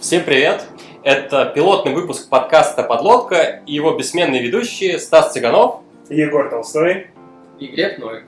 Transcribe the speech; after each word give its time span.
Всем 0.00 0.24
привет! 0.24 0.64
Это 1.02 1.52
пилотный 1.54 1.92
выпуск 1.92 2.30
подкаста 2.30 2.82
«Подлодка» 2.82 3.60
и 3.66 3.74
его 3.74 3.92
бессменные 3.92 4.42
ведущие 4.42 4.98
Стас 4.98 5.34
Цыганов 5.34 5.82
Егор 6.08 6.48
Толстой 6.48 7.08
и 7.58 7.66
Глеб 7.66 7.98
Новик. 7.98 8.24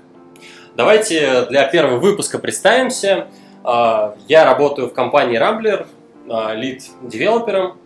Давайте 0.76 1.46
для 1.46 1.66
первого 1.66 1.96
выпуска 1.96 2.38
представимся. 2.38 3.28
А, 3.64 4.14
я 4.28 4.44
работаю 4.44 4.88
в 4.88 4.92
компании 4.92 5.40
Rambler, 5.40 5.86
лид-девелопером. 6.54 7.78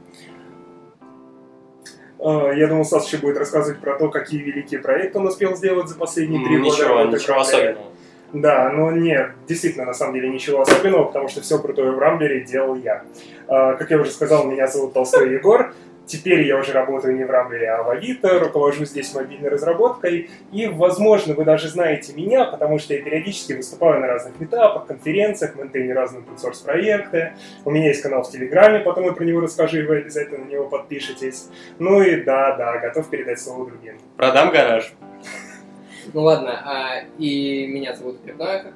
А, 2.18 2.50
я 2.54 2.66
думал, 2.66 2.84
Стас 2.84 3.06
еще 3.06 3.18
будет 3.18 3.36
рассказывать 3.36 3.80
про 3.80 3.96
то, 3.96 4.08
какие 4.08 4.42
великие 4.42 4.80
проекты 4.80 5.20
он 5.20 5.28
успел 5.28 5.54
сделать 5.54 5.88
за 5.88 5.94
последние 5.94 6.44
три 6.44 6.58
года. 6.58 6.76
Ничего, 6.76 7.04
ничего 7.04 7.38
особенного. 7.38 7.86
Да, 8.32 8.70
но 8.70 8.90
нет, 8.90 9.30
действительно, 9.46 9.86
на 9.86 9.94
самом 9.94 10.14
деле 10.14 10.28
ничего 10.28 10.60
особенного, 10.60 11.04
потому 11.04 11.28
что 11.28 11.40
все 11.40 11.58
крутое 11.58 11.92
в 11.92 11.98
Рамблере 11.98 12.44
делал 12.44 12.74
я. 12.76 13.02
А, 13.48 13.74
как 13.74 13.90
я 13.90 13.98
уже 13.98 14.10
сказал, 14.10 14.46
меня 14.46 14.66
зовут 14.66 14.92
Толстой 14.92 15.32
Егор. 15.32 15.72
Теперь 16.06 16.42
я 16.42 16.56
уже 16.56 16.72
работаю 16.72 17.16
не 17.16 17.24
в 17.24 17.30
Рамблере, 17.30 17.68
а 17.68 17.82
в 17.82 17.90
Авито, 17.90 18.38
руковожу 18.38 18.84
здесь 18.84 19.12
мобильной 19.12 19.48
разработкой. 19.48 20.30
И, 20.52 20.66
возможно, 20.66 21.34
вы 21.34 21.44
даже 21.44 21.68
знаете 21.68 22.12
меня, 22.12 22.44
потому 22.44 22.78
что 22.78 22.94
я 22.94 23.02
периодически 23.02 23.54
выступаю 23.54 24.00
на 24.00 24.06
разных 24.06 24.40
этапах, 24.40 24.86
конференциях, 24.86 25.56
ментейню 25.56 25.96
разные 25.96 26.22
open 26.22 26.64
проекты. 26.64 27.32
У 27.64 27.72
меня 27.72 27.88
есть 27.88 28.02
канал 28.02 28.22
в 28.22 28.30
Телеграме, 28.30 28.80
потом 28.80 29.04
я 29.04 29.12
про 29.12 29.24
него 29.24 29.40
расскажу, 29.40 29.78
и 29.78 29.82
вы 29.82 29.98
обязательно 29.98 30.44
на 30.44 30.48
него 30.48 30.68
подпишитесь. 30.68 31.48
Ну 31.80 32.00
и 32.00 32.22
да, 32.22 32.54
да, 32.56 32.78
готов 32.78 33.10
передать 33.10 33.40
слово 33.40 33.66
другим. 33.66 33.98
Продам 34.16 34.52
гараж. 34.52 34.94
Ну 36.12 36.22
ладно, 36.22 36.62
а, 36.64 37.00
и 37.18 37.66
меня 37.66 37.94
зовут 37.94 38.24
Новиков. 38.24 38.72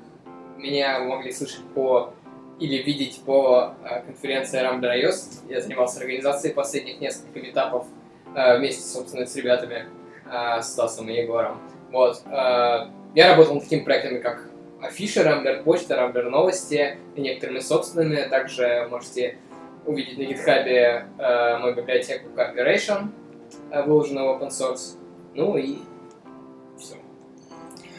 Меня 0.59 0.99
могли 1.01 1.33
слышать 1.33 1.65
по 1.75 2.13
или 2.59 2.83
видеть 2.83 3.21
по 3.25 3.75
а, 3.83 4.01
конференции 4.01 4.61
Rambler 4.61 5.03
iOS. 5.03 5.49
Я 5.49 5.61
занимался 5.61 6.01
организацией 6.01 6.53
последних 6.53 7.01
нескольких 7.01 7.51
этапов 7.51 7.87
а, 8.35 8.57
вместе, 8.57 8.83
собственно, 8.83 9.27
с 9.27 9.35
ребятами, 9.37 9.87
а, 10.31 10.61
с 10.61 10.73
Стасом 10.73 11.09
и 11.09 11.15
Егором. 11.15 11.59
Вот. 11.91 12.23
А, 12.27 12.91
я 13.15 13.31
работал 13.31 13.55
над 13.55 13.65
такими 13.65 13.81
проектами, 13.81 14.19
как 14.19 14.49
Афиша, 14.83 15.23
Rambler 15.23 15.63
Почта, 15.63 15.95
Rambler 15.95 16.29
Новости 16.29 16.99
и 17.15 17.21
некоторыми 17.21 17.61
собственными. 17.61 18.29
Также 18.29 18.87
можете 18.91 19.39
увидеть 19.87 20.19
на 20.19 20.23
GitHub 20.23 21.05
а, 21.19 21.59
мою 21.59 21.75
библиотеку 21.75 22.29
Cooperation, 22.37 23.09
а, 23.71 23.83
выложенную 23.83 24.27
в 24.27 24.43
open 24.43 24.49
source. 24.49 24.97
Ну 25.35 25.57
и 25.57 25.79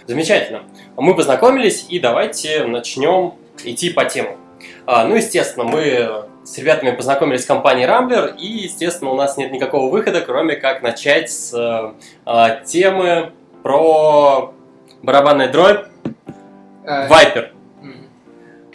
Замечательно. 0.07 0.63
Мы 0.97 1.15
познакомились, 1.15 1.85
и 1.89 1.99
давайте 1.99 2.65
начнем 2.65 3.35
идти 3.63 3.89
по 3.91 4.05
тему. 4.05 4.37
А, 4.85 5.05
ну, 5.05 5.15
естественно, 5.15 5.65
мы 5.65 6.25
с 6.43 6.57
ребятами 6.57 6.91
познакомились 6.91 7.43
в 7.43 7.47
компании 7.47 7.87
Rambler, 7.87 8.35
и, 8.35 8.63
естественно, 8.63 9.11
у 9.11 9.15
нас 9.15 9.37
нет 9.37 9.51
никакого 9.51 9.91
выхода, 9.91 10.21
кроме 10.21 10.55
как 10.55 10.81
начать 10.81 11.31
с 11.31 11.53
а, 12.25 12.55
темы 12.65 13.31
про 13.63 14.53
барабанный 15.03 15.49
дробь 15.49 15.85
э, 16.83 17.07
Viper. 17.07 17.49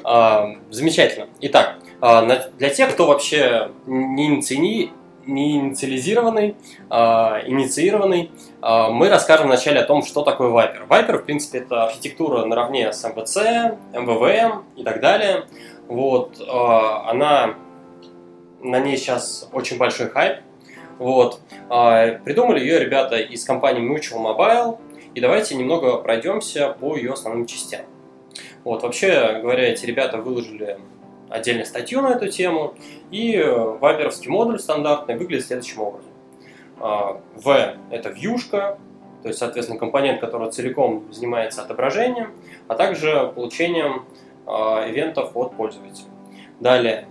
А, 0.05 0.57
замечательно. 0.71 1.27
Итак, 1.41 1.77
для 2.59 2.71
тех, 2.71 2.93
кто 2.93 3.07
вообще 3.07 3.71
не, 3.87 4.29
иници 4.29 4.91
не 5.27 5.57
инициализированный, 5.57 6.57
а, 6.89 7.43
инициированный, 7.47 8.31
а, 8.63 8.91
мы 8.91 9.09
расскажем 9.09 9.47
вначале 9.47 9.81
о 9.81 9.85
том, 9.85 10.03
что 10.03 10.23
такое 10.23 10.51
Viper. 10.51 10.87
Viper, 10.89 11.19
в 11.19 11.25
принципе, 11.25 11.59
это 11.59 11.85
архитектура 11.85 12.45
наравне 12.45 12.93
с 12.93 13.05
MVC, 13.05 13.77
MVVM 13.93 14.63
и 14.77 14.85
так 14.85 15.01
далее. 15.01 15.45
Вот, 15.89 16.41
а, 16.49 17.11
она, 17.11 17.55
на 18.61 18.81
ней 18.81 18.97
сейчас 18.97 19.49
очень 19.53 19.79
большой 19.79 20.09
хайп. 20.09 20.41
Вот, 20.99 21.41
а, 21.69 22.19
придумали 22.25 22.61
ее 22.61 22.79
ребята 22.79 23.17
из 23.17 23.45
компании 23.45 23.83
Mutual 23.83 24.23
Mobile, 24.23 24.79
и 25.15 25.21
давайте 25.21 25.55
немного 25.55 25.99
пройдемся 25.99 26.77
по 26.81 26.97
ее 26.97 27.13
основным 27.13 27.47
частям. 27.47 27.83
Вот, 28.65 28.83
вообще 28.83 29.39
говоря, 29.43 29.69
эти 29.73 29.87
ребята 29.87 30.19
выложили 30.19 30.79
отдельную 31.29 31.67
статью 31.67 32.03
на 32.03 32.09
эту 32.09 32.29
тему, 32.29 32.75
и 33.11 33.39
вайперовский 33.81 34.31
модуль 34.31 34.59
стандартный 34.59 35.17
выглядит 35.17 35.47
следующим 35.47 35.81
образом. 35.81 36.11
А, 36.79 37.21
v– 37.35 37.77
это 37.91 38.11
вьюшка, 38.11 38.79
то 39.23 39.29
есть, 39.29 39.39
соответственно, 39.39 39.79
компонент, 39.79 40.21
который 40.21 40.51
целиком 40.51 41.11
занимается 41.13 41.63
отображением, 41.63 42.33
а 42.69 42.75
также 42.75 43.33
получением 43.35 44.05
а, 44.47 44.89
ивентов 44.89 45.33
от 45.35 45.57
пользователя. 45.57 46.09
Далее, 46.61 47.09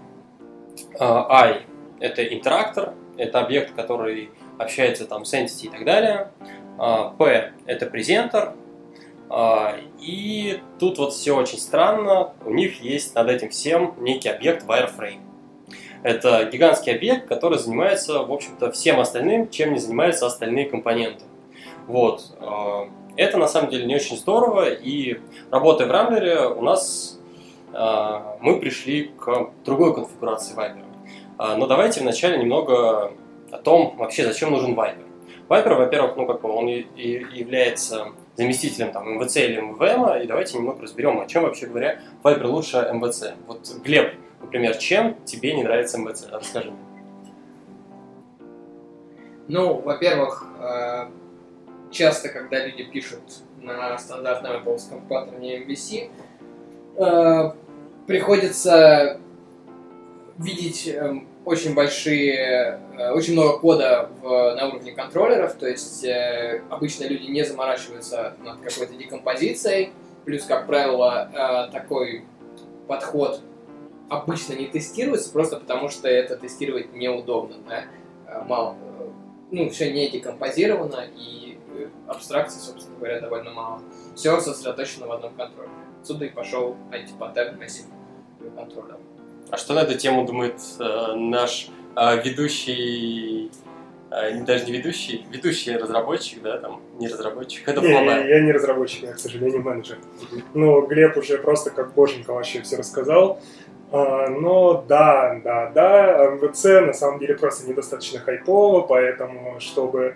а, 0.99 1.27
I– 1.29 1.61
это 1.99 2.23
интерактор, 2.25 2.93
это 3.17 3.39
объект, 3.41 3.73
который 3.73 4.29
общается 4.57 5.05
там 5.05 5.25
с 5.25 5.33
entity 5.33 5.65
и 5.65 5.69
так 5.69 5.83
далее. 5.85 6.31
P– 7.17 7.53
это 7.65 7.85
презентер, 7.85 8.53
и 9.99 10.59
тут 10.79 10.99
вот 10.99 11.13
все 11.13 11.35
очень 11.35 11.57
странно, 11.57 12.33
у 12.45 12.51
них 12.51 12.81
есть 12.81 13.15
над 13.15 13.29
этим 13.29 13.49
всем 13.49 13.95
некий 13.99 14.29
объект 14.29 14.65
wireframe. 14.67 15.21
Это 16.05 16.45
гигантский 16.45 16.93
объект, 16.93 17.27
который 17.27 17.57
занимается, 17.57 18.19
в 18.23 18.31
общем-то, 18.31 18.71
всем 18.71 18.99
остальным, 18.99 19.49
чем 19.49 19.73
не 19.73 19.79
занимаются 19.79 20.27
остальные 20.27 20.69
компоненты. 20.69 21.23
Вот. 21.87 22.37
Э, 22.39 22.89
это 23.17 23.39
на 23.39 23.47
самом 23.47 23.71
деле 23.71 23.87
не 23.87 23.95
очень 23.95 24.15
здорово, 24.15 24.69
и 24.69 25.19
работая 25.49 25.87
в 25.87 25.91
Рамблере, 25.91 26.47
у 26.47 26.61
нас 26.61 27.19
э, 27.73 28.19
мы 28.39 28.59
пришли 28.59 29.11
к 29.17 29.49
другой 29.65 29.95
конфигурации 29.95 30.55
Viper. 30.55 30.83
Э, 31.39 31.55
но 31.55 31.65
давайте 31.65 32.01
вначале 32.01 32.37
немного 32.37 33.11
о 33.51 33.57
том, 33.57 33.95
вообще 33.97 34.25
зачем 34.25 34.51
нужен 34.51 34.75
Viper. 34.75 35.05
Viper, 35.49 35.75
во-первых, 35.75 36.17
ну 36.17 36.27
как 36.27 36.41
бы 36.41 36.49
он 36.51 36.69
и, 36.69 36.85
является 37.33 38.09
заместителем 38.35 38.91
там 38.91 39.19
MVC 39.19 39.45
или 39.45 39.61
MVM, 39.61 40.23
и 40.23 40.27
давайте 40.27 40.57
немного 40.57 40.81
разберем, 40.81 41.19
о 41.19 41.25
чем 41.25 41.43
вообще 41.43 41.67
говоря 41.67 41.99
Viper 42.23 42.47
лучше 42.47 42.77
MVC. 42.77 43.33
Вот 43.47 43.67
Глеб, 43.83 44.13
Например, 44.45 44.75
чем 44.77 45.15
тебе 45.25 45.55
не 45.55 45.63
нравится 45.63 45.97
МВЦ? 45.97 46.27
Расскажи. 46.31 46.71
Ну, 49.47 49.79
во-первых, 49.79 50.45
э, 50.59 51.07
часто, 51.89 52.29
когда 52.29 52.63
люди 52.63 52.83
пишут 52.83 53.21
на 53.59 53.97
стандартном 53.97 54.57
Apple 54.57 55.07
паттерне 55.07 55.63
MVC, 55.63 56.09
приходится 58.05 59.19
видеть 60.37 60.87
эм, 60.87 61.27
очень 61.45 61.73
большие, 61.73 62.79
э, 62.97 63.11
очень 63.11 63.33
много 63.33 63.59
кода 63.59 64.09
в, 64.21 64.55
на 64.55 64.67
уровне 64.67 64.91
контроллеров, 64.91 65.53
то 65.53 65.67
есть 65.67 66.05
обычно 66.69 67.05
люди 67.05 67.27
не 67.27 67.43
заморачиваются 67.43 68.35
над 68.43 68.59
какой-то 68.59 68.95
декомпозицией, 68.95 69.91
плюс, 70.25 70.43
как 70.43 70.67
правило, 70.67 71.69
такой 71.71 72.25
подход 72.87 73.41
обычно 74.09 74.53
не 74.53 74.67
тестируется, 74.67 75.31
просто 75.31 75.57
потому 75.57 75.89
что 75.89 76.07
это 76.07 76.37
тестировать 76.37 76.93
неудобно, 76.93 77.57
да? 77.67 77.85
А, 78.27 78.43
мало, 78.43 78.75
э, 78.99 79.09
ну, 79.51 79.69
все 79.69 79.91
не 79.91 80.09
декомпозировано, 80.09 81.05
и 81.15 81.57
э, 81.69 81.87
абстракции, 82.07 82.59
собственно 82.59 82.97
говоря, 82.97 83.19
довольно 83.21 83.51
мало. 83.51 83.81
Все 84.15 84.39
сосредоточено 84.39 85.07
в 85.07 85.11
одном 85.11 85.33
контроле. 85.35 85.69
Отсюда 86.01 86.25
и 86.25 86.29
пошел 86.29 86.75
антипаттерн 86.91 87.57
массив 87.57 87.85
контроля. 88.55 88.97
А 89.51 89.57
что 89.57 89.73
на 89.73 89.79
эту 89.79 89.95
тему 89.97 90.25
думает 90.25 90.55
э, 90.79 91.13
наш 91.15 91.69
э, 91.95 92.21
ведущий, 92.23 93.51
э, 94.11 94.43
даже 94.43 94.65
не 94.65 94.73
ведущий, 94.73 95.25
ведущий 95.31 95.77
разработчик, 95.77 96.41
да, 96.41 96.57
там, 96.57 96.81
не 96.99 97.07
разработчик, 97.07 97.67
это 97.67 97.81
не, 97.81 97.91
я, 97.91 98.25
я 98.25 98.41
не 98.41 98.51
разработчик, 98.51 99.03
я, 99.03 99.13
к 99.13 99.19
сожалению, 99.19 99.61
менеджер. 99.61 99.97
Но 100.53 100.81
Глеб 100.81 101.15
уже 101.17 101.37
просто 101.37 101.69
как 101.69 101.93
боженька 101.93 102.33
вообще 102.33 102.61
все 102.61 102.77
рассказал. 102.77 103.39
А, 103.91 104.29
но 104.29 104.83
да, 104.87 105.39
да, 105.43 105.71
да, 105.73 106.25
МВЦ 106.31 106.65
на 106.85 106.93
самом 106.93 107.19
деле 107.19 107.35
просто 107.35 107.69
недостаточно 107.69 108.19
хайпово, 108.19 108.81
поэтому 108.81 109.59
чтобы 109.59 110.15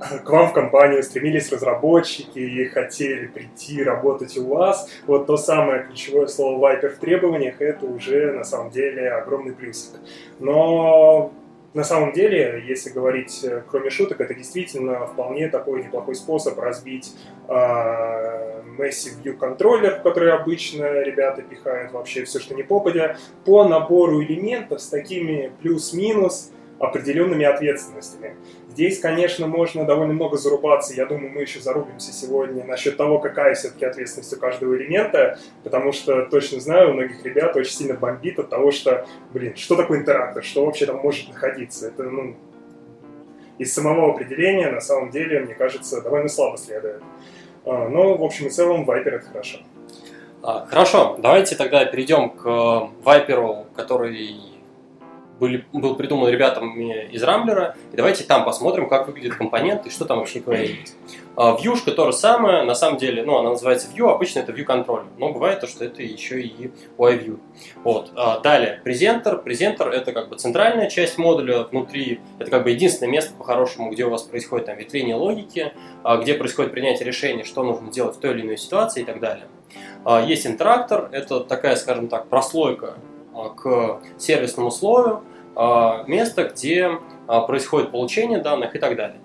к 0.00 0.30
вам 0.30 0.48
в 0.48 0.52
компанию 0.52 1.02
стремились 1.02 1.52
разработчики 1.52 2.38
и 2.38 2.64
хотели 2.66 3.26
прийти 3.26 3.82
работать 3.82 4.36
у 4.38 4.46
вас, 4.48 4.88
вот 5.06 5.26
то 5.26 5.36
самое 5.36 5.84
ключевое 5.84 6.26
слово 6.26 6.74
Viper 6.74 6.88
в 6.90 6.98
требованиях, 6.98 7.60
это 7.60 7.86
уже 7.86 8.32
на 8.32 8.44
самом 8.44 8.70
деле 8.70 9.10
огромный 9.10 9.52
плюсик. 9.52 10.00
Но 10.38 11.32
на 11.74 11.84
самом 11.84 12.12
деле, 12.12 12.64
если 12.66 12.90
говорить 12.90 13.44
э, 13.44 13.62
кроме 13.70 13.90
шуток, 13.90 14.20
это 14.20 14.34
действительно 14.34 15.06
вполне 15.06 15.48
такой 15.48 15.84
неплохой 15.84 16.16
способ 16.16 16.58
разбить 16.58 17.14
э, 17.48 17.52
Massive 18.76 19.22
View 19.22 19.34
контроллер, 19.34 20.00
в 20.00 20.02
который 20.02 20.32
обычно 20.32 21.00
ребята 21.02 21.42
пихают 21.42 21.92
вообще 21.92 22.24
все, 22.24 22.40
что 22.40 22.54
не 22.54 22.64
попадя, 22.64 23.18
по 23.44 23.68
набору 23.68 24.20
элементов 24.20 24.80
с 24.80 24.88
такими 24.88 25.52
плюс-минус 25.60 26.50
определенными 26.80 27.44
ответственностями. 27.44 28.34
Здесь, 28.80 28.98
конечно, 28.98 29.46
можно 29.46 29.84
довольно 29.84 30.14
много 30.14 30.38
зарубаться. 30.38 30.94
Я 30.94 31.04
думаю, 31.04 31.30
мы 31.32 31.42
еще 31.42 31.60
зарубимся 31.60 32.14
сегодня 32.14 32.64
насчет 32.64 32.96
того, 32.96 33.18
какая 33.18 33.54
все-таки 33.54 33.84
ответственность 33.84 34.32
у 34.32 34.40
каждого 34.40 34.74
элемента, 34.74 35.38
потому 35.62 35.92
что 35.92 36.24
точно 36.30 36.60
знаю, 36.60 36.88
у 36.88 36.92
многих 36.94 37.22
ребят 37.22 37.54
очень 37.56 37.72
сильно 37.72 37.92
бомбит 37.92 38.38
от 38.38 38.48
того, 38.48 38.70
что, 38.70 39.06
блин, 39.34 39.54
что 39.54 39.76
такое 39.76 39.98
интерактор, 39.98 40.42
что 40.42 40.64
вообще 40.64 40.86
там 40.86 40.96
может 40.96 41.28
находиться. 41.28 41.88
Это, 41.88 42.04
ну, 42.04 42.36
из 43.58 43.70
самого 43.70 44.14
определения, 44.14 44.70
на 44.70 44.80
самом 44.80 45.10
деле, 45.10 45.40
мне 45.40 45.54
кажется, 45.54 46.00
довольно 46.00 46.30
слабо 46.30 46.56
следует. 46.56 47.02
А, 47.66 47.86
но, 47.86 48.16
в 48.16 48.24
общем 48.24 48.46
и 48.46 48.48
целом, 48.48 48.88
Viper 48.88 49.10
это 49.10 49.26
хорошо. 49.26 49.58
А, 50.42 50.64
хорошо, 50.64 51.18
давайте 51.18 51.54
тогда 51.54 51.84
перейдем 51.84 52.30
к 52.30 52.46
Viper, 53.04 53.66
который 53.76 54.49
были, 55.40 55.64
был 55.72 55.96
придуман 55.96 56.28
ребятами 56.28 57.08
из 57.10 57.22
Рамблера. 57.22 57.74
И 57.92 57.96
давайте 57.96 58.24
там 58.24 58.44
посмотрим, 58.44 58.88
как 58.88 59.08
выглядит 59.08 59.34
компонент 59.34 59.86
и 59.86 59.90
что 59.90 60.04
там 60.04 60.18
вообще 60.18 60.42
есть. 60.46 60.94
Вьюшка 61.36 61.92
то 61.92 62.06
же 62.06 62.12
самое, 62.12 62.64
на 62.64 62.74
самом 62.74 62.98
деле, 62.98 63.22
ну, 63.22 63.38
она 63.38 63.50
называется 63.50 63.88
View, 63.94 64.10
обычно 64.10 64.40
это 64.40 64.52
View 64.52 64.66
Controller, 64.66 65.06
но 65.16 65.32
бывает 65.32 65.60
то, 65.60 65.66
что 65.66 65.84
это 65.84 66.02
еще 66.02 66.42
и 66.42 66.70
UI-View. 66.98 67.38
Вот. 67.82 68.10
А 68.14 68.40
далее, 68.40 68.80
презентер. 68.84 69.38
Презентер 69.38 69.88
это 69.88 70.12
как 70.12 70.28
бы 70.28 70.36
центральная 70.36 70.90
часть 70.90 71.16
модуля, 71.16 71.62
внутри 71.62 72.20
это 72.38 72.50
как 72.50 72.64
бы 72.64 72.70
единственное 72.70 73.10
место 73.10 73.32
по-хорошему, 73.34 73.90
где 73.90 74.04
у 74.04 74.10
вас 74.10 74.22
происходит 74.22 74.66
там 74.66 74.76
ветвление 74.76 75.14
логики, 75.14 75.72
а, 76.02 76.18
где 76.18 76.34
происходит 76.34 76.72
принятие 76.72 77.06
решения, 77.06 77.44
что 77.44 77.62
нужно 77.62 77.90
делать 77.90 78.16
в 78.16 78.20
той 78.20 78.32
или 78.32 78.42
иной 78.42 78.58
ситуации 78.58 79.02
и 79.02 79.04
так 79.04 79.20
далее. 79.20 79.46
А, 80.04 80.20
есть 80.22 80.46
interactor, 80.46 81.08
это 81.12 81.40
такая, 81.40 81.76
скажем 81.76 82.08
так, 82.08 82.28
прослойка 82.28 82.96
к 83.56 84.00
сервисному 84.18 84.70
слою, 84.70 85.22
а, 85.56 86.04
место, 86.06 86.44
где 86.44 86.98
а, 87.26 87.40
происходит 87.42 87.90
получение 87.90 88.38
данных 88.38 88.74
и 88.76 88.78
так 88.78 88.96
далее. 88.96 89.20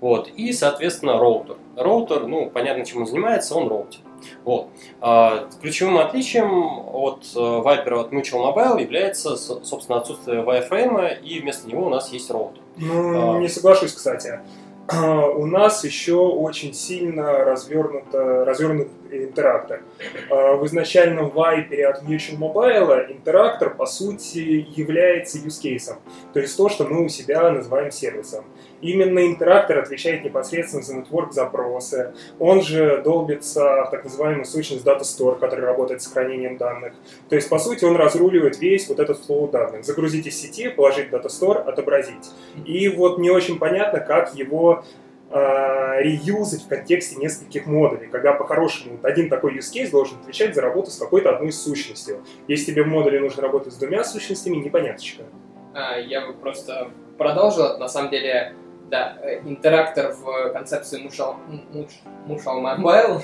Вот. 0.00 0.28
И, 0.28 0.52
соответственно, 0.52 1.18
роутер. 1.18 1.56
Роутер, 1.76 2.26
ну, 2.26 2.50
понятно, 2.50 2.84
чем 2.84 3.02
он 3.02 3.06
занимается, 3.06 3.54
он 3.54 3.68
роутер. 3.68 4.00
Вот. 4.44 4.68
А, 5.00 5.48
ключевым 5.60 5.98
отличием 5.98 6.80
от 6.92 7.24
Viper 7.34 8.00
от 8.00 8.12
Mutual 8.12 8.54
Mobile 8.54 8.80
является, 8.80 9.36
собственно, 9.36 9.98
отсутствие 9.98 10.42
wireframe, 10.42 11.20
и 11.22 11.40
вместо 11.40 11.68
него 11.68 11.86
у 11.86 11.90
нас 11.90 12.12
есть 12.12 12.30
роутер. 12.30 12.62
Ну, 12.76 13.38
не 13.38 13.48
соглашусь, 13.48 13.92
кстати. 13.92 14.40
у 14.92 15.46
нас 15.46 15.84
еще 15.84 16.16
очень 16.16 16.74
сильно 16.74 17.44
развернуто, 17.44 18.44
развернут 18.44 18.88
интерактор. 19.12 19.82
А, 20.30 20.54
в 20.56 20.66
изначальном 20.66 21.28
Viper 21.28 21.82
от 21.82 22.02
Mutual 22.02 22.38
Mobile 22.38 23.12
интерактор, 23.12 23.74
по 23.74 23.86
сути, 23.86 24.66
является 24.76 25.38
use 25.38 25.60
case, 25.62 25.94
то 26.32 26.40
есть 26.40 26.56
то, 26.56 26.68
что 26.68 26.84
мы 26.84 27.04
у 27.04 27.08
себя 27.08 27.50
называем 27.50 27.90
сервисом. 27.90 28.44
Именно 28.80 29.26
интерактор 29.26 29.78
отвечает 29.78 30.24
непосредственно 30.24 30.82
за 30.82 30.96
network 30.96 31.32
запросы. 31.32 32.14
Он 32.38 32.62
же 32.62 33.02
долбится 33.04 33.84
в 33.84 33.90
так 33.90 34.04
называемую 34.04 34.46
сущность 34.46 34.86
Data 34.86 35.02
Store, 35.02 35.38
который 35.38 35.64
работает 35.64 36.02
с 36.02 36.06
хранением 36.06 36.56
данных. 36.56 36.94
То 37.28 37.36
есть, 37.36 37.48
по 37.48 37.58
сути, 37.58 37.84
он 37.84 37.96
разруливает 37.96 38.58
весь 38.58 38.88
вот 38.88 38.98
этот 38.98 39.18
флоу 39.18 39.48
данных. 39.48 39.84
Загрузить 39.84 40.26
из 40.26 40.40
сети, 40.40 40.68
положить 40.68 41.10
в 41.10 41.14
Data 41.14 41.26
Store, 41.26 41.58
отобразить. 41.58 42.30
И 42.64 42.88
вот 42.88 43.18
не 43.18 43.30
очень 43.30 43.58
понятно, 43.58 44.00
как 44.00 44.34
его 44.34 44.84
э, 45.30 46.02
реюзать 46.02 46.62
в 46.62 46.68
контексте 46.68 47.16
нескольких 47.16 47.66
модулей, 47.66 48.08
когда 48.08 48.32
по-хорошему 48.32 48.98
один 49.02 49.28
такой 49.28 49.56
use 49.56 49.72
case 49.72 49.90
должен 49.90 50.18
отвечать 50.20 50.54
за 50.54 50.62
работу 50.62 50.90
с 50.90 50.98
какой-то 50.98 51.30
одной 51.30 51.52
сущностью. 51.52 52.24
Если 52.48 52.72
тебе 52.72 52.82
в 52.82 52.88
модуле 52.88 53.20
нужно 53.20 53.42
работать 53.42 53.72
с 53.72 53.76
двумя 53.76 54.04
сущностями, 54.04 54.56
непоняточка. 54.56 55.22
А, 55.74 55.98
я 55.98 56.26
бы 56.26 56.34
просто 56.34 56.90
продолжил, 57.16 57.78
на 57.78 57.88
самом 57.88 58.10
деле, 58.10 58.54
да, 58.90 59.16
э, 59.22 59.40
интерактор 59.40 60.12
в 60.12 60.52
концепции 60.52 61.04
Mutual, 61.04 61.36
Mutual 62.26 62.78
Mobile. 62.78 63.22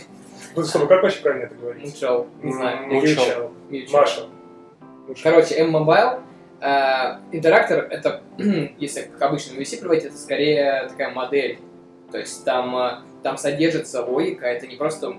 Ну, 0.54 0.64
что, 0.64 0.86
как 0.86 1.02
вообще 1.02 1.22
правильно 1.22 1.44
это 1.46 1.54
говорить? 1.54 1.84
Mutual, 1.84 2.28
не 2.42 2.52
знаю. 2.52 2.88
Mutual. 2.88 3.92
Маша. 3.92 4.26
Короче, 5.22 5.54
M-Mobile 5.56 6.20
Uh, 6.58 7.18
интерактор 7.32 7.86
это, 7.90 8.22
если 8.78 9.02
к 9.02 9.20
обычному 9.20 9.60
VC 9.60 9.78
приводить, 9.78 10.06
это 10.06 10.16
скорее 10.16 10.86
такая 10.88 11.10
модель 11.10 11.58
то 12.10 12.18
есть 12.18 12.44
там, 12.44 12.76
э, 12.76 12.98
там 13.22 13.38
содержится 13.38 14.04
логика, 14.04 14.46
это 14.46 14.66
не 14.66 14.76
просто 14.76 15.16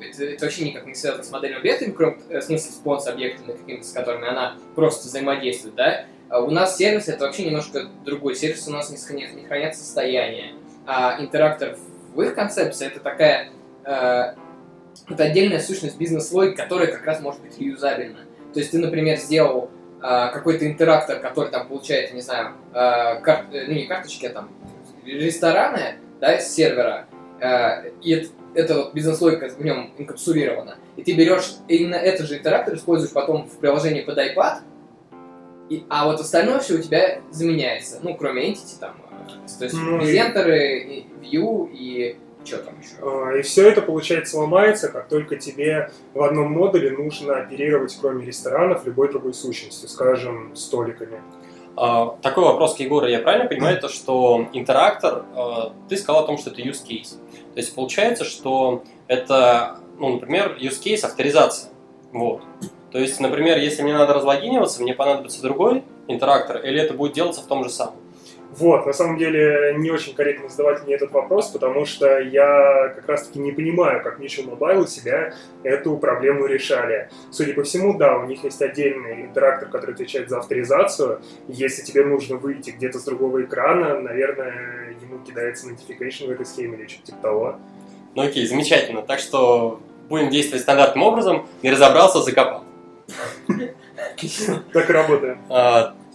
это, 0.00 0.24
это 0.24 0.44
вообще 0.44 0.64
никак 0.66 0.86
не 0.86 0.94
связано 0.94 1.24
с 1.24 1.30
моделью 1.30 1.58
объектами, 1.58 1.92
кроме 1.92 2.16
э, 2.28 2.40
в 2.40 2.42
смысле 2.42 2.72
спонс 2.72 3.06
объектами, 3.06 3.56
какими 3.56 3.82
с 3.82 3.92
которыми 3.92 4.28
она 4.28 4.56
просто 4.74 5.08
взаимодействует, 5.08 5.74
да. 5.74 6.04
А 6.28 6.40
у 6.40 6.50
нас 6.50 6.76
сервис 6.76 7.08
это 7.08 7.24
вообще 7.24 7.44
немножко 7.44 7.86
другой. 8.04 8.34
Сервис 8.34 8.66
у 8.66 8.72
нас 8.72 8.90
не, 8.90 8.96
хранят, 8.96 9.34
не 9.34 9.44
хранят 9.44 9.76
состояние. 9.76 10.54
А 10.86 11.20
интерактор 11.20 11.76
в 12.14 12.20
их 12.20 12.34
концепции 12.34 12.86
это 12.86 13.00
такая 13.00 13.50
э, 13.84 14.34
это 15.08 15.24
отдельная 15.24 15.60
сущность 15.60 15.98
бизнес-логики, 15.98 16.56
которая 16.56 16.88
как 16.88 17.04
раз 17.04 17.20
может 17.20 17.40
быть 17.42 17.58
реюзабельна. 17.58 18.20
То 18.52 18.60
есть 18.60 18.72
ты, 18.72 18.78
например, 18.78 19.18
сделал 19.18 19.70
э, 20.02 20.30
какой-то 20.32 20.66
интерактор, 20.66 21.20
который 21.20 21.50
там 21.50 21.68
получает, 21.68 22.12
не 22.12 22.22
знаю, 22.22 22.54
э, 22.72 23.20
кар... 23.20 23.46
ну 23.50 23.72
не 23.72 23.86
карточки, 23.86 24.26
а 24.26 24.30
там 24.30 24.50
рестораны, 25.04 25.96
да, 26.20 26.38
с 26.38 26.54
сервера, 26.54 27.06
э, 27.40 27.90
и 28.02 28.12
это, 28.12 28.28
это 28.54 28.74
вот 28.76 28.94
бизнес-логика 28.94 29.48
в 29.48 29.64
нем 29.64 29.92
инкапсулирована, 29.98 30.78
и 30.96 31.02
ты 31.02 31.14
берешь 31.14 31.56
именно 31.68 31.96
этот 31.96 32.26
же 32.26 32.38
интерактор, 32.38 32.74
используешь 32.74 33.12
потом 33.12 33.48
в 33.48 33.58
приложении 33.58 34.02
под 34.02 34.18
iPad, 34.18 34.58
и, 35.68 35.84
а 35.88 36.06
вот 36.06 36.20
остальное 36.20 36.60
все 36.60 36.74
у 36.74 36.78
тебя 36.78 37.20
заменяется, 37.30 37.98
ну, 38.02 38.14
кроме 38.14 38.50
Entity, 38.50 38.78
там, 38.80 38.96
э, 39.10 39.58
то 39.58 39.64
есть 39.64 39.76
ну, 39.76 39.98
презентеры, 39.98 40.78
и... 40.80 41.06
View 41.22 41.68
и 41.72 42.16
что 42.46 42.58
там 42.58 42.74
еще? 42.80 42.94
А, 43.02 43.36
и 43.36 43.42
все 43.42 43.68
это, 43.68 43.82
получается, 43.82 44.38
ломается, 44.38 44.88
как 44.88 45.08
только 45.08 45.36
тебе 45.36 45.90
в 46.14 46.22
одном 46.22 46.52
модуле 46.52 46.92
нужно 46.92 47.36
оперировать, 47.36 47.96
кроме 48.00 48.24
ресторанов, 48.24 48.86
любой 48.86 49.10
другой 49.10 49.34
сущностью, 49.34 49.88
скажем, 49.88 50.54
столиками. 50.54 51.20
А, 51.76 52.16
такой 52.22 52.44
вопрос 52.44 52.74
к 52.74 52.80
Егору. 52.80 53.06
Я 53.06 53.20
правильно 53.20 53.48
понимаю, 53.48 53.78
то, 53.80 53.88
что 53.88 54.46
интерактор, 54.52 55.24
а, 55.34 55.72
ты 55.88 55.96
сказал 55.96 56.24
о 56.24 56.26
том, 56.26 56.38
что 56.38 56.50
это 56.50 56.62
use 56.62 56.84
case. 56.86 57.16
То 57.54 57.60
есть 57.60 57.74
получается, 57.74 58.24
что 58.24 58.82
это, 59.08 59.78
ну, 59.98 60.14
например, 60.14 60.56
use 60.58 60.82
case 60.82 61.04
авторизация. 61.04 61.70
Вот. 62.12 62.42
То 62.90 62.98
есть, 62.98 63.20
например, 63.20 63.58
если 63.58 63.82
мне 63.82 63.92
надо 63.92 64.14
разлогиниваться, 64.14 64.82
мне 64.82 64.94
понадобится 64.94 65.42
другой 65.42 65.84
интерактор, 66.08 66.64
или 66.64 66.80
это 66.80 66.94
будет 66.94 67.12
делаться 67.12 67.42
в 67.42 67.46
том 67.46 67.62
же 67.62 67.70
самом? 67.70 67.96
Вот, 68.58 68.86
на 68.86 68.92
самом 68.92 69.18
деле 69.18 69.74
не 69.76 69.90
очень 69.90 70.14
корректно 70.14 70.48
задавать 70.48 70.84
мне 70.84 70.94
этот 70.94 71.12
вопрос, 71.12 71.48
потому 71.50 71.84
что 71.84 72.18
я 72.18 72.92
как 72.94 73.06
раз-таки 73.06 73.38
не 73.38 73.52
понимаю, 73.52 74.02
как 74.02 74.18
Mission 74.18 74.48
Mobile 74.48 74.84
у 74.84 74.86
себя 74.86 75.34
эту 75.62 75.96
проблему 75.98 76.46
решали. 76.46 77.10
Судя 77.30 77.52
по 77.52 77.64
всему, 77.64 77.98
да, 77.98 78.16
у 78.16 78.24
них 78.26 78.44
есть 78.44 78.62
отдельный 78.62 79.22
интерактор, 79.22 79.68
который 79.68 79.92
отвечает 79.94 80.30
за 80.30 80.38
авторизацию. 80.38 81.20
Если 81.48 81.82
тебе 81.82 82.04
нужно 82.04 82.36
выйти 82.36 82.70
где-то 82.70 82.98
с 82.98 83.04
другого 83.04 83.42
экрана, 83.42 84.00
наверное, 84.00 84.94
ему 85.02 85.18
кидается 85.18 85.68
notification 85.68 86.28
в 86.28 86.30
этой 86.30 86.46
схеме 86.46 86.78
или 86.78 86.86
что-то 86.86 87.06
типа 87.06 87.18
того. 87.20 87.56
Ну 88.14 88.22
окей, 88.22 88.46
замечательно. 88.46 89.02
Так 89.02 89.18
что 89.18 89.80
будем 90.08 90.30
действовать 90.30 90.62
стандартным 90.62 91.04
образом. 91.04 91.46
Не 91.62 91.72
разобрался, 91.72 92.20
закопал. 92.22 92.64
Так 94.72 94.88
и 94.88 94.92
работаем. 94.92 95.38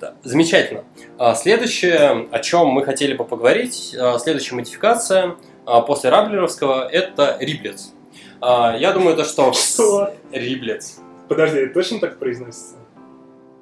А, 0.01 0.15
замечательно. 0.23 0.83
А, 1.17 1.35
следующее, 1.35 2.27
о 2.31 2.39
чем 2.39 2.67
мы 2.67 2.83
хотели 2.83 3.13
бы 3.13 3.25
поговорить, 3.25 3.95
а, 3.99 4.17
следующая 4.17 4.55
модификация 4.55 5.35
а, 5.65 5.81
после 5.81 6.09
Раблеровского, 6.09 6.87
это 6.87 7.37
Риблец. 7.39 7.93
Я 8.41 8.91
думаю, 8.93 9.15
то, 9.15 9.23
что... 9.23 9.53
Что? 9.53 10.15
Риблец. 10.31 10.99
Подожди, 11.29 11.67
точно 11.67 11.99
так 11.99 12.17
произносится? 12.17 12.75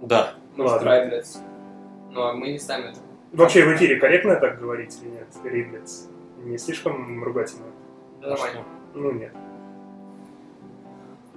Да. 0.01 0.35
Может, 0.55 0.81
Риблец. 0.83 1.39
Но 2.11 2.33
мы 2.33 2.51
не 2.51 2.59
ставим 2.59 2.85
это. 2.85 2.99
Вообще 3.33 3.65
в 3.65 3.75
эфире 3.75 3.97
корректно 3.97 4.37
так 4.37 4.59
говорить 4.59 4.97
или 5.01 5.09
нет? 5.09 5.27
Риблец. 5.43 6.07
Не 6.37 6.57
слишком 6.57 7.21
ругательно? 7.21 7.65
Да, 8.21 8.29
нормально. 8.29 8.63
Ну, 8.93 9.11
нет. 9.11 9.33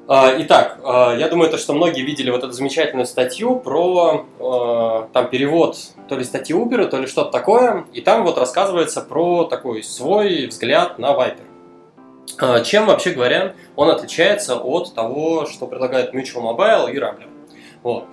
А, 0.08 0.34
итак, 0.36 0.80
а, 0.84 1.14
я 1.16 1.28
думаю, 1.28 1.48
то, 1.50 1.56
что 1.56 1.74
многие 1.74 2.02
видели 2.02 2.30
вот 2.30 2.42
эту 2.42 2.52
замечательную 2.52 3.06
статью 3.06 3.60
про 3.60 4.26
а, 4.40 5.08
там 5.12 5.28
перевод 5.30 5.78
то 6.08 6.16
ли 6.16 6.24
статьи 6.24 6.56
Uber, 6.56 6.86
то 6.86 6.98
ли 6.98 7.06
что-то 7.06 7.30
такое, 7.30 7.84
и 7.92 8.00
там 8.00 8.24
вот 8.24 8.36
рассказывается 8.36 9.00
про 9.00 9.44
такой 9.44 9.82
свой 9.84 10.46
взгляд 10.46 10.98
на 10.98 11.12
Viper. 11.12 12.64
Чем, 12.64 12.86
вообще 12.86 13.10
говоря, 13.10 13.54
он 13.76 13.90
отличается 13.90 14.56
от 14.56 14.94
того, 14.94 15.46
что 15.46 15.66
предлагает 15.66 16.14
Mutual 16.14 16.56
Mobile 16.56 16.92
и 16.92 16.98
Rambler. 16.98 17.28
Вот. 17.82 18.06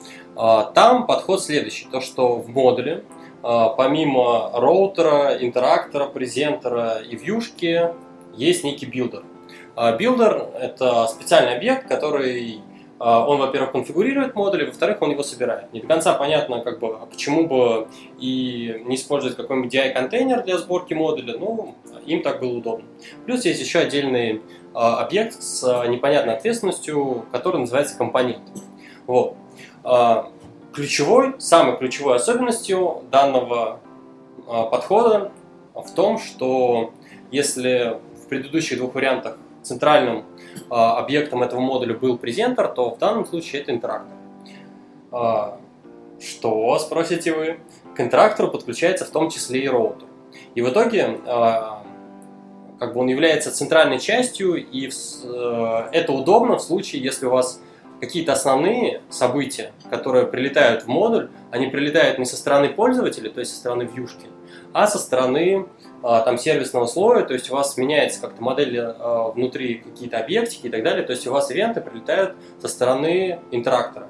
Там 0.73 1.05
подход 1.05 1.43
следующий, 1.43 1.87
то 1.91 2.01
что 2.01 2.35
в 2.35 2.49
модуле 2.49 3.03
помимо 3.41 4.51
роутера, 4.53 5.37
интерактора, 5.39 6.05
презентера 6.05 6.97
и 6.97 7.15
вьюшки 7.15 7.93
есть 8.35 8.63
некий 8.63 8.85
builder – 8.85 9.28
а, 9.75 9.95
builder– 9.95 10.47
это 10.59 11.07
специальный 11.07 11.55
объект, 11.55 11.87
который 11.87 12.61
а, 12.99 13.25
он, 13.25 13.39
во-первых, 13.39 13.71
конфигурирует 13.71 14.35
модуль, 14.35 14.65
во-вторых, 14.65 15.01
он 15.01 15.11
его 15.11 15.23
собирает. 15.23 15.71
Не 15.73 15.81
до 15.81 15.87
конца 15.87 16.13
понятно, 16.13 16.61
как 16.61 16.79
бы, 16.79 16.97
а 17.01 17.05
почему 17.05 17.47
бы 17.47 17.87
и 18.19 18.83
не 18.85 18.95
использовать 18.95 19.37
какой-нибудь 19.37 19.73
DI-контейнер 19.73 20.43
для 20.43 20.57
сборки 20.57 20.93
модуля, 20.93 21.37
ну, 21.37 21.75
им 22.05 22.21
так 22.21 22.41
было 22.41 22.57
удобно. 22.57 22.85
Плюс 23.25 23.45
есть 23.45 23.61
еще 23.61 23.79
отдельный 23.79 24.41
а, 24.73 25.03
объект 25.03 25.41
с 25.41 25.87
непонятной 25.87 26.35
ответственностью, 26.35 27.25
который 27.31 27.61
называется 27.61 27.97
компонент. 27.97 28.41
Вот. 29.07 29.35
Ключевой, 30.73 31.33
самой 31.39 31.77
ключевой 31.77 32.17
особенностью 32.17 33.03
данного 33.09 33.79
подхода 34.45 35.31
в 35.73 35.89
том, 35.95 36.19
что 36.19 36.93
если 37.31 37.97
в 38.23 38.27
предыдущих 38.27 38.77
двух 38.77 38.93
вариантах 38.93 39.37
центральным 39.63 40.25
а, 40.69 40.97
объектом 40.97 41.43
этого 41.43 41.59
модуля 41.59 41.93
был 41.93 42.17
презентер, 42.17 42.67
то 42.67 42.91
в 42.91 42.97
данном 42.97 43.25
случае 43.25 43.61
это 43.61 43.71
интерактор. 43.71 44.15
А, 45.11 45.59
что, 46.19 46.77
спросите 46.79 47.33
вы? 47.33 47.59
К 47.95 48.01
интерактору 48.01 48.49
подключается 48.49 49.05
в 49.05 49.09
том 49.09 49.29
числе 49.29 49.63
и 49.63 49.67
роутер. 49.67 50.07
И 50.55 50.61
в 50.61 50.69
итоге 50.69 51.19
а, 51.25 51.83
как 52.79 52.93
бы 52.93 53.01
он 53.01 53.07
является 53.07 53.51
центральной 53.51 53.99
частью, 53.99 54.55
и 54.55 54.87
э, 54.87 55.89
это 55.91 56.13
удобно 56.13 56.57
в 56.57 56.61
случае, 56.61 57.03
если 57.03 57.25
у 57.25 57.29
вас 57.29 57.61
какие-то 57.99 58.31
основные 58.31 59.01
события, 59.09 59.73
которые 59.89 60.25
прилетают 60.25 60.83
в 60.83 60.87
модуль, 60.87 61.29
они 61.51 61.67
прилетают 61.67 62.17
не 62.17 62.25
со 62.25 62.37
стороны 62.37 62.69
пользователя, 62.69 63.29
то 63.29 63.41
есть 63.41 63.51
со 63.51 63.57
стороны 63.57 63.83
вьюшки, 63.83 64.27
а 64.71 64.87
со 64.87 64.97
стороны 64.97 65.67
там 66.01 66.37
сервисного 66.37 66.85
слоя, 66.85 67.23
то 67.23 67.33
есть 67.33 67.51
у 67.51 67.55
вас 67.55 67.75
меняется 67.77 68.21
как-то 68.21 68.41
модель 68.41 68.79
а, 68.79 69.31
внутри 69.31 69.75
какие-то 69.75 70.17
объектики 70.17 70.67
и 70.67 70.69
так 70.69 70.83
далее, 70.83 71.03
то 71.03 71.11
есть 71.11 71.27
у 71.27 71.31
вас 71.31 71.51
ивенты 71.51 71.81
прилетают 71.81 72.35
со 72.61 72.67
стороны 72.69 73.39
интерактора. 73.51 74.07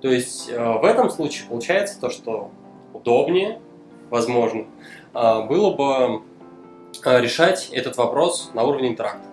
То 0.00 0.08
есть 0.08 0.50
а, 0.50 0.78
в 0.78 0.84
этом 0.84 1.10
случае 1.10 1.46
получается 1.48 2.00
то, 2.00 2.08
что 2.08 2.50
удобнее, 2.94 3.60
возможно, 4.08 4.64
было 5.12 5.74
бы 5.74 6.22
решать 7.04 7.68
этот 7.70 7.98
вопрос 7.98 8.50
на 8.54 8.64
уровне 8.64 8.88
интерактора. 8.88 9.30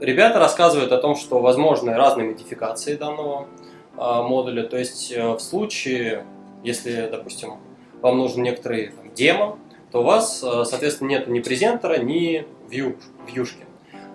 Ребята 0.00 0.38
рассказывают 0.38 0.90
о 0.92 0.98
том, 0.98 1.14
что 1.14 1.40
возможны 1.40 1.92
разные 1.92 2.30
модификации 2.30 2.96
данного 2.96 3.46
модуля, 3.94 4.62
то 4.62 4.78
есть 4.78 5.14
в 5.14 5.38
случае, 5.38 6.24
если, 6.64 7.08
допустим, 7.10 7.58
вам 8.00 8.16
нужен 8.16 8.42
некоторый 8.42 8.88
там, 8.88 9.12
демо, 9.12 9.58
то 9.90 10.00
у 10.00 10.04
вас, 10.04 10.42
э, 10.42 10.64
соответственно, 10.64 11.08
нет 11.08 11.28
ни 11.28 11.40
презентера, 11.40 11.98
ни 11.98 12.46
вью, 12.68 12.96
вьюшки. 13.26 13.64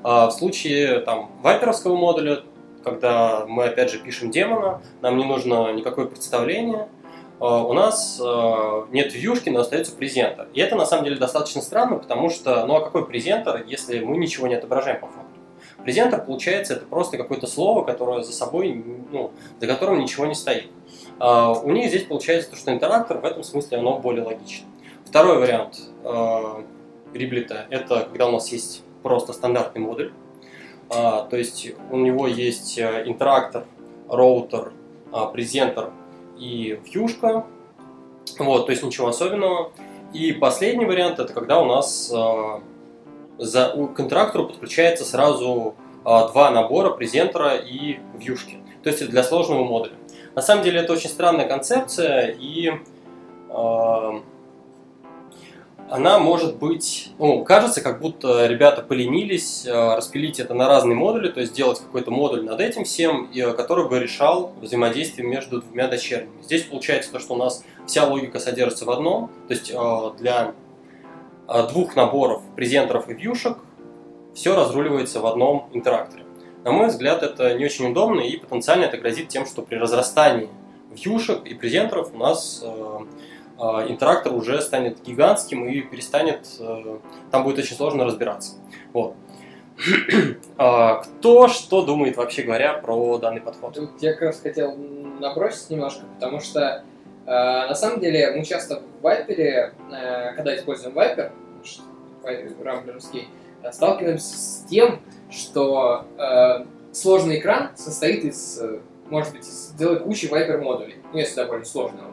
А 0.03 0.27
в 0.27 0.31
случае 0.31 0.99
там, 0.99 1.31
вайперовского 1.41 1.95
модуля, 1.95 2.43
когда 2.83 3.45
мы 3.47 3.65
опять 3.65 3.89
же 3.89 3.99
пишем 3.99 4.31
демона, 4.31 4.81
нам 5.01 5.17
не 5.17 5.23
нужно 5.23 5.71
никакое 5.73 6.05
представление, 6.05 6.87
э, 7.39 7.45
у 7.45 7.73
нас 7.73 8.21
э, 8.23 8.85
нет 8.91 9.13
вьюшки, 9.13 9.49
но 9.49 9.61
остается 9.61 9.95
презентер. 9.95 10.47
И 10.53 10.59
это 10.59 10.75
на 10.75 10.85
самом 10.85 11.05
деле 11.05 11.17
достаточно 11.17 11.61
странно, 11.61 11.97
потому 11.97 12.29
что, 12.29 12.65
ну 12.65 12.75
а 12.75 12.81
какой 12.81 13.05
презентер, 13.05 13.63
если 13.65 13.99
мы 13.99 14.17
ничего 14.17 14.47
не 14.47 14.55
отображаем 14.55 14.99
по 14.99 15.07
факту? 15.07 15.23
Презентер, 15.83 16.23
получается, 16.23 16.75
это 16.75 16.85
просто 16.85 17.17
какое-то 17.17 17.47
слово, 17.47 17.83
которое 17.83 18.23
за 18.23 18.31
собой, 18.31 18.83
ну, 19.11 19.31
за 19.59 19.67
которым 19.67 19.99
ничего 19.99 20.25
не 20.25 20.35
стоит. 20.35 20.69
А 21.19 21.51
у 21.51 21.71
них 21.71 21.89
здесь 21.89 22.03
получается 22.03 22.51
то, 22.51 22.55
что 22.55 22.71
интерактор 22.71 23.17
в 23.17 23.25
этом 23.25 23.43
смысле 23.43 23.79
оно 23.79 23.99
более 23.99 24.23
логично. 24.23 24.67
Второй 25.13 25.37
вариант 25.37 25.79
э, 26.03 26.63
риблита– 27.13 27.67
это 27.69 27.99
когда 27.99 28.29
у 28.29 28.31
нас 28.31 28.51
есть 28.51 28.81
просто 29.03 29.31
стандартный 29.31 29.79
модуль. 29.79 30.11
А, 30.89 31.27
то 31.27 31.37
есть 31.37 31.67
у 31.91 31.97
него 31.97 32.25
есть 32.25 32.79
э, 32.79 33.03
интерактор, 33.05 33.65
роутер, 34.09 34.73
а, 35.11 35.27
презентер 35.27 35.91
и 36.39 36.79
вьюшка. 36.83 37.45
Вот, 38.39 38.65
то 38.65 38.71
есть 38.71 38.81
ничего 38.81 39.09
особенного. 39.09 39.71
И 40.13 40.31
последний 40.31 40.85
вариант– 40.85 41.19
это 41.19 41.31
когда 41.31 41.61
у 41.61 41.65
нас 41.65 42.11
э, 42.11 42.59
за, 43.37 43.69
к 43.95 43.99
интерактору 43.99 44.47
подключается 44.47 45.05
сразу 45.05 45.75
два 46.03 46.49
набора 46.49 46.89
презентера 46.89 47.55
и 47.57 47.99
вьюшки. 48.17 48.57
То 48.81 48.89
есть 48.89 49.07
для 49.07 49.21
сложного 49.21 49.63
модуля. 49.63 49.93
На 50.33 50.41
самом 50.41 50.63
деле 50.63 50.79
это 50.79 50.91
очень 50.91 51.11
странная 51.11 51.47
концепция, 51.47 52.35
и 52.39 52.71
она 55.93 56.17
может 56.17 56.55
быть, 56.55 57.11
ну, 57.19 57.43
кажется, 57.43 57.79
как 57.79 58.01
будто 58.01 58.47
ребята 58.47 58.81
поленились 58.81 59.63
э, 59.63 59.95
распилить 59.95 60.39
это 60.39 60.55
на 60.55 60.67
разные 60.67 60.95
модули, 60.95 61.29
то 61.29 61.39
есть 61.39 61.53
сделать 61.53 61.79
какой-то 61.81 62.09
модуль 62.09 62.43
над 62.43 62.59
этим 62.59 62.83
всем, 62.83 63.29
э, 63.31 63.53
который 63.53 63.87
бы 63.87 63.99
решал 63.99 64.53
взаимодействие 64.59 65.27
между 65.27 65.61
двумя 65.61 65.87
дочерними. 65.87 66.41
Здесь 66.41 66.63
получается 66.63 67.11
то, 67.11 67.19
что 67.19 67.35
у 67.35 67.37
нас 67.37 67.63
вся 67.85 68.07
логика 68.07 68.39
содержится 68.39 68.85
в 68.85 68.89
одном, 68.89 69.29
то 69.47 69.53
есть 69.53 69.69
э, 69.69 70.11
для 70.17 70.55
двух 71.69 71.95
наборов 71.95 72.41
презентеров 72.55 73.07
и 73.07 73.13
вьюшек 73.13 73.59
все 74.33 74.55
разруливается 74.55 75.19
в 75.19 75.27
одном 75.27 75.69
интеракторе. 75.73 76.23
На 76.63 76.71
мой 76.71 76.87
взгляд, 76.87 77.21
это 77.21 77.53
не 77.53 77.65
очень 77.65 77.91
удобно 77.91 78.21
и 78.21 78.37
потенциально 78.37 78.85
это 78.85 78.97
грозит 78.97 79.27
тем, 79.27 79.45
что 79.45 79.61
при 79.61 79.75
разрастании 79.75 80.49
вьюшек 80.89 81.45
и 81.45 81.53
презентеров 81.53 82.15
у 82.15 82.17
нас 82.17 82.63
интерактор 83.57 84.33
уже 84.33 84.61
станет 84.61 85.01
гигантским 85.03 85.65
и 85.65 85.81
перестанет, 85.81 86.47
э, 86.59 86.97
там 87.31 87.43
будет 87.43 87.59
очень 87.59 87.75
сложно 87.75 88.05
разбираться. 88.05 88.55
Вот. 88.93 89.15
А, 90.55 91.01
кто 91.01 91.47
что 91.47 91.83
думает 91.83 92.15
вообще 92.15 92.43
говоря 92.43 92.73
про 92.73 93.17
данный 93.17 93.41
подход? 93.41 93.73
Тут 93.73 94.01
я 94.01 94.13
как 94.13 94.21
раз 94.21 94.39
хотел 94.39 94.75
набросить 95.19 95.71
немножко, 95.71 96.03
потому 96.15 96.39
что 96.39 96.83
э, 97.25 97.29
на 97.31 97.73
самом 97.73 97.99
деле 97.99 98.31
мы 98.35 98.45
часто 98.45 98.81
в 99.01 99.05
Viper, 99.05 99.73
э, 99.91 100.33
когда 100.35 100.55
используем 100.55 100.95
Viper, 100.95 101.31
рамблерский, 102.63 103.27
сталкиваемся 103.71 104.37
с 104.37 104.65
тем, 104.69 105.01
что 105.29 106.05
сложный 106.93 107.39
экран 107.39 107.71
состоит 107.75 108.23
из, 108.23 108.61
может 109.09 109.33
быть, 109.33 109.45
из 109.45 109.73
целой 109.77 109.99
кучи 109.99 110.27
Viper 110.27 110.59
модулей. 110.59 110.97
Ну, 111.11 111.17
если 111.17 111.35
довольно 111.35 111.65
сложного 111.65 112.12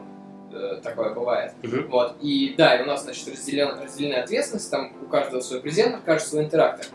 такое 0.83 1.13
бывает. 1.13 1.53
Uh-huh. 1.61 1.87
Вот. 1.87 2.15
И 2.21 2.55
да, 2.57 2.77
и 2.77 2.83
у 2.83 2.85
нас, 2.85 3.03
значит, 3.03 3.27
разделен, 3.27 3.79
разделена 3.81 4.21
ответственность, 4.21 4.69
там 4.69 4.93
у 5.01 5.05
каждого 5.05 5.41
свой 5.41 5.61
презентер, 5.61 5.99
каждый 6.05 6.27
свой 6.27 6.43
интерактор. 6.45 6.85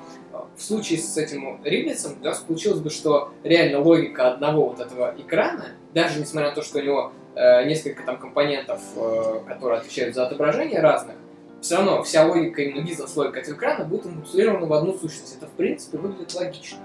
В 0.56 0.62
случае 0.62 0.98
с 0.98 1.16
этим 1.16 1.60
риблицем 1.64 2.16
у 2.20 2.24
нас 2.24 2.38
получилось 2.40 2.80
бы, 2.80 2.90
что 2.90 3.32
реально 3.42 3.80
логика 3.80 4.32
одного 4.32 4.68
вот 4.68 4.80
этого 4.80 5.14
экрана, 5.18 5.66
даже 5.94 6.20
несмотря 6.20 6.50
на 6.50 6.54
то, 6.54 6.62
что 6.62 6.78
у 6.78 6.82
него 6.82 7.12
э, 7.34 7.64
несколько 7.66 8.02
там 8.04 8.18
компонентов, 8.18 8.80
э, 8.96 9.40
которые 9.46 9.80
отвечают 9.80 10.14
за 10.14 10.26
отображение 10.26 10.80
разных, 10.80 11.16
все 11.60 11.76
равно 11.76 12.02
вся 12.02 12.24
логика, 12.24 12.62
именно 12.62 12.84
бизнес-логика 12.84 13.40
этого 13.40 13.56
экрана 13.56 13.84
будет 13.84 14.06
инкапсулирована 14.06 14.66
в 14.66 14.72
одну 14.72 14.96
сущность. 14.96 15.36
Это, 15.36 15.46
в 15.46 15.52
принципе, 15.52 15.98
выглядит 15.98 16.34
логично. 16.34 16.78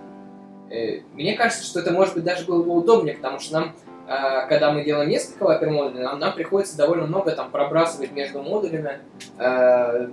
Э, 0.70 1.02
мне 1.14 1.36
кажется, 1.36 1.64
что 1.64 1.80
это, 1.80 1.92
может 1.92 2.14
быть, 2.16 2.24
даже 2.24 2.46
было 2.46 2.64
бы 2.64 2.72
удобнее, 2.72 3.16
потому 3.16 3.40
что 3.40 3.54
нам 3.54 3.64
а, 3.66 3.91
когда 4.48 4.72
мы 4.72 4.84
делаем 4.84 5.10
несколько 5.10 5.44
вайпер-модулей, 5.44 6.04
нам, 6.04 6.20
нам 6.20 6.34
приходится 6.34 6.78
довольно 6.78 7.08
много 7.08 7.32
там 7.32 7.52
пробрасывать 7.52 8.12
между 8.12 8.42
модулями 8.42 9.00
э, 9.38 10.08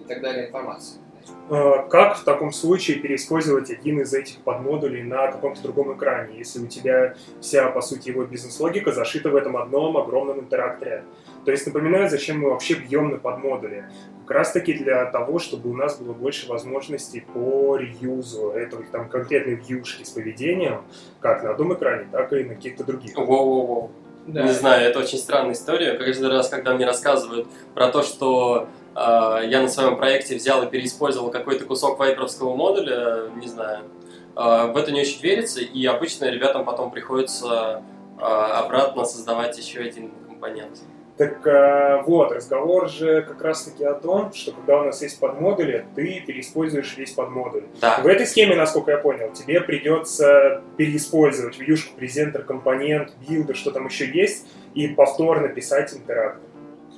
и 0.00 0.04
так 0.08 0.20
далее 0.20 0.48
информацию. 0.48 1.02
А, 1.50 1.82
как 1.88 2.16
в 2.16 2.24
таком 2.24 2.52
случае 2.52 2.98
переиспользовать 2.98 3.70
один 3.70 4.00
из 4.00 4.14
этих 4.14 4.38
подмодулей 4.38 5.02
на 5.02 5.30
каком-то 5.30 5.62
другом 5.62 5.96
экране, 5.96 6.38
если 6.38 6.60
у 6.60 6.66
тебя 6.66 7.14
вся, 7.40 7.68
по 7.68 7.80
сути, 7.80 8.08
его 8.08 8.24
бизнес-логика 8.24 8.92
зашита 8.92 9.30
в 9.30 9.36
этом 9.36 9.56
одном 9.56 9.96
огромном 9.96 10.40
интеракторе? 10.40 11.04
То 11.44 11.50
есть 11.50 11.66
напоминаю, 11.66 12.08
зачем 12.08 12.40
мы 12.40 12.50
вообще 12.50 12.74
бьем 12.74 13.10
на 13.10 13.18
подмодули. 13.18 13.84
Как 14.32 14.38
раз 14.38 14.52
таки 14.52 14.72
для 14.72 15.04
того, 15.04 15.38
чтобы 15.38 15.68
у 15.68 15.76
нас 15.76 15.98
было 15.98 16.14
больше 16.14 16.48
возможностей 16.48 17.20
по 17.20 17.76
реюзу 17.76 18.48
этого 18.52 18.82
там 18.90 19.10
конкретной 19.10 19.56
вьюшки 19.56 20.04
с 20.04 20.08
поведением, 20.08 20.84
как 21.20 21.42
на 21.42 21.50
одном 21.50 21.74
экране, 21.74 22.08
так 22.10 22.32
и 22.32 22.42
на 22.42 22.54
каких-то 22.54 22.82
других. 22.82 23.14
Воу-воу-воу. 23.14 23.90
Да. 24.26 24.44
Не 24.44 24.52
знаю, 24.52 24.88
это 24.88 25.00
очень 25.00 25.18
странная 25.18 25.52
история. 25.52 25.98
Каждый 25.98 26.30
раз, 26.30 26.48
когда 26.48 26.72
мне 26.72 26.86
рассказывают 26.86 27.46
про 27.74 27.88
то, 27.88 28.02
что 28.02 28.68
э, 28.94 29.00
я 29.48 29.60
на 29.60 29.68
своем 29.68 29.98
проекте 29.98 30.36
взял 30.36 30.62
и 30.62 30.66
переиспользовал 30.66 31.30
какой-то 31.30 31.66
кусок 31.66 31.98
вайперовского 31.98 32.56
модуля, 32.56 33.28
не 33.36 33.48
знаю, 33.48 33.80
э, 34.34 34.72
в 34.72 34.76
это 34.78 34.92
не 34.92 35.02
очень 35.02 35.20
верится, 35.20 35.60
и 35.60 35.84
обычно 35.84 36.30
ребятам 36.30 36.64
потом 36.64 36.90
приходится 36.90 37.82
э, 38.18 38.22
обратно 38.22 39.04
создавать 39.04 39.58
еще 39.58 39.80
один 39.80 40.10
компонент. 40.26 40.78
Так 41.18 41.46
э, 41.46 42.02
вот, 42.06 42.32
разговор 42.32 42.88
же 42.88 43.20
как 43.22 43.42
раз-таки 43.42 43.84
о 43.84 43.92
том, 43.94 44.32
что 44.32 44.52
когда 44.52 44.80
у 44.80 44.84
нас 44.84 45.02
есть 45.02 45.20
подмодули, 45.20 45.84
ты 45.94 46.22
переиспользуешь 46.26 46.96
весь 46.96 47.12
подмодуль. 47.12 47.64
Да. 47.82 48.00
В 48.02 48.06
этой 48.06 48.26
схеме, 48.26 48.56
насколько 48.56 48.92
я 48.92 48.98
понял, 48.98 49.30
тебе 49.32 49.60
придется 49.60 50.62
переиспользовать 50.78 51.58
вьюшку, 51.58 51.94
presenter, 51.96 52.44
компонент, 52.44 53.12
билды, 53.28 53.52
что 53.54 53.70
там 53.72 53.86
еще 53.86 54.10
есть, 54.10 54.46
и 54.74 54.88
повторно 54.88 55.48
писать 55.48 55.92
interactor. 55.92 56.40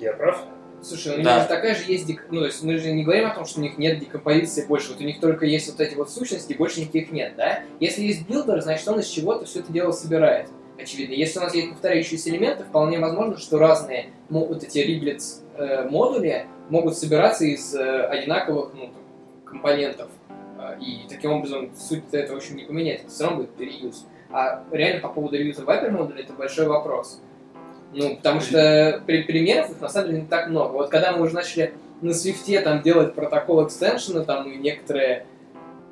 Я 0.00 0.12
прав? 0.12 0.38
Слушай, 0.80 1.14
у 1.14 1.16
них 1.16 1.24
Да. 1.24 1.40
же 1.40 1.48
такая 1.48 1.74
же 1.74 1.82
есть, 1.90 2.06
дек- 2.06 2.26
ну, 2.30 2.40
то 2.40 2.46
есть 2.46 2.62
мы 2.62 2.76
же 2.78 2.92
не 2.92 3.04
говорим 3.04 3.26
о 3.26 3.34
том, 3.34 3.46
что 3.46 3.58
у 3.58 3.62
них 3.62 3.78
нет 3.78 3.98
декомпозиции 3.98 4.64
больше, 4.66 4.92
вот 4.92 5.00
у 5.00 5.04
них 5.04 5.18
только 5.18 5.46
есть 5.46 5.68
вот 5.70 5.80
эти 5.80 5.94
вот 5.94 6.10
сущности, 6.10 6.52
больше 6.52 6.82
никаких 6.82 7.10
нет, 7.10 7.34
да? 7.36 7.60
Если 7.80 8.02
есть 8.02 8.28
builder, 8.28 8.60
значит 8.60 8.86
он 8.86 9.00
из 9.00 9.06
чего-то 9.06 9.44
все 9.46 9.60
это 9.60 9.72
дело 9.72 9.92
собирает, 9.92 10.48
очевидно. 10.78 11.14
Если 11.14 11.38
у 11.38 11.42
нас 11.42 11.54
есть 11.54 11.70
повторяющиеся 11.70 12.30
элементы, 12.30 12.64
вполне 12.64 12.98
возможно, 12.98 13.38
что 13.38 13.58
разные 13.58 14.10
мо- 14.28 14.44
вот 14.44 14.62
эти 14.62 14.78
риблетс 14.78 15.40
э, 15.56 15.88
модули 15.88 16.46
могут 16.68 16.96
собираться 16.96 17.44
из 17.44 17.74
э, 17.74 18.06
одинаковых 18.06 18.72
ну, 18.74 18.90
компонентов, 19.44 20.10
Э, 20.64 20.78
и 20.80 21.06
таким 21.08 21.32
образом 21.32 21.70
суть 21.76 22.04
этого, 22.12 22.38
общем, 22.38 22.56
не 22.56 22.64
поменяется, 22.64 23.08
все 23.08 23.24
равно 23.24 23.38
будет 23.40 23.60
реюз. 23.60 24.06
А 24.30 24.64
реально 24.72 25.00
по 25.00 25.08
поводу 25.08 25.36
реюза 25.36 25.62
Viper 25.62 25.90
модуля 25.90 26.22
это 26.22 26.32
большой 26.32 26.66
вопрос. 26.66 27.20
Ну, 27.92 28.16
потому 28.16 28.40
что 28.40 29.02
при, 29.06 29.22
примеров 29.22 29.70
их 29.70 29.80
на 29.80 29.88
самом 29.88 30.08
деле 30.08 30.22
не 30.22 30.26
так 30.26 30.48
много. 30.48 30.72
Вот 30.72 30.90
когда 30.90 31.12
мы 31.12 31.22
уже 31.22 31.34
начали 31.34 31.74
на 32.00 32.12
свифте 32.12 32.60
там 32.60 32.82
делать 32.82 33.14
протокол 33.14 33.66
экстеншена, 33.66 34.24
там 34.24 34.50
и 34.50 34.56
некоторые... 34.56 35.26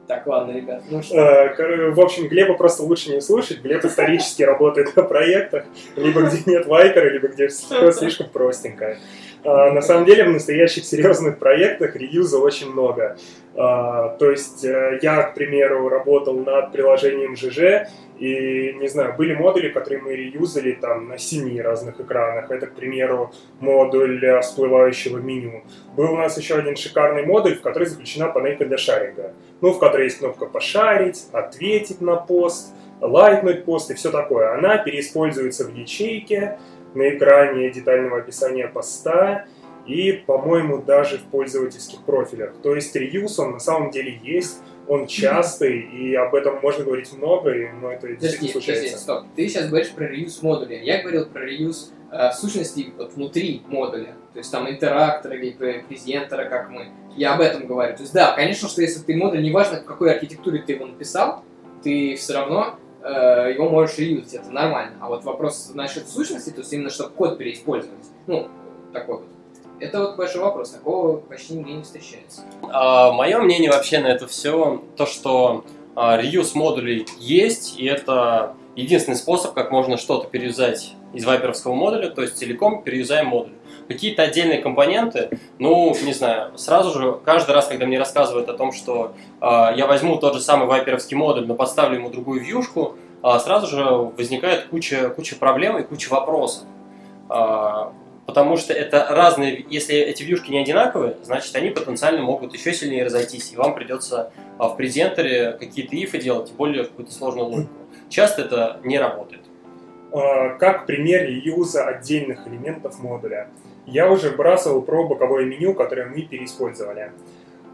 Так, 0.08 0.26
ладно, 0.26 0.52
ребят, 0.52 0.82
ну 0.90 1.02
что... 1.02 1.16
Э, 1.16 1.90
В 1.92 2.00
общем, 2.00 2.28
Глеба 2.28 2.54
просто 2.54 2.82
лучше 2.82 3.10
не 3.14 3.20
слушать. 3.20 3.62
Глеб 3.62 3.84
исторически 3.84 4.42
работает 4.42 4.94
на 4.96 5.04
проектах, 5.04 5.64
либо 5.96 6.22
где 6.22 6.38
нет 6.46 6.66
вайпера, 6.66 7.08
либо 7.08 7.28
где 7.28 7.48
все 7.48 7.90
слишком 7.92 8.28
простенько. 8.28 8.96
А, 9.44 9.72
На 9.72 9.82
самом 9.82 10.04
деле, 10.04 10.24
в 10.24 10.30
настоящих 10.30 10.84
серьезных 10.84 11.38
проектах 11.38 11.96
реюза 11.96 12.38
очень 12.38 12.72
много. 12.72 13.16
А, 13.56 14.16
То 14.18 14.30
есть, 14.30 14.64
э, 14.64 14.98
я, 15.02 15.22
к 15.22 15.34
примеру, 15.34 15.88
работал 15.88 16.38
над 16.38 16.72
приложением 16.72 17.36
ЖЖ, 17.36 17.88
и, 18.18 18.72
не 18.78 18.86
знаю, 18.88 19.14
были 19.16 19.34
модули, 19.34 19.70
которые 19.70 20.00
мы 20.00 20.14
реюзали 20.14 20.72
там 20.72 21.08
на 21.08 21.18
семи 21.18 21.60
разных 21.60 22.00
экранах. 22.00 22.50
Это, 22.52 22.66
к 22.66 22.74
примеру, 22.74 23.32
модуль 23.58 24.40
всплывающего 24.42 25.18
меню. 25.18 25.64
Был 25.96 26.12
у 26.12 26.16
нас 26.16 26.38
еще 26.38 26.54
один 26.54 26.76
шикарный 26.76 27.26
модуль, 27.26 27.56
в 27.56 27.62
который 27.62 27.88
заключена 27.88 28.28
панелька 28.28 28.64
для 28.64 28.78
шаринга. 28.78 29.32
Ну, 29.60 29.72
в 29.72 29.80
которой 29.80 30.04
есть 30.04 30.18
кнопка 30.18 30.46
«Пошарить», 30.46 31.26
«Ответить 31.32 32.00
на 32.00 32.14
пост», 32.14 32.72
«Лайкнуть 33.00 33.64
пост» 33.64 33.90
и 33.90 33.94
все 33.94 34.12
такое. 34.12 34.54
Она 34.54 34.78
переиспользуется 34.78 35.64
в 35.64 35.74
ячейке, 35.74 36.58
на 36.94 37.10
экране 37.10 37.70
детального 37.70 38.18
описания 38.18 38.68
поста 38.68 39.46
и, 39.86 40.12
по-моему, 40.12 40.82
даже 40.82 41.18
в 41.18 41.24
пользовательских 41.24 42.02
профилях. 42.04 42.54
То 42.62 42.74
есть 42.74 42.94
реюз, 42.94 43.38
он 43.38 43.52
на 43.52 43.58
самом 43.58 43.90
деле 43.90 44.18
есть, 44.22 44.60
он 44.88 45.06
частый, 45.06 45.80
и 45.80 46.14
об 46.14 46.34
этом 46.34 46.60
можно 46.60 46.84
говорить 46.84 47.12
много, 47.12 47.52
но 47.80 47.90
это 47.92 48.02
Подожди, 48.02 48.16
действительно 48.20 48.60
подожди, 48.60 48.72
случается. 48.72 48.98
стоп. 48.98 49.24
Ты 49.36 49.48
сейчас 49.48 49.68
говоришь 49.68 49.90
про 49.92 50.06
реюз 50.06 50.42
модуля. 50.42 50.80
Я 50.82 51.02
говорил 51.02 51.26
про 51.26 51.44
реюз 51.44 51.92
э, 52.10 52.30
сущностей 52.32 52.92
вот 52.96 53.14
внутри 53.14 53.62
модуля. 53.68 54.14
То 54.32 54.38
есть 54.38 54.50
там 54.50 54.68
интерактора 54.68 55.34
или 55.36 55.54
пре- 55.56 55.86
презентера, 55.86 56.48
как 56.48 56.70
мы. 56.70 56.88
Я 57.16 57.34
об 57.34 57.40
этом 57.40 57.66
говорю. 57.66 57.94
То 57.94 58.02
есть 58.02 58.12
да, 58.14 58.32
конечно, 58.32 58.68
что 58.68 58.82
если 58.82 59.00
ты 59.00 59.16
модуль, 59.16 59.42
неважно 59.42 59.80
в 59.80 59.84
какой 59.84 60.12
архитектуре 60.12 60.62
ты 60.62 60.72
его 60.72 60.86
написал, 60.86 61.44
ты 61.82 62.14
все 62.16 62.34
равно 62.34 62.76
э, 63.02 63.52
его 63.54 63.68
можешь 63.68 63.98
реюзить, 63.98 64.34
это 64.34 64.50
нормально. 64.50 64.96
А 65.00 65.08
вот 65.08 65.24
вопрос 65.24 65.72
насчет 65.74 66.08
сущности, 66.08 66.50
то 66.50 66.60
есть 66.60 66.72
именно 66.72 66.90
чтобы 66.90 67.10
код 67.10 67.38
переиспользовать, 67.38 68.06
ну, 68.26 68.48
такой 68.92 69.16
вот. 69.16 69.26
Это 69.80 69.98
вот 70.00 70.16
большой 70.16 70.42
вопрос, 70.42 70.70
такого 70.70 71.16
почти 71.16 71.54
нигде 71.54 71.72
не 71.72 71.82
встречается. 71.82 72.42
мое 72.62 73.38
мнение 73.40 73.70
вообще 73.70 73.98
на 73.98 74.06
это 74.06 74.28
все, 74.28 74.80
то, 74.96 75.06
что 75.06 75.64
а, 75.94 76.16
реюз 76.16 76.54
модулей 76.54 77.06
есть, 77.18 77.78
и 77.78 77.86
это 77.86 78.54
единственный 78.76 79.16
способ, 79.16 79.54
как 79.54 79.70
можно 79.70 79.98
что-то 79.98 80.28
переюзать 80.28 80.94
из 81.12 81.24
вайперовского 81.24 81.74
модуля, 81.74 82.08
то 82.08 82.22
есть 82.22 82.36
целиком 82.36 82.82
переюзаем 82.82 83.26
модуль. 83.26 83.52
Какие-то 83.88 84.22
отдельные 84.22 84.60
компоненты, 84.60 85.38
ну, 85.58 85.94
не 86.02 86.12
знаю, 86.12 86.56
сразу 86.56 86.98
же, 86.98 87.18
каждый 87.24 87.52
раз, 87.52 87.66
когда 87.66 87.86
мне 87.86 87.98
рассказывают 87.98 88.48
о 88.48 88.54
том, 88.54 88.72
что 88.72 89.14
а, 89.40 89.72
я 89.76 89.86
возьму 89.86 90.16
тот 90.16 90.34
же 90.34 90.40
самый 90.40 90.66
вайперовский 90.66 91.16
модуль, 91.16 91.46
но 91.46 91.54
подставлю 91.54 91.96
ему 91.96 92.10
другую 92.10 92.40
вьюшку, 92.40 92.96
а, 93.22 93.38
сразу 93.38 93.66
же 93.66 93.84
возникает 93.84 94.66
куча, 94.66 95.10
куча 95.10 95.36
проблем 95.36 95.78
и 95.78 95.82
куча 95.82 96.08
вопросов. 96.10 96.64
А, 97.28 97.92
Потому 98.26 98.56
что 98.56 98.72
это 98.72 99.06
разные, 99.10 99.66
если 99.68 99.96
эти 99.96 100.22
вьюшки 100.22 100.50
не 100.50 100.60
одинаковые, 100.60 101.16
значит 101.24 101.54
они 101.56 101.70
потенциально 101.70 102.22
могут 102.22 102.54
еще 102.54 102.72
сильнее 102.72 103.04
разойтись, 103.04 103.52
и 103.52 103.56
вам 103.56 103.74
придется 103.74 104.32
а, 104.58 104.68
в 104.68 104.76
презентере 104.76 105.52
какие-то 105.58 105.96
ифы 105.96 106.18
делать, 106.18 106.48
тем 106.48 106.56
более 106.56 106.84
какую-то 106.84 107.12
сложную 107.12 107.46
логику. 107.46 107.74
Часто 108.08 108.42
это 108.42 108.80
не 108.84 108.98
работает. 108.98 109.42
Как 110.12 110.86
пример 110.86 111.26
реюза 111.26 111.86
отдельных 111.86 112.46
элементов 112.46 113.00
модуля. 113.00 113.48
Я 113.86 114.10
уже 114.10 114.30
вбрасывал 114.30 114.82
про 114.82 115.06
боковое 115.06 115.44
меню, 115.44 115.74
которое 115.74 116.06
мы 116.06 116.22
переиспользовали. 116.22 117.12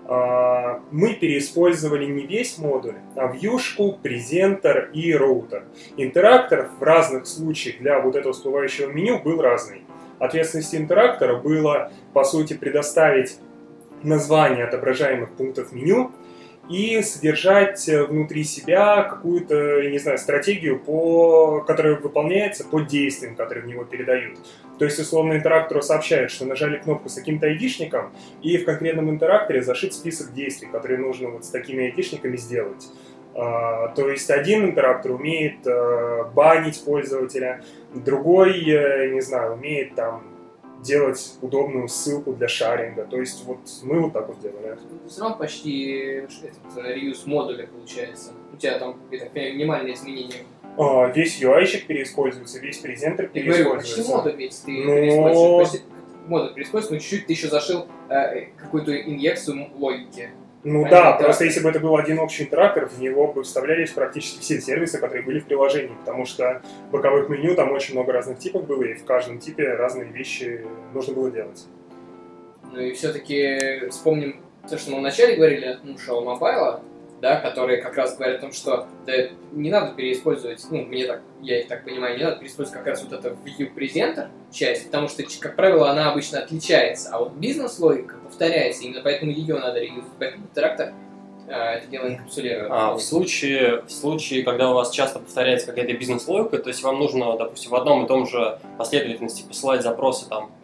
А, 0.06 0.80
Мы 0.90 1.12
переиспользовали 1.14 2.06
не 2.06 2.26
весь 2.26 2.56
модуль, 2.56 2.96
а 3.14 3.26
вьюшку, 3.26 3.98
презентер 4.02 4.90
и 4.94 5.14
роутер. 5.14 5.64
Интерактор 5.98 6.70
в 6.78 6.82
разных 6.82 7.26
случаях 7.26 7.78
для 7.78 8.00
вот 8.00 8.16
этого 8.16 8.32
всплывающего 8.32 8.90
меню 8.90 9.20
был 9.22 9.42
разный. 9.42 9.82
Ответственность 10.18 10.74
интерактора 10.74 11.36
было, 11.36 11.92
по 12.14 12.24
сути, 12.24 12.54
предоставить 12.54 13.38
название 14.02 14.64
отображаемых 14.64 15.30
пунктов 15.32 15.72
меню 15.72 16.12
и 16.70 17.02
содержать 17.02 17.88
э, 17.88 18.04
внутри 18.04 18.44
себя 18.44 19.02
какую-то, 19.02 19.80
я 19.80 19.90
не 19.90 19.98
знаю, 19.98 20.18
стратегию, 20.18 20.78
по... 20.78 21.64
которая 21.66 21.96
выполняется 21.96 22.64
по 22.64 22.80
действиям, 22.80 23.36
которые 23.36 23.64
в 23.64 23.68
него 23.68 23.84
передают. 23.84 24.38
То 24.78 24.84
есть, 24.84 24.98
условно, 24.98 25.34
интерактору 25.34 25.82
сообщают, 25.82 26.30
что 26.30 26.44
нажали 26.44 26.78
кнопку 26.78 27.08
с 27.08 27.14
каким-то 27.14 27.46
айдишником, 27.46 28.12
и 28.42 28.56
в 28.58 28.64
конкретном 28.64 29.10
интеракторе 29.10 29.62
зашит 29.62 29.92
список 29.92 30.32
действий, 30.32 30.68
которые 30.70 30.98
нужно 30.98 31.30
вот 31.30 31.44
с 31.44 31.48
такими 31.48 31.84
айдишниками 31.86 32.36
сделать. 32.36 32.88
А, 33.34 33.88
То 33.88 34.08
есть 34.08 34.30
один 34.30 34.64
интерактор 34.64 35.12
умеет 35.12 35.66
э, 35.66 36.24
банить 36.34 36.82
пользователя, 36.84 37.62
другой, 37.94 38.64
э, 38.68 39.10
не 39.12 39.20
знаю, 39.20 39.54
умеет 39.54 39.94
там 39.94 40.24
делать 40.82 41.36
удобную 41.42 41.88
ссылку 41.88 42.32
для 42.32 42.48
шаринга. 42.48 43.04
То 43.04 43.18
есть 43.18 43.44
вот 43.44 43.58
мы 43.82 44.00
вот 44.00 44.12
так 44.12 44.28
вот 44.28 44.40
делали. 44.40 44.78
Все 45.08 45.20
равно 45.20 45.36
почти 45.36 45.90
этот 45.92 46.76
э, 46.76 46.94
реюз 46.94 47.26
модуля 47.26 47.66
получается. 47.66 48.32
У 48.52 48.56
тебя 48.56 48.78
там, 48.78 48.98
понимаю, 49.10 49.54
минимальные 49.54 49.94
изменения. 49.94 50.44
А, 50.78 51.06
Весь 51.08 51.40
UI-щик 51.42 51.86
переиспользуется, 51.86 52.58
весь 52.60 52.78
презентер 52.78 53.30
Я 53.34 53.42
говорю, 53.44 53.74
почти 53.74 53.94
переиспользуется. 53.96 54.16
модуль 54.16 54.36
ведь 54.36 54.62
ты 54.64 54.70
Но- 54.70 54.94
переиспользуешь. 54.94 55.70
Почти 55.70 56.54
переиспользуешь, 56.54 56.90
но 56.90 56.98
чуть-чуть 56.98 57.26
ты 57.26 57.32
еще 57.32 57.48
зашил 57.48 57.86
э, 58.08 58.46
какую-то 58.56 58.96
инъекцию 59.00 59.68
логики. 59.76 60.30
Ну 60.64 60.82
Понятно, 60.82 61.18
да, 61.18 61.24
просто 61.24 61.44
если 61.44 61.60
бы 61.60 61.70
это 61.70 61.78
был 61.80 61.96
один 61.96 62.18
общий 62.18 62.42
интерактор, 62.42 62.86
в 62.88 63.00
него 63.00 63.32
бы 63.32 63.42
вставлялись 63.44 63.90
практически 63.90 64.40
все 64.40 64.60
сервисы, 64.60 64.98
которые 64.98 65.22
были 65.22 65.38
в 65.38 65.44
приложении, 65.46 65.92
потому 66.00 66.26
что 66.26 66.62
боковых 66.90 67.28
меню 67.28 67.54
там 67.54 67.70
очень 67.72 67.94
много 67.94 68.12
разных 68.12 68.38
типов 68.38 68.66
было, 68.66 68.82
и 68.82 68.94
в 68.94 69.04
каждом 69.04 69.38
типе 69.38 69.68
разные 69.74 70.10
вещи 70.10 70.66
нужно 70.92 71.14
было 71.14 71.30
делать. 71.30 71.64
Ну 72.72 72.80
и 72.80 72.92
все-таки 72.92 73.88
вспомним 73.88 74.40
то, 74.68 74.76
что 74.76 74.90
мы 74.90 74.98
вначале 74.98 75.36
говорили 75.36 75.64
от 75.64 75.84
Мушел 75.84 76.22
Мобайла, 76.24 76.82
да, 77.20 77.40
которые 77.40 77.82
как 77.82 77.96
раз 77.96 78.16
говорят 78.16 78.38
о 78.38 78.40
том, 78.42 78.52
что 78.52 78.86
да, 79.06 79.12
не 79.52 79.70
надо 79.70 79.94
переиспользовать, 79.94 80.64
ну, 80.70 80.84
мне 80.84 81.06
так, 81.06 81.22
я 81.42 81.60
их 81.60 81.68
так 81.68 81.84
понимаю, 81.84 82.16
не 82.16 82.24
надо 82.24 82.36
переиспользовать 82.36 82.78
как 82.78 82.86
раз 82.86 83.02
вот 83.02 83.12
это 83.12 83.36
view 83.44 83.66
презентер 83.74 84.28
часть, 84.52 84.86
потому 84.86 85.08
что, 85.08 85.24
как 85.40 85.56
правило, 85.56 85.90
она 85.90 86.10
обычно 86.10 86.38
отличается, 86.38 87.10
а 87.12 87.18
вот 87.18 87.32
бизнес-логика 87.34 88.16
повторяется, 88.24 88.84
именно 88.84 89.00
поэтому 89.02 89.32
ее 89.32 89.58
надо 89.58 89.80
реюзать, 89.80 90.12
поэтому 90.18 90.46
трактор 90.54 90.92
э, 91.48 91.52
это 91.52 91.86
дело 91.88 92.08
инкапсулирует. 92.08 92.68
А, 92.70 92.94
в, 92.94 93.00
случае, 93.00 93.82
в 93.82 93.90
случае, 93.90 94.44
когда 94.44 94.70
у 94.70 94.74
вас 94.74 94.90
часто 94.90 95.18
повторяется 95.18 95.66
какая-то 95.66 95.94
бизнес-логика, 95.94 96.58
то 96.58 96.68
есть 96.68 96.82
вам 96.82 96.98
нужно, 96.98 97.36
допустим, 97.36 97.70
в 97.72 97.74
одном 97.74 98.04
и 98.04 98.08
том 98.08 98.26
же 98.26 98.60
последовательности 98.78 99.42
посылать 99.46 99.82
запросы, 99.82 100.28
там, 100.28 100.44
а, 100.44 100.57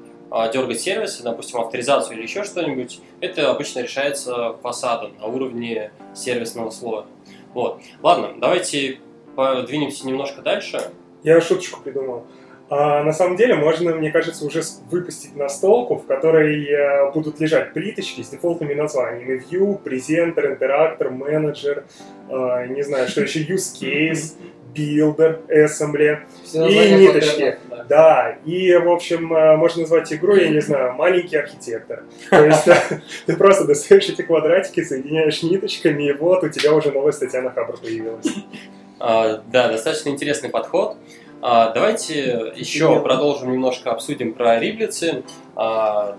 дергать 0.53 0.81
сервисы, 0.81 1.23
допустим, 1.23 1.61
авторизацию 1.61 2.17
или 2.17 2.23
еще 2.25 2.45
что-нибудь, 2.45 3.01
это 3.21 3.51
обычно 3.51 3.81
решается 3.81 4.55
фасадом 4.63 5.17
на 5.19 5.27
уровне 5.27 5.93
сервисного 6.15 6.71
слоя. 6.71 7.05
Вот. 7.53 7.81
Ладно, 8.03 8.35
давайте 8.39 8.99
подвинемся 9.37 10.07
немножко 10.07 10.43
дальше. 10.43 10.91
Я 11.23 11.41
шуточку 11.41 11.81
придумал. 11.81 12.27
А 12.71 13.03
на 13.03 13.13
самом 13.13 13.37
деле 13.37 13.55
можно, 13.55 13.95
мне 13.95 14.11
кажется, 14.11 14.45
уже 14.47 14.63
выпустить 14.91 15.37
настолку, 15.37 15.97
в 15.97 16.07
которой 16.07 16.65
э, 16.65 17.13
будут 17.13 17.39
лежать 17.39 17.75
плиточки 17.75 18.23
с 18.23 18.31
дефолтными 18.31 18.73
названиями. 18.73 19.43
View, 19.51 19.79
презентер, 19.79 20.53
интерактор, 20.53 21.11
менеджер, 21.11 21.85
э, 22.31 22.67
не 22.69 22.83
знаю, 22.83 23.09
что 23.09 23.21
еще, 23.21 23.41
use 23.41 23.79
case, 23.79 24.35
builder, 24.75 25.47
assembly. 25.49 26.21
Все 26.43 26.67
и 26.67 27.07
ниточки. 27.07 27.59
Да. 27.89 28.05
Да, 28.15 28.37
и, 28.45 28.75
в 28.75 28.91
общем, 28.91 29.33
э, 29.33 29.57
можно 29.57 29.83
назвать 29.83 30.13
игру, 30.13 30.35
я 30.35 30.49
не 30.49 30.61
знаю, 30.61 30.95
маленький 30.95 31.37
архитектор. 31.37 32.05
То 32.31 32.45
есть 32.45 32.69
э, 32.69 32.77
ты 33.27 33.37
просто 33.37 33.65
достаешь 33.65 34.09
эти 34.09 34.23
квадратики, 34.23 34.83
соединяешь 34.85 35.43
ниточками, 35.43 36.09
и 36.09 36.13
вот 36.13 36.45
у 36.45 36.49
тебя 36.49 36.73
уже 36.75 36.93
новая 36.93 37.13
статья 37.13 37.43
на 37.43 37.51
Хабр 37.51 37.77
появилась. 37.79 38.27
А, 39.01 39.43
да, 39.51 39.69
достаточно 39.69 40.11
интересный 40.11 40.49
подход. 40.49 40.97
А, 41.43 41.73
давайте 41.73 42.53
еще 42.57 43.01
продолжим 43.01 43.53
немножко 43.53 43.91
обсудим 43.91 44.35
про 44.35 44.59
риблицы. 44.59 45.25
А, 45.57 46.17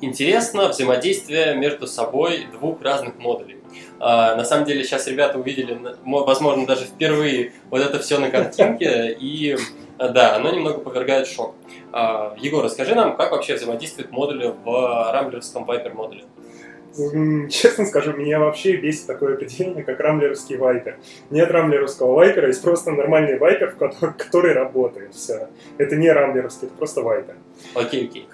интересно 0.00 0.68
взаимодействие 0.68 1.56
между 1.56 1.86
собой 1.86 2.46
двух 2.52 2.82
разных 2.82 3.18
модулей. 3.18 3.58
На 3.98 4.44
самом 4.44 4.66
деле 4.66 4.84
сейчас 4.84 5.06
ребята 5.06 5.38
увидели, 5.38 5.78
возможно, 6.04 6.66
даже 6.66 6.84
впервые 6.86 7.52
вот 7.70 7.80
это 7.80 8.00
все 8.00 8.18
на 8.18 8.30
картинке, 8.30 9.16
и 9.18 9.56
да, 9.98 10.36
оно 10.36 10.50
немного 10.50 10.80
повергает 10.80 11.26
в 11.26 11.34
шок. 11.34 11.54
А, 11.92 12.34
Егор, 12.38 12.64
расскажи 12.64 12.94
нам, 12.94 13.16
как 13.16 13.32
вообще 13.32 13.54
взаимодействуют 13.54 14.10
модули 14.10 14.54
в 14.64 15.12
рамблерском 15.12 15.64
Viper 15.64 15.94
модуле? 15.94 16.24
Честно 17.48 17.86
скажу, 17.86 18.12
меня 18.12 18.38
вообще 18.38 18.76
бесит 18.76 19.06
такое 19.06 19.34
определение, 19.34 19.82
как 19.82 19.98
рамблеровский 19.98 20.56
вайпер. 20.56 20.98
Нет 21.30 21.50
рамблеровского 21.50 22.14
вайпера, 22.14 22.48
есть 22.48 22.62
просто 22.62 22.90
нормальный 22.90 23.38
вайпер, 23.38 23.70
который 24.18 24.52
работает. 24.52 25.14
Все. 25.14 25.48
Это 25.78 25.96
не 25.96 26.10
рамблеровский, 26.10 26.66
это 26.68 26.76
просто 26.76 27.00
вайпер. 27.00 27.36
Окей, 27.74 28.08
окей. 28.08 28.28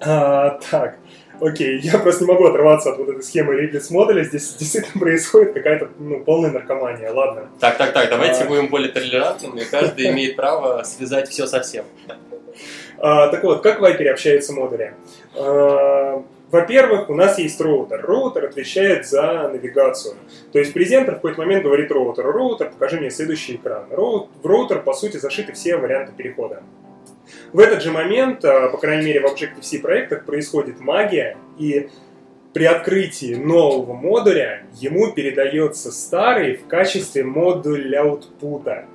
А, 0.00 0.60
так, 0.70 0.98
окей, 1.40 1.78
я 1.80 1.98
просто 1.98 2.24
не 2.24 2.32
могу 2.32 2.44
отрываться 2.44 2.92
от 2.92 2.98
вот 2.98 3.08
этой 3.08 3.22
схемы 3.22 3.54
Ридлиц 3.54 3.90
модуля. 3.90 4.22
Здесь 4.24 4.54
действительно 4.54 5.00
происходит 5.00 5.54
какая-то 5.54 5.88
ну, 5.98 6.20
полная 6.20 6.50
наркомания. 6.50 7.12
Ладно. 7.12 7.48
Так, 7.60 7.78
так, 7.78 7.92
так, 7.92 8.10
давайте 8.10 8.44
а... 8.44 8.46
будем 8.46 8.68
более 8.68 8.92
толерантными. 8.92 9.62
Каждый 9.70 10.08
имеет 10.10 10.36
право 10.36 10.82
связать 10.82 11.28
все 11.28 11.46
со 11.46 11.60
всем. 11.60 11.84
А, 12.98 13.28
так 13.28 13.44
вот, 13.44 13.62
как 13.62 13.78
в 13.78 13.80
Вайпере 13.80 14.10
общаются 14.10 14.52
модули? 14.52 14.94
А, 15.36 16.22
во-первых, 16.50 17.10
у 17.10 17.14
нас 17.14 17.38
есть 17.38 17.60
роутер. 17.60 18.00
Роутер 18.00 18.46
отвечает 18.46 19.06
за 19.06 19.48
навигацию. 19.52 20.14
То 20.52 20.58
есть 20.58 20.72
presenter 20.72 21.14
в 21.14 21.16
какой-то 21.16 21.40
момент 21.40 21.62
говорит 21.62 21.92
роутеру, 21.92 22.32
роутер, 22.32 22.70
покажи 22.70 22.98
мне 22.98 23.10
следующий 23.10 23.56
экран. 23.56 23.84
Роут, 23.90 24.30
в 24.42 24.46
роутер, 24.46 24.80
по 24.80 24.94
сути, 24.94 25.18
зашиты 25.18 25.52
все 25.52 25.76
варианты 25.76 26.12
перехода. 26.16 26.62
В 27.52 27.58
этот 27.60 27.82
же 27.82 27.90
момент, 27.90 28.44
а, 28.44 28.68
по 28.68 28.78
крайней 28.78 29.06
мере 29.06 29.20
в 29.20 29.24
Objective-C 29.24 29.80
проектах, 29.80 30.24
происходит 30.24 30.80
магия, 30.80 31.36
и 31.58 31.88
при 32.52 32.64
открытии 32.64 33.34
нового 33.34 33.92
модуля 33.92 34.64
ему 34.74 35.12
передается 35.12 35.92
старый 35.92 36.56
в 36.56 36.66
качестве 36.66 37.24
модуля 37.24 38.02
аутпута. 38.02 38.86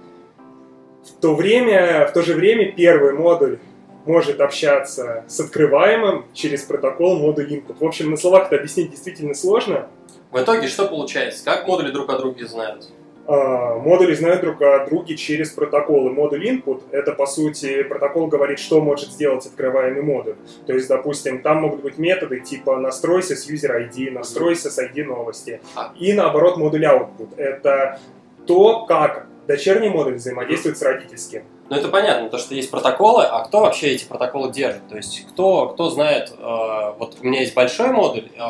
В 1.04 1.22
то, 1.22 1.36
время, 1.36 2.08
в 2.08 2.14
то 2.14 2.22
же 2.22 2.34
время 2.34 2.72
первый 2.72 3.14
модуль 3.14 3.60
может 4.06 4.42
общаться 4.42 5.24
с 5.28 5.40
открываемым 5.40 6.26
через 6.34 6.64
протокол 6.64 7.20
модуль 7.20 7.54
input. 7.54 7.76
В 7.80 7.86
общем, 7.86 8.12
на 8.12 8.18
словах 8.18 8.48
это 8.48 8.58
объяснить 8.58 8.92
действительно 8.92 9.34
сложно. 9.34 9.88
В 10.32 10.42
итоге 10.42 10.68
что 10.68 10.88
получается? 10.88 11.46
Как 11.46 11.68
модули 11.68 11.92
друг 11.92 12.10
о 12.10 12.18
друге 12.18 12.46
знают? 12.46 12.90
А, 13.26 13.76
модули 13.76 14.14
знают 14.14 14.42
друг 14.42 14.62
о 14.62 14.86
друге 14.86 15.16
через 15.16 15.52
протоколы. 15.52 16.12
Модуль 16.12 16.48
input— 16.48 16.84
это, 16.92 17.14
по 17.14 17.26
сути, 17.26 17.84
протокол 17.84 18.28
говорит, 18.28 18.60
что 18.60 18.82
может 18.82 19.12
сделать 19.12 19.46
открываемый 19.46 20.02
модуль. 20.02 20.36
То 20.68 20.74
есть, 20.74 20.90
допустим, 20.90 21.42
там 21.42 21.62
могут 21.62 21.82
быть 21.82 21.98
методы 21.98 22.42
типа 22.42 22.78
«настройся 22.78 23.36
с 23.36 23.50
user 23.50 23.90
ID», 23.90 24.12
«настройся 24.12 24.70
с 24.70 24.78
ID 24.78 25.06
новости». 25.06 25.62
А. 25.76 25.94
И, 25.98 26.12
наоборот, 26.14 26.58
модуль 26.58 26.86
output— 26.86 27.36
это 27.38 28.00
то, 28.46 28.86
как 28.86 29.28
дочерний 29.48 29.90
модуль 29.90 30.16
взаимодействует 30.16 30.78
с 30.78 30.82
родительским. 30.82 31.44
Ну, 31.70 31.78
это 31.78 31.88
понятно, 31.88 32.30
то, 32.30 32.38
что 32.38 32.56
есть 32.56 32.70
протоколы, 32.70 33.24
а 33.24 33.46
кто 33.46 33.62
вообще 33.62 33.88
эти 33.88 34.06
протоколы 34.06 34.52
держит? 34.52 34.88
То 34.90 34.98
есть, 34.98 35.26
кто, 35.30 35.70
кто 35.70 35.90
знает, 35.90 36.34
э, 36.38 36.94
вот 37.00 37.18
у 37.22 37.26
меня 37.26 37.40
есть 37.40 37.56
большой 37.56 37.90
модуль, 37.90 38.30
э, 38.36 38.42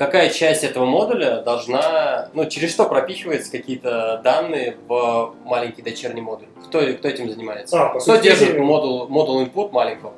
какая 0.00 0.30
часть 0.30 0.64
этого 0.64 0.86
модуля 0.86 1.42
должна, 1.42 2.30
ну, 2.32 2.46
через 2.46 2.70
что 2.70 2.86
пропихиваются 2.86 3.52
какие-то 3.52 4.22
данные 4.24 4.78
в 4.88 5.34
маленький 5.44 5.82
дочерний 5.82 6.22
модуль? 6.22 6.46
Кто, 6.64 6.80
кто 6.94 7.06
этим 7.06 7.28
занимается? 7.28 7.78
А, 7.78 7.90
кто 7.90 8.00
сути, 8.00 8.22
держит 8.22 8.58
модуль, 8.58 9.10
модуль 9.10 9.44
input 9.44 9.72
маленького? 9.72 10.14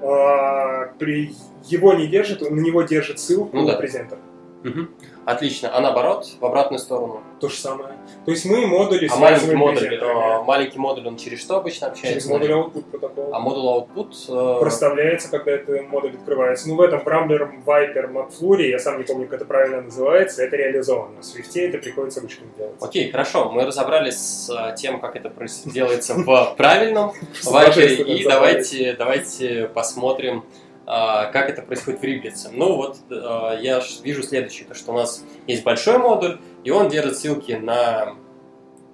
А, 0.00 0.86
при, 1.00 1.34
его 1.64 1.94
не 1.94 2.06
держит, 2.06 2.48
на 2.48 2.60
него 2.60 2.82
держит 2.82 3.18
ссылку 3.18 3.56
ну, 3.56 3.66
да. 3.66 3.72
презентер. 3.74 4.18
Угу. 4.64 4.86
Отлично. 5.24 5.76
А 5.76 5.80
наоборот, 5.80 6.28
в 6.38 6.44
обратную 6.46 6.78
сторону? 6.78 7.20
То 7.40 7.48
же 7.48 7.56
самое. 7.56 7.93
То 8.24 8.30
есть 8.30 8.46
мы 8.46 8.66
модули 8.66 9.08
а 9.12 9.16
маленький 9.16 9.54
модуль, 9.54 9.94
э, 9.94 10.42
маленький 10.42 10.78
модуль, 10.78 11.06
он 11.06 11.16
через 11.16 11.42
что 11.42 11.56
обычно 11.56 11.88
общается? 11.88 12.20
Через 12.20 12.26
модуль 12.26 12.52
output 12.52 12.84
протокол. 12.90 13.30
А 13.34 13.38
модуль 13.38 13.64
output? 13.64 14.14
Э... 14.28 14.60
Проставляется, 14.60 15.30
когда 15.30 15.52
этот 15.52 15.88
модуль 15.88 16.12
открывается. 16.12 16.68
Ну, 16.68 16.76
в 16.76 16.80
этом 16.80 17.00
Rambler, 17.00 17.50
Viper, 17.66 18.10
McFlurry, 18.10 18.68
я 18.68 18.78
сам 18.78 18.98
не 18.98 19.04
помню, 19.04 19.26
как 19.26 19.40
это 19.40 19.44
правильно 19.44 19.82
называется, 19.82 20.42
это 20.42 20.56
реализовано. 20.56 21.20
В 21.20 21.24
Swift 21.24 21.60
это 21.60 21.78
приходится 21.78 22.20
ручками 22.22 22.48
делать. 22.56 22.74
Окей, 22.80 23.10
хорошо. 23.10 23.50
Мы 23.50 23.66
разобрались 23.66 24.16
с 24.16 24.50
э, 24.50 24.74
тем, 24.76 25.00
как 25.00 25.16
это 25.16 25.30
делается 25.66 26.14
в 26.14 26.54
правильном 26.56 27.12
Viper, 27.44 28.04
и 28.04 28.24
давайте, 28.24 28.94
давайте 28.94 29.70
посмотрим, 29.74 30.38
а, 30.38 30.63
как 30.86 31.48
это 31.48 31.62
происходит 31.62 32.00
в 32.00 32.04
Риблице. 32.04 32.50
Ну 32.52 32.76
вот 32.76 32.98
а, 33.10 33.54
я 33.58 33.82
вижу 34.02 34.22
следующее, 34.22 34.68
то 34.68 34.74
что 34.74 34.92
у 34.92 34.94
нас 34.94 35.24
есть 35.46 35.64
большой 35.64 35.98
модуль, 35.98 36.40
и 36.62 36.70
он 36.70 36.88
держит 36.88 37.16
ссылки 37.16 37.52
на 37.52 38.16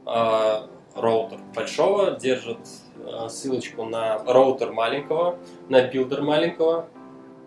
а, 0.07 0.67
роутер 0.95 1.39
большого, 1.55 2.13
держит 2.13 2.59
ссылочку 3.29 3.85
на 3.85 4.19
роутер 4.25 4.73
маленького, 4.73 5.39
на 5.69 5.83
билдер 5.83 6.23
маленького, 6.23 6.87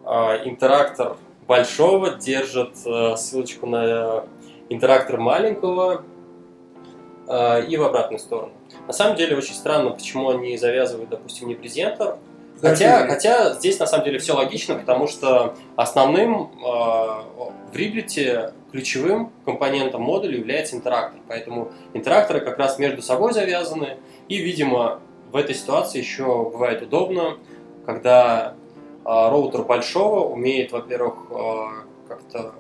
interactor 0.04 1.16
большого 1.48 2.16
держит 2.16 2.76
ссылочку 2.76 3.68
на 3.68 4.26
interactor 4.70 5.20
маленького 5.20 6.04
и 7.30 7.78
в 7.78 7.84
обратную 7.84 8.20
сторону. 8.20 8.52
На 8.88 8.94
самом 8.94 9.16
деле 9.16 9.38
очень 9.38 9.54
странно, 9.54 9.92
почему 9.92 10.30
они 10.30 10.58
завязывают, 10.58 11.10
допустим, 11.12 11.48
не 11.48 11.56
presenter, 11.56 12.18
Хотя, 12.64 13.06
хотя 13.08 13.54
здесь 13.56 13.78
на 13.78 13.86
самом 13.86 14.06
деле 14.06 14.20
все 14.20 14.34
логично, 14.34 14.76
потому 14.76 15.08
что 15.08 15.54
основным 15.76 16.44
э, 16.44 16.66
в 16.66 17.76
Риблете 17.76 18.54
ключевым 18.72 19.34
компонентом 19.44 20.02
модуля 20.02 20.38
является 20.38 20.78
interactor. 20.78 21.20
Поэтому 21.28 21.74
интеракторы 21.94 22.40
как 22.40 22.58
раз 22.58 22.80
между 22.80 23.02
собой 23.02 23.34
завязаны. 23.34 23.98
И, 24.30 24.38
видимо, 24.38 25.02
в 25.34 25.36
этой 25.36 25.56
ситуации 25.56 26.00
еще 26.00 26.50
бывает 26.50 26.82
удобно, 26.82 27.38
когда 27.86 28.54
э, 28.54 29.02
роутер 29.04 29.64
большого 29.64 30.30
умеет, 30.30 30.72
во-первых, 30.72 31.16
э, 31.32 32.08
как-то 32.08 32.54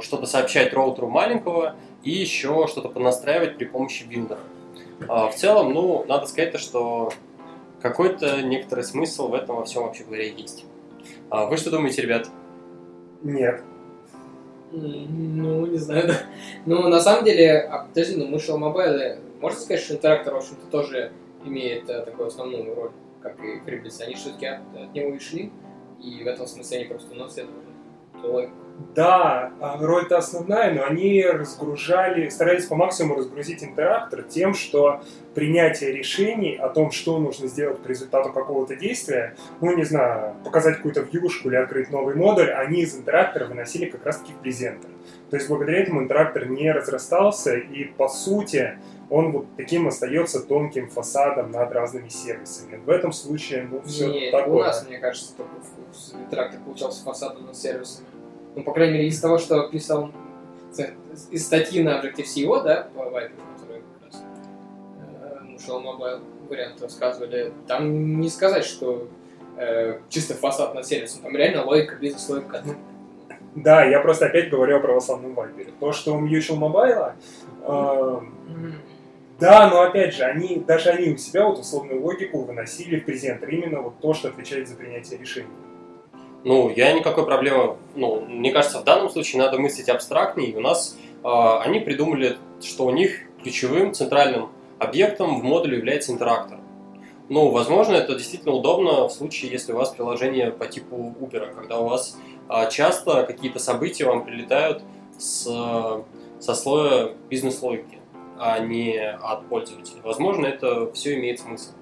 что-то 0.00 0.24
сообщать 0.24 0.72
роутеру 0.72 1.08
маленького 1.08 1.76
и 2.02 2.12
еще 2.12 2.66
что-то 2.66 2.88
понастраивать 2.88 3.58
при 3.58 3.66
помощи 3.66 4.04
билдера. 4.04 4.40
Э, 5.02 5.28
в 5.30 5.34
целом, 5.36 5.74
ну, 5.74 6.06
надо 6.08 6.26
сказать, 6.26 6.58
что 6.58 7.12
какой-то 7.80 8.42
некоторый 8.42 8.84
смысл 8.84 9.28
в 9.28 9.34
этом 9.34 9.56
во 9.56 9.64
всем 9.64 9.84
вообще 9.84 10.04
говоря 10.04 10.24
есть. 10.24 10.64
А 11.30 11.46
вы 11.46 11.56
что 11.56 11.70
думаете, 11.70 12.02
ребят? 12.02 12.28
Нет. 13.22 13.62
Ну, 14.70 15.66
не 15.66 15.78
знаю, 15.78 16.08
да. 16.08 16.14
Ну, 16.66 16.88
на 16.88 17.00
самом 17.00 17.24
деле, 17.24 17.60
а, 17.60 17.86
подожди, 17.86 18.16
ну, 18.16 18.34
Mishel 18.34 18.58
Mobile, 18.58 19.18
можно 19.40 19.58
сказать, 19.58 19.82
что 19.82 19.94
интерактор, 19.94 20.34
в 20.34 20.38
общем-то, 20.38 20.66
тоже 20.70 21.12
имеет 21.44 21.88
а, 21.88 22.02
такую 22.02 22.28
основную 22.28 22.74
роль, 22.74 22.90
как 23.22 23.42
и 23.42 23.60
Фриблиц. 23.60 24.00
Они 24.00 24.14
все-таки 24.14 24.46
от, 24.46 24.60
от 24.76 24.94
него 24.94 25.10
ушли, 25.10 25.50
и 26.02 26.22
в 26.22 26.26
этом 26.26 26.46
смысле 26.46 26.78
они 26.78 26.86
просто 26.86 27.14
унаследовали 27.14 27.64
логику. 28.22 28.52
Да, 28.94 29.52
а, 29.60 29.78
роль-то 29.80 30.18
основная, 30.18 30.72
но 30.72 30.84
они 30.84 31.24
разгружали, 31.24 32.28
старались 32.28 32.66
по 32.66 32.76
максимуму 32.76 33.16
разгрузить 33.16 33.62
интерактор 33.64 34.22
тем, 34.22 34.54
что 34.54 35.00
принятие 35.34 35.92
решений 35.92 36.56
о 36.56 36.68
том, 36.68 36.90
что 36.90 37.18
нужно 37.18 37.48
сделать 37.48 37.78
по 37.78 37.88
результату 37.88 38.32
какого-то 38.32 38.76
действия, 38.76 39.36
ну, 39.60 39.76
не 39.76 39.84
знаю, 39.84 40.34
показать 40.44 40.76
какую-то 40.76 41.00
вьюшку 41.00 41.48
или 41.48 41.56
открыть 41.56 41.90
новый 41.90 42.14
модуль, 42.14 42.50
они 42.50 42.82
из 42.82 42.96
интерактора 42.96 43.46
выносили 43.46 43.86
как 43.86 44.04
раз-таки 44.04 44.32
в 44.32 44.36
презентер. 44.36 44.90
То 45.30 45.36
есть 45.36 45.48
благодаря 45.48 45.80
этому 45.80 46.02
интерактор 46.02 46.48
не 46.48 46.70
разрастался, 46.72 47.56
и 47.56 47.84
по 47.84 48.08
сути 48.08 48.78
он 49.10 49.32
вот 49.32 49.46
таким 49.56 49.88
остается 49.88 50.40
тонким 50.40 50.88
фасадом 50.88 51.50
над 51.50 51.72
разными 51.72 52.08
сервисами. 52.08 52.76
В 52.76 52.90
этом 52.90 53.12
случае, 53.12 53.68
ну, 53.70 53.82
все 53.82 54.08
Нет, 54.08 54.32
такое. 54.32 54.54
у 54.54 54.58
нас, 54.58 54.86
мне 54.86 54.98
кажется, 54.98 55.34
только 55.36 55.52
интерактор 56.20 56.60
получался 56.60 57.04
фасадом 57.04 57.46
над 57.46 57.56
сервисами. 57.56 58.06
Ну, 58.58 58.64
по 58.64 58.72
крайней 58.72 58.94
мере, 58.94 59.06
из 59.06 59.20
того, 59.20 59.38
что 59.38 59.68
писал 59.68 60.10
из 61.30 61.46
статьи 61.46 61.80
на 61.80 62.00
Objective-C 62.00 62.44
да, 62.64 62.88
по 62.92 63.02
Viper, 63.02 63.30
который 63.54 63.82
как 63.82 64.04
раз 64.04 64.22
э, 65.00 65.54
ушел 65.54 65.80
Mobile 65.80 66.20
вариант 66.48 66.82
рассказывали, 66.82 67.52
там 67.68 68.20
не 68.20 68.28
сказать, 68.28 68.64
что 68.64 69.06
э, 69.56 70.00
чисто 70.08 70.34
фасад 70.34 70.74
над 70.74 70.84
сервисом, 70.86 71.22
там 71.22 71.36
реально 71.36 71.64
логика, 71.64 71.94
бизнес-логика. 71.94 72.64
Да, 73.54 73.84
я 73.84 74.00
просто 74.00 74.26
опять 74.26 74.50
говорю 74.50 74.78
о 74.78 74.80
православном 74.80 75.38
Viper. 75.38 75.72
То, 75.78 75.92
что 75.92 76.16
у 76.16 76.26
Mutual 76.26 76.58
Mobile, 76.58 77.12
э, 77.62 78.20
да, 79.38 79.70
но 79.70 79.82
опять 79.82 80.14
же, 80.14 80.24
они, 80.24 80.64
даже 80.66 80.90
они 80.90 81.10
у 81.10 81.16
себя 81.16 81.44
вот 81.44 81.60
условную 81.60 82.02
логику 82.02 82.42
выносили 82.42 82.98
в 82.98 83.04
презентер, 83.04 83.50
именно 83.50 83.82
вот 83.82 84.00
то, 84.00 84.14
что 84.14 84.26
отвечает 84.26 84.66
за 84.66 84.74
принятие 84.74 85.20
решений. 85.20 85.46
Ну, 86.44 86.70
я 86.70 86.92
никакой 86.92 87.26
проблемы, 87.26 87.76
ну, 87.94 88.20
мне 88.20 88.52
кажется, 88.52 88.80
в 88.80 88.84
данном 88.84 89.10
случае 89.10 89.42
надо 89.42 89.58
мыслить 89.58 89.88
абстрактнее. 89.88 90.56
У 90.56 90.60
нас 90.60 90.96
э, 91.24 91.28
они 91.28 91.80
придумали, 91.80 92.38
что 92.62 92.86
у 92.86 92.90
них 92.90 93.22
ключевым 93.42 93.92
центральным 93.92 94.50
объектом 94.78 95.40
в 95.40 95.44
модуле 95.44 95.78
является 95.78 96.12
интерактор. 96.12 96.58
Ну, 97.28 97.50
возможно, 97.50 97.94
это 97.94 98.14
действительно 98.14 98.54
удобно 98.54 99.08
в 99.08 99.12
случае, 99.12 99.50
если 99.50 99.72
у 99.72 99.76
вас 99.76 99.90
приложение 99.90 100.50
по 100.50 100.66
типу 100.66 101.14
Uber, 101.20 101.54
когда 101.54 101.78
у 101.78 101.88
вас 101.88 102.16
а, 102.48 102.66
часто 102.66 103.24
какие-то 103.24 103.58
события 103.58 104.06
вам 104.06 104.24
прилетают 104.24 104.82
с, 105.18 105.42
со 106.40 106.54
слоя 106.54 107.12
бизнес-логики, 107.28 107.98
а 108.38 108.60
не 108.60 108.98
от 108.98 109.46
пользователя. 109.48 110.00
Возможно, 110.02 110.46
это 110.46 110.90
все 110.92 111.16
имеет 111.16 111.40
смысл. 111.40 111.72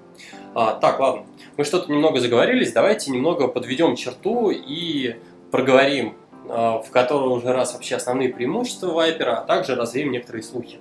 А, 0.53 0.73
так, 0.73 0.99
ладно. 0.99 1.25
Мы 1.57 1.63
что-то 1.63 1.91
немного 1.91 2.19
заговорились. 2.19 2.71
Давайте 2.71 3.11
немного 3.11 3.47
подведем 3.47 3.95
черту 3.95 4.49
и 4.51 5.15
проговорим 5.51 6.15
а, 6.49 6.79
в 6.79 6.91
который 6.91 7.29
уже 7.29 7.51
раз 7.51 7.73
вообще 7.73 7.95
основные 7.95 8.29
преимущества 8.29 8.87
Вайпера, 8.87 9.39
а 9.39 9.41
также 9.43 9.75
развеем 9.75 10.11
некоторые 10.11 10.43
слухи. 10.43 10.79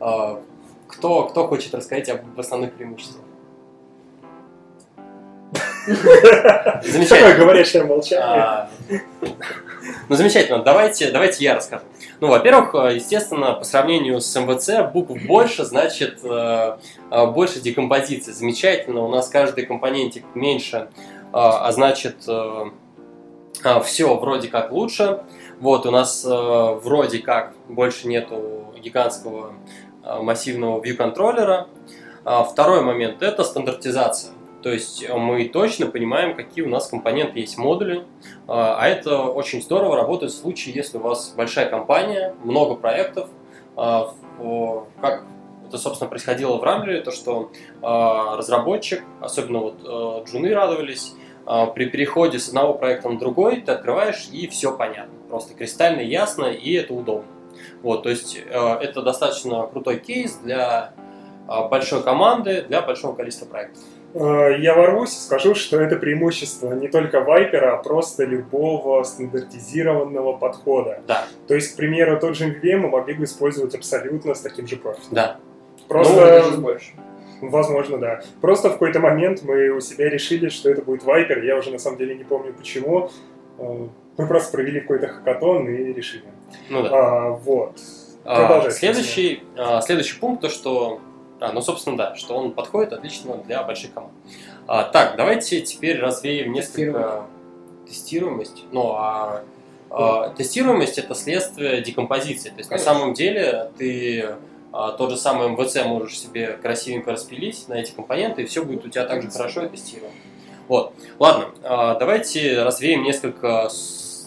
А, 0.00 0.42
кто, 0.88 1.24
кто 1.24 1.46
хочет 1.46 1.74
рассказать 1.74 2.08
об 2.08 2.38
основных 2.38 2.72
преимуществах? 2.72 3.24
Замечательно. 5.86 7.08
Такое 7.08 7.38
говорящее 7.38 7.84
молчание. 7.84 8.68
А, 8.90 8.94
ну, 10.08 10.16
замечательно. 10.16 10.58
Давайте, 10.62 11.10
давайте 11.10 11.44
я 11.44 11.56
расскажу. 11.56 11.84
Ну, 12.20 12.28
во-первых, 12.28 12.74
естественно, 12.94 13.52
по 13.54 13.64
сравнению 13.64 14.20
с 14.20 14.34
МВЦ, 14.38 14.92
букв 14.92 15.20
больше, 15.26 15.64
значит, 15.64 16.20
э, 16.22 16.76
э, 17.10 17.26
больше 17.26 17.60
декомпозиции. 17.60 18.32
Замечательно. 18.32 19.02
У 19.02 19.08
нас 19.08 19.28
каждый 19.28 19.66
компонентик 19.66 20.24
меньше, 20.34 20.88
а 21.32 21.70
значит, 21.72 22.16
э, 22.28 22.70
все 23.84 24.16
вроде 24.16 24.48
как 24.48 24.72
лучше. 24.72 25.22
Вот, 25.60 25.86
у 25.86 25.90
нас 25.90 26.24
вроде 26.24 27.20
как 27.20 27.54
больше 27.68 28.08
нету 28.08 28.74
гигантского 28.80 29.54
массивного 30.04 30.82
view 30.82 30.94
контроллера. 30.94 31.68
Второй 32.24 32.82
момент– 32.82 33.22
это 33.24 33.44
стандартизация. 33.44 34.32
То 34.62 34.70
есть 34.70 35.02
э, 35.02 35.14
мы 35.16 35.48
точно 35.48 35.86
понимаем, 35.86 36.36
какие 36.36 36.64
у 36.64 36.68
нас 36.68 36.86
компоненты 36.86 37.40
есть 37.40 37.56
в 37.56 37.58
модуле, 37.58 38.04
а, 38.46 38.76
а 38.78 38.88
это 38.88 39.22
очень 39.22 39.60
здорово 39.60 39.96
работает 39.96 40.32
в 40.32 40.36
случае, 40.36 40.74
если 40.74 40.98
у 40.98 41.00
вас 41.00 41.34
большая 41.36 41.68
компания, 41.68 42.34
много 42.44 42.76
проектов, 42.76 43.28
а, 43.76 44.14
как 45.00 45.24
это, 45.66 45.78
собственно, 45.78 46.08
происходило 46.08 46.58
в 46.58 46.62
Рамблере, 46.62 47.00
то, 47.00 47.10
что 47.10 47.50
а, 47.80 48.36
разработчик, 48.36 49.02
особенно 49.20 49.58
вот 49.60 49.80
э, 49.84 50.24
джуны 50.30 50.54
радовались, 50.54 51.14
при 51.74 51.86
переходе 51.86 52.38
с 52.38 52.46
одного 52.46 52.74
проекта 52.74 53.08
на 53.08 53.18
другой 53.18 53.62
ты 53.62 53.72
открываешь 53.72 54.28
и 54.30 54.46
все 54.46 54.76
понятно, 54.76 55.12
просто 55.28 55.54
кристально 55.54 56.00
ясно 56.00 56.44
и 56.44 56.72
это 56.74 56.94
удобно. 56.94 57.26
Вот, 57.82 58.04
то 58.04 58.10
есть 58.10 58.36
э, 58.36 58.74
это 58.80 59.02
достаточно 59.02 59.66
крутой 59.66 59.98
кейс 59.98 60.36
для 60.36 60.94
большой 61.68 62.04
команды, 62.04 62.62
для 62.62 62.80
большого 62.80 63.16
количества 63.16 63.46
проектов. 63.46 63.82
Э, 64.14 64.56
я 64.58 64.74
ворвусь 64.74 65.12
и 65.12 65.20
скажу, 65.20 65.54
что 65.54 65.80
это 65.80 65.96
преимущество 65.96 66.72
не 66.74 66.88
только 66.88 67.20
Вайпера, 67.20 67.74
а 67.74 67.76
просто 67.82 68.24
любого 68.24 69.02
стандартизированного 69.04 70.36
подхода. 70.36 71.00
Да. 71.06 71.24
То 71.48 71.54
есть, 71.54 71.72
к 71.72 71.76
примеру, 71.76 72.18
тот 72.18 72.36
же 72.36 72.48
MVVM 72.48 72.78
мы 72.78 72.88
могли 72.90 73.14
бы 73.14 73.24
использовать 73.24 73.74
абсолютно 73.74 74.34
с 74.34 74.40
таким 74.40 74.66
же 74.66 74.76
профилем. 74.76 75.08
Да. 75.12 75.36
Просто... 75.88 76.14
Ну, 76.14 76.20
даже 76.20 76.58
больше. 76.58 76.92
Возможно, 77.40 77.98
да. 77.98 78.20
Просто 78.40 78.68
в 78.68 78.72
какой-то 78.74 79.00
момент 79.00 79.42
мы 79.42 79.70
у 79.70 79.80
себя 79.80 80.08
решили, 80.08 80.48
что 80.48 80.70
это 80.70 80.82
будет 80.82 81.02
Вайпер. 81.04 81.42
Я 81.42 81.56
уже 81.56 81.70
на 81.70 81.78
самом 81.78 81.98
деле 81.98 82.14
не 82.14 82.24
помню 82.24 82.52
почему. 82.52 83.10
Э, 83.58 83.86
мы 84.16 84.26
просто 84.26 84.52
провели 84.52 84.80
какой-то 84.80 85.08
хакатон 85.08 85.68
и 85.68 85.92
решили. 85.92 86.24
Ну 86.68 86.82
да. 86.82 86.90
А, 86.92 87.30
вот. 87.30 87.80
А, 88.24 88.70
следующий, 88.70 89.42
а, 89.56 89.80
следующий 89.80 90.18
пункт, 90.20 90.42
то 90.42 90.48
что 90.48 91.00
а, 91.42 91.52
ну, 91.52 91.60
собственно, 91.60 91.96
да, 91.96 92.14
что 92.14 92.36
он 92.36 92.52
подходит 92.52 92.92
отлично 92.92 93.36
для 93.38 93.62
больших 93.64 93.92
команд. 93.92 94.12
А, 94.68 94.84
так, 94.84 95.16
давайте 95.16 95.60
теперь 95.60 95.98
развеем 95.98 96.52
несколько 96.52 97.24
тестируемость. 97.86 98.64
Ну, 98.70 98.92
а, 98.92 99.42
а 99.90 100.28
тестируемость 100.30 100.98
это 100.98 101.14
следствие 101.14 101.82
декомпозиции. 101.82 102.50
То 102.50 102.58
есть 102.58 102.68
Конечно. 102.68 102.92
на 102.92 102.98
самом 102.98 103.14
деле 103.14 103.70
ты 103.76 104.36
а, 104.72 104.92
тот 104.92 105.10
же 105.10 105.16
самый 105.16 105.48
МВЦ 105.48 105.84
можешь 105.84 106.18
себе 106.18 106.52
красивенько 106.52 107.12
распилить 107.12 107.68
на 107.68 107.74
эти 107.74 107.90
компоненты, 107.90 108.42
и 108.42 108.44
все 108.46 108.64
будет 108.64 108.86
у 108.86 108.88
тебя 108.88 109.04
также 109.04 109.28
хорошо 109.28 109.66
тестировано. 109.66 110.14
Вот. 110.68 110.94
Ладно, 111.18 111.48
а, 111.64 111.96
давайте 111.96 112.62
развеем 112.62 113.02
несколько 113.02 113.68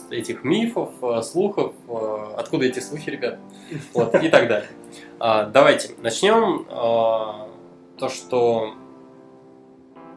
этих 0.09 0.43
мифов, 0.43 0.91
а, 1.01 1.21
слухов, 1.21 1.73
а, 1.87 2.35
откуда 2.37 2.65
эти 2.65 2.79
слухи, 2.79 3.09
ребят, 3.09 3.39
вот, 3.93 4.15
и 4.15 4.29
так 4.29 4.47
далее. 4.47 4.69
А, 5.19 5.45
давайте 5.45 5.93
начнем. 6.01 6.65
А, 6.69 7.49
то, 7.97 8.09
что 8.09 8.73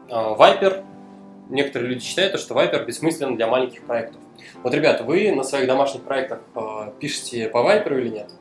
Viper, 0.09 0.83
некоторые 1.49 1.91
люди 1.91 2.03
считают, 2.03 2.37
что 2.39 2.53
Viper 2.55 2.85
бессмыслен 2.85 3.37
для 3.37 3.47
маленьких 3.47 3.83
проектов. 3.83 4.19
Вот, 4.63 4.73
ребята, 4.73 5.05
вы 5.05 5.31
на 5.31 5.43
своих 5.43 5.65
домашних 5.65 6.01
проектах 6.01 6.41
пишете 6.99 7.47
по 7.47 7.59
Viper 7.59 7.97
или 7.97 8.09
нет? 8.09 8.31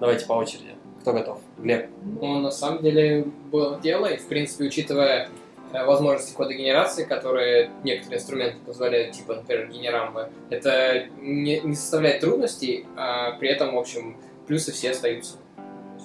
Давайте 0.00 0.26
по 0.26 0.32
очереди. 0.32 0.74
Кто 1.02 1.12
готов? 1.12 1.40
Глеб. 1.58 1.90
Ну, 2.20 2.38
на 2.40 2.50
самом 2.50 2.82
деле, 2.82 3.24
было 3.50 3.80
дело, 3.80 4.06
и, 4.06 4.16
в 4.16 4.26
принципе, 4.28 4.64
учитывая 4.66 5.24
э, 5.24 5.28
возможности 5.72 6.36
кодогенерации, 6.36 7.04
которые 7.04 7.70
некоторые 7.84 8.18
инструменты 8.18 8.58
позволяют, 8.64 9.12
типа, 9.12 9.36
например, 9.36 9.68
генерамбы, 9.68 10.28
это 10.50 11.06
не, 11.20 11.60
не 11.60 11.74
составляет 11.74 12.20
трудностей, 12.20 12.86
а 12.96 13.32
при 13.38 13.48
этом, 13.48 13.74
в 13.74 13.78
общем, 13.78 14.16
плюсы 14.46 14.72
все 14.72 14.90
остаются 14.90 15.36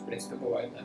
принципе, 0.07 0.35
бывает, 0.35 0.71
да. 0.73 0.81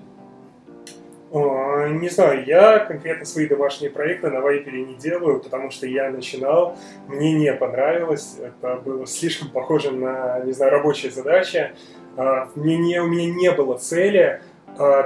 Не 1.89 2.11
знаю, 2.11 2.45
я 2.45 2.81
конкретно 2.81 3.25
свои 3.25 3.49
домашние 3.49 3.91
проекты 3.91 4.29
на 4.29 4.43
Вайпере 4.43 4.85
не 4.85 4.95
делаю, 4.97 5.41
потому 5.41 5.71
что 5.71 5.87
я 5.87 6.11
начинал, 6.11 6.77
мне 7.09 7.33
не 7.33 7.55
понравилось, 7.55 8.37
это 8.39 8.77
было 8.77 9.07
слишком 9.07 9.49
похоже 9.49 9.93
на, 9.93 10.41
не 10.45 10.53
знаю, 10.53 10.73
рабочие 10.73 11.11
задачи. 11.11 11.73
А, 12.19 12.51
мне 12.55 12.77
не, 12.77 13.01
у 13.01 13.07
меня 13.07 13.33
не 13.33 13.51
было 13.51 13.79
цели 13.79 14.43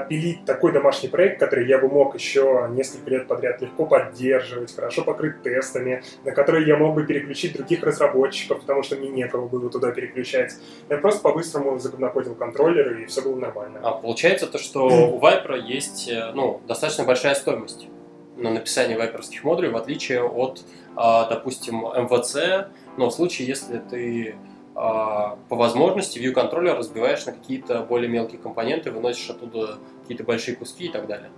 пилить 0.08 0.44
такой 0.44 0.72
домашний 0.72 1.08
проект, 1.08 1.40
который 1.40 1.66
я 1.66 1.78
бы 1.78 1.88
мог 1.88 2.14
еще 2.14 2.68
несколько 2.70 3.10
лет 3.10 3.26
подряд 3.26 3.60
легко 3.60 3.86
поддерживать, 3.86 4.74
хорошо 4.74 5.02
покрыть 5.02 5.42
тестами, 5.42 6.02
на 6.24 6.32
который 6.32 6.66
я 6.66 6.76
мог 6.76 6.94
бы 6.94 7.04
переключить 7.04 7.54
других 7.54 7.82
разработчиков, 7.82 8.60
потому 8.60 8.82
что 8.82 8.96
мне 8.96 9.08
некого 9.08 9.48
было 9.48 9.70
туда 9.70 9.90
переключать. 9.90 10.54
Я 10.88 10.98
просто 10.98 11.20
по-быстрому 11.22 11.78
загоднокодил 11.78 12.34
контроллеры, 12.34 13.02
и 13.02 13.06
все 13.06 13.22
было 13.22 13.36
нормально. 13.36 13.80
А 13.82 13.92
получается 13.92 14.46
то, 14.46 14.58
что 14.58 14.86
у 14.86 15.20
Viper 15.20 15.58
есть 15.58 16.08
э, 16.08 16.32
ну, 16.34 16.60
достаточно 16.66 17.04
большая 17.04 17.34
стоимость 17.34 17.88
на 18.36 18.50
написание 18.50 18.96
вайперских 18.96 19.44
модулей, 19.44 19.70
в 19.70 19.76
отличие 19.76 20.22
от, 20.22 20.62
а, 20.94 21.28
допустим, 21.28 21.86
MVC, 21.86 22.68
но 22.96 23.08
в 23.08 23.14
случае, 23.14 23.48
если 23.48 23.78
ты 23.78 24.34
а, 24.34 24.55
по 24.76 25.56
возможности 25.56 26.18
view 26.18 26.32
контроллер 26.32 26.76
разбиваешь 26.76 27.24
на 27.24 27.32
какие-то 27.32 27.80
более 27.80 28.10
мелкие 28.10 28.38
компоненты, 28.38 28.90
выносишь 28.90 29.30
оттуда 29.30 29.78
какие-то 30.02 30.22
большие 30.22 30.54
куски 30.54 30.86
и 30.86 30.88
так 30.90 31.06
далее. 31.06 31.30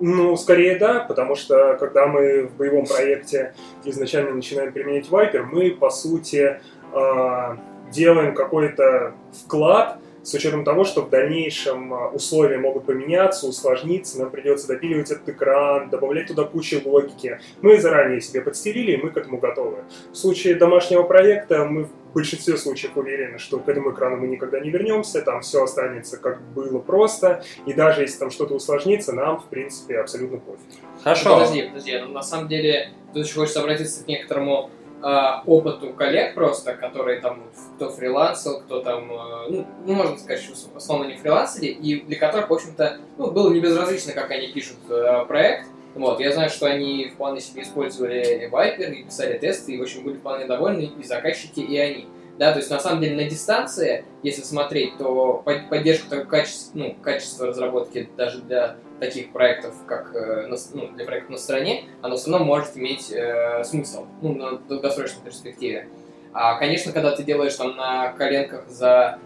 Ну, 0.00 0.34
скорее 0.36 0.78
да, 0.78 1.00
потому 1.00 1.36
что 1.36 1.76
когда 1.78 2.06
мы 2.06 2.46
в 2.46 2.56
боевом 2.56 2.86
проекте 2.86 3.54
изначально 3.84 4.32
начинаем 4.32 4.72
применять 4.72 5.08
Viper, 5.08 5.42
мы, 5.42 5.72
по 5.72 5.90
сути, 5.90 6.60
а, 6.92 7.58
делаем 7.90 8.34
какой-то 8.34 9.12
вклад 9.32 9.98
с 10.22 10.34
учетом 10.34 10.64
того, 10.64 10.84
что 10.84 11.02
в 11.02 11.10
дальнейшем 11.10 11.92
а, 11.92 12.08
условия 12.08 12.58
могут 12.58 12.86
поменяться, 12.86 13.46
усложниться, 13.46 14.18
нам 14.18 14.30
придется 14.30 14.68
допиливать 14.68 15.10
этот 15.10 15.28
экран, 15.28 15.90
добавлять 15.90 16.28
туда 16.28 16.44
кучу 16.44 16.80
логики. 16.84 17.40
Мы 17.60 17.80
заранее 17.80 18.20
себе 18.20 18.40
подстелили, 18.40 18.92
и 18.92 18.96
мы 18.96 19.10
к 19.10 19.16
этому 19.16 19.38
готовы. 19.38 19.78
В 20.12 20.16
случае 20.16 20.54
домашнего 20.54 21.02
проекта 21.02 21.64
мы 21.64 21.84
в 21.84 22.14
большинстве 22.14 22.56
случаев 22.56 22.96
уверены, 22.96 23.38
что 23.38 23.58
к 23.58 23.68
этому 23.68 23.92
экрану 23.92 24.18
мы 24.18 24.28
никогда 24.28 24.60
не 24.60 24.70
вернемся, 24.70 25.22
там 25.22 25.40
все 25.40 25.64
останется 25.64 26.18
как 26.18 26.42
было 26.42 26.78
просто, 26.78 27.42
и 27.66 27.72
даже 27.72 28.02
если 28.02 28.18
там 28.18 28.30
что-то 28.30 28.54
усложнится, 28.54 29.12
нам, 29.12 29.40
в 29.40 29.46
принципе, 29.46 29.98
абсолютно 29.98 30.38
пофиг. 30.38 30.60
Хорошо. 31.02 31.34
Подожди, 31.38 31.62
подожди, 31.62 31.98
на 31.98 32.22
самом 32.22 32.48
деле, 32.48 32.90
тут 33.14 33.24
еще 33.24 33.34
хочется 33.40 33.60
обратиться 33.60 34.04
к 34.04 34.08
некоторому 34.08 34.70
а, 35.02 35.42
опыту 35.46 35.92
коллег 35.94 36.34
просто, 36.34 36.74
которые 36.74 37.20
там, 37.20 37.42
кто 37.76 37.90
фрилансил, 37.90 38.60
кто 38.60 38.80
там, 38.80 39.10
э, 39.10 39.50
ну, 39.50 39.66
ну, 39.84 39.94
можно 39.94 40.16
сказать, 40.16 40.40
что 40.40 40.54
в 40.72 40.76
основном 40.76 41.08
не 41.08 41.16
фрилансили, 41.16 41.66
и 41.66 42.02
для 42.02 42.16
которых, 42.16 42.50
в 42.50 42.54
общем-то, 42.54 42.98
ну, 43.18 43.32
было 43.32 43.52
не 43.52 43.60
безразлично, 43.60 44.12
как 44.12 44.30
они 44.30 44.48
пишут 44.48 44.76
э, 44.88 45.24
проект. 45.26 45.66
Вот, 45.94 46.20
я 46.20 46.32
знаю, 46.32 46.50
что 46.50 46.66
они 46.66 47.10
вполне 47.14 47.40
себе 47.40 47.62
использовали 47.62 48.48
Viper 48.50 48.92
и 48.92 49.04
писали 49.04 49.38
тесты, 49.38 49.72
и, 49.72 49.78
в 49.78 49.82
общем, 49.82 50.04
были 50.04 50.16
вполне 50.16 50.46
довольны 50.46 50.90
и 50.98 51.02
заказчики, 51.02 51.60
и 51.60 51.76
они. 51.76 52.06
Да, 52.38 52.52
то 52.52 52.58
есть 52.58 52.70
на 52.70 52.80
самом 52.80 53.02
деле 53.02 53.16
на 53.16 53.28
дистанции, 53.28 54.04
если 54.22 54.42
смотреть, 54.42 54.96
то 54.96 55.42
поддержка 55.44 56.24
качества, 56.24 56.70
ну, 56.78 56.96
качества 57.02 57.46
разработки 57.46 58.08
даже 58.16 58.40
для 58.40 58.76
таких 59.00 59.32
проектов, 59.32 59.74
как 59.86 60.14
э, 60.14 60.46
ну, 60.46 60.88
для 60.88 61.04
проектов 61.04 61.30
на 61.30 61.38
стороне, 61.38 61.84
оно 62.00 62.16
все 62.16 62.30
равно 62.30 62.46
может 62.46 62.76
иметь 62.76 63.12
э, 63.12 63.62
смысл 63.64 64.06
ну, 64.22 64.34
на 64.34 64.58
долгосрочной 64.58 65.22
перспективе. 65.24 65.88
А, 66.32 66.58
конечно, 66.58 66.92
когда 66.92 67.14
ты 67.14 67.22
делаешь 67.22 67.54
там 67.54 67.76
на 67.76 68.12
коленках 68.12 68.68
за 68.68 69.18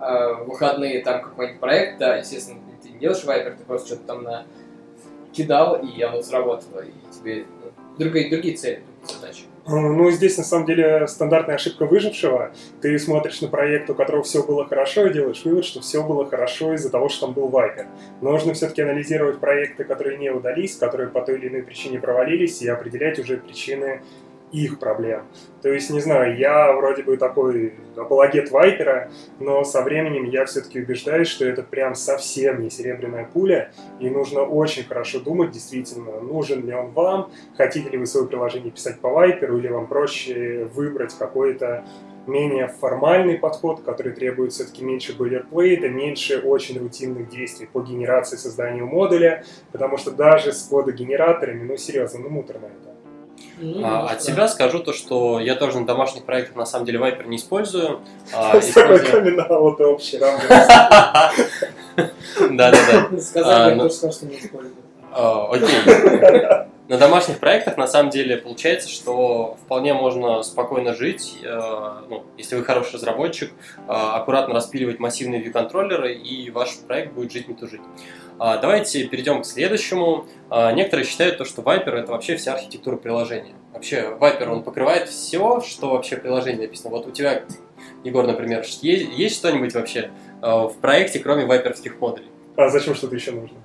э, 0.00 0.34
выходные 0.44 1.00
там 1.02 1.22
какой-нибудь 1.22 1.60
проект, 1.60 1.98
да, 1.98 2.16
естественно, 2.16 2.60
ты 2.82 2.90
делаешь 2.90 3.24
Viper, 3.24 3.56
ты 3.56 3.64
просто 3.64 3.86
что-то 3.88 4.06
там 4.06 4.24
на 4.24 4.44
кидал, 5.32 5.76
и 5.76 6.02
оно 6.02 6.20
сработало, 6.22 6.80
и 6.80 6.92
тебе 7.12 7.46
ну, 7.62 7.70
другие, 7.98 8.28
другие 8.28 8.56
цели, 8.56 8.82
другие 9.00 9.18
задачи. 9.20 9.42
Ну, 9.64 10.10
здесь 10.10 10.36
на 10.38 10.44
самом 10.44 10.66
деле 10.66 11.06
стандартная 11.06 11.54
ошибка 11.54 11.86
выжившего. 11.86 12.52
Ты 12.80 12.98
смотришь 12.98 13.40
на 13.42 13.48
проект, 13.48 13.88
у 13.90 13.94
которого 13.94 14.24
все 14.24 14.42
было 14.42 14.66
хорошо, 14.66 15.06
и 15.06 15.12
делаешь 15.12 15.42
вывод, 15.44 15.64
что 15.64 15.80
все 15.80 16.02
было 16.02 16.28
хорошо 16.28 16.74
из-за 16.74 16.90
того, 16.90 17.08
что 17.08 17.26
там 17.26 17.34
был 17.34 17.46
Вайпер. 17.46 17.86
Нужно 18.20 18.54
все-таки 18.54 18.82
анализировать 18.82 19.38
проекты, 19.38 19.84
которые 19.84 20.18
не 20.18 20.30
удались, 20.30 20.76
которые 20.76 21.10
по 21.10 21.20
той 21.20 21.36
или 21.36 21.46
иной 21.46 21.62
причине 21.62 22.00
провалились, 22.00 22.60
и 22.60 22.68
определять 22.68 23.20
уже 23.20 23.36
причины 23.36 24.02
их 24.52 24.78
проблем. 24.78 25.22
То 25.62 25.70
есть, 25.70 25.90
не 25.90 26.00
знаю, 26.00 26.36
я 26.38 26.72
вроде 26.72 27.02
бы 27.02 27.16
такой 27.16 27.74
апологет 27.96 28.50
Вайпера, 28.50 29.10
но 29.40 29.64
со 29.64 29.82
временем 29.82 30.24
я 30.24 30.44
все-таки 30.44 30.80
убеждаюсь, 30.80 31.28
что 31.28 31.44
это 31.46 31.62
прям 31.62 31.94
совсем 31.94 32.62
не 32.62 32.70
серебряная 32.70 33.28
пуля, 33.32 33.72
и 33.98 34.10
нужно 34.10 34.42
очень 34.42 34.84
хорошо 34.84 35.20
думать, 35.20 35.50
действительно, 35.50 36.20
нужен 36.20 36.66
ли 36.66 36.74
он 36.74 36.90
вам, 36.90 37.30
хотите 37.56 37.88
ли 37.88 37.98
вы 37.98 38.06
свое 38.06 38.26
приложение 38.26 38.70
писать 38.70 39.00
по 39.00 39.08
Вайперу, 39.08 39.58
или 39.58 39.68
вам 39.68 39.86
проще 39.86 40.68
выбрать 40.74 41.14
какой-то 41.18 41.84
менее 42.26 42.68
формальный 42.68 43.38
подход, 43.38 43.82
который 43.82 44.12
требует 44.12 44.52
все-таки 44.52 44.84
меньше 44.84 45.16
бойлерплейта, 45.16 45.88
меньше 45.88 46.38
очень 46.38 46.78
рутинных 46.78 47.28
действий 47.28 47.68
по 47.72 47.80
генерации 47.80 48.36
созданию 48.36 48.86
модуля, 48.86 49.44
потому 49.72 49.96
что 49.96 50.10
даже 50.10 50.52
с 50.52 50.62
кодогенераторами, 50.64 51.64
ну 51.64 51.76
серьезно, 51.76 52.20
ну 52.20 52.28
муторно 52.28 52.66
это. 52.66 52.91
Ну, 53.58 53.84
а, 53.84 54.08
от 54.08 54.22
себя 54.22 54.48
скажу 54.48 54.80
то, 54.80 54.92
что 54.92 55.40
я 55.40 55.54
тоже 55.54 55.78
на 55.78 55.86
домашних 55.86 56.24
проектах 56.24 56.56
на 56.56 56.66
самом 56.66 56.86
деле 56.86 56.98
Viper 56.98 57.26
не 57.26 57.36
использую. 57.36 58.00
А, 58.32 58.58
использую... 58.58 59.46
вот 59.48 59.80
общий 59.80 60.18
Да-да-да. 60.18 61.32
Сказали, 63.20 63.78
кто 63.78 63.88
сказал, 63.88 64.12
что 64.12 64.26
не 64.26 64.38
использую. 64.38 64.74
Окей. 65.14 65.68
На 66.88 66.98
домашних 66.98 67.38
проектах 67.38 67.78
на 67.78 67.86
самом 67.86 68.10
деле 68.10 68.36
получается, 68.36 68.88
что 68.88 69.56
вполне 69.64 69.94
можно 69.94 70.42
спокойно 70.42 70.94
жить, 70.94 71.38
э, 71.42 71.58
ну, 72.10 72.24
если 72.36 72.56
вы 72.56 72.64
хороший 72.64 72.96
разработчик, 72.96 73.50
э, 73.50 73.52
аккуратно 73.86 74.52
распиливать 74.52 74.98
массивные 74.98 75.42
view-контроллеры, 75.42 76.12
и 76.12 76.50
ваш 76.50 76.76
проект 76.86 77.14
будет 77.14 77.32
жить 77.32 77.48
не 77.48 77.54
тужить. 77.54 77.80
А, 77.80 77.86
давайте 78.38 79.04
перейдем 79.04 79.42
к 79.42 79.46
следующему. 79.46 80.26
А, 80.50 80.72
некоторые 80.72 81.06
считают 81.06 81.38
то, 81.38 81.44
что 81.44 81.62
Viper 81.62 81.90
это 81.90 82.12
вообще 82.12 82.36
вся 82.36 82.54
архитектура 82.54 82.96
приложения. 82.96 83.54
Вообще 83.72 84.16
Viper 84.20 84.48
он 84.48 84.62
покрывает 84.62 85.08
все, 85.08 85.60
что 85.60 85.90
вообще 85.90 86.16
в 86.16 86.22
приложении 86.22 86.62
написано. 86.62 86.90
Вот 86.90 87.06
у 87.06 87.10
тебя, 87.10 87.42
Егор, 88.04 88.26
например, 88.26 88.64
есть, 88.80 88.82
есть 88.82 89.36
что-нибудь 89.36 89.74
вообще 89.74 90.10
а, 90.40 90.68
в 90.68 90.76
проекте, 90.78 91.20
кроме 91.20 91.46
вайперских 91.46 92.00
модулей? 92.00 92.28
А 92.56 92.68
зачем 92.68 92.94
что-то 92.94 93.14
еще 93.14 93.32
нужно? 93.32 93.56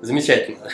Замечательно. 0.00 0.70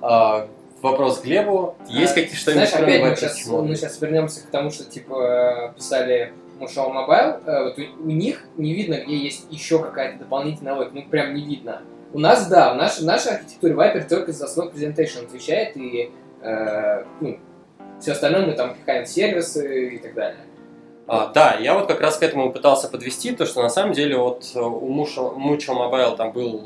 Вопрос 0.82 1.20
к 1.20 1.24
Глебу. 1.24 1.76
Есть 1.88 2.12
какие-то 2.12 2.36
что-нибудь, 2.36 2.68
Знаешь, 2.68 2.84
опять 2.84 3.02
мы 3.02 3.16
сейчас, 3.16 3.46
мы 3.46 3.74
сейчас 3.74 4.02
вернемся 4.02 4.46
к 4.46 4.50
тому, 4.50 4.70
что 4.70 4.84
типа 4.84 5.72
писали 5.74 6.34
Motion 6.60 6.92
Mobile. 6.92 7.42
Э, 7.46 7.64
вот 7.64 7.78
у, 7.78 8.02
у 8.02 8.10
них 8.10 8.44
не 8.56 8.74
видно, 8.74 9.00
где 9.04 9.16
есть 9.16 9.46
еще 9.50 9.78
какая-то 9.78 10.18
дополнительная 10.18 10.74
логика. 10.74 10.94
Ну, 10.94 11.02
прям 11.04 11.34
не 11.34 11.44
видно. 11.44 11.82
У 12.14 12.20
нас, 12.20 12.46
да, 12.46 12.72
в 12.72 12.76
нашей, 12.76 13.02
в 13.02 13.06
нашей 13.06 13.32
архитектуре 13.32 13.74
Viper 13.74 14.08
только 14.08 14.30
за 14.30 14.44
основной 14.44 14.72
presentation 14.72 15.24
отвечает, 15.24 15.76
и 15.76 16.12
э, 16.42 17.04
ну, 17.20 17.40
все 18.00 18.12
остальное 18.12 18.46
мы 18.46 18.52
там 18.52 18.76
какие-нибудь 18.76 19.10
сервисы 19.10 19.96
и 19.96 19.98
так 19.98 20.14
далее. 20.14 20.38
А, 21.08 21.32
да, 21.34 21.56
я 21.56 21.74
вот 21.74 21.88
как 21.88 22.00
раз 22.00 22.16
к 22.16 22.22
этому 22.22 22.52
пытался 22.52 22.88
подвести, 22.88 23.32
то 23.34 23.46
что 23.46 23.62
на 23.62 23.68
самом 23.68 23.94
деле 23.94 24.16
вот 24.16 24.48
э, 24.54 24.60
у 24.60 24.94
Mutual 24.94 25.36
Mobile 25.36 26.16
там 26.16 26.30
был, 26.30 26.62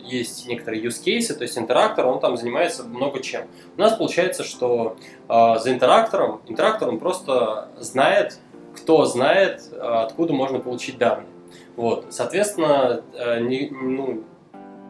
э, 0.00 0.06
есть 0.06 0.48
некоторые 0.48 0.82
use 0.82 1.04
cases, 1.04 1.34
то 1.34 1.42
есть 1.42 1.58
интерактор, 1.58 2.06
он 2.06 2.18
там 2.18 2.38
занимается 2.38 2.82
много 2.84 3.20
чем. 3.20 3.42
У 3.76 3.80
нас 3.80 3.92
получается, 3.92 4.42
что 4.42 4.96
э, 5.28 5.58
за 5.58 5.70
интерактором, 5.70 6.40
интерактор 6.48 6.88
он 6.88 6.98
просто 6.98 7.68
знает, 7.78 8.38
кто 8.74 9.04
знает, 9.04 9.64
э, 9.70 9.76
откуда 9.76 10.32
можно 10.32 10.60
получить 10.60 10.96
данные. 10.96 11.28
Вот, 11.76 12.06
соответственно, 12.08 13.02
э, 13.12 13.40
не, 13.40 13.68
ну, 13.70 14.24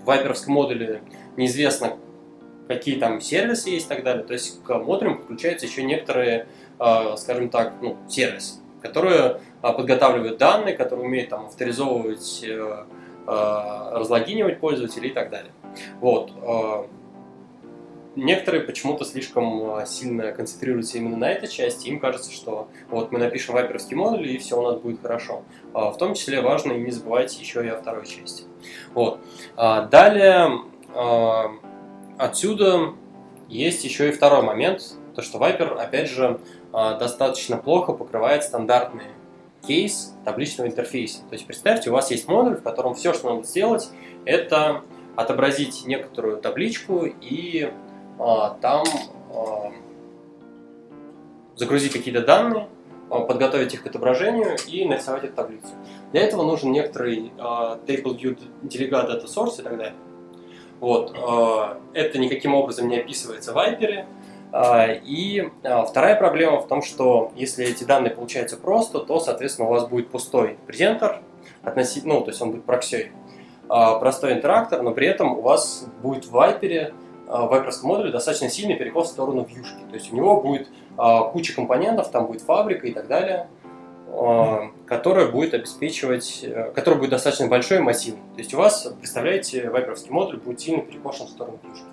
вайперовском 0.05 0.55
модуле 0.55 1.03
неизвестно, 1.37 1.97
какие 2.69 2.99
там 2.99 3.21
сервисы 3.21 3.71
есть 3.71 3.87
и 3.87 3.89
так 3.89 4.05
далее. 4.05 4.25
То 4.25 4.35
есть 4.35 4.63
к 4.63 4.79
модулям 4.79 5.19
подключаются 5.19 5.67
еще 5.67 5.83
некоторые, 5.83 6.47
а, 6.79 7.17
скажем 7.17 7.49
так, 7.49 7.75
ну, 7.81 7.97
сервисы, 8.09 8.61
которые 8.83 9.41
а, 9.63 9.73
подготавливают 9.73 10.39
данные, 10.39 10.77
которые 10.77 11.07
умеют 11.07 11.31
там 11.31 11.47
авторизовывать, 11.47 12.45
э, 12.45 12.85
а, 13.27 13.99
разлогинивать 13.99 14.61
пользователей 14.61 15.11
и 15.11 15.13
так 15.13 15.31
далее. 15.31 15.53
Вот. 16.01 16.33
Некоторые 18.19 18.65
почему-то 18.65 19.05
слишком 19.05 19.87
сильно 19.87 20.33
концентрируются 20.33 20.99
именно 20.99 21.17
на 21.17 21.31
этой 21.31 21.49
части. 21.49 21.87
Им 21.87 22.01
кажется, 22.01 22.33
что 22.33 22.69
вот 22.91 23.13
мы 23.13 23.21
напишем 23.21 23.55
вайперовский 23.55 23.95
модуль, 23.97 24.29
и 24.29 24.39
все 24.39 24.59
у 24.59 24.63
нас 24.63 24.81
будет 24.81 25.01
хорошо. 25.01 25.45
В 25.73 25.95
том 25.99 26.15
числе 26.15 26.41
важно 26.41 26.73
не 26.73 26.91
забывайте 26.91 27.39
еще 27.39 27.65
и 27.65 27.69
о 27.69 27.77
второй 27.77 28.07
части. 28.07 28.43
Вот. 28.93 29.21
А, 29.57 29.83
далее 29.83 30.51
а, 30.97 31.53
отсюда 32.19 32.95
есть 33.49 33.85
еще 33.85 34.09
и 34.09 34.13
второй 34.13 34.43
момент, 34.43 34.83
то 35.15 35.23
что 35.23 35.39
Viper, 35.39 35.77
опять 35.79 36.11
же, 36.11 36.41
а, 36.73 36.99
достаточно 36.99 37.57
плохо 37.57 37.93
покрывает 37.93 38.43
стандартный 38.43 39.07
кейс 39.65 40.13
табличного 40.25 40.67
интерфейса. 40.67 41.21
То 41.29 41.35
есть 41.35 41.47
представьте, 41.47 41.91
у 41.91 41.93
вас 41.93 42.11
есть 42.11 42.27
модуль, 42.27 42.57
в 42.57 42.63
котором 42.63 42.95
все, 42.95 43.13
что 43.13 43.33
надо 43.33 43.47
сделать, 43.47 43.91
это 44.25 44.83
отобразить 45.15 45.85
некоторую 45.87 46.39
табличку 46.39 47.05
и 47.05 47.65
а, 47.65 47.88
там 48.19 48.85
а, 49.33 49.73
загрузить 51.57 51.93
какие-то 51.93 52.23
данные, 52.23 52.69
а, 53.11 53.21
подготовить 53.21 53.75
их 53.75 53.83
к 53.83 53.87
отображению 53.87 54.57
и 54.67 54.85
нарисовать 54.85 55.25
эту 55.25 55.35
таблицу. 55.35 55.69
Для 56.13 56.23
этого 56.23 56.43
нужен 56.43 56.73
некоторый 56.73 57.33
Table 57.39 58.19
View 58.19 58.39
Delegate 58.63 59.09
Data 59.09 59.27
Source 59.27 59.61
и 59.61 59.63
так 59.63 59.77
далее. 59.77 59.95
Вот. 60.81 61.13
Это 61.93 62.19
никаким 62.19 62.55
образом 62.55 62.89
не 62.89 62.99
описывается 62.99 63.53
в 63.53 63.57
Viper. 63.57 64.05
И 65.05 65.51
вторая 65.63 66.15
проблема 66.17 66.61
в 66.61 66.69
том, 66.69 66.83
что 66.83 67.33
если 67.35 67.67
эти 67.67 67.85
данные 67.85 68.13
получаются 68.13 68.57
просто, 68.57 69.01
то, 69.01 69.19
соответственно, 69.19 69.69
у 69.69 69.73
вас 69.73 69.89
будет 69.89 70.09
пустой 70.09 70.57
презентер, 70.67 71.21
относительно, 71.63 72.15
ну, 72.15 72.21
то 72.21 72.31
есть 72.31 72.41
он 72.41 72.53
будет 72.53 72.65
проксей, 72.65 73.11
простой 73.67 74.33
интерактор, 74.35 74.83
но 74.83 74.93
при 74.93 75.09
этом 75.09 75.37
у 75.37 75.43
вас 75.43 75.87
будет 76.01 76.27
в 76.27 76.35
Viper, 76.35 76.95
в 77.29 77.47
вайперском 77.49 77.89
модуле 77.89 78.11
достаточно 78.11 78.49
сильный 78.49 78.77
перекос 78.77 79.09
в 79.09 79.11
сторону 79.11 79.47
вьюшки. 79.49 79.81
То 79.89 79.95
есть 79.95 80.13
у 80.13 80.17
него 80.17 80.41
будет 80.41 80.69
куча 81.33 81.55
компонентов, 81.55 82.11
там 82.11 82.27
будет 82.27 82.43
фабрика 82.43 82.87
и 82.87 82.93
так 82.93 83.07
далее. 83.07 83.49
Э, 84.11 84.69
которая 84.87 85.27
будет 85.29 85.55
обеспечивать, 85.55 86.41
э, 86.43 86.73
который 86.75 86.99
будет 86.99 87.11
достаточно 87.11 87.47
большой 87.47 87.79
и 87.79 87.81
массивный. 87.81 88.23
То 88.35 88.39
есть 88.39 88.55
у 88.55 88.57
вас, 88.57 88.91
представляете, 88.99 89.69
вайперовский 89.71 90.11
модуль 90.11 90.39
будет 90.39 90.61
сильно 90.61 90.83
перекошен 90.83 91.27
в 91.27 91.31
сторону 91.31 91.59
фишки. 91.63 91.87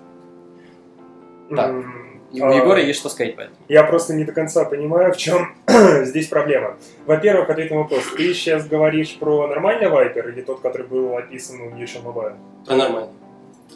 Так, 1.54 1.70
mm, 1.70 1.84
у 2.32 2.52
Егора 2.52 2.78
а, 2.78 2.80
есть 2.80 2.98
что 2.98 3.10
сказать 3.10 3.36
по 3.36 3.42
этому. 3.42 3.56
Я 3.68 3.84
просто 3.84 4.14
не 4.14 4.24
до 4.24 4.32
конца 4.32 4.64
понимаю, 4.64 5.12
в 5.12 5.18
чем 5.18 5.54
здесь 6.04 6.26
проблема. 6.26 6.76
Во-первых, 7.04 7.50
ответ 7.50 7.70
на 7.70 7.78
вопрос. 7.78 8.02
Ты 8.16 8.32
сейчас 8.32 8.66
говоришь 8.66 9.16
про 9.18 9.46
нормальный 9.46 9.88
вайпер 9.88 10.30
или 10.30 10.40
тот, 10.40 10.60
который 10.60 10.86
был 10.86 11.16
описан 11.16 11.60
у 11.60 11.70
Mutual 11.70 12.02
Mobile? 12.02 12.36
Про 12.64 12.76
нормальный. 12.76 13.10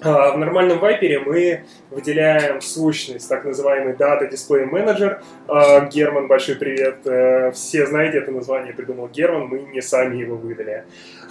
А, 0.02 0.32
в 0.32 0.38
нормальном 0.38 0.78
вайпере 0.78 1.18
мы 1.18 1.64
выделяем 1.90 2.62
сущность, 2.62 3.28
так 3.28 3.44
называемый 3.44 3.94
Data 3.94 4.30
Display 4.30 4.70
Manager. 4.70 5.20
А, 5.46 5.86
Герман, 5.86 6.26
большой 6.26 6.56
привет. 6.56 7.06
Э, 7.06 7.52
все 7.52 7.86
знаете 7.86 8.18
это 8.18 8.30
название, 8.30 8.72
придумал 8.72 9.08
Герман, 9.08 9.48
мы 9.48 9.60
не 9.60 9.82
сами 9.82 10.16
его 10.16 10.36
выдали. 10.36 10.84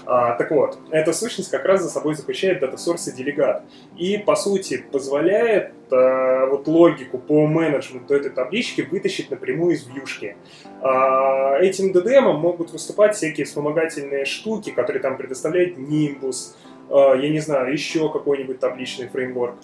А, 0.05 0.35
так 0.35 0.51
вот, 0.51 0.77
эта 0.91 1.13
сущность 1.13 1.49
как 1.49 1.65
раз 1.65 1.81
за 1.81 1.89
собой 1.89 2.13
заключает 2.13 2.61
Data 2.61 2.75
Source 2.75 3.09
и 3.09 3.15
делегат. 3.15 3.63
И, 3.97 4.17
по 4.19 4.35
сути, 4.35 4.83
позволяет 4.91 5.73
вот 5.89 6.67
логику 6.67 7.17
по 7.17 7.47
менеджменту 7.47 8.13
этой 8.13 8.29
таблички 8.29 8.81
вытащить 8.81 9.31
напрямую 9.31 9.73
из 9.73 9.87
вьюшки. 9.87 10.35
Этим 10.79 11.91
DDM 11.91 12.31
могут 12.33 12.71
выступать 12.71 13.15
всякие 13.15 13.47
вспомогательные 13.47 14.25
штуки, 14.25 14.69
которые 14.69 15.01
там 15.01 15.17
предоставляет 15.17 15.79
Nimbus, 15.79 16.53
я 16.89 17.29
не 17.29 17.39
знаю, 17.39 17.71
еще 17.71 18.11
какой-нибудь 18.11 18.59
табличный 18.59 19.07
фреймворк. 19.07 19.55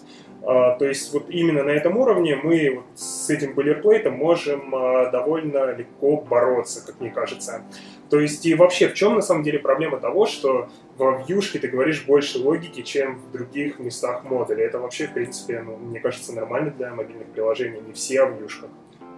А, 0.48 0.78
то 0.78 0.86
есть 0.86 1.12
вот 1.12 1.30
именно 1.30 1.64
на 1.64 1.72
этом 1.72 1.98
уровне 1.98 2.36
мы 2.36 2.76
вот 2.76 3.00
с 3.00 3.30
этим 3.32 3.56
бойлерплейтом 3.56 4.14
можем 4.14 4.76
а, 4.76 5.10
довольно 5.10 5.76
легко 5.76 6.18
бороться, 6.18 6.86
как 6.86 7.00
мне 7.00 7.10
кажется. 7.10 7.64
То 8.12 8.20
есть 8.20 8.46
и 8.46 8.54
вообще 8.54 8.90
в 8.90 8.94
чем 8.94 9.16
на 9.16 9.22
самом 9.22 9.42
деле 9.42 9.58
проблема 9.58 10.00
того, 10.00 10.28
что 10.28 10.70
во 10.98 11.24
вьюшке 11.24 11.58
ты 11.58 11.68
говоришь 11.68 12.06
больше 12.06 12.38
логики, 12.38 12.84
чем 12.84 13.18
в 13.18 13.32
других 13.32 13.80
местах 13.80 14.24
модуля. 14.24 14.66
Это 14.66 14.78
вообще, 14.78 15.08
в 15.08 15.14
принципе, 15.14 15.64
ну, 15.64 15.78
мне 15.78 16.00
кажется, 16.00 16.32
нормально 16.32 16.70
для 16.70 16.94
мобильных 16.94 17.28
приложений, 17.30 17.82
не 17.88 17.94
все 17.94 18.22
о 18.22 18.28
вьюшках. 18.28 18.70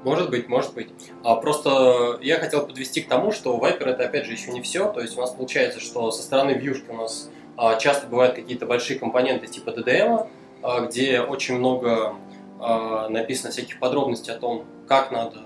Может 0.03 0.29
быть, 0.29 0.47
может 0.47 0.73
быть. 0.73 0.89
А 1.23 1.35
просто 1.35 2.19
я 2.21 2.39
хотел 2.39 2.65
подвести 2.65 3.01
к 3.01 3.09
тому, 3.09 3.33
что 3.33 3.57
Viper 3.57 3.85
это 3.85 4.05
опять 4.05 4.25
же 4.25 4.31
еще 4.31 4.51
не 4.51 4.61
все. 4.61 4.89
То 4.89 5.01
есть 5.01 5.17
у 5.17 5.21
нас 5.21 5.31
получается, 5.31 5.81
что 5.81 6.11
со 6.11 6.23
стороны 6.23 6.51
вьюшки 6.51 6.89
у 6.89 6.95
нас 6.95 7.29
а, 7.29 7.36
часто 7.79 8.07
бывают 8.07 8.35
какие-то 8.35 8.65
большие 8.65 8.99
компоненты 8.99 9.47
типа 9.47 9.71
DDM, 9.71 10.29
а, 10.61 10.81
где 10.81 11.21
очень 11.21 11.57
много 11.57 12.15
а, 12.59 13.09
написано 13.09 13.51
всяких 13.51 13.79
подробностей 13.79 14.33
о 14.33 14.37
том, 14.37 14.65
как 14.87 15.11
надо 15.11 15.41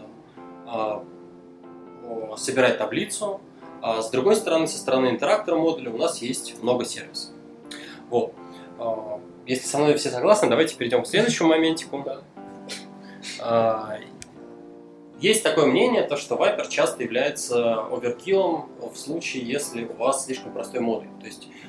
а, 0.68 1.04
собирать 2.38 2.78
таблицу. 2.78 3.42
А 3.82 4.02
с 4.02 4.10
другой 4.12 4.36
стороны, 4.36 4.68
со 4.68 4.78
стороны 4.78 5.08
интерактора 5.08 5.58
модуля 5.58 5.90
у 5.92 5.98
нас 5.98 6.22
есть 6.22 6.62
много 6.62 6.86
сервисов. 6.86 7.32
Вот. 8.10 8.34
А, 8.78 9.20
если 9.46 9.68
со 9.68 9.78
мной 9.80 9.96
все 9.96 10.10
согласны, 10.10 10.50
давайте 10.50 10.76
перейдем 10.76 11.04
к 11.04 11.08
следующему 11.08 11.50
моментику. 11.50 12.06
А, 13.40 13.98
есть 15.20 15.44
такое 15.44 15.68
мнение, 15.68 16.04
то, 16.04 16.18
что 16.18 16.36
Viper 16.36 16.68
часто 16.68 17.04
является 17.04 17.86
оверкиллом 17.86 18.70
в 18.80 18.96
случае, 18.96 19.44
если 19.44 19.86
у 19.86 19.94
вас 19.94 20.26
слишком 20.26 20.52
простой 20.52 20.80
модуль. 20.80 21.10
То 21.20 21.28
есть 21.28 21.48
а, 21.48 21.61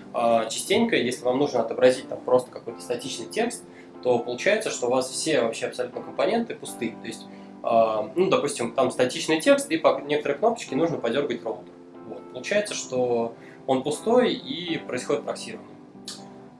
частенько, 0.50 0.96
если 0.96 1.24
вам 1.24 1.38
нужно 1.38 1.60
отобразить 1.60 2.08
там 2.08 2.20
просто 2.20 2.50
какой-то 2.50 2.80
статичный 2.80 3.26
текст, 3.26 3.64
то 4.02 4.18
получается, 4.18 4.70
что 4.70 4.88
у 4.88 4.90
вас 4.90 5.08
все 5.08 5.42
вообще 5.42 5.66
абсолютно 5.66 6.02
компоненты 6.02 6.54
пустые. 6.54 6.96
То 7.00 7.06
есть, 7.06 7.26
ну, 7.62 8.28
допустим, 8.28 8.72
там 8.72 8.90
статичный 8.90 9.40
текст, 9.40 9.70
и 9.70 9.76
по 9.76 10.00
некоторой 10.00 10.38
кнопочке 10.38 10.76
нужно 10.76 10.98
подергать 10.98 11.44
роутер. 11.44 11.72
Вот. 12.08 12.32
Получается, 12.32 12.74
что 12.74 13.34
он 13.66 13.82
пустой 13.82 14.34
и 14.34 14.78
происходит 14.78 15.24
проксирование. 15.24 15.71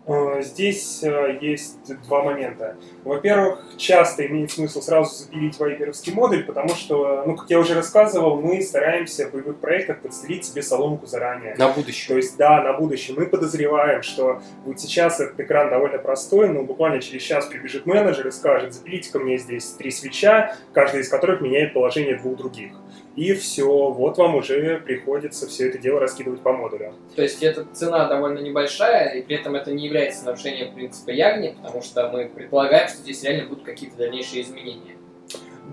Э, 0.05 0.42
здесь 0.42 1.03
э, 1.05 1.38
есть 1.40 1.78
два 2.07 2.24
момента. 2.24 2.76
Во-первых, 3.05 3.61
часто 3.76 4.26
имеет 4.26 4.50
смысл 4.50 4.80
сразу 4.80 5.14
запилить 5.14 5.59
вайперовский 5.61 6.12
модуль, 6.12 6.44
потому 6.44 6.70
что, 6.70 7.22
ну, 7.24 7.36
как 7.36 7.48
я 7.50 7.61
уже 7.61 7.74
рассказывал, 7.74 8.40
мы 8.40 8.61
стараемся 8.62 9.28
в 9.28 9.32
боевых 9.32 9.59
проектах 9.59 10.00
подстелить 10.00 10.44
себе 10.44 10.62
соломку 10.62 11.07
заранее. 11.07 11.55
На 11.57 11.68
будущее. 11.68 12.09
То 12.09 12.16
есть, 12.16 12.36
да, 12.36 12.62
на 12.62 12.72
будущее. 12.72 13.16
Мы 13.16 13.26
подозреваем, 13.26 14.03
что 14.03 14.42
вот 14.64 14.80
сейчас 14.80 15.20
этот 15.20 15.38
экран 15.38 15.70
довольно 15.70 15.98
простой, 15.98 16.48
но 16.48 16.64
буквально 16.64 17.00
через 17.00 17.22
час 17.22 17.46
прибежит 17.46 17.86
менеджер 17.86 18.26
и 18.26 18.32
скажет, 18.32 18.74
запилите 18.74 19.12
ко 19.12 19.20
мне 19.20 19.38
здесь 19.38 19.70
три 19.72 19.92
свеча, 19.92 20.57
каждый 20.72 21.03
из 21.03 21.09
которых 21.09 21.40
меняет 21.40 21.74
положение 21.74 22.16
двух 22.16 22.36
других 22.36 22.72
и 23.15 23.35
все, 23.35 23.91
вот 23.91 24.19
вам 24.19 24.37
уже 24.37 24.81
приходится 24.85 25.47
все 25.47 25.69
это 25.69 25.79
дело 25.79 26.01
раскидывать 26.01 26.41
по 26.41 26.53
модулям. 26.53 26.95
То 27.15 27.23
есть 27.23 27.43
эта 27.43 27.65
цена 27.73 28.09
довольно 28.09 28.39
небольшая, 28.39 29.15
и 29.15 29.23
при 29.23 29.37
этом 29.37 29.55
это 29.55 29.73
не 29.73 29.87
является 29.87 30.25
нарушением 30.25 30.75
принципа 30.75 31.11
Ягни, 31.11 31.55
потому 31.63 31.83
что 31.83 32.09
мы 32.11 32.29
предполагаем, 32.29 32.89
что 32.89 32.99
здесь 32.99 33.23
реально 33.23 33.49
будут 33.49 33.65
какие-то 33.65 33.97
дальнейшие 33.97 34.43
изменения. 34.43 34.97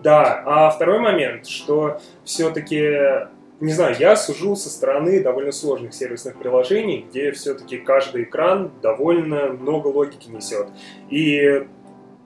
Да, 0.04 0.44
а 0.46 0.70
второй 0.70 1.00
момент, 1.00 1.48
что 1.48 2.00
все-таки 2.24 3.30
не 3.60 3.74
знаю, 3.74 3.96
я 4.00 4.16
сужу 4.16 4.56
со 4.56 4.70
стороны 4.70 5.22
довольно 5.22 5.52
сложных 5.52 5.94
сервисных 5.94 6.38
приложений, 6.40 7.08
где 7.10 7.32
все-таки 7.34 7.78
каждый 7.78 8.24
экран 8.24 8.72
довольно 8.82 9.48
много 9.50 9.88
логики 9.88 10.30
несет. 10.30 10.68
И 11.10 11.68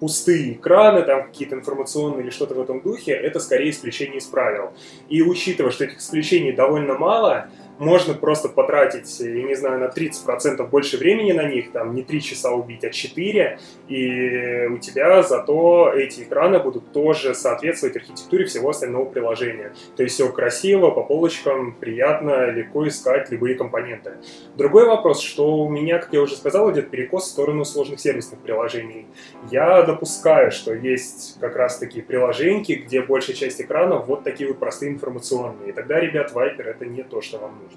пустые 0.04 0.56
экраны, 0.56 1.04
там 1.04 1.28
какие-то 1.28 1.56
информационные 1.56 2.24
или 2.24 2.30
что-то 2.30 2.56
в 2.56 2.60
этом 2.60 2.82
духе, 2.82 3.14
это 3.14 3.40
скорее 3.40 3.70
исключение 3.70 4.18
из 4.18 4.26
правил. 4.26 4.74
И 5.08 5.22
учитывая, 5.22 5.72
что 5.72 5.86
этих 5.86 6.00
исключений 6.00 6.52
довольно 6.52 6.96
мало, 6.96 7.48
можно 7.84 8.14
просто 8.14 8.50
потратить, 8.50 9.20
я 9.20 9.44
не 9.44 9.56
знаю, 9.56 9.80
на 9.80 9.86
30% 9.86 10.68
больше 10.68 10.98
времени 10.98 11.32
на 11.32 11.44
них, 11.44 11.72
там 11.72 11.94
не 11.94 12.04
3 12.04 12.22
часа 12.22 12.52
убить, 12.52 12.84
а 12.84 12.90
4, 12.90 13.60
и 13.88 14.68
у 14.72 14.78
тебя 14.78 15.22
зато 15.24 15.92
эти 15.94 16.22
экраны 16.22 16.60
будут 16.60 16.92
тоже 16.92 17.34
соответствовать 17.36 17.96
архитектуре 17.96 18.46
всего 18.46 18.70
остального 18.70 19.06
приложения. 19.06 19.74
То 19.96 20.04
есть 20.04 20.16
все 20.16 20.30
красиво, 20.30 20.92
по 20.92 21.04
полочкам, 21.04 21.74
приятно, 21.74 22.50
легко 22.50 22.88
искать 22.88 23.30
любые 23.32 23.56
компоненты. 23.56 24.14
Другой 24.56 24.86
вопрос, 24.86 25.22
что 25.22 25.58
у 25.58 25.70
меня, 25.70 26.00
как 26.00 26.14
я 26.14 26.22
уже 26.22 26.36
сказал, 26.36 26.72
идет 26.72 26.90
перекос 26.90 27.26
в 27.26 27.28
сторону 27.28 27.66
сложных 27.66 28.00
сервисных 28.00 28.40
приложений. 28.40 29.08
Я 29.52 29.84
допускаю, 29.84 30.52
что 30.52 30.74
есть 30.74 31.38
как 31.40 31.56
раз 31.56 31.78
такие 31.78 32.04
приложения, 32.04 32.76
где 32.76 33.02
большая 33.02 33.36
часть 33.36 33.62
экранов 33.62 34.08
вот 34.08 34.24
такие 34.24 34.48
вот 34.48 34.60
простые 34.60 34.92
информационные. 34.92 35.70
И 35.70 35.72
тогда, 35.72 36.00
ребят, 36.00 36.32
Viper 36.34 36.64
это 36.64 36.86
не 36.86 37.04
то, 37.04 37.22
что 37.22 37.40
вам 37.40 37.60
нужно. 37.64 37.73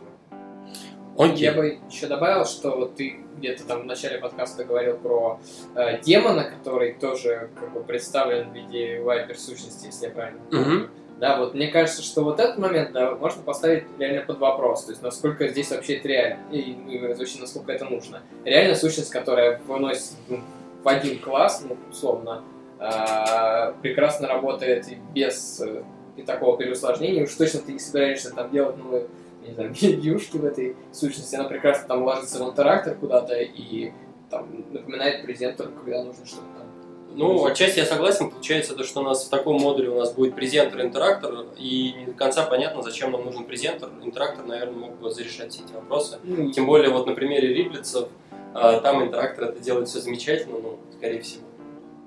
Okay. 1.16 1.36
Я 1.36 1.52
бы 1.52 1.78
еще 1.90 2.08
добавил, 2.08 2.44
что 2.44 2.76
вот 2.76 2.96
ты 2.96 3.16
где-то 3.38 3.66
там 3.66 3.82
в 3.82 3.86
начале 3.86 4.18
подкаста 4.18 4.64
говорил 4.64 4.98
про 4.98 5.40
э, 5.74 5.98
демона, 6.02 6.44
который 6.44 6.92
тоже 6.92 7.48
как 7.58 7.72
бы 7.72 7.82
представлен 7.82 8.50
в 8.50 8.54
виде 8.54 9.00
вайпер 9.00 9.38
сущности, 9.38 9.86
если 9.86 10.06
я 10.06 10.12
правильно 10.12 10.40
помню. 10.50 10.64
Mm-hmm. 10.64 10.88
Да, 11.18 11.38
вот 11.38 11.54
мне 11.54 11.68
кажется, 11.68 12.02
что 12.02 12.22
вот 12.22 12.38
этот 12.38 12.58
момент 12.58 12.92
да, 12.92 13.14
можно 13.14 13.42
поставить 13.42 13.84
реально 13.98 14.22
под 14.26 14.38
вопрос, 14.38 14.84
то 14.84 14.90
есть 14.92 15.02
насколько 15.02 15.48
здесь 15.48 15.70
вообще 15.70 15.94
это 15.96 16.08
реально, 16.08 16.42
и, 16.52 16.58
и 16.72 16.98
вообще 16.98 17.40
насколько 17.40 17.72
это 17.72 17.86
нужно. 17.86 18.20
Реально 18.44 18.74
сущность, 18.74 19.10
которая 19.10 19.58
выносит 19.66 20.12
ну, 20.28 20.40
в 20.82 20.88
один 20.88 21.18
класс, 21.18 21.64
ну, 21.66 21.78
условно, 21.90 22.44
э, 22.78 23.72
прекрасно 23.80 24.28
работает 24.28 24.88
и 24.88 24.98
без 25.14 25.62
э, 25.62 25.82
и 26.16 26.22
такого 26.22 26.58
переусложнения, 26.58 27.24
уж 27.24 27.34
точно 27.34 27.60
ты 27.60 27.72
не 27.72 27.78
собираешься 27.78 28.34
там 28.34 28.50
делать 28.50 28.76
новые 28.76 29.06
не 29.46 29.54
знаю, 29.54 29.74
юшки 30.02 30.36
в 30.36 30.44
этой 30.44 30.76
сущности, 30.92 31.34
она 31.36 31.48
прекрасно 31.48 31.88
там 31.88 32.04
ложится 32.04 32.42
в 32.42 32.48
интерактор 32.48 32.94
куда-то 32.94 33.34
и 33.34 33.92
там 34.30 34.64
напоминает 34.70 35.24
презентер, 35.24 35.68
когда 35.68 36.02
нужно 36.02 36.26
что-то 36.26 36.46
там. 36.56 36.66
Ну, 37.14 37.46
отчасти 37.46 37.78
я 37.78 37.86
согласен. 37.86 38.30
Получается, 38.30 38.74
то, 38.74 38.84
что 38.84 39.00
у 39.00 39.02
нас 39.02 39.24
в 39.24 39.30
таком 39.30 39.58
модуле 39.58 39.88
у 39.88 39.98
нас 39.98 40.12
будет 40.12 40.34
презентер, 40.34 40.82
интерактор, 40.82 41.46
и 41.56 41.94
не 41.98 42.06
до 42.06 42.12
конца 42.12 42.42
понятно, 42.42 42.82
зачем 42.82 43.10
нам 43.12 43.24
нужен 43.24 43.44
презентер. 43.44 43.88
Интерактор, 44.02 44.44
наверное, 44.44 44.76
мог 44.76 44.98
бы 44.98 45.10
зарешать 45.10 45.52
все 45.52 45.62
эти 45.64 45.72
вопросы. 45.72 46.18
Mm. 46.24 46.50
Тем 46.50 46.66
более, 46.66 46.90
вот 46.90 47.06
на 47.06 47.14
примере 47.14 47.54
риблицев, 47.54 48.08
а, 48.52 48.80
там 48.80 49.02
интерактор 49.02 49.44
это 49.44 49.60
делает 49.60 49.88
все 49.88 50.00
замечательно, 50.00 50.58
ну, 50.58 50.78
скорее 50.98 51.22
всего. 51.22 51.44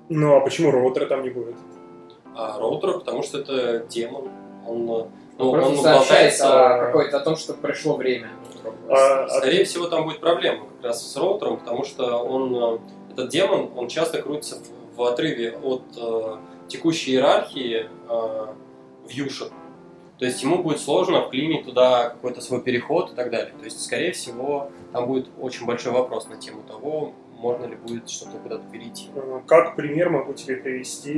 Ну, 0.08 0.36
а 0.36 0.40
почему 0.40 0.70
роутера 0.70 1.06
там 1.06 1.24
не 1.24 1.30
будет? 1.30 1.56
А 2.36 2.58
роутер, 2.60 2.92
потому 2.92 3.24
что 3.24 3.38
это 3.38 3.84
демон. 3.88 4.28
Он 4.64 5.08
ну, 5.38 5.52
Просто 5.52 5.70
он 5.70 5.78
сообщается 5.78 6.78
какой-то 6.86 7.16
о 7.18 7.20
том, 7.20 7.36
что 7.36 7.54
пришло 7.54 7.96
время. 7.96 8.30
А, 8.88 9.28
Скорее 9.28 9.62
а... 9.62 9.64
всего, 9.64 9.86
там 9.86 10.04
будет 10.04 10.20
проблема 10.20 10.66
как 10.76 10.84
раз 10.84 11.10
с 11.12 11.16
роутером, 11.16 11.58
потому 11.58 11.84
что 11.84 12.18
он, 12.18 12.54
э, 12.54 12.78
этот 13.12 13.30
демон, 13.30 13.70
он 13.76 13.88
часто 13.88 14.20
крутится 14.20 14.56
в, 14.56 14.96
в 14.96 15.02
отрыве 15.02 15.56
от 15.62 15.82
э, 15.96 16.36
текущей 16.68 17.12
иерархии 17.12 17.88
э, 18.08 18.46
вьюшек. 19.08 19.52
То 20.18 20.26
есть 20.26 20.42
ему 20.42 20.62
будет 20.62 20.80
сложно 20.80 21.22
вклинить 21.22 21.64
туда 21.64 22.10
какой-то 22.10 22.42
свой 22.42 22.60
переход 22.60 23.12
и 23.12 23.14
так 23.14 23.30
далее. 23.30 23.54
То 23.58 23.64
есть, 23.64 23.82
скорее 23.82 24.12
всего, 24.12 24.70
там 24.92 25.06
будет 25.06 25.28
очень 25.40 25.64
большой 25.64 25.92
вопрос 25.92 26.28
на 26.28 26.36
тему 26.36 26.62
того, 26.62 27.14
можно 27.38 27.64
ли 27.64 27.74
будет 27.74 28.10
что-то 28.10 28.36
куда-то 28.36 28.64
перейти. 28.70 29.08
Как 29.46 29.76
пример 29.76 30.10
могу 30.10 30.34
тебе 30.34 30.56
привести 30.56 31.16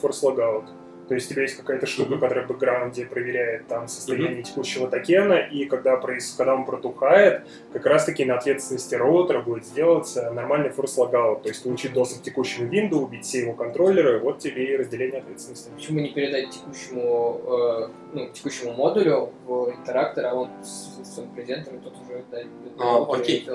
Force 0.00 0.22
Logout. 0.22 0.66
То 1.08 1.14
есть 1.14 1.30
у 1.30 1.34
тебя 1.34 1.42
есть 1.42 1.56
какая-то 1.56 1.86
штука, 1.86 2.14
mm-hmm. 2.14 2.20
которая 2.20 2.44
в 2.44 2.48
бэкграунде 2.48 3.06
проверяет 3.06 3.66
там 3.66 3.88
состояние 3.88 4.40
mm-hmm. 4.40 4.42
текущего 4.42 4.88
токена, 4.88 5.34
и 5.34 5.64
когда, 5.64 5.96
проис... 5.96 6.34
когда 6.36 6.54
он 6.54 6.66
протухает, 6.66 7.42
как 7.72 7.86
раз-таки 7.86 8.24
на 8.24 8.36
ответственности 8.36 8.94
роутера 8.94 9.40
будет 9.40 9.64
сделаться 9.64 10.30
нормальный 10.30 10.70
форс 10.70 10.96
логаут, 10.98 11.42
то 11.42 11.48
есть 11.48 11.62
получить 11.62 11.92
доступ 11.92 12.20
к 12.20 12.24
текущему 12.24 12.68
винду, 12.68 13.00
убить 13.00 13.24
все 13.24 13.40
его 13.40 13.54
контроллеры, 13.54 14.18
вот 14.18 14.38
тебе 14.38 14.74
и 14.74 14.76
разделение 14.76 15.20
ответственности. 15.20 15.70
Почему 15.74 16.00
не 16.00 16.10
передать 16.10 16.50
текущему, 16.50 17.40
э, 17.46 17.88
ну, 18.12 18.28
текущему 18.28 18.72
модулю 18.74 19.30
в 19.46 19.70
интерактор, 19.70 20.26
а 20.26 20.34
он 20.34 20.50
с 20.62 21.14
своим 21.14 21.30
презентером 21.30 21.80
тот 21.80 21.94
уже 21.94 22.22
дает 22.30 22.48
а, 22.78 23.04
окей 23.12 23.46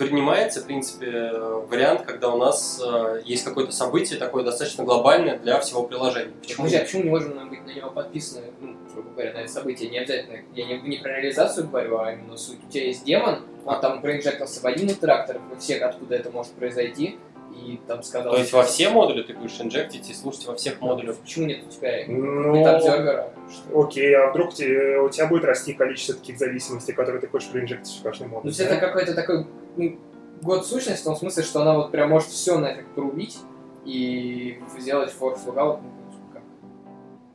принимается, 0.00 0.62
в 0.62 0.64
принципе, 0.64 1.30
вариант, 1.68 2.02
когда 2.06 2.30
у 2.30 2.38
нас 2.38 2.80
э, 2.82 3.20
есть 3.26 3.44
какое-то 3.44 3.70
событие 3.70 4.18
такое 4.18 4.42
достаточно 4.42 4.82
глобальное 4.82 5.38
для 5.38 5.60
всего 5.60 5.82
приложения. 5.82 6.32
Почему? 6.40 6.62
Друзья, 6.62 6.80
почему 6.80 7.02
не 7.02 7.10
можем 7.10 7.48
быть 7.50 7.66
на 7.66 7.70
него 7.70 7.90
подписаны, 7.90 8.46
ну, 8.60 8.76
грубо 8.94 9.10
говоря, 9.10 9.34
на 9.34 9.38
это 9.40 9.52
событие? 9.52 9.90
Не 9.90 9.98
обязательно, 9.98 10.38
я 10.54 10.66
не, 10.66 10.80
не 10.80 10.96
про 10.96 11.20
реализацию 11.20 11.68
говорю, 11.68 11.98
а 11.98 12.12
именно 12.12 12.34
суть. 12.38 12.64
У 12.66 12.72
тебя 12.72 12.84
есть 12.86 13.04
демон, 13.04 13.40
он 13.66 13.80
там 13.82 14.00
проинжектился 14.00 14.62
в 14.62 14.64
один 14.64 14.88
интерактор, 14.88 15.38
во 15.50 15.56
всех, 15.56 15.82
откуда 15.82 16.14
это 16.14 16.30
может 16.30 16.52
произойти, 16.52 17.18
и 17.50 17.80
там 17.86 18.02
сказал... 18.02 18.32
То 18.32 18.38
есть 18.38 18.52
во 18.52 18.62
все 18.62 18.90
модули 18.90 19.22
ты 19.22 19.34
будешь 19.34 19.60
инжектить 19.60 20.08
и 20.08 20.14
слушать 20.14 20.46
во 20.46 20.54
всех 20.54 20.80
модулях? 20.80 21.16
Почему 21.16 21.46
нет 21.46 21.64
у 21.66 21.70
тебя 21.70 22.04
ну? 22.08 23.82
Окей, 23.82 24.14
а 24.14 24.30
вдруг 24.30 24.54
тебе, 24.54 24.98
у 25.00 25.08
тебя 25.08 25.26
будет 25.26 25.44
расти 25.44 25.72
количество 25.72 26.14
таких 26.14 26.38
зависимостей, 26.38 26.92
которые 26.92 27.20
ты 27.20 27.28
хочешь 27.28 27.48
проинжектить 27.50 27.98
в 27.98 28.02
каждый 28.02 28.28
модуль? 28.28 28.50
Ну, 28.50 28.56
да? 28.56 28.64
это 28.64 28.76
какой-то 28.76 29.14
такой 29.14 29.46
ну, 29.76 29.98
год 30.42 30.66
сущность 30.66 31.02
в 31.02 31.04
том 31.04 31.16
смысле, 31.16 31.42
что 31.42 31.62
она 31.62 31.74
вот 31.74 31.90
прям 31.90 32.10
может 32.10 32.28
все 32.28 32.58
нафиг 32.58 32.86
порубить 32.94 33.38
и 33.84 34.60
сделать 34.78 35.10
форс 35.10 35.44
логаут. 35.46 35.80
Ну, 35.82 35.90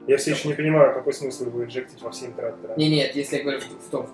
я 0.07 0.17
все 0.17 0.31
еще 0.31 0.47
не 0.47 0.53
понимаю, 0.53 0.93
какой 0.93 1.13
смысл 1.13 1.45
его 1.45 1.63
инжектить 1.63 2.01
во 2.01 2.11
все 2.11 2.27
интеракторы. 2.27 2.73
Не, 2.77 2.89
нет, 2.89 3.15
если 3.15 3.37
я 3.37 3.43
говорю 3.43 3.59
в, 3.59 3.87
в 3.87 3.89
том, 3.89 4.07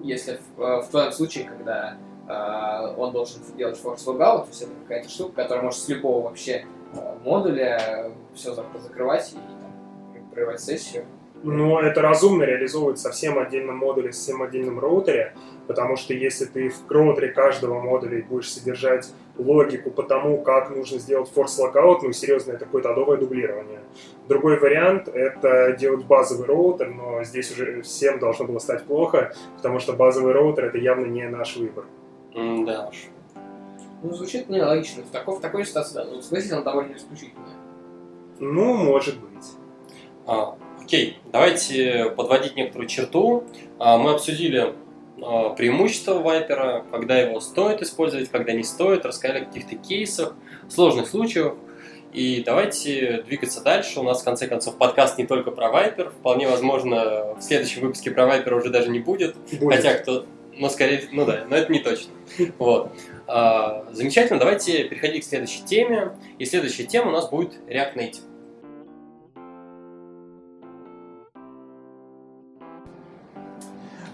если 0.00 0.38
в, 0.56 0.62
э, 0.62 0.82
в 0.82 0.88
том 0.88 1.12
случае, 1.12 1.44
когда 1.44 1.96
он 2.96 3.12
должен 3.12 3.40
делать 3.56 3.78
форс 3.78 4.06
логаут, 4.06 4.44
то 4.44 4.50
есть 4.50 4.62
это 4.62 4.70
какая-то 4.82 5.08
штука, 5.08 5.42
которая 5.42 5.64
может 5.64 5.80
с 5.80 5.88
любого 5.88 6.24
вообще 6.24 6.64
э, 6.94 7.16
модуля 7.24 8.12
все 8.34 8.54
закрывать 8.54 9.32
и 9.32 9.36
там, 9.36 10.30
прерывать 10.30 10.60
сессию. 10.60 11.04
Но 11.42 11.80
это 11.80 12.02
разумно 12.02 12.42
реализовывать 12.42 12.98
совсем 12.98 13.38
отдельном 13.38 13.78
модуле, 13.78 14.12
совсем 14.12 14.42
отдельном 14.42 14.78
роутере, 14.78 15.32
потому 15.66 15.96
что 15.96 16.12
если 16.12 16.44
ты 16.44 16.68
в 16.68 16.90
роутере 16.90 17.28
каждого 17.28 17.80
модуля 17.80 18.22
будешь 18.22 18.52
содержать 18.52 19.10
логику 19.38 19.90
по 19.90 20.02
тому, 20.02 20.42
как 20.42 20.68
нужно 20.68 20.98
сделать 20.98 21.30
force 21.34 21.58
logout, 21.58 22.00
ну, 22.02 22.12
серьезно, 22.12 22.52
это 22.52 22.66
какое-то 22.66 22.90
адовое 22.90 23.16
дублирование. 23.16 23.80
Другой 24.28 24.58
вариант— 24.58 25.08
это 25.14 25.72
делать 25.72 26.04
базовый 26.04 26.46
роутер, 26.46 26.90
но 26.90 27.24
здесь 27.24 27.50
уже 27.52 27.80
всем 27.80 28.18
должно 28.18 28.44
было 28.44 28.58
стать 28.58 28.84
плохо, 28.84 29.32
потому 29.56 29.78
что 29.78 29.94
базовый 29.94 30.34
роутер— 30.34 30.64
это 30.66 30.76
явно 30.76 31.06
не 31.06 31.26
наш 31.26 31.56
выбор. 31.56 31.86
М, 32.34 32.64
Да 32.64 32.88
уж. 32.88 32.96
Ну, 34.02 34.14
звучит 34.14 34.48
нелогично. 34.48 35.02
В 35.02 35.10
такой, 35.10 35.36
в 35.36 35.40
такой 35.40 35.66
ситуации, 35.66 35.94
да. 35.94 36.04
Ну, 36.04 36.18
в 36.18 36.24
смысле, 36.24 36.56
он 36.56 36.64
довольно 36.64 36.96
исключительный. 36.96 37.50
Ну, 38.38 38.74
может 38.74 39.20
быть. 39.20 39.46
А, 40.26 40.56
окей, 40.82 41.18
давайте 41.30 42.10
подводить 42.16 42.56
некоторую 42.56 42.88
черту. 42.88 43.44
А, 43.78 43.98
мы 43.98 44.12
обсудили 44.12 44.74
а, 45.22 45.50
преимущества 45.50 46.14
вайпера, 46.14 46.84
когда 46.90 47.18
его 47.18 47.40
стоит 47.40 47.82
использовать, 47.82 48.30
когда 48.30 48.52
не 48.52 48.62
стоит, 48.64 49.04
рассказали 49.04 49.42
о 49.42 49.44
каких-то 49.44 49.76
кейсах, 49.76 50.34
сложных 50.68 51.06
случаях. 51.06 51.54
И 52.14 52.42
давайте 52.44 53.22
двигаться 53.22 53.62
дальше. 53.62 54.00
У 54.00 54.02
нас, 54.02 54.22
в 54.22 54.24
конце 54.24 54.48
концов, 54.48 54.78
подкаст 54.78 55.18
не 55.18 55.26
только 55.26 55.50
про 55.50 55.70
вайпер. 55.70 56.10
Вполне 56.10 56.48
возможно, 56.48 57.34
в 57.34 57.42
следующем 57.42 57.82
выпуске 57.82 58.10
про 58.10 58.26
вайпер 58.26 58.54
уже 58.54 58.70
даже 58.70 58.90
не 58.90 58.98
будет. 58.98 59.36
Будет. 59.60 59.76
Хотя 59.76 59.94
кто... 59.94 60.24
Ну, 60.60 60.68
скорее... 60.68 61.08
Ну 61.10 61.24
да, 61.24 61.46
но 61.48 61.56
это 61.56 61.72
не 61.72 61.80
точно. 61.80 62.12
Вот. 62.58 62.92
А, 63.26 63.86
замечательно. 63.92 64.38
Давайте 64.38 64.84
переходить 64.84 65.24
к 65.24 65.28
следующей 65.28 65.64
теме. 65.64 66.12
И 66.38 66.44
следующая 66.44 66.84
тема 66.84 67.08
у 67.08 67.12
нас 67.12 67.30
будет 67.30 67.54
React 67.66 67.94
Native. 67.96 68.20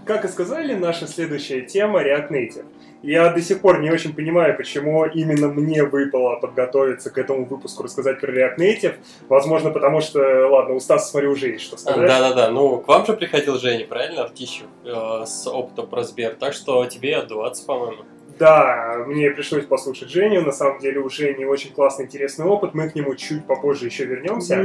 Как 0.06 0.24
и 0.24 0.28
сказали, 0.28 0.74
наша 0.74 1.08
следующая 1.08 1.62
тема 1.62 2.00
React 2.00 2.30
Native. 2.30 2.64
Я 3.02 3.30
до 3.30 3.40
сих 3.40 3.60
пор 3.60 3.80
не 3.80 3.90
очень 3.90 4.14
понимаю, 4.14 4.56
почему 4.56 5.04
именно 5.04 5.48
мне 5.48 5.84
выпало 5.84 6.36
подготовиться 6.36 7.10
к 7.10 7.18
этому 7.18 7.44
выпуску, 7.44 7.82
рассказать 7.82 8.20
про 8.20 8.32
React 8.32 8.56
Native. 8.58 8.94
Возможно, 9.28 9.70
потому 9.70 10.00
что, 10.00 10.48
ладно, 10.48 10.74
у 10.74 10.80
Стаса, 10.80 11.10
смотрю, 11.10 11.32
уже 11.32 11.50
есть 11.50 11.64
что 11.64 11.76
сказать. 11.76 12.06
Да-да-да, 12.06 12.50
ну 12.50 12.78
к 12.78 12.88
вам 12.88 13.06
же 13.06 13.12
приходил 13.12 13.58
Женя, 13.58 13.86
правильно, 13.86 14.22
Артищев, 14.22 14.66
э, 14.84 15.24
с 15.26 15.46
опытом 15.46 15.86
про 15.88 16.02
Сбер, 16.02 16.34
так 16.34 16.52
что 16.52 16.84
тебе 16.86 17.16
отдуваться, 17.16 17.64
по-моему. 17.64 18.02
Да, 18.38 19.04
мне 19.06 19.30
пришлось 19.30 19.64
послушать 19.64 20.10
Женю. 20.10 20.42
На 20.42 20.52
самом 20.52 20.78
деле 20.78 21.00
у 21.00 21.08
Жени 21.08 21.44
очень 21.44 21.72
классный, 21.72 22.04
интересный 22.04 22.44
опыт. 22.44 22.74
Мы 22.74 22.90
к 22.90 22.94
нему 22.94 23.14
чуть 23.14 23.46
попозже 23.46 23.86
еще 23.86 24.04
вернемся. 24.04 24.62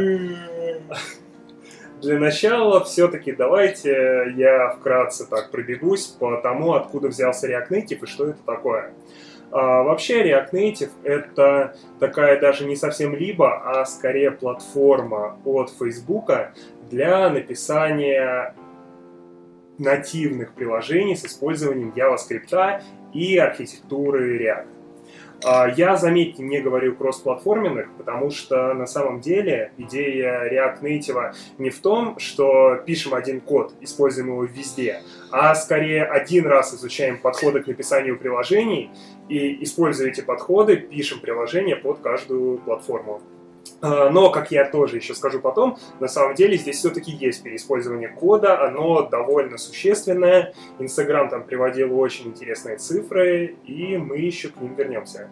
Для 2.02 2.18
начала 2.18 2.84
все-таки 2.84 3.32
давайте 3.32 4.34
я 4.36 4.70
вкратце 4.70 5.26
так 5.30 5.52
пробегусь 5.52 6.08
по 6.08 6.38
тому, 6.38 6.74
откуда 6.74 7.10
взялся 7.10 7.48
React 7.48 7.70
Native 7.70 8.04
и 8.04 8.06
что 8.08 8.30
это 8.30 8.40
такое. 8.44 8.92
А, 9.52 9.84
вообще 9.84 10.24
React 10.24 10.52
Native 10.52 10.90
это 11.04 11.76
такая 12.00 12.40
даже 12.40 12.66
не 12.66 12.76
совсем 12.76 13.16
либо, 13.16 13.54
а 13.54 13.86
скорее 13.86 14.32
платформа 14.32 15.38
от 15.46 15.70
Facebook 15.78 16.32
для 16.90 17.30
написания 17.30 18.56
нативных 19.78 20.54
приложений 20.54 21.18
с 21.18 21.26
использованием 21.26 21.94
JavaScript 21.96 22.82
и 23.14 23.38
архитектуры 23.38 24.40
React. 24.40 24.81
А, 25.44 25.68
Я, 25.68 25.98
заметьте, 25.98 26.44
не 26.44 26.60
говорю 26.60 26.96
кроссплатформенных, 26.96 27.90
потому 27.98 28.30
что 28.30 28.74
на 28.74 28.86
самом 28.86 29.22
деле 29.22 29.72
идея 29.78 30.48
React 30.52 30.82
Native 30.82 31.34
не 31.58 31.70
в 31.70 31.80
том, 31.80 32.20
что 32.20 32.78
пишем 32.86 33.16
один 33.16 33.42
код, 33.42 33.74
используем 33.82 34.28
его 34.30 34.44
везде, 34.44 35.02
а 35.32 35.56
скорее 35.56 36.04
один 36.04 36.46
раз 36.46 36.74
изучаем 36.76 37.18
подходы 37.18 37.62
к 37.62 37.68
написанию 37.68 38.20
приложений 38.20 38.92
и, 39.30 39.64
используя 39.64 40.10
эти 40.10 40.22
подходы, 40.22 40.78
пишем 40.78 41.20
приложение 41.20 41.76
под 41.76 42.00
каждую 42.00 42.60
платформу. 42.60 43.22
А, 43.82 44.10
Но, 44.10 44.30
как 44.30 44.52
я 44.52 44.66
тоже 44.66 44.98
еще 44.98 45.16
скажу 45.16 45.40
потом, 45.40 45.78
на 46.00 46.08
самом 46.08 46.36
деле 46.36 46.58
здесь 46.58 46.78
все-таки 46.78 47.12
есть 47.12 47.44
переиспользование 47.44 48.10
кода, 48.10 48.66
оно 48.66 49.04
довольно 49.04 49.58
существенное. 49.58 50.54
Инстаграм 50.80 51.30
там 51.30 51.44
приводил 51.44 52.00
очень 52.00 52.28
интересные 52.28 52.78
цифры, 52.78 53.56
и 53.66 53.98
мы 53.98 54.18
еще 54.18 54.50
к 54.50 54.62
ним 54.62 54.76
вернемся. 54.76 55.30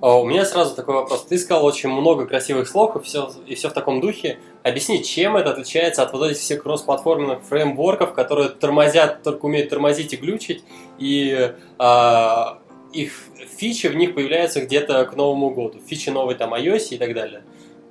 А 0.00 0.18
У 0.18 0.26
меня 0.26 0.44
сразу 0.44 0.74
такой 0.74 0.96
вопрос. 0.96 1.24
Ты 1.24 1.38
сказал 1.38 1.64
очень 1.64 1.88
много 1.88 2.26
красивых 2.26 2.68
слов 2.68 2.96
и 2.96 3.00
все, 3.00 3.30
и 3.46 3.54
все 3.54 3.70
в 3.70 3.72
таком 3.72 4.00
духе. 4.00 4.38
Объясни, 4.62 5.02
чем 5.02 5.36
это 5.36 5.50
отличается 5.50 6.02
от 6.02 6.12
вот 6.12 6.26
этих 6.26 6.40
всех 6.42 6.62
кроссплатформенных 6.62 7.42
фреймворков, 7.44 8.12
которые 8.12 8.50
тормозят, 8.50 9.22
только 9.22 9.46
умеют 9.46 9.70
тормозить 9.70 10.12
и 10.12 10.16
глючить, 10.16 10.64
и 10.98 11.54
а, 11.78 12.58
их 12.92 13.12
фичи 13.56 13.86
в 13.86 13.96
них 13.96 14.14
появляются 14.14 14.60
где-то 14.60 15.04
к 15.06 15.16
Новому 15.16 15.50
году. 15.50 15.80
Фичи 15.86 16.10
новой 16.10 16.34
там 16.34 16.52
iOS 16.54 16.88
и 16.90 16.98
так 16.98 17.14
далее. 17.14 17.42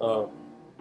А, 0.04 0.30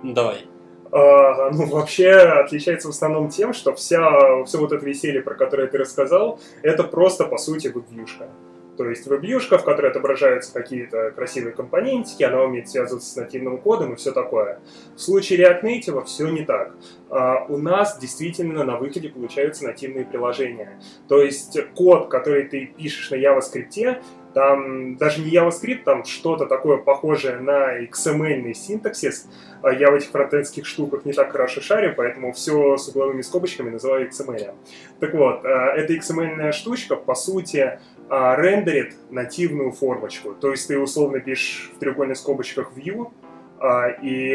давай. 0.03 0.47
А, 0.91 1.51
ну, 1.53 1.66
вообще 1.66 2.11
отличается 2.11 2.89
в 2.89 2.91
основном 2.91 3.29
тем, 3.29 3.53
что 3.53 3.73
вся, 3.75 4.45
все 4.45 4.59
вот 4.59 4.73
это 4.73 4.85
веселье, 4.85 5.23
про 5.23 5.35
которое 5.35 5.68
ты 5.68 5.79
рассказал, 5.79 6.41
это 6.62 6.83
просто, 6.83 7.25
по 7.25 7.39
сути, 7.39 7.68
веб-вьюшка. 7.68 8.29
То 8.77 8.89
есть 8.89 9.07
веб-вьюшка, 9.07 9.59
в 9.59 9.64
которой 9.64 9.91
отображаются 9.91 10.53
какие-то 10.53 11.11
красивые 11.12 11.55
компонентики, 11.55 12.23
она 12.23 12.43
умеет 12.43 12.68
связываться 12.68 13.11
с 13.11 13.16
нативным 13.16 13.59
кодом 13.59 13.93
и 13.93 13.97
все 13.97 14.12
такое. 14.12 14.61
В 14.97 15.01
случае 15.01 15.41
React 15.41 15.62
Native 15.62 16.05
все 16.05 16.29
не 16.29 16.45
так. 16.45 16.75
А, 17.11 17.45
у 17.49 17.59
нас 17.59 17.99
действительно 17.99 18.64
на 18.64 18.77
выходе 18.77 19.09
получаются 19.09 19.64
нативные 19.64 20.05
приложения. 20.05 20.81
То 21.07 21.23
есть 21.23 21.57
код, 21.75 22.09
который 22.09 22.45
ты 22.45 22.66
пишешь 22.66 23.11
на 23.11 23.16
JavaScript, 23.16 24.03
там 24.35 24.97
даже 24.97 25.20
не 25.20 25.30
JavaScript, 25.30 25.83
там 25.85 26.05
что-то 26.05 26.47
такое 26.47 26.78
похожее 26.78 27.39
на 27.39 27.78
XML 27.83 28.53
синтаксис. 28.55 29.28
А 29.62 29.72
Я 29.72 29.91
в 29.91 29.95
этих 29.95 30.09
фронтендских 30.11 30.66
штуках 30.66 31.05
не 31.05 31.12
так 31.12 31.33
хорошо 31.33 31.61
шарю, 31.61 31.95
поэтому 31.97 32.33
все 32.33 32.76
с 32.76 32.89
угловыми 32.89 33.22
скобочками 33.22 33.70
называю 33.70 34.09
XML. 34.09 34.55
Так 35.01 35.14
вот, 35.14 35.45
а, 35.45 35.74
эта 35.76 35.95
XML 35.95 36.53
штучка, 36.53 36.97
по 36.97 37.14
сути, 37.14 37.78
а, 38.09 38.37
рендерит 38.37 38.97
нативную 39.11 39.72
формочку. 39.72 40.35
То 40.35 40.51
есть 40.51 40.66
ты 40.68 40.78
условно 40.78 41.20
пишешь 41.20 41.70
в 41.76 41.78
треугольных 41.78 42.16
скобочках 42.16 42.72
view, 42.74 43.12
а, 43.59 43.89
и 43.89 44.35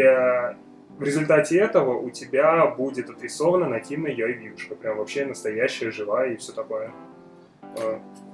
в 0.97 1.03
результате 1.03 1.57
этого 1.59 1.97
у 1.97 2.09
тебя 2.09 2.65
будет 2.67 3.09
отрисована 3.09 3.67
нативная 3.67 4.11
UI-вьюшка. 4.11 4.75
Прям 4.75 4.97
вообще 4.97 5.25
настоящая, 5.25 5.91
живая 5.91 6.33
и 6.33 6.37
все 6.37 6.53
такое. 6.53 6.91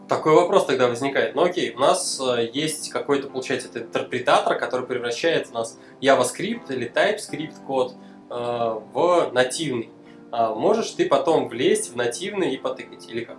Такой 0.10 0.34
вопрос 0.36 0.66
тогда 0.66 0.88
возникает. 0.88 1.34
Ну 1.34 1.44
окей, 1.44 1.74
у 1.74 1.80
нас 1.80 2.20
э, 2.22 2.50
есть 2.52 2.90
какой-то, 2.92 3.30
получается, 3.30 3.70
интерпретатор, 3.80 4.58
который 4.58 4.86
превращает 4.86 5.48
у 5.52 5.54
нас 5.54 5.80
JavaScript 6.02 6.72
или 6.74 6.92
TypeScript 6.92 7.66
код 7.66 7.94
э, 8.30 8.34
в 8.34 9.32
нативный. 9.34 9.90
А 10.32 10.54
можешь 10.56 10.92
ты 10.92 11.08
потом 11.08 11.48
влезть 11.48 11.94
в 11.94 11.96
нативный 11.96 12.54
и 12.54 12.58
потыкать, 12.58 13.08
или 13.10 13.24
как? 13.24 13.38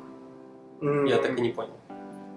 м, 0.80 1.04
Я 1.04 1.18
так 1.18 1.38
и 1.38 1.42
не 1.42 1.50
понял. 1.50 1.74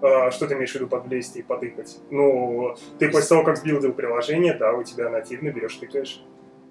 а, 0.02 0.30
Что 0.30 0.46
ты 0.46 0.54
имеешь 0.54 0.72
в 0.72 0.74
виду 0.74 0.88
под 0.88 1.06
влезть 1.06 1.36
и 1.36 1.42
потыкать? 1.42 1.96
Ну, 2.10 2.76
ты 2.98 3.08
после 3.10 3.28
того, 3.28 3.44
как 3.44 3.56
сбилдил 3.56 3.92
приложение, 3.92 4.54
да, 4.54 4.72
у 4.74 4.82
тебя 4.82 5.08
нативно 5.08 5.50
берешь, 5.50 5.76
тыкаешь. 5.76 6.22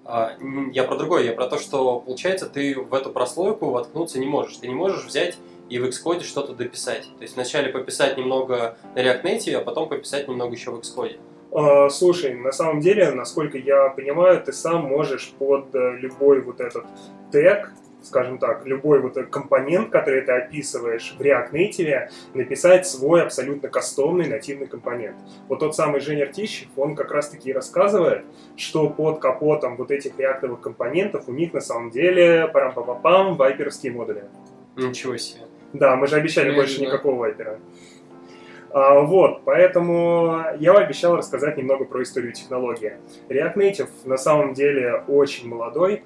А, 0.04 0.32
Я 0.72 0.84
про 0.84 0.96
другое, 0.96 1.24
я 1.24 1.32
про 1.32 1.46
то, 1.48 1.58
что, 1.58 1.98
получается, 2.00 2.46
ты 2.48 2.78
в 2.78 2.94
эту 2.94 3.10
прослойку 3.10 3.70
воткнуться 3.70 4.18
не 4.20 4.26
можешь. 4.26 4.56
Ты 4.58 4.68
не 4.68 4.74
можешь 4.74 5.04
взять 5.04 5.36
и 5.68 5.78
в 5.78 5.84
Xcode 5.84 6.22
что-то 6.22 6.54
дописать. 6.54 7.08
То 7.18 7.22
есть 7.22 7.34
вначале 7.34 7.70
пописать 7.70 8.16
немного 8.16 8.76
на 8.94 9.00
React 9.00 9.22
Native, 9.22 9.56
а 9.56 9.60
потом 9.60 9.88
пописать 9.88 10.28
немного 10.28 10.52
еще 10.52 10.70
в 10.70 10.78
Xcode. 10.78 11.18
А, 11.50 11.88
Слушай, 11.88 12.34
на 12.34 12.52
самом 12.52 12.80
деле, 12.80 13.10
насколько 13.10 13.58
я 13.58 13.88
понимаю, 13.90 14.42
ты 14.42 14.52
сам 14.52 14.84
можешь 14.84 15.32
под 15.38 15.74
э, 15.74 15.96
любой 15.98 16.40
вот 16.42 16.60
этот 16.60 16.84
тег, 17.32 17.72
скажем 18.02 18.38
так, 18.38 18.64
любой 18.66 19.00
вот 19.00 19.16
этот 19.16 19.30
компонент, 19.30 19.90
который 19.90 20.22
ты 20.22 20.32
описываешь 20.32 21.14
в 21.18 21.20
React 21.20 21.52
Native, 21.52 22.10
написать 22.34 22.86
свой 22.86 23.22
абсолютно 23.22 23.68
кастомный 23.68 24.28
нативный 24.28 24.66
компонент. 24.66 25.16
Вот 25.48 25.60
тот 25.60 25.74
самый 25.74 26.00
Женя 26.00 26.24
Артищев, 26.24 26.68
он 26.76 26.94
как 26.94 27.10
раз-таки 27.10 27.52
рассказывает, 27.52 28.24
что 28.56 28.88
под 28.88 29.18
капотом 29.20 29.76
вот 29.76 29.90
этих 29.90 30.18
реактовых 30.18 30.60
компонентов 30.60 31.24
у 31.28 31.32
них 31.32 31.52
на 31.52 31.60
самом 31.60 31.90
деле 31.90 32.48
парам-пам-пам 32.52 33.36
вайперовские 33.36 33.92
модули. 33.92 34.24
Ничего 34.76 35.16
себе. 35.16 35.47
Да, 35.72 35.96
мы 35.96 36.06
же 36.06 36.16
обещали 36.16 36.54
больше 36.54 36.80
никакого 36.80 37.16
вайпера. 37.16 37.58
А, 38.70 39.00
вот, 39.00 39.42
поэтому 39.44 40.42
я 40.58 40.74
обещал 40.74 41.16
рассказать 41.16 41.56
немного 41.56 41.84
про 41.84 42.02
историю 42.02 42.32
технологии. 42.32 42.96
React 43.28 43.54
Native 43.54 43.88
на 44.04 44.16
самом 44.16 44.54
деле 44.54 45.02
очень 45.08 45.48
молодой. 45.48 46.02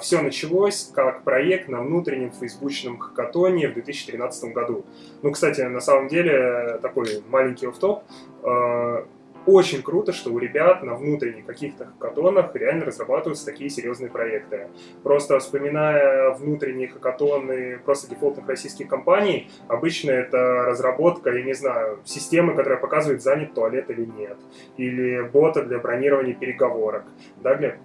все 0.00 0.20
началось 0.20 0.90
как 0.94 1.24
проект 1.24 1.68
на 1.68 1.80
внутреннем 1.80 2.30
фейсбучном 2.32 2.98
хакатоне 2.98 3.68
в 3.68 3.74
2013 3.74 4.52
году. 4.52 4.84
Ну, 5.22 5.32
кстати, 5.32 5.62
на 5.62 5.80
самом 5.80 6.08
деле, 6.08 6.78
такой 6.82 7.22
маленький 7.28 7.66
офф-топ. 7.66 8.04
Очень 9.46 9.82
круто, 9.82 10.12
что 10.12 10.30
у 10.30 10.38
ребят 10.38 10.82
на 10.82 10.94
внутренних 10.94 11.46
каких-то 11.46 11.86
хакатонах 11.86 12.54
реально 12.54 12.86
разрабатываются 12.86 13.44
такие 13.46 13.70
серьезные 13.70 14.10
проекты. 14.10 14.68
Просто 15.02 15.38
вспоминая 15.38 16.30
внутренние 16.34 16.88
хакатоны 16.88 17.78
просто 17.84 18.08
дефолтных 18.08 18.48
российских 18.48 18.88
компаний, 18.88 19.50
обычно 19.68 20.10
это 20.10 20.64
разработка, 20.64 21.30
я 21.30 21.42
не 21.42 21.54
знаю, 21.54 22.00
системы, 22.04 22.54
которая 22.54 22.78
показывает, 22.78 23.22
занят 23.22 23.54
туалет 23.54 23.90
или 23.90 24.04
нет. 24.04 24.38
Или 24.76 25.22
бота 25.22 25.62
для 25.64 25.78
бронирования 25.78 26.34
переговорок. 26.34 27.04
Да, 27.42 27.54
Глеб? 27.54 27.76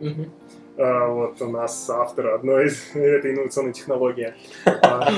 Мгм. 0.00 0.32
А, 0.78 1.08
вот 1.08 1.42
у 1.42 1.48
нас 1.50 1.90
автор 1.90 2.28
одной 2.28 2.66
из 2.66 2.90
этой 2.94 3.32
инновационной 3.34 3.72
технологии. 3.72 4.34
А, 4.64 5.08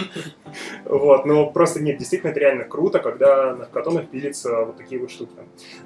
Вот, 0.85 1.27
но 1.27 1.51
просто 1.51 1.81
нет, 1.83 1.99
действительно 1.99 2.31
это 2.31 2.41
реально 2.41 2.65
круто, 2.65 2.99
когда 2.99 3.55
на 3.55 3.67
хакатонах 3.67 4.09
пилятся 4.09 4.65
вот 4.65 4.77
такие 4.79 5.01
вот 5.01 5.11
штуки. 5.11 5.33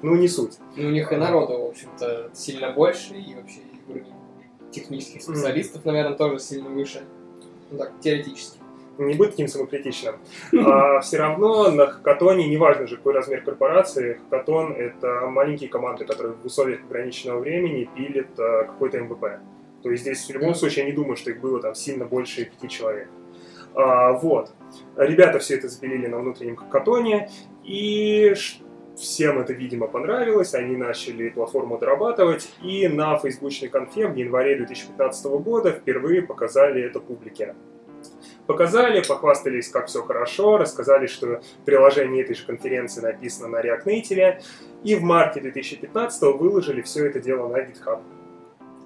Ну, 0.01 0.15
не 0.15 0.27
суть. 0.27 0.57
Ну, 0.75 0.87
у 0.87 0.91
них 0.91 1.11
и 1.11 1.15
народу, 1.15 1.59
в 1.59 1.69
общем-то, 1.69 2.31
сильно 2.33 2.71
больше, 2.71 3.13
и 3.15 3.35
вообще 3.35 3.59
технических 4.71 5.21
специалистов, 5.21 5.85
наверное, 5.85 6.17
тоже 6.17 6.39
сильно 6.39 6.69
выше. 6.69 7.03
Ну 7.71 7.77
так, 7.77 7.91
теоретически. 8.01 8.59
Не 8.97 9.13
быть 9.13 9.31
таким 9.31 9.47
самокритичным. 9.47 10.15
А 10.65 11.01
все 11.01 11.17
равно 11.17 11.69
на 11.69 11.87
хакатоне, 11.87 12.47
неважно 12.47 12.87
же 12.87 12.95
какой 12.95 13.13
размер 13.13 13.41
корпорации, 13.41 14.19
хакатон— 14.29 14.71
это 14.77 15.27
маленькие 15.27 15.69
команды, 15.69 16.05
которые 16.05 16.35
в 16.35 16.45
условиях 16.45 16.81
ограниченного 16.81 17.39
времени 17.39 17.89
пилят 17.93 18.39
а, 18.39 18.63
какой-то 18.63 18.99
МВП. 18.99 19.25
То 19.85 19.91
есть 19.91 20.01
здесь 20.01 20.25
в 20.25 20.33
любом 20.33 20.55
случае 20.55 20.85
я 20.85 20.89
не 20.89 20.95
думаю, 20.95 21.15
что 21.15 21.29
их 21.29 21.39
было 21.39 21.61
там 21.61 21.75
сильно 21.75 22.05
больше 22.05 22.45
пяти 22.45 22.67
человек. 22.67 23.07
А, 23.75 24.13
вот. 24.13 24.51
Ребята 24.97 25.37
все 25.37 25.57
это 25.57 25.69
запилили 25.69 26.07
на 26.07 26.17
внутреннем 26.17 26.55
хакатоне, 26.55 27.29
и 27.63 28.33
всем 28.97 29.37
это, 29.37 29.53
видимо, 29.53 29.85
понравилось, 29.85 30.55
они 30.55 30.75
начали 30.75 31.29
платформу 31.29 31.77
дорабатывать, 31.77 32.49
и 32.63 32.87
на 32.87 33.15
фейсбучной 33.19 33.69
конфе 33.69 34.07
в 34.07 34.15
январе 34.15 34.55
2015 34.55 35.25
года 35.25 35.71
впервые 35.71 36.23
показали 36.23 36.81
это 36.81 36.99
публике. 36.99 37.53
Показали, 38.47 39.03
похвастались, 39.07 39.67
как 39.69 39.85
все 39.85 40.01
хорошо, 40.01 40.57
рассказали, 40.57 41.05
что 41.05 41.41
приложение 41.63 42.23
этой 42.23 42.35
же 42.35 42.43
конференции 42.43 43.01
написано 43.01 43.49
на 43.49 43.61
React 43.61 43.85
Native, 43.85 44.41
и 44.83 44.95
в 44.95 45.03
марте 45.03 45.41
2015 45.41 46.23
выложили 46.39 46.81
все 46.81 47.05
это 47.05 47.19
дело 47.19 47.49
на 47.49 47.57
GitHub. 47.57 48.01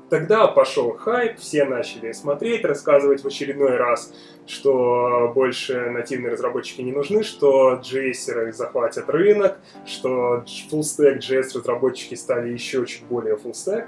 Тогда 0.10 0.48
пошел 0.48 0.98
хайп, 0.98 1.38
все 1.38 1.66
начали 1.66 2.12
смотреть, 2.14 2.66
рассказывать 2.66 3.24
в 3.24 3.28
очередной 3.28 3.78
раз, 3.78 4.12
что 4.48 5.32
больше 5.36 5.92
нативные 5.92 6.32
разработчики 6.32 6.82
не 6.82 6.92
нужны, 6.92 7.24
что 7.24 7.76
JS 7.76 8.52
захватят 8.52 9.08
рынок, 9.10 9.60
что 9.86 10.44
full 10.72 10.82
stack 10.82 11.20
JS 11.20 11.60
разработчики 11.60 12.16
стали 12.16 12.50
еще 12.50 12.86
чуть 12.88 13.04
более 13.04 13.36
full 13.36 13.52
stack. 13.52 13.88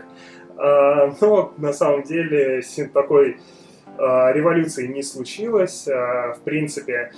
А, 0.58 1.16
Но 1.22 1.54
на 1.58 1.74
самом 1.74 2.04
деле 2.04 2.62
такой 2.94 3.38
а, 3.98 4.32
революции 4.32 4.86
не 4.86 5.02
случилось. 5.02 5.88
А, 5.88 6.34
В 6.34 6.42
принципе, 6.42 7.14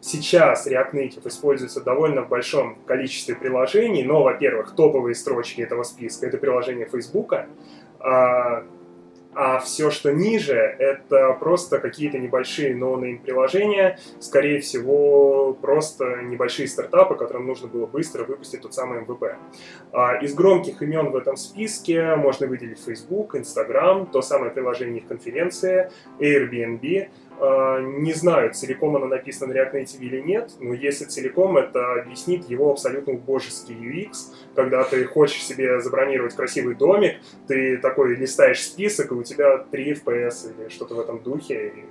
сейчас 0.00 0.66
React 0.66 0.92
Native 0.92 1.28
используется 1.28 1.82
довольно 1.82 2.22
в 2.22 2.28
большом 2.28 2.76
количестве 2.86 3.34
приложений, 3.34 4.04
но, 4.04 4.22
во-первых, 4.22 4.74
топовые 4.74 5.14
строчки 5.14 5.60
этого 5.60 5.82
списка— 5.82 6.26
это 6.28 6.38
приложение 6.38 6.88
Facebook, 6.90 7.34
а, 8.00 8.64
а 9.32 9.60
все, 9.60 9.90
что 9.90 10.12
ниже, 10.12 10.56
это 10.56 11.32
просто 11.38 11.78
какие-то 11.78 12.18
небольшие 12.18 12.74
no-name 12.74 13.20
приложения, 13.20 13.98
скорее 14.18 14.60
всего, 14.60 15.56
просто 15.60 16.22
небольшие 16.22 16.66
стартапы, 16.66 17.14
которым 17.14 17.46
нужно 17.46 17.68
было 17.68 17.86
быстро 17.86 18.24
выпустить 18.24 18.62
тот 18.62 18.74
самый 18.74 19.02
MVP. 19.02 19.36
А, 19.92 20.16
Из 20.16 20.34
громких 20.34 20.82
имен 20.82 21.10
в 21.10 21.16
этом 21.16 21.36
списке 21.36 22.16
можно 22.16 22.48
выделить 22.48 22.82
Facebook, 22.84 23.36
Instagram, 23.36 24.06
то 24.06 24.20
самое 24.20 24.50
приложение 24.50 25.02
их 25.02 25.06
конференции, 25.06 25.90
Airbnb. 26.18 27.10
А, 27.40 27.80
Не 27.80 28.12
знаю, 28.12 28.52
целиком 28.52 28.96
оно 28.96 29.06
написано 29.06 29.52
на 29.52 29.58
React 29.58 29.72
Native 29.72 30.00
или 30.00 30.20
нет, 30.20 30.50
но 30.60 30.74
если 30.74 31.06
целиком, 31.06 31.56
это 31.56 31.94
объяснит 31.94 32.48
его 32.50 32.70
абсолютно 32.70 33.14
убожеский 33.14 33.74
UX, 33.74 34.34
когда 34.54 34.84
ты 34.84 35.04
хочешь 35.06 35.42
себе 35.42 35.80
забронировать 35.80 36.34
красивый 36.34 36.74
домик, 36.74 37.16
ты 37.48 37.78
такой 37.78 38.14
листаешь 38.16 38.62
список, 38.62 39.12
и 39.12 39.14
у 39.14 39.22
тебя 39.22 39.58
3 39.58 39.92
FPS 39.94 40.54
или 40.54 40.68
что-то 40.68 40.94
в 40.94 41.00
этом 41.00 41.22
духе. 41.22 41.68
и 41.68 41.84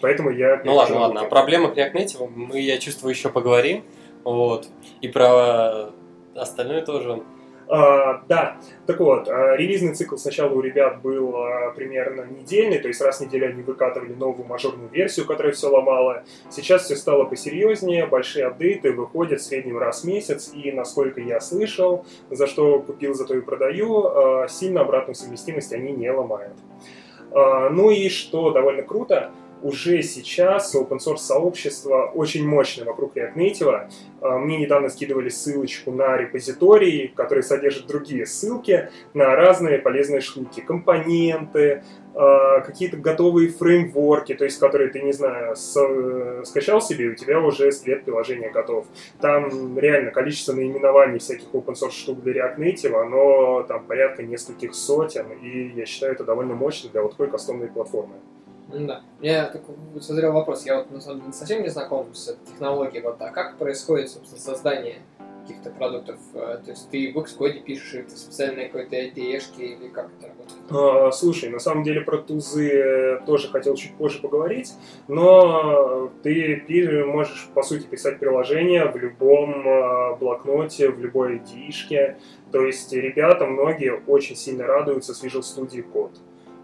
Поэтому 0.00 0.30
я... 0.30 0.62
Ну 0.64 0.74
ладно, 0.74 1.00
ладно. 1.00 1.20
О 1.22 1.28
проблемах 1.28 1.76
React 1.76 1.92
Native 1.92 2.30
мы, 2.34 2.60
я 2.60 2.78
чувствую, 2.78 3.12
еще 3.12 3.30
поговорим. 3.30 3.82
Вот. 4.22 4.68
И 5.00 5.08
про 5.08 5.90
остальное 6.36 6.82
тоже. 6.82 7.22
А, 7.66 8.22
да, 8.28 8.56
так 8.86 9.00
вот, 9.00 9.28
а, 9.28 9.56
релизный 9.56 9.94
цикл 9.94 10.16
сначала 10.16 10.52
у 10.52 10.60
ребят 10.60 11.00
был 11.00 11.34
а, 11.36 11.70
примерно 11.70 12.26
недельный, 12.26 12.78
то 12.78 12.88
есть 12.88 13.00
раз 13.00 13.18
в 13.18 13.20
неделю 13.22 13.48
они 13.48 13.62
выкатывали 13.62 14.12
новую 14.12 14.46
мажорную 14.46 14.90
версию, 14.90 15.26
которая 15.26 15.52
все 15.52 15.68
ломала. 15.68 16.24
Сейчас 16.50 16.84
все 16.84 16.96
стало 16.96 17.24
посерьезнее, 17.24 18.06
большие 18.06 18.46
апдейты 18.46 18.92
выходят 18.92 19.40
в 19.40 19.44
среднем 19.44 19.78
раз 19.78 20.02
в 20.02 20.04
месяц, 20.04 20.52
и 20.52 20.72
насколько 20.72 21.20
я 21.20 21.40
слышал, 21.40 22.04
за 22.30 22.46
что 22.46 22.80
купил, 22.80 23.14
за 23.14 23.24
то 23.24 23.34
и 23.34 23.40
продаю, 23.40 24.46
сильно 24.48 24.82
обратную 24.82 25.14
совместимость 25.14 25.72
они 25.72 25.92
не 25.92 26.10
ломают. 26.10 26.56
Ну 27.30 27.90
и 27.90 28.08
что 28.08 28.50
довольно 28.50 28.82
круто, 28.82 29.32
уже 29.64 30.02
сейчас 30.02 30.74
open 30.74 30.98
source 30.98 31.16
сообщество 31.18 32.10
очень 32.14 32.46
мощное 32.46 32.84
вокруг 32.84 33.16
React 33.16 33.34
Native. 33.34 33.88
А, 34.20 34.38
Мне 34.38 34.58
недавно 34.58 34.90
скидывали 34.90 35.30
ссылочку 35.30 35.90
на 35.90 36.16
репозиторий, 36.18 37.08
который 37.08 37.42
содержит 37.42 37.86
другие 37.86 38.26
ссылки 38.26 38.90
на 39.14 39.34
разные 39.34 39.78
полезные 39.78 40.20
штуки. 40.20 40.60
Компоненты, 40.60 41.82
а, 42.14 42.60
какие-то 42.60 42.98
готовые 42.98 43.48
фреймворки, 43.48 44.34
то 44.34 44.44
есть 44.44 44.58
которые 44.60 44.90
ты, 44.90 45.00
не 45.00 45.12
знаю, 45.12 45.56
с- 45.56 46.42
скачал 46.44 46.82
себе, 46.82 47.06
и 47.06 47.08
у 47.08 47.14
тебя 47.14 47.40
уже 47.40 47.72
след 47.72 48.04
приложения 48.04 48.50
готов. 48.50 48.86
Там 49.20 49.78
реально 49.78 50.10
количество 50.10 50.52
наименований 50.52 51.18
всяких 51.18 51.48
open 51.54 51.72
source 51.74 51.92
штук 51.92 52.22
для 52.22 52.34
React 52.34 52.58
Native, 52.58 53.00
оно 53.00 53.62
там 53.62 53.84
порядка 53.86 54.22
нескольких 54.22 54.74
сотен, 54.74 55.26
и 55.42 55.72
я 55.74 55.86
считаю 55.86 56.12
это 56.12 56.24
довольно 56.24 56.54
мощно 56.54 56.90
для 56.90 57.00
вот 57.02 57.12
такой 57.12 57.30
кастомной 57.30 57.68
платформы. 57.68 58.14
Да. 58.74 59.02
У 59.20 59.22
меня 59.22 59.46
такой 59.46 59.76
созрел 60.00 60.32
вопрос. 60.32 60.66
Я 60.66 60.78
вот 60.78 60.90
на 60.90 61.00
самом 61.00 61.20
деле 61.20 61.32
совсем 61.32 61.62
не 61.62 61.68
знаком 61.68 62.14
с 62.14 62.36
технологией. 62.46 63.02
Вот, 63.02 63.16
а 63.20 63.30
как 63.30 63.56
происходит, 63.56 64.10
собственно, 64.10 64.40
создание 64.40 64.98
каких-то 65.46 65.70
продуктов? 65.70 66.18
Э, 66.34 66.58
То 66.64 66.70
есть 66.70 66.90
ты 66.90 67.12
в 67.12 67.18
Xcode 67.18 67.62
пишешь 67.62 67.94
или 67.94 68.02
ты 68.02 68.16
специальной 68.16 68.66
какой-то 68.66 68.96
IDE 68.96 69.40
или 69.58 69.88
как 69.88 70.10
это 70.18 70.28
работает? 70.28 70.62
А, 70.70 71.12
Слушай, 71.12 71.50
на 71.50 71.58
самом 71.58 71.84
деле 71.84 72.00
про 72.00 72.18
тузы 72.18 73.20
тоже 73.26 73.48
хотел 73.48 73.74
чуть 73.76 73.94
позже 73.94 74.20
поговорить, 74.20 74.72
но 75.08 76.10
ты 76.22 76.62
можешь, 77.06 77.48
по 77.54 77.62
сути, 77.62 77.86
писать 77.86 78.18
приложение 78.18 78.86
в 78.86 78.96
любом 78.96 79.68
а, 79.68 80.14
блокноте, 80.16 80.88
в 80.90 80.98
любой 80.98 81.38
id 81.38 82.16
То 82.50 82.64
есть 82.64 82.92
ребята, 82.92 83.46
многие 83.46 84.00
очень 84.06 84.36
сильно 84.36 84.66
радуются 84.66 85.14
с 85.14 85.22
Visual 85.22 85.42
Studio 85.42 85.84
Code. 85.92 86.16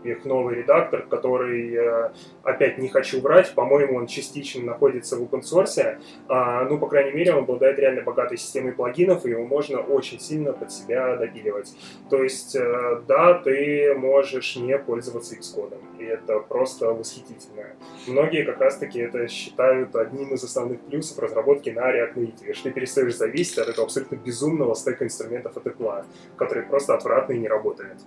Их 0.04 0.24
новый 0.24 0.56
редактор, 0.56 1.02
который, 1.02 1.74
э, 1.74 2.10
опять 2.42 2.78
не 2.78 2.88
хочу 2.88 3.20
врать, 3.20 3.54
по-моему, 3.54 3.98
он 3.98 4.06
частично 4.06 4.64
находится 4.64 5.16
в 5.16 5.22
open 5.22 5.42
source, 5.42 5.98
а, 6.28 6.64
ну, 6.64 6.78
по 6.78 6.86
крайней 6.86 7.12
мере, 7.12 7.34
он 7.34 7.40
обладает 7.40 7.78
реально 7.78 8.02
богатой 8.02 8.38
системой 8.38 8.72
плагинов, 8.72 9.26
и 9.26 9.30
его 9.30 9.44
можно 9.44 9.80
очень 9.80 10.18
сильно 10.18 10.52
под 10.52 10.72
себя 10.72 11.16
допиливать. 11.16 11.74
То 12.08 12.22
есть, 12.22 12.56
э, 12.56 13.02
да, 13.06 13.34
ты 13.34 13.94
можешь 13.94 14.56
не 14.56 14.78
пользоваться 14.78 15.36
Xcode, 15.36 15.78
и 15.98 16.04
это 16.04 16.40
просто 16.40 16.92
восхитительно. 16.92 17.66
Многие 18.06 18.44
как 18.44 18.60
раз-таки 18.60 19.00
это 19.00 19.28
считают 19.28 19.94
одним 19.96 20.34
из 20.34 20.42
основных 20.42 20.80
плюсов 20.80 21.18
разработки 21.18 21.70
на 21.70 21.90
React 21.92 22.14
Native, 22.14 22.54
что 22.54 22.64
ты 22.64 22.70
перестаешь 22.72 23.16
зависеть 23.16 23.58
от 23.58 23.68
этого 23.68 23.84
абсолютно 23.84 24.16
безумного 24.16 24.74
стека 24.74 25.04
инструментов 25.04 25.56
от 25.56 25.66
Apple, 25.66 26.04
который 26.36 26.62
просто 26.62 26.94
отвратно 26.94 27.34
и 27.34 27.38
не 27.38 27.48
работает. 27.48 27.98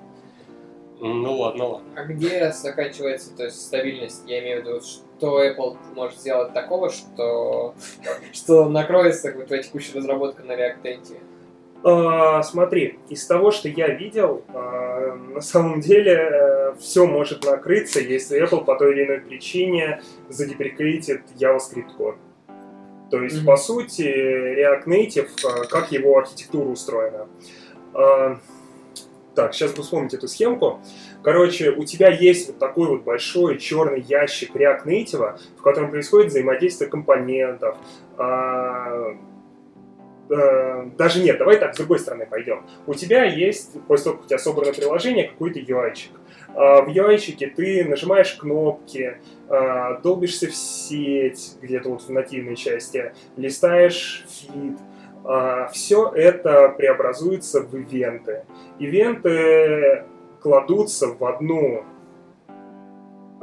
Ну 1.06 1.38
ладно, 1.38 1.66
ладно. 1.68 1.88
А 1.98 2.04
где 2.06 2.52
заканчивается 2.54 3.36
то 3.36 3.44
есть, 3.44 3.62
стабильность? 3.62 4.24
Я 4.26 4.40
имею 4.40 4.62
в 4.62 4.66
виду, 4.66 4.82
что 4.82 5.44
Apple 5.44 5.78
может 5.96 6.18
сделать 6.20 6.54
такого, 6.54 6.90
что, 6.90 7.76
что 8.32 8.70
накроется 8.70 9.34
вот 9.36 9.52
эта 9.52 9.62
текущая 9.62 9.98
разработка 9.98 10.44
на 10.44 10.54
React 10.54 10.82
Native? 10.84 11.20
А, 11.86 12.42
смотри, 12.44 13.00
из 13.10 13.26
того, 13.28 13.52
что 13.52 13.68
я 13.68 13.90
видел, 13.90 14.44
а, 14.54 15.14
на 15.16 15.42
самом 15.42 15.82
деле 15.82 16.74
все 16.80 17.06
может 17.06 17.44
накрыться, 17.44 18.00
если 18.00 18.42
Apple 18.42 18.64
по 18.64 18.78
той 18.78 18.94
или 18.94 19.04
иной 19.04 19.20
причине 19.20 20.02
задеприкейтит 20.30 21.24
JavaScript 21.38 21.98
код. 21.98 22.16
То 23.12 23.22
есть, 23.22 23.40
Мгм. 23.40 23.46
по 23.46 23.58
сути, 23.58 24.02
React 24.02 24.86
Native, 24.86 25.30
а, 25.46 25.66
как 25.66 25.92
его 25.92 26.18
архитектура 26.18 26.70
устроена. 26.70 27.28
Так, 29.36 29.54
сейчас 29.54 29.74
бы 29.74 29.82
вспомнить 29.82 30.14
эту 30.14 30.28
схемку. 30.28 30.80
Короче, 31.24 31.72
у 31.72 31.84
тебя 31.86 32.10
есть 32.10 32.48
вот 32.48 32.60
такой 32.60 32.88
вот 32.88 33.04
большой 33.04 33.58
черный 33.58 34.02
ящик 34.02 34.56
React 34.56 34.86
Native, 34.86 35.40
в 35.58 35.62
котором 35.62 35.90
происходит 35.90 36.30
взаимодействие 36.30 36.90
компонентов, 36.90 37.76
а, 38.18 39.16
э, 40.30 40.86
даже 40.98 41.24
нет, 41.24 41.40
давай 41.40 41.58
так, 41.58 41.74
с 41.74 41.78
другой 41.78 41.98
стороны 42.00 42.28
пойдем. 42.28 42.64
У 42.86 42.94
тебя 42.94 43.24
есть, 43.24 43.72
после 43.88 44.04
того, 44.06 44.18
как 44.18 44.26
у 44.26 44.28
тебя 44.28 44.40
собрано 44.40 44.72
приложение, 44.72 45.30
какой-то 45.30 45.60
UI-чик. 45.60 46.12
А 46.56 46.82
в 46.84 46.90
UI-чике 46.90 47.48
ты 47.48 47.86
нажимаешь 47.86 48.34
кнопки, 48.36 49.18
а, 49.50 50.00
долбишься 50.02 50.48
в 50.48 50.56
сеть, 50.56 51.56
где-то 51.60 51.90
вот 51.90 52.04
в 52.04 52.10
нативной 52.10 52.56
части, 52.56 53.14
листаешь 53.36 54.26
фид, 54.30 54.78
все 55.72 56.10
это 56.10 56.70
преобразуется 56.70 57.62
в 57.62 57.76
ивенты. 57.76 58.44
Ивенты 58.80 60.04
кладутся 60.42 61.08
в 61.08 61.24
одну 61.24 61.86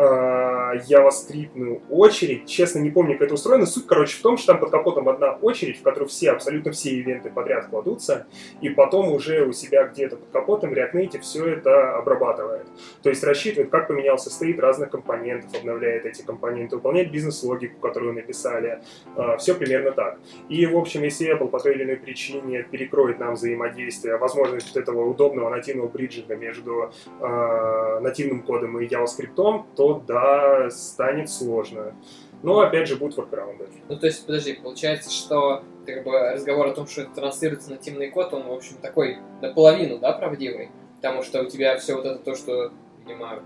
JavaScript 0.00 1.82
очередь. 1.90 2.46
Честно, 2.46 2.78
не 2.78 2.90
помню, 2.90 3.14
как 3.14 3.26
это 3.26 3.34
устроено. 3.34 3.66
Суть, 3.66 3.86
короче, 3.86 4.16
в 4.16 4.22
том, 4.22 4.36
что 4.36 4.52
там 4.52 4.60
под 4.60 4.70
капотом 4.70 5.08
одна 5.08 5.32
очередь, 5.32 5.78
в 5.78 5.82
которую 5.82 6.08
все, 6.08 6.30
абсолютно 6.30 6.72
все 6.72 6.90
ивенты 6.90 7.30
подряд 7.30 7.66
кладутся, 7.66 8.26
и 8.60 8.70
потом 8.70 9.12
уже 9.12 9.44
у 9.44 9.52
себя 9.52 9.84
где-то 9.84 10.16
под 10.16 10.30
капотом 10.30 10.72
React 10.72 10.92
Native 10.92 11.20
все 11.20 11.46
это 11.46 11.96
обрабатывает. 11.96 12.66
То 13.02 13.10
есть 13.10 13.22
рассчитывает, 13.24 13.70
как 13.70 13.88
поменялся 13.88 14.30
стейт 14.30 14.58
разных 14.58 14.90
компонентов, 14.90 15.54
обновляет 15.58 16.06
эти 16.06 16.22
компоненты, 16.22 16.76
выполняет 16.76 17.10
бизнес-логику, 17.10 17.80
которую 17.80 18.14
написали. 18.14 18.80
А, 19.16 19.36
все 19.36 19.54
примерно 19.54 19.92
так. 19.92 20.18
И, 20.48 20.64
в 20.66 20.76
общем, 20.76 21.02
если 21.02 21.34
Apple 21.34 21.48
по 21.48 21.60
той 21.60 21.74
или 21.74 21.84
иной 21.84 21.96
причине 21.96 22.62
перекроет 22.62 23.18
нам 23.18 23.34
взаимодействие, 23.34 24.16
возможность 24.16 24.76
этого 24.76 25.04
удобного 25.08 25.50
нативного 25.50 25.88
бриджинга 25.88 26.36
между 26.36 26.90
э, 27.20 28.00
нативным 28.00 28.42
кодом 28.42 28.80
и 28.80 28.86
JavaScript, 28.86 29.34
то 29.34 29.89
да, 29.98 30.70
станет 30.70 31.30
сложно. 31.30 31.94
Но 32.42 32.60
опять 32.60 32.88
же 32.88 32.96
будут 32.96 33.16
воркараунды. 33.16 33.68
Ну 33.88 33.98
то 33.98 34.06
есть, 34.06 34.24
подожди, 34.24 34.54
получается, 34.54 35.10
что 35.10 35.62
как 35.86 36.04
бы 36.04 36.12
разговор 36.32 36.68
о 36.68 36.74
том, 36.74 36.86
что 36.86 37.02
это 37.02 37.14
транслируется 37.14 37.70
нативный 37.70 38.10
код, 38.10 38.32
он, 38.32 38.44
в 38.46 38.52
общем, 38.52 38.76
такой 38.80 39.18
наполовину, 39.42 39.98
да, 39.98 40.12
правдивый? 40.12 40.70
Потому 40.96 41.22
что 41.22 41.42
у 41.42 41.46
тебя 41.46 41.76
все 41.78 41.94
вот 41.94 42.06
это 42.06 42.18
то, 42.18 42.34
что, 42.34 42.72
видимо, 43.00 43.42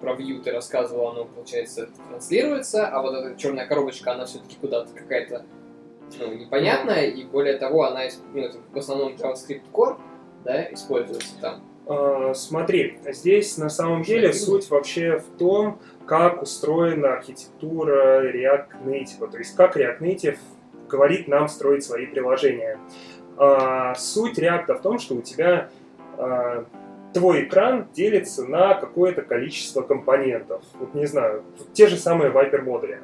про 0.00 0.14
Vue 0.14 0.40
ты 0.42 0.52
рассказывал, 0.52 1.08
оно, 1.08 1.24
получается, 1.26 1.88
транслируется, 2.08 2.86
а 2.86 3.02
вот 3.02 3.14
эта 3.14 3.36
черная 3.36 3.66
коробочка, 3.66 4.12
она 4.12 4.24
все-таки 4.24 4.56
куда-то 4.60 4.92
какая-то 4.94 5.44
ну, 6.18 6.32
непонятная, 6.32 7.06
и 7.06 7.24
более 7.24 7.58
того, 7.58 7.84
она 7.84 8.00
ну, 8.32 8.42
это 8.42 8.58
в 8.72 8.78
основном 8.78 9.14
JavaScript 9.14 9.70
Core, 9.72 9.98
да, 10.44 10.72
используется 10.72 11.34
там. 11.40 11.62
А, 11.88 12.34
смотри, 12.34 12.98
здесь 13.06 13.56
на 13.56 13.70
самом 13.70 14.02
деле 14.02 14.32
суть 14.34 14.68
вообще 14.68 15.18
в 15.18 15.38
том, 15.38 15.80
как 16.06 16.42
устроена 16.42 17.14
архитектура 17.14 18.30
React 18.30 18.84
Native, 18.84 19.30
то 19.30 19.38
есть 19.38 19.56
как 19.56 19.76
React 19.76 20.00
Native 20.00 20.38
говорит 20.88 21.28
нам 21.28 21.48
строить 21.48 21.84
свои 21.84 22.06
приложения. 22.06 22.78
А, 23.38 23.94
суть 23.94 24.38
React 24.38 24.78
в 24.78 24.82
том, 24.82 24.98
что 24.98 25.14
у 25.14 25.22
тебя 25.22 25.70
а, 26.18 26.66
твой 27.14 27.44
экран 27.44 27.88
делится 27.94 28.44
на 28.44 28.74
какое-то 28.74 29.22
количество 29.22 29.80
компонентов. 29.80 30.62
Вот 30.78 30.92
не 30.94 31.06
знаю, 31.06 31.42
те 31.72 31.86
же 31.86 31.96
самые 31.96 32.30
Viper 32.30 32.62
модули. 32.62 33.00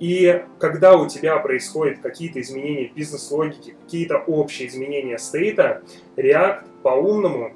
И 0.00 0.44
когда 0.58 0.96
у 0.96 1.08
тебя 1.08 1.36
происходят 1.38 2.00
какие-то 2.00 2.40
изменения 2.40 2.90
бизнес-логики, 2.94 3.76
какие-то 3.84 4.18
общие 4.18 4.68
изменения 4.68 5.18
стейта, 5.18 5.82
React 6.16 6.64
по-умному 6.82 7.52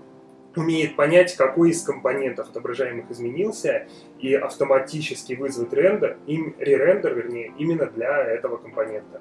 умеет 0.57 0.97
понять, 0.97 1.35
какой 1.37 1.71
из 1.71 1.83
компонентов 1.83 2.51
отображаемых 2.51 3.11
изменился, 3.11 3.87
и 4.21 4.35
автоматически 4.35 5.35
вызвать 5.35 5.73
рендер, 5.73 6.19
им, 6.27 6.55
ререндер, 6.59 7.15
вернее, 7.15 7.53
именно 7.59 7.87
для 7.87 8.23
этого 8.23 8.57
компонента. 8.57 9.21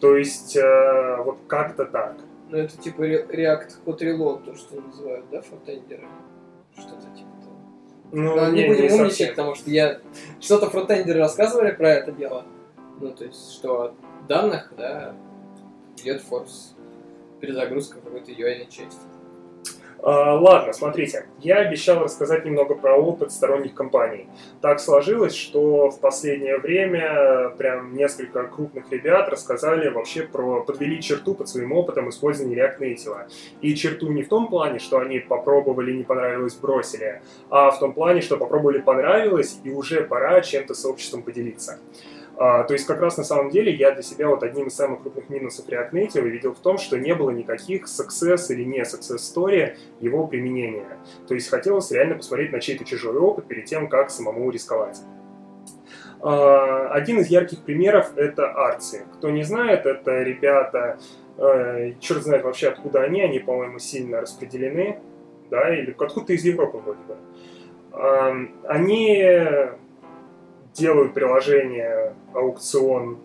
То 0.00 0.16
есть, 0.16 0.56
э, 0.56 1.16
вот 1.22 1.38
как-то 1.46 1.84
так. 1.84 2.16
Ну, 2.50 2.58
это 2.58 2.76
типа 2.76 3.02
React 3.02 3.70
Hot 3.86 3.98
Reload, 4.00 4.44
то, 4.44 4.54
что 4.56 4.80
называют, 4.80 5.24
да, 5.30 5.40
фронтендеры? 5.42 6.06
Что-то 6.76 7.06
типа 7.16 7.30
того. 7.40 7.56
Ну, 8.10 8.36
Но 8.36 8.50
не, 8.50 8.62
не 8.62 8.68
будем 8.68 8.82
не 8.82 8.90
умничать, 8.90 9.10
совсем. 9.10 9.28
потому 9.30 9.54
что 9.54 9.70
я... 9.70 10.00
Что-то 10.40 10.70
фронтендеры 10.70 11.20
рассказывали 11.20 11.70
про 11.70 11.90
это 11.90 12.12
дело. 12.12 12.44
Ну, 13.00 13.12
то 13.12 13.24
есть, 13.24 13.52
что 13.52 13.82
от 13.82 13.94
данных, 14.28 14.72
да, 14.76 15.14
идет 15.98 16.20
форс 16.22 16.74
перезагрузка 17.40 18.00
какой-то 18.00 18.30
UI 18.32 18.68
части. 18.70 19.00
А, 20.02 20.34
ладно, 20.34 20.72
смотрите, 20.72 21.26
я 21.38 21.58
обещал 21.58 22.02
рассказать 22.02 22.44
немного 22.44 22.74
про 22.74 22.96
опыт 22.96 23.30
сторонних 23.30 23.74
компаний. 23.74 24.26
Так 24.60 24.80
сложилось, 24.80 25.34
что 25.34 25.90
в 25.90 26.00
последнее 26.00 26.58
время 26.58 27.50
прям 27.56 27.94
несколько 27.94 28.42
крупных 28.44 28.90
ребят 28.90 29.28
рассказали 29.28 29.88
вообще 29.88 30.22
про, 30.22 30.64
подвели 30.64 31.00
черту 31.00 31.34
под 31.34 31.48
своим 31.48 31.70
опытом 31.72 32.08
использования 32.08 32.56
React 32.56 32.80
Native. 32.80 33.16
И 33.60 33.74
черту 33.76 34.10
не 34.10 34.24
в 34.24 34.28
том 34.28 34.48
плане, 34.48 34.80
что 34.80 34.98
они 34.98 35.20
попробовали, 35.20 35.92
не 35.92 36.02
понравилось, 36.02 36.56
бросили, 36.56 37.22
а 37.48 37.70
в 37.70 37.78
том 37.78 37.92
плане, 37.92 38.22
что 38.22 38.36
попробовали, 38.36 38.80
понравилось, 38.80 39.60
и 39.62 39.70
уже 39.70 40.02
пора 40.02 40.40
чем-то 40.40 40.74
с 40.74 40.84
обществом 40.84 41.22
поделиться. 41.22 41.78
А, 42.38 42.64
то 42.64 42.72
есть 42.72 42.86
как 42.86 43.00
раз 43.00 43.18
на 43.18 43.24
самом 43.24 43.50
деле 43.50 43.72
я 43.72 43.92
для 43.92 44.02
себя 44.02 44.28
вот 44.28 44.42
одним 44.42 44.68
из 44.68 44.74
самых 44.74 45.02
крупных 45.02 45.28
минусов 45.28 45.68
React 45.68 45.90
Native 45.92 46.28
видел 46.28 46.54
в 46.54 46.58
том, 46.58 46.78
что 46.78 46.98
не 46.98 47.14
было 47.14 47.30
никаких 47.30 47.84
success 47.84 48.46
или 48.48 48.64
не 48.64 48.80
success 48.82 49.18
story 49.18 49.76
его 50.00 50.26
применения. 50.26 50.98
То 51.28 51.34
есть 51.34 51.50
хотелось 51.50 51.90
реально 51.90 52.16
посмотреть 52.16 52.52
на 52.52 52.60
чей-то 52.60 52.84
чужой 52.84 53.16
опыт 53.16 53.46
перед 53.46 53.66
тем, 53.66 53.88
как 53.88 54.10
самому 54.10 54.50
рисковать. 54.50 55.00
А, 56.20 56.88
один 56.88 57.18
из 57.18 57.28
ярких 57.28 57.60
примеров 57.60 58.16
это 58.16 58.50
Арци. 58.50 59.04
Кто 59.14 59.30
не 59.30 59.42
знает, 59.42 59.84
это 59.84 60.22
ребята, 60.22 60.98
э, 61.36 61.92
черт 62.00 62.22
знает 62.22 62.44
вообще 62.44 62.68
откуда 62.68 63.02
они, 63.02 63.20
они, 63.20 63.40
по-моему, 63.40 63.78
сильно 63.78 64.20
распределены, 64.20 65.00
да, 65.50 65.74
или 65.74 65.90
откуда-то 65.90 66.32
из 66.32 66.44
Европы 66.44 66.78
вроде 66.78 67.00
бы. 67.02 67.16
Они 68.64 69.22
делают 70.74 71.14
приложение, 71.14 72.14
аукцион, 72.34 73.18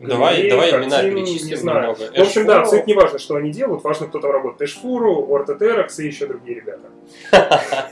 Давай, 0.00 0.36
галереи, 0.36 0.50
давай 0.50 0.70
имена 0.70 1.02
перечислим 1.02 1.48
не 1.50 1.56
знаю. 1.56 1.92
немного. 1.92 2.16
В 2.16 2.18
общем, 2.18 2.46
да, 2.46 2.60
абсолютно 2.60 2.88
не 2.88 2.94
важно, 2.94 3.18
что 3.18 3.36
они 3.36 3.50
делают, 3.50 3.84
важно, 3.84 4.06
кто 4.06 4.18
там 4.18 4.30
работает. 4.30 4.70
Эшфуру, 4.70 5.34
Ортетеракс 5.34 5.98
и 5.98 6.06
еще 6.06 6.26
другие 6.26 6.56
ребята. 6.56 6.88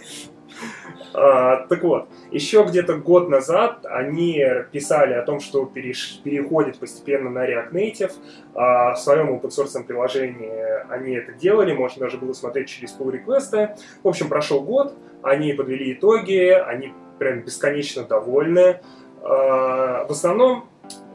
А, 1.14 1.66
так 1.66 1.82
вот, 1.82 2.08
еще 2.30 2.64
где-то 2.64 2.96
год 2.96 3.28
назад 3.28 3.84
они 3.86 4.44
писали 4.70 5.14
о 5.14 5.22
том, 5.22 5.40
что 5.40 5.64
переш... 5.64 6.20
переходят 6.22 6.78
постепенно 6.78 7.30
на 7.30 7.48
React 7.48 7.72
Native. 7.72 8.12
А, 8.54 8.94
в 8.94 8.98
своем 8.98 9.34
open 9.34 9.48
source 9.48 9.82
приложении 9.84 10.92
они 10.92 11.14
это 11.14 11.32
делали, 11.32 11.72
можно 11.72 12.04
даже 12.04 12.18
было 12.18 12.34
смотреть 12.34 12.68
через 12.68 12.96
pull 12.96 13.10
реквесты 13.10 13.74
В 14.02 14.08
общем, 14.08 14.28
прошел 14.28 14.60
год, 14.60 14.94
они 15.22 15.54
подвели 15.54 15.92
итоги, 15.92 16.50
они 16.50 16.92
прям 17.18 17.42
бесконечно 17.42 18.04
довольны. 18.04 18.80
А, 19.22 20.06
в 20.06 20.10
основном 20.10 20.68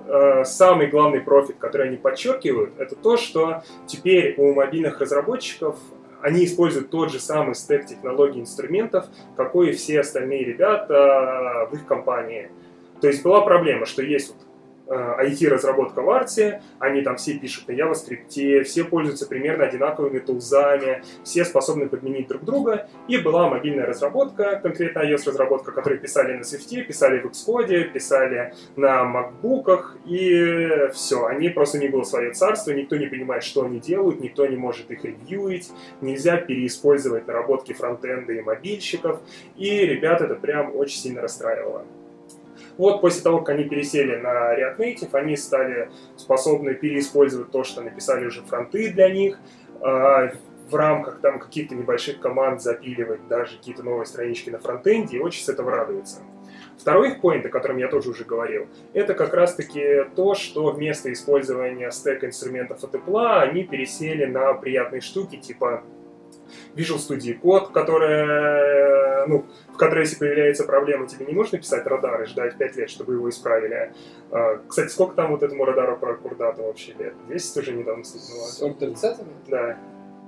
а, 0.07 0.43
самый 0.45 0.87
главный 0.87 1.21
профит, 1.21 1.57
который 1.57 1.87
они 1.87 1.97
подчеркивают, 1.97 2.73
это 2.77 2.95
то, 2.95 3.17
что 3.17 3.63
теперь 3.87 4.35
у 4.37 4.53
мобильных 4.53 4.99
разработчиков 4.99 5.77
они 6.21 6.45
используют 6.45 6.89
тот 6.89 7.11
же 7.11 7.19
самый 7.19 7.53
стек 7.53 7.85
технологий 7.85 8.39
инструментов, 8.39 9.07
какой 9.35 9.71
и 9.71 9.73
все 9.73 9.99
остальные 9.99 10.45
ребята 10.45 11.67
в 11.69 11.75
их 11.75 11.85
компании. 11.85 12.49
То 13.01 13.07
есть 13.07 13.23
была 13.23 13.41
проблема, 13.41 13.85
что 13.85 14.01
есть 14.01 14.29
вот 14.29 14.37
IT-разработка 14.87 16.01
э, 16.01 16.03
в 16.03 16.09
арте, 16.09 16.61
они 16.79 17.01
там 17.01 17.15
все 17.15 17.37
пишут 17.37 17.67
на 17.67 17.73
JavaScript, 17.73 18.63
все 18.63 18.83
пользуются 18.83 19.27
примерно 19.27 19.65
одинаковыми 19.65 20.19
тулзами, 20.19 21.03
все 21.23 21.45
способны 21.45 21.87
подменить 21.87 22.27
друг 22.27 22.43
друга, 22.43 22.87
и 23.07 23.17
была 23.17 23.49
мобильная 23.49 23.85
разработка, 23.85 24.59
конкретно 24.61 24.99
iOS-разработка, 24.99 25.71
которые 25.71 25.99
писали 25.99 26.33
на 26.33 26.41
Swift, 26.41 26.83
писали 26.83 27.19
в 27.19 27.25
Xcode, 27.25 27.91
писали 27.91 28.53
на 28.75 29.03
MacBook, 29.03 29.97
и 30.05 30.91
все, 30.93 31.25
они 31.25 31.49
просто 31.49 31.79
не 31.79 31.87
было 31.87 32.03
свое 32.03 32.33
царство, 32.33 32.71
никто 32.71 32.95
не 32.97 33.07
понимает, 33.07 33.43
что 33.43 33.63
они 33.63 33.79
делают, 33.79 34.19
никто 34.19 34.45
не 34.45 34.57
может 34.57 34.91
их 34.91 35.03
ревьюить, 35.05 35.71
нельзя 36.01 36.37
переиспользовать 36.37 37.27
наработки 37.27 37.73
фронтенда 37.73 38.33
и 38.33 38.41
мобильщиков, 38.41 39.21
и 39.55 39.85
ребят 39.85 40.21
это 40.21 40.35
прям 40.35 40.75
очень 40.75 40.97
сильно 40.97 41.21
расстраивало. 41.21 41.85
Вот 42.77 43.01
после 43.01 43.21
того, 43.21 43.39
как 43.39 43.55
они 43.55 43.65
пересели 43.65 44.15
на 44.15 44.55
React 44.57 44.77
Native, 44.77 45.09
они 45.13 45.35
стали 45.35 45.89
способны 46.17 46.73
переиспользовать 46.73 47.51
то, 47.51 47.63
что 47.63 47.81
написали 47.81 48.25
уже 48.25 48.41
фронты 48.41 48.91
для 48.91 49.09
них, 49.11 49.37
а, 49.81 50.31
в 50.69 50.75
рамках 50.75 51.19
там 51.21 51.39
каких-то 51.39 51.75
небольших 51.75 52.19
команд 52.19 52.61
запиливать 52.61 53.27
даже 53.27 53.57
какие-то 53.57 53.83
новые 53.83 54.05
странички 54.05 54.49
на 54.49 54.59
фронтенде 54.59 55.17
и 55.17 55.19
очень 55.19 55.43
с 55.43 55.49
этого 55.49 55.71
радуются. 55.71 56.21
Второй 56.77 57.11
их 57.11 57.21
поинт, 57.21 57.45
о 57.45 57.49
котором 57.49 57.77
я 57.77 57.87
тоже 57.87 58.09
уже 58.09 58.23
говорил, 58.23 58.67
это 58.93 59.13
как 59.13 59.33
раз-таки 59.33 60.05
то, 60.15 60.33
что 60.33 60.71
вместо 60.71 61.11
использования 61.13 61.91
стек 61.91 62.23
инструментов 62.23 62.83
от 62.83 62.95
Apple 62.95 63.41
они 63.41 63.63
пересели 63.63 64.25
на 64.25 64.53
приятные 64.53 65.01
штуки 65.01 65.35
типа 65.35 65.83
Visual 66.75 66.97
Studio 66.97 67.39
Code, 67.41 67.71
которая 67.71 69.03
ну, 69.27 69.45
в 69.71 69.77
которой, 69.77 70.01
если 70.01 70.17
появляется 70.17 70.63
проблема, 70.63 71.07
тебе 71.07 71.25
не 71.25 71.33
нужно 71.33 71.57
писать 71.57 71.85
радар 71.85 72.21
и 72.23 72.25
ждать 72.25 72.57
5 72.57 72.75
лет, 72.77 72.89
чтобы 72.89 73.13
его 73.13 73.29
исправили. 73.29 73.93
А, 74.31 74.59
Кстати, 74.67 74.89
сколько 74.89 75.15
там 75.15 75.31
вот 75.31 75.43
этому 75.43 75.65
радару 75.65 75.97
про 75.97 76.15
Курдата 76.15 76.61
вообще 76.61 76.93
лет? 76.93 77.13
10 77.29 77.57
уже 77.57 77.73
недавно 77.73 78.03
стукнуло? 78.03 78.71
Ордер 78.71 78.95
цетами? 78.95 79.29
Да. 79.47 79.77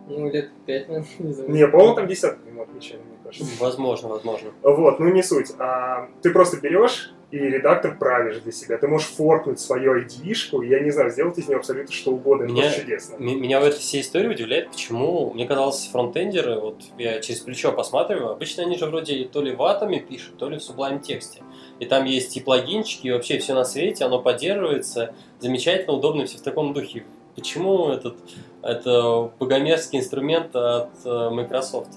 Ну, 0.08 0.30
лет 0.30 0.50
пять, 0.66 0.88
наверное, 0.88 1.10
не 1.20 1.34
знаю. 1.34 1.52
Не, 1.52 1.68
по-моему, 1.68 1.96
там 1.96 2.08
десятка 2.08 2.48
ему 2.48 2.64
отмечали, 2.64 3.02
кажется. 3.26 3.46
Возможно, 3.60 4.10
возможно. 4.10 4.52
Вот, 4.62 5.00
ну 5.00 5.10
не 5.10 5.24
суть. 5.24 5.52
А, 5.60 6.08
ты 6.22 6.32
просто 6.32 6.58
берешь 6.58 7.12
и 7.32 7.38
редактор 7.38 7.98
правишь 7.98 8.38
для 8.38 8.52
себя. 8.52 8.78
Ты 8.78 8.88
можешь 8.88 9.08
форкнуть 9.08 9.60
свою 9.60 10.00
ID-шку, 10.00 10.64
и 10.64 10.70
я 10.70 10.80
не 10.80 10.92
знаю, 10.92 11.12
сделать 11.12 11.38
из 11.38 11.48
нее 11.48 11.58
абсолютно 11.58 11.94
что 11.94 12.12
угодно. 12.12 12.44
Это 12.44 12.54
Меня- 12.54 12.64
просто 12.64 12.82
чудесно. 12.82 13.16
Меня 13.18 13.60
в 13.60 13.64
этой 13.64 13.80
всей 13.80 14.02
истории 14.02 14.28
удивляет, 14.28 14.72
почему, 14.72 15.32
мне 15.34 15.46
казалось, 15.46 15.90
фронтендеры, 15.92 16.60
вот 16.60 16.82
я 16.98 17.20
через 17.20 17.42
плечо 17.42 17.72
посматриваю, 17.72 18.30
обычно 18.32 18.64
они 18.64 18.78
же 18.78 18.86
вроде 18.86 19.26
то 19.26 19.42
ли 19.42 19.54
ватами 19.54 19.98
пишут, 19.98 20.38
то 20.38 20.50
ли 20.50 20.58
в 20.58 20.62
Sublime 20.62 21.02
тексте. 21.02 21.42
И 21.80 21.86
там 21.86 22.06
есть 22.06 22.38
и 22.38 22.40
плагинчики, 22.42 23.08
и 23.08 23.12
вообще 23.12 23.40
все 23.40 23.54
на 23.54 23.66
свете, 23.66 24.06
оно 24.06 24.22
поддерживается, 24.22 25.14
замечательно, 25.40 25.94
удобно, 25.94 26.26
все 26.26 26.38
в 26.38 26.42
таком 26.42 26.74
духе. 26.74 27.04
Почему 27.36 27.90
этот 27.90 28.16
это 28.62 29.32
богомерзкий 29.40 30.00
инструмент 30.00 30.56
от 30.56 30.90
э, 31.04 31.30
Microsoft? 31.32 31.90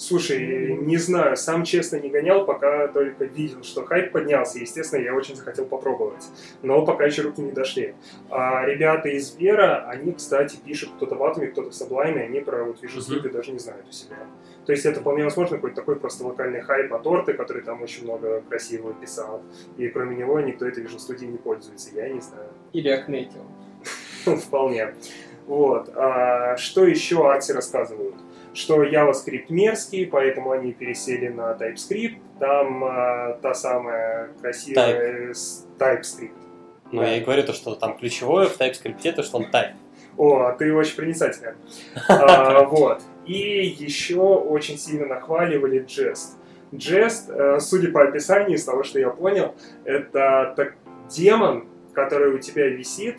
Слушай, 0.00 0.78
не 0.78 0.96
знаю, 0.96 1.36
сам 1.36 1.62
честно 1.62 1.96
не 1.96 2.08
гонял, 2.08 2.46
пока 2.46 2.88
только 2.88 3.26
видел, 3.26 3.62
что 3.62 3.84
хайп 3.84 4.12
поднялся. 4.12 4.58
Естественно, 4.58 5.02
я 5.02 5.14
очень 5.14 5.36
захотел 5.36 5.66
попробовать. 5.66 6.24
Но 6.62 6.86
пока 6.86 7.04
еще 7.04 7.20
руки 7.20 7.42
не 7.42 7.52
дошли. 7.52 7.94
А 8.30 8.64
ребята 8.64 9.10
из 9.10 9.36
Вера, 9.36 9.84
они, 9.86 10.14
кстати, 10.14 10.56
пишут 10.56 10.92
кто-то 10.96 11.16
в 11.16 11.22
Атоме, 11.22 11.48
кто-то 11.48 11.70
в 11.70 11.74
Sublime, 11.74 12.18
они 12.18 12.40
про 12.40 12.64
вот 12.64 12.82
Visual. 12.82 13.00
Studio 13.06 13.30
даже 13.30 13.52
не 13.52 13.58
знают 13.58 13.86
у 13.90 13.92
себя. 13.92 14.16
То 14.64 14.72
есть 14.72 14.86
это 14.86 15.00
вполне 15.00 15.24
возможно 15.24 15.56
какой-то 15.56 15.76
такой 15.76 15.96
просто 15.96 16.26
локальный 16.26 16.62
хайп 16.62 16.94
от 16.94 17.06
Орты, 17.06 17.34
который 17.34 17.60
там 17.60 17.82
очень 17.82 18.04
много 18.04 18.40
красивого 18.48 18.94
писал. 18.94 19.42
И 19.76 19.86
кроме 19.88 20.16
него 20.16 20.40
никто 20.40 20.66
этой 20.66 20.82
Visual 20.82 20.96
Studio 20.96 21.26
не 21.26 21.36
пользуется, 21.36 21.90
я 21.94 22.08
не 22.08 22.20
знаю. 22.20 22.48
Или 22.72 22.90
Native. 23.06 23.44
Вполне. 24.46 24.94
Вот. 25.46 25.90
А 25.94 26.56
что 26.56 26.86
еще 26.86 27.28
арти 27.28 27.52
рассказывают? 27.52 28.14
Что 28.52 28.82
JavaScript 28.84 29.46
мерзкий, 29.48 30.06
поэтому 30.06 30.50
они 30.50 30.72
пересели 30.72 31.28
на 31.28 31.52
TypeScript. 31.54 32.16
Там 32.40 32.84
а, 32.84 33.38
та 33.42 33.54
самая 33.54 34.30
красивая 34.40 35.32
с- 35.32 35.66
TypeScript. 35.78 36.32
Ну, 36.92 37.00
Да. 37.02 37.08
я 37.08 37.16
и 37.18 37.20
говорю 37.20 37.44
то, 37.44 37.52
что 37.52 37.74
там 37.76 37.96
ключевое 37.96 38.46
в 38.46 38.58
TypeScript, 38.58 39.12
то, 39.12 39.22
что 39.22 39.36
он 39.38 39.44
type. 39.44 39.74
О, 40.16 40.40
а 40.46 40.52
ты 40.52 40.74
очень 40.74 40.96
проницателен. 40.96 41.54
А, 42.08 42.64
Вот. 42.64 43.02
И 43.26 43.66
еще 43.78 44.16
очень 44.20 44.76
сильно 44.78 45.06
нахваливали 45.06 45.84
Jest. 45.86 46.36
Jest, 46.72 47.30
э, 47.30 47.60
судя 47.60 47.90
по 47.92 48.02
описанию, 48.02 48.56
из 48.56 48.64
того, 48.64 48.82
что 48.82 48.98
я 48.98 49.10
понял, 49.10 49.54
это 49.84 50.54
так, 50.56 50.74
демон, 51.08 51.66
который 51.94 52.32
у 52.34 52.38
тебя 52.38 52.66
висит, 52.68 53.16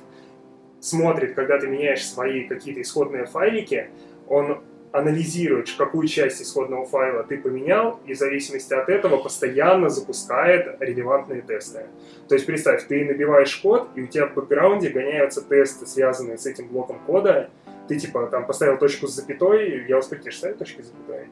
смотрит, 0.80 1.36
когда 1.36 1.60
ты 1.60 1.68
меняешь 1.68 2.06
свои 2.06 2.44
какие-то 2.48 2.82
исходные 2.82 3.26
файлики, 3.26 3.90
он 4.28 4.62
анализирует, 4.92 5.72
какую 5.78 6.08
часть 6.08 6.42
исходного 6.42 6.86
файла 6.86 7.24
ты 7.24 7.38
поменял, 7.38 8.00
и 8.06 8.14
в 8.14 8.18
зависимости 8.18 8.74
от 8.74 8.90
этого 8.90 9.18
постоянно 9.18 9.90
запускает 9.90 10.78
релевантные 10.82 11.42
тесты. 11.42 11.88
То 12.28 12.36
есть 12.36 12.46
представь, 12.46 12.86
ты 12.88 13.06
набиваешь 13.06 13.56
код, 13.58 13.90
и 13.96 14.02
у 14.02 14.08
тебя 14.08 14.28
в 14.28 14.34
бэкграунде 14.34 14.90
гоняются 14.90 15.42
тесты, 15.42 15.86
связанные 15.86 16.38
с 16.38 16.46
этим 16.46 16.68
блоком 16.68 17.00
кода. 17.06 17.50
Ты 17.88 18.00
типа 18.00 18.28
там 18.28 18.46
поставил 18.46 18.78
точку 18.78 19.08
с 19.08 19.16
запятой, 19.16 19.86
я 19.88 19.98
воспринимаю, 19.98 20.32
ставить 20.34 20.58
точки 20.58 20.82
с 20.82 20.88
запятой. 20.88 21.28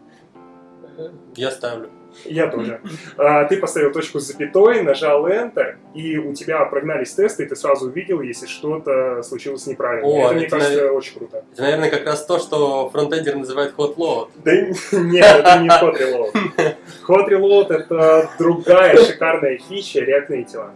Я 1.35 1.51
ставлю. 1.51 1.89
Я 2.25 2.47
тоже. 2.47 2.81
А, 3.17 3.45
ты 3.45 3.57
поставил 3.57 3.91
точку 3.91 4.19
с 4.19 4.23
запятой, 4.27 4.81
нажал 4.81 5.27
Enter, 5.27 5.75
и 5.93 6.17
у 6.17 6.33
тебя 6.33 6.65
прогнались 6.65 7.13
тесты, 7.13 7.43
и 7.43 7.45
ты 7.45 7.55
сразу 7.55 7.87
увидел, 7.87 8.21
если 8.21 8.47
что-то 8.47 9.21
случилось 9.23 9.65
неправильно. 9.67 10.07
О, 10.07 10.25
это, 10.25 10.33
мне 10.35 10.45
это, 10.45 10.57
кажется, 10.57 10.85
навер- 10.85 10.91
очень 10.91 11.13
круто. 11.17 11.43
Это, 11.53 11.61
наверное, 11.61 11.89
как 11.89 12.05
раз 12.05 12.25
то, 12.25 12.39
что 12.39 12.89
фронтендер 12.89 13.35
называет 13.35 13.73
hot 13.77 13.95
load. 13.95 14.29
Да 14.43 14.51
нет, 14.55 15.25
это 15.25 15.59
не 15.59 15.69
Hot 15.69 15.97
Reload. 15.97 16.75
Hot 17.07 17.29
Reload 17.29 17.73
это 17.73 18.29
другая 18.37 18.97
шикарная 18.97 19.57
фича 19.57 19.99
React 19.99 20.27
Native. 20.29 20.69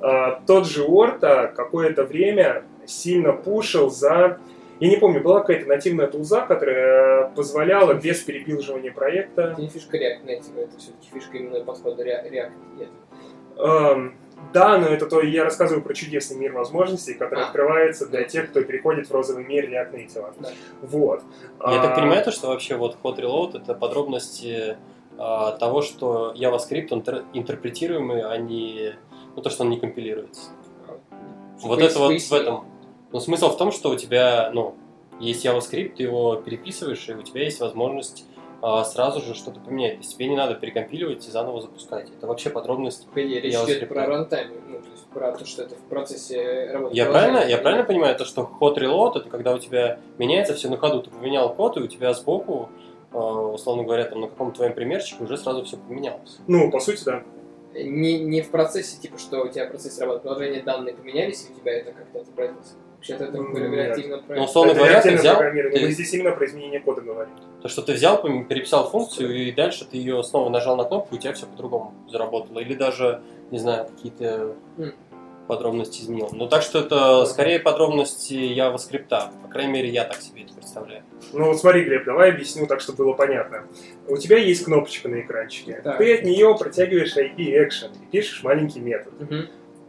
А, 0.00 0.40
Тот 0.46 0.66
же 0.66 0.84
Орта 0.84 1.52
какое-то 1.54 2.04
время 2.04 2.62
сильно 2.86 3.32
пушил 3.32 3.90
за... 3.90 4.38
Я 4.78 4.88
не 4.90 4.96
помню, 4.96 5.22
была 5.22 5.40
какая-то 5.40 5.68
нативная 5.68 6.06
тулза, 6.06 6.42
которая 6.42 7.28
позволяла 7.30 7.94
без 7.94 8.20
перепилживания 8.20 8.92
проекта 8.92 9.42
Это 9.52 9.60
не 9.60 9.68
фишка 9.68 9.96
React 9.96 10.24
Native, 10.26 10.58
это 10.60 10.78
все-таки 10.78 11.08
фишка 11.12 11.38
именно 11.38 11.60
подхода 11.64 12.02
Rea- 12.04 12.30
React. 12.30 12.52
Нет. 12.78 12.88
Эм, 13.58 14.14
да, 14.52 14.76
но 14.78 14.88
это 14.88 15.06
то, 15.06 15.22
я 15.22 15.44
рассказываю 15.44 15.82
про 15.82 15.94
чудесный 15.94 16.36
мир 16.36 16.52
возможностей, 16.52 17.14
который 17.14 17.44
А. 17.44 17.46
открывается 17.46 18.06
для 18.06 18.24
тех, 18.24 18.50
кто 18.50 18.62
переходит 18.62 19.08
в 19.08 19.12
розовый 19.12 19.44
мир 19.44 19.64
React 19.70 19.92
Native. 19.94 20.34
Да. 20.40 20.48
Вот. 20.82 21.22
Я 21.66 21.82
так 21.82 21.92
А, 21.92 22.00
понимаю, 22.00 22.22
то, 22.22 22.30
что 22.30 22.48
вообще 22.48 22.76
вот 22.76 22.98
hot 23.02 23.16
reload 23.18 23.56
это 23.62 23.74
подробности 23.74 24.76
а, 25.18 25.52
того, 25.52 25.80
что 25.80 26.34
JavaScript 26.36 26.88
он 26.90 27.00
тер- 27.00 27.24
интерпретируемый, 27.32 28.22
а 28.22 28.36
не 28.36 28.94
ну, 29.34 29.40
то, 29.40 29.48
что 29.48 29.64
он 29.64 29.70
не 29.70 29.80
компилируется. 29.80 30.50
Вот 31.62 31.78
Пояс- 31.78 31.92
это 31.92 31.98
вот 32.00 32.20
в 32.20 32.32
этом. 32.34 32.64
Но 33.12 33.20
смысл 33.20 33.50
в 33.50 33.56
том, 33.56 33.72
что 33.72 33.90
у 33.90 33.96
тебя, 33.96 34.50
ну, 34.52 34.74
есть 35.20 35.44
JavaScript, 35.44 35.94
ты 35.96 36.02
его 36.02 36.36
переписываешь, 36.36 37.08
и 37.08 37.14
у 37.14 37.22
тебя 37.22 37.44
есть 37.44 37.60
возможность 37.60 38.24
а, 38.62 38.84
сразу 38.84 39.20
же 39.20 39.34
что-то 39.34 39.60
поменять. 39.60 39.94
То 39.94 39.98
есть 39.98 40.14
тебе 40.14 40.28
не 40.28 40.36
надо 40.36 40.54
перекомпиливать 40.54 41.26
и 41.26 41.30
заново 41.30 41.60
запускать. 41.60 42.10
Это 42.10 42.26
вообще 42.26 42.50
подробность. 42.50 43.06
По 43.08 43.22
идее, 43.24 43.40
речь 43.40 43.54
идет 43.54 43.88
про 43.88 44.06
рантайм, 44.06 44.50
ну, 44.68 44.80
то 44.80 44.90
есть 44.90 45.06
про 45.06 45.32
то, 45.32 45.46
что 45.46 45.62
это 45.62 45.74
в 45.74 45.82
процессе 45.88 46.70
работы. 46.72 46.96
Я 46.96 47.06
правильно, 47.06 47.38
я 47.46 47.58
правильно 47.58 47.84
понимаю, 47.84 48.16
то, 48.16 48.24
что 48.24 48.50
hot 48.60 48.76
reload 48.76 49.18
это 49.20 49.28
когда 49.28 49.54
у 49.54 49.58
тебя 49.58 49.98
меняется 50.18 50.54
все 50.54 50.68
на 50.68 50.76
ходу. 50.76 51.02
Ты 51.02 51.10
поменял 51.10 51.54
код, 51.54 51.76
и 51.76 51.80
у 51.80 51.86
тебя 51.86 52.12
сбоку, 52.14 52.70
а, 53.12 53.18
условно 53.18 53.84
говоря, 53.84 54.04
там 54.04 54.22
на 54.22 54.28
каком-то 54.28 54.56
твоем 54.56 54.74
примерчике 54.74 55.22
уже 55.22 55.36
сразу 55.36 55.64
все 55.64 55.76
поменялось. 55.76 56.38
Ну, 56.46 56.70
по 56.70 56.80
сути, 56.80 57.04
да. 57.04 57.22
Не, 57.74 58.18
не 58.20 58.40
в 58.40 58.50
процессе, 58.50 58.98
типа, 58.98 59.18
что 59.18 59.42
у 59.42 59.48
тебя 59.48 59.66
в 59.66 59.70
процессе 59.70 60.00
работы 60.00 60.20
приложения 60.20 60.62
данные 60.62 60.94
поменялись, 60.94 61.46
и 61.48 61.52
у 61.52 61.60
тебя 61.60 61.72
это 61.72 61.92
как-то 61.92 62.20
отобразилось. 62.20 62.74
Вообще-то 63.08 63.24
это 63.24 63.38
Нет. 63.38 63.72
реактивно 63.72 64.22
Ну, 64.28 64.44
условно 64.44 64.74
говоря, 64.74 65.00
ты 65.00 65.16
взял, 65.16 65.36
программирование. 65.36 65.78
ты- 65.80 65.86
Мы 65.86 65.92
здесь 65.92 66.12
именно 66.14 66.32
про 66.32 66.46
изменение 66.46 66.80
кода 66.80 67.00
говорим. 67.00 67.32
То, 67.62 67.68
что 67.68 67.82
ты 67.82 67.92
взял, 67.92 68.20
переписал 68.22 68.88
функцию, 68.90 69.34
и 69.34 69.52
дальше 69.52 69.84
ты 69.84 69.96
ее 69.96 70.22
снова 70.22 70.48
нажал 70.50 70.76
на 70.76 70.84
кнопку, 70.84 71.14
и 71.14 71.18
у 71.18 71.20
тебя 71.20 71.32
все 71.32 71.46
по-другому 71.46 71.94
заработало. 72.10 72.58
Или 72.58 72.74
даже, 72.74 73.20
не 73.50 73.58
знаю, 73.58 73.86
какие-то 73.86 74.54
М. 74.78 74.92
подробности 75.48 76.02
изменил. 76.02 76.28
Ну, 76.32 76.48
так 76.48 76.62
что 76.62 76.80
это 76.80 77.24
скорее 77.26 77.60
подробности 77.60 78.34
JavaScript. 78.34 79.08
По 79.08 79.48
крайней 79.50 79.72
мере, 79.72 79.88
я 79.88 80.04
так 80.04 80.20
себе 80.20 80.42
это 80.42 80.54
представляю. 80.54 81.02
Ну 81.32 81.46
вот 81.46 81.58
смотри, 81.60 81.84
Глеб, 81.84 82.04
давай 82.04 82.30
объясню 82.30 82.66
так, 82.66 82.80
чтобы 82.80 83.04
было 83.04 83.12
понятно. 83.12 83.64
У 84.08 84.16
тебя 84.16 84.38
есть 84.38 84.64
кнопочка 84.64 85.08
на 85.08 85.20
экранчике. 85.20 85.80
Так. 85.82 85.98
Ты 85.98 86.14
от 86.16 86.24
нее 86.24 86.54
протягиваешь 86.58 87.16
IP 87.16 87.36
action 87.38 87.90
и 88.02 88.06
пишешь 88.10 88.42
маленький 88.42 88.80
метод. 88.80 89.12
Мгм. 89.20 89.46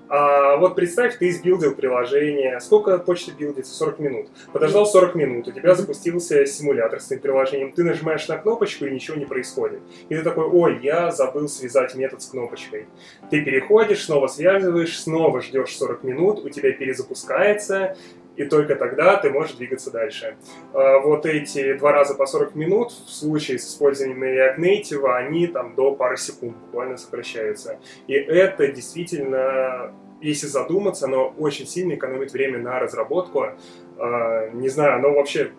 А 0.09 0.55
вот 0.57 0.75
представь, 0.75 1.17
ты 1.17 1.31
сбилдил 1.31 1.75
приложение. 1.75 2.59
Сколько 2.59 2.97
почты 2.97 3.31
билдится? 3.31 3.73
40 3.73 3.99
минут. 3.99 4.27
Подождал 4.53 4.85
40 4.85 5.15
минут, 5.15 5.47
у 5.47 5.51
тебя 5.51 5.75
запустился 5.75 6.45
симулятор 6.45 6.99
с 6.99 7.11
этим 7.11 7.21
приложением. 7.21 7.71
Ты 7.71 7.83
нажимаешь 7.83 8.27
на 8.27 8.37
кнопочку, 8.37 8.85
и 8.85 8.91
ничего 8.91 9.17
не 9.17 9.25
происходит. 9.25 9.79
И 10.09 10.15
ты 10.15 10.23
такой, 10.23 10.45
ой, 10.45 10.79
я 10.81 11.11
забыл 11.11 11.47
связать 11.47 11.95
метод 11.95 12.21
с 12.21 12.27
кнопочкой. 12.27 12.85
Ты 13.29 13.43
переходишь, 13.43 14.05
снова 14.05 14.27
связываешь, 14.27 14.99
снова 14.99 15.41
ждешь 15.41 15.75
40 15.75 16.03
минут, 16.03 16.45
у 16.45 16.49
тебя 16.49 16.71
перезапускается, 16.71 17.97
и 18.37 18.45
только 18.45 18.75
тогда 18.75 19.17
ты 19.17 19.29
можешь 19.29 19.55
двигаться 19.55 19.91
дальше. 19.91 20.37
А 20.73 20.99
Вот 20.99 21.25
эти 21.25 21.73
два 21.73 21.91
раза 21.91 22.13
по 22.13 22.25
40 22.25 22.55
минут 22.55 22.91
в 22.91 23.09
случае 23.09 23.59
с 23.59 23.67
использованием 23.67 24.23
React 24.23 24.59
Native, 24.59 25.11
они 25.15 25.47
там 25.47 25.75
до 25.75 25.95
пары 25.95 26.17
секунд 26.17 26.55
буквально 26.57 26.97
сокращаются. 26.97 27.79
И 28.07 28.13
это 28.13 28.67
действительно, 28.67 29.91
если 30.21 30.47
задуматься, 30.47 31.05
оно 31.05 31.33
очень 31.37 31.65
сильно 31.65 31.95
экономит 31.95 32.31
время 32.31 32.59
на 32.59 32.79
разработку. 32.79 33.47
А, 33.97 34.49
Не 34.51 34.69
знаю, 34.69 34.95
оно 34.95 35.13
вообще 35.13 35.51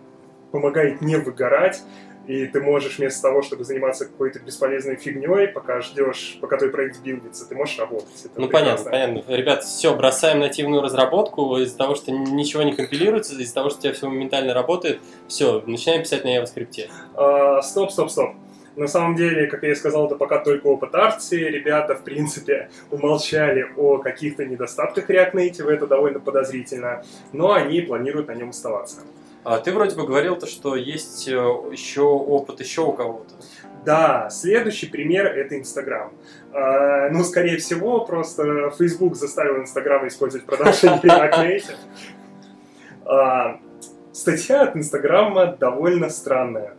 помогает 0.53 1.03
не 1.03 1.17
выгорать, 1.17 1.83
и 2.29 2.47
ты 2.47 2.61
можешь 2.61 2.99
вместо 2.99 3.23
того, 3.23 3.41
чтобы 3.43 3.65
заниматься 3.65 4.05
какой-то 4.05 4.39
бесполезной 4.39 4.97
фигней, 4.97 5.49
пока 5.49 5.81
ждешь, 5.81 6.39
пока 6.43 6.59
твой 6.59 6.71
проект 6.71 7.01
билдится, 7.01 7.49
ты 7.49 7.55
можешь 7.57 7.79
работать. 7.79 8.07
Это 8.25 8.39
Ну, 8.39 8.47
прекрасно. 8.49 8.85
понятно, 8.85 8.91
понятно. 9.23 9.35
Ребят, 9.35 9.65
все, 9.65 9.97
бросаем 9.97 10.39
нативную 10.41 10.83
разработку 10.83 11.57
из-за 11.57 11.77
того, 11.79 11.95
что 11.95 12.13
ничего 12.13 12.63
не 12.63 12.75
компилируется, 12.75 13.35
из-за 13.35 13.55
того, 13.55 13.71
что 13.71 13.79
у 13.79 13.83
тебя 13.83 13.93
все 13.95 14.09
моментально 14.09 14.53
работает. 14.53 15.01
Все, 15.27 15.63
начинаем 15.67 16.03
писать 16.03 16.25
на 16.25 16.37
JavaScript. 16.39 16.91
А, 17.15 17.63
Стоп, 17.63 17.91
стоп, 17.91 18.11
стоп. 18.11 18.31
На 18.77 18.87
самом 18.87 19.17
деле, 19.17 19.47
как 19.49 19.63
я 19.65 19.73
и 19.73 19.75
сказал, 19.75 20.07
это 20.07 20.15
пока 20.15 20.39
только 20.39 20.67
опыт 20.67 20.95
Арции. 20.95 21.43
Ребята, 21.43 21.97
в 21.97 22.05
принципе, 22.05 22.69
умолчали 22.93 23.67
о 23.77 23.99
каких-то 23.99 24.45
недостатках 24.45 25.11
React 25.11 25.33
Native, 25.33 25.69
это 25.69 25.87
довольно 25.89 26.21
подозрительно, 26.21 27.03
но 27.33 27.53
они 27.53 27.81
планируют 27.81 28.29
на 28.29 28.35
нем 28.37 28.51
оставаться. 28.51 28.99
А 29.45 29.59
ты 29.59 29.73
вроде 29.73 29.97
бы 29.97 30.07
говорил 30.07 30.37
то, 30.37 30.47
что 30.47 30.77
есть 30.77 31.29
э, 31.29 31.33
еще 31.33 32.03
опыт 32.03 32.61
еще 32.61 32.83
у 32.83 32.93
кого-то. 32.93 33.35
да, 33.85 34.29
следующий 34.31 34.87
пример 34.87 35.27
это 35.27 35.59
Инстаграм. 35.59 36.13
А, 36.53 37.09
ну, 37.11 37.25
скорее 37.25 37.57
всего, 37.59 38.05
просто 38.05 38.71
Facebook 38.77 39.17
заставил 39.17 39.59
Инстаграм 39.59 40.07
использовать 40.07 40.47
продолжение 40.47 40.99
React. 41.03 41.75
А, 43.07 43.61
статья 44.13 44.63
от 44.63 44.77
Инстаграма 44.77 45.57
довольно 45.59 46.11
странная. 46.11 46.75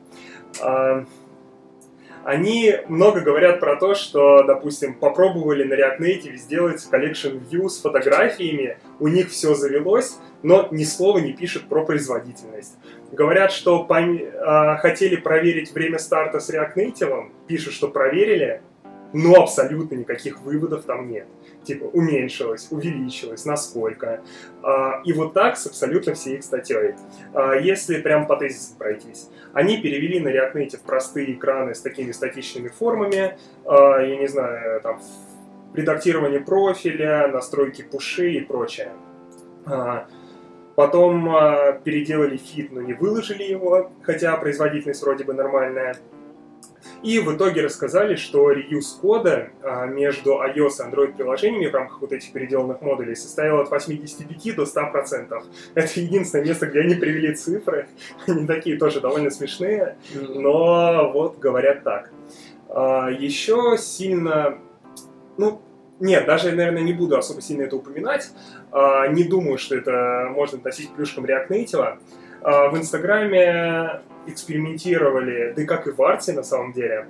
А, 2.29 2.31
они 2.31 2.75
много 2.87 3.21
говорят 3.21 3.59
про 3.59 3.75
то, 3.75 3.95
что, 3.95 4.43
допустим, 4.43 4.93
попробовали 4.93 5.63
на 5.63 5.73
React 5.73 5.99
Native 5.99 6.35
сделать 6.37 6.87
collection 6.91 7.41
view 7.49 7.69
с 7.69 7.81
фотографиями, 7.81 8.77
у 8.99 9.07
них 9.07 9.29
все 9.29 9.55
завелось, 9.55 10.17
но 10.43 10.67
ни 10.71 10.83
слова 10.83 11.19
не 11.19 11.33
пишут 11.33 11.67
про 11.67 11.83
производительность. 11.85 12.77
Говорят, 13.11 13.51
что 13.51 13.85
пом- 13.89 14.21
э, 14.21 14.77
хотели 14.77 15.15
проверить 15.15 15.71
время 15.73 15.97
старта 15.97 16.39
с 16.39 16.49
React 16.49 16.75
Native, 16.75 17.31
пишут, 17.47 17.73
что 17.73 17.87
проверили, 17.87 18.61
но 19.13 19.35
абсолютно 19.41 19.95
никаких 19.95 20.41
выводов 20.41 20.85
там 20.85 21.09
нет. 21.09 21.27
Типа 21.63 21.85
уменьшилось, 21.85 22.67
увеличилось, 22.71 23.45
насколько. 23.45 24.21
А, 24.63 25.01
и 25.03 25.13
вот 25.13 25.33
так 25.33 25.57
с 25.57 25.65
абсолютно 25.65 26.13
всей 26.13 26.37
их 26.37 26.43
статьей. 26.43 26.95
А, 27.33 27.53
если 27.53 28.01
прям 28.01 28.27
по 28.27 28.35
тезисам 28.35 28.77
пройтись. 28.77 29.29
Они 29.53 29.77
перевели 29.77 30.19
на 30.19 30.29
React 30.29 30.53
Native 30.53 30.81
простые 30.85 31.33
экраны 31.33 31.73
с 31.73 31.81
такими 31.81 32.11
статичными 32.11 32.67
формами, 32.69 33.37
а, 33.65 33.99
я 33.99 34.15
не 34.17 34.27
знаю, 34.27 34.81
там, 34.81 35.01
редактирование 35.73 36.39
профиля, 36.39 37.27
настройки 37.27 37.81
пуши 37.81 38.33
и 38.33 38.41
прочее. 38.41 38.91
Потом 40.75 41.25
переделали 41.83 42.37
фит, 42.37 42.71
но 42.71 42.81
не 42.81 42.93
выложили 42.93 43.43
его, 43.43 43.91
хотя 44.01 44.35
производительность 44.37 45.03
вроде 45.03 45.25
бы 45.25 45.33
нормальная. 45.33 45.95
И 47.01 47.19
в 47.19 47.33
итоге 47.35 47.61
рассказали, 47.61 48.15
что 48.15 48.51
реюз 48.51 48.99
кода 49.01 49.49
а, 49.63 49.85
между 49.85 50.31
iOS 50.31 50.53
и 50.55 50.89
Android 50.89 51.15
приложениями 51.15 51.67
в 51.67 51.73
рамках 51.73 52.01
вот 52.01 52.11
этих 52.11 52.33
переделанных 52.33 52.81
модулей 52.81 53.15
составил 53.15 53.59
от 53.59 53.71
85 53.71 54.55
до 54.55 54.63
100%. 54.63 55.43
Это 55.75 55.99
единственное 55.99 56.45
место, 56.45 56.67
где 56.67 56.81
они 56.81 56.95
привели 56.95 57.33
цифры. 57.35 57.87
Они 58.27 58.45
такие 58.45 58.77
тоже 58.77 58.99
довольно 58.99 59.29
смешные, 59.29 59.95
но 60.13 61.11
вот 61.13 61.39
говорят 61.39 61.83
так. 61.83 62.11
А, 62.69 63.09
Еще 63.09 63.77
сильно, 63.77 64.57
ну, 65.37 65.61
нет, 65.99 66.25
даже, 66.25 66.51
наверное, 66.51 66.83
не 66.83 66.93
буду 66.93 67.17
особо 67.17 67.41
сильно 67.41 67.63
это 67.63 67.77
упоминать. 67.77 68.29
А, 68.71 69.07
Не 69.07 69.23
думаю, 69.23 69.57
что 69.57 69.75
это 69.75 70.27
можно 70.31 70.57
относить 70.57 70.89
к 70.89 70.95
плюшкам 70.95 71.25
React 71.25 71.47
Native. 71.49 71.97
В 72.41 72.77
Инстаграме 72.77 74.01
экспериментировали, 74.29 75.53
да 75.55 75.61
и 75.61 75.65
как 75.65 75.87
и 75.87 75.91
в 75.91 76.01
Арте 76.01 76.33
на 76.33 76.43
самом 76.43 76.73
деле, 76.73 77.07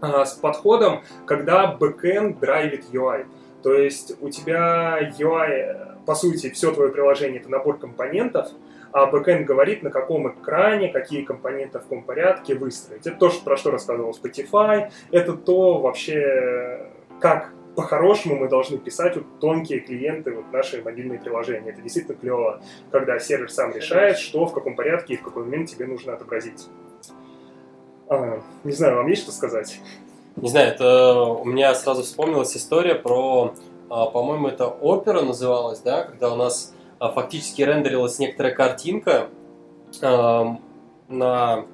а, 0.00 0.24
с 0.24 0.34
подходом, 0.34 1.02
когда 1.26 1.66
backend 1.68 2.38
драйвит 2.38 2.84
UI. 2.92 3.26
То 3.62 3.72
есть 3.72 4.14
у 4.20 4.28
тебя 4.28 4.98
UI, 5.18 6.04
по 6.04 6.14
сути, 6.14 6.50
все 6.50 6.72
твое 6.72 6.90
приложение 6.90 7.40
это 7.40 7.50
набор 7.50 7.78
компонентов, 7.78 8.48
а 8.92 9.06
backend 9.06 9.46
говорит, 9.46 9.82
на 9.82 9.90
каком 9.90 10.30
экране, 10.30 10.88
какие 10.88 11.24
компоненты 11.24 11.78
в 11.78 11.82
каком 11.82 12.02
порядке 12.02 12.54
выстроить. 12.54 13.06
Это 13.06 13.16
то, 13.16 13.32
про 13.42 13.56
что 13.56 13.70
рассказывал 13.70 14.12
Spotify, 14.12 14.90
это 15.10 15.32
то 15.32 15.78
вообще, 15.78 16.90
как 17.20 17.53
по-хорошему 17.76 18.36
мы 18.36 18.48
должны 18.48 18.78
писать 18.78 19.16
вот 19.16 19.24
тонкие 19.40 19.80
клиенты, 19.80 20.32
вот 20.32 20.52
наши 20.52 20.82
мобильные 20.82 21.18
приложения. 21.18 21.70
Это 21.70 21.82
действительно 21.82 22.16
клево, 22.16 22.60
когда 22.90 23.18
сервер 23.18 23.50
сам 23.50 23.72
решает, 23.74 24.18
что 24.18 24.46
в 24.46 24.52
каком 24.52 24.76
порядке 24.76 25.14
и 25.14 25.16
в 25.16 25.22
какой 25.22 25.44
момент 25.44 25.70
тебе 25.70 25.86
нужно 25.86 26.14
отобразить. 26.14 26.66
А, 28.08 28.40
не 28.64 28.72
знаю, 28.72 28.96
вам 28.96 29.08
есть 29.08 29.22
что 29.22 29.32
сказать? 29.32 29.80
Не 30.36 30.48
знаю, 30.48 30.72
это 30.72 31.14
у 31.16 31.44
меня 31.44 31.74
сразу 31.74 32.02
вспомнилась 32.02 32.56
история 32.56 32.94
про, 32.94 33.54
а, 33.88 34.06
по-моему, 34.06 34.48
это 34.48 34.66
опера 34.66 35.22
называлась, 35.22 35.80
да, 35.80 36.04
когда 36.04 36.32
у 36.32 36.36
нас 36.36 36.74
а, 36.98 37.10
фактически 37.10 37.62
рендерилась 37.62 38.18
некоторая 38.18 38.54
картинка, 38.54 39.28
на 40.00 41.64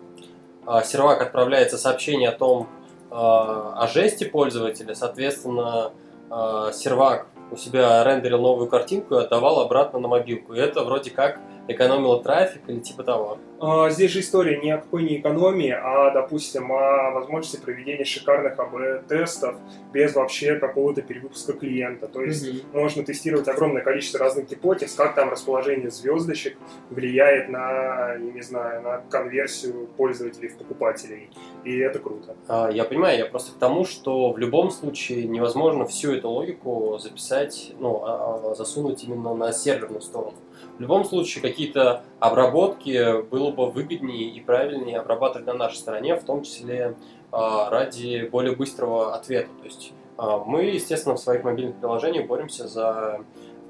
а, 0.66 0.82
сервак 0.82 1.22
отправляется 1.22 1.78
сообщение 1.78 2.28
о 2.28 2.32
том, 2.32 2.68
о 3.10 3.86
жесте 3.92 4.26
пользователя, 4.26 4.94
соответственно, 4.94 5.92
а, 6.30 6.72
сервак 6.72 7.26
у 7.50 7.56
себя 7.56 8.04
рендерил 8.04 8.40
новую 8.40 8.68
картинку 8.68 9.16
и 9.16 9.24
отдавал 9.24 9.60
обратно 9.60 9.98
на 9.98 10.08
мобилку. 10.08 10.54
И 10.54 10.58
это 10.58 10.84
вроде 10.84 11.10
как 11.10 11.40
экономило 11.72 12.22
трафик 12.22 12.62
или 12.68 12.80
типа 12.80 13.02
того. 13.02 13.38
А, 13.60 13.90
Здесь 13.90 14.10
же 14.12 14.20
история 14.20 14.58
ни 14.58 14.70
о 14.70 14.78
какой 14.78 15.02
не 15.02 15.18
экономии, 15.18 15.70
а, 15.70 16.10
допустим, 16.12 16.72
о 16.72 17.10
возможности 17.10 17.60
проведения 17.60 18.04
шикарных 18.04 18.58
АБ-тестов 18.58 19.56
без 19.92 20.14
вообще 20.14 20.56
какого-то 20.56 21.02
перевыпуска 21.02 21.52
клиента. 21.52 22.08
То 22.08 22.22
есть 22.22 22.64
можно 22.72 23.04
тестировать 23.04 23.48
огромное 23.48 23.82
количество 23.82 24.20
разных 24.20 24.48
гипотез, 24.48 24.94
как 24.94 25.14
там 25.14 25.30
расположение 25.30 25.90
звездочек 25.90 26.56
влияет 26.90 27.48
на, 27.48 28.14
я 28.14 28.32
не 28.32 28.42
знаю, 28.42 28.82
на 28.82 28.98
конверсию 29.10 29.88
пользователей 29.96 30.48
в 30.48 30.56
покупателей. 30.56 31.30
И 31.64 31.76
это 31.78 31.98
круто. 31.98 32.34
А, 32.48 32.70
Я 32.70 32.84
понимаю, 32.84 33.18
я 33.18 33.26
просто 33.26 33.52
к 33.52 33.58
тому, 33.58 33.84
что 33.84 34.32
в 34.32 34.38
любом 34.38 34.70
случае 34.70 35.24
невозможно 35.24 35.84
всю 35.86 36.12
эту 36.14 36.30
логику 36.30 36.98
записать, 36.98 37.72
ну, 37.78 38.02
а 38.04 38.54
засунуть 38.54 39.04
именно 39.04 39.34
на 39.34 39.52
серверную 39.52 40.00
сторону. 40.00 40.34
В 40.80 40.82
любом 40.82 41.04
случае 41.04 41.42
какие-то 41.42 42.04
обработки 42.20 43.20
было 43.28 43.50
бы 43.50 43.70
выгоднее 43.70 44.30
и 44.30 44.40
правильнее 44.40 45.00
обрабатывать 45.00 45.46
на 45.46 45.52
нашей 45.52 45.76
стороне, 45.76 46.16
в 46.16 46.24
том 46.24 46.42
числе 46.42 46.96
а, 47.30 47.68
ради 47.68 48.26
более 48.32 48.56
быстрого 48.56 49.14
ответа. 49.14 49.50
То 49.58 49.64
есть 49.66 49.92
а, 50.16 50.38
мы, 50.38 50.62
естественно, 50.62 51.16
в 51.16 51.18
своих 51.18 51.44
мобильных 51.44 51.76
приложениях 51.76 52.26
боремся 52.26 52.66
за 52.66 53.20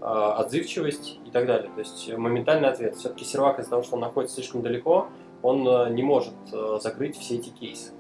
а, 0.00 0.34
отзывчивость 0.34 1.18
и 1.26 1.30
так 1.32 1.46
далее. 1.46 1.68
То 1.74 1.80
есть 1.80 2.16
моментальный 2.16 2.68
ответ. 2.68 2.94
Все-таки 2.94 3.24
сервак 3.24 3.58
из-за 3.58 3.70
того, 3.70 3.82
что 3.82 3.96
он 3.96 4.02
находится 4.02 4.36
слишком 4.36 4.62
далеко, 4.62 5.08
он 5.42 5.92
не 5.92 6.04
может 6.04 6.34
закрыть 6.80 7.18
все 7.18 7.38
эти 7.38 7.48
кейсы. 7.48 7.90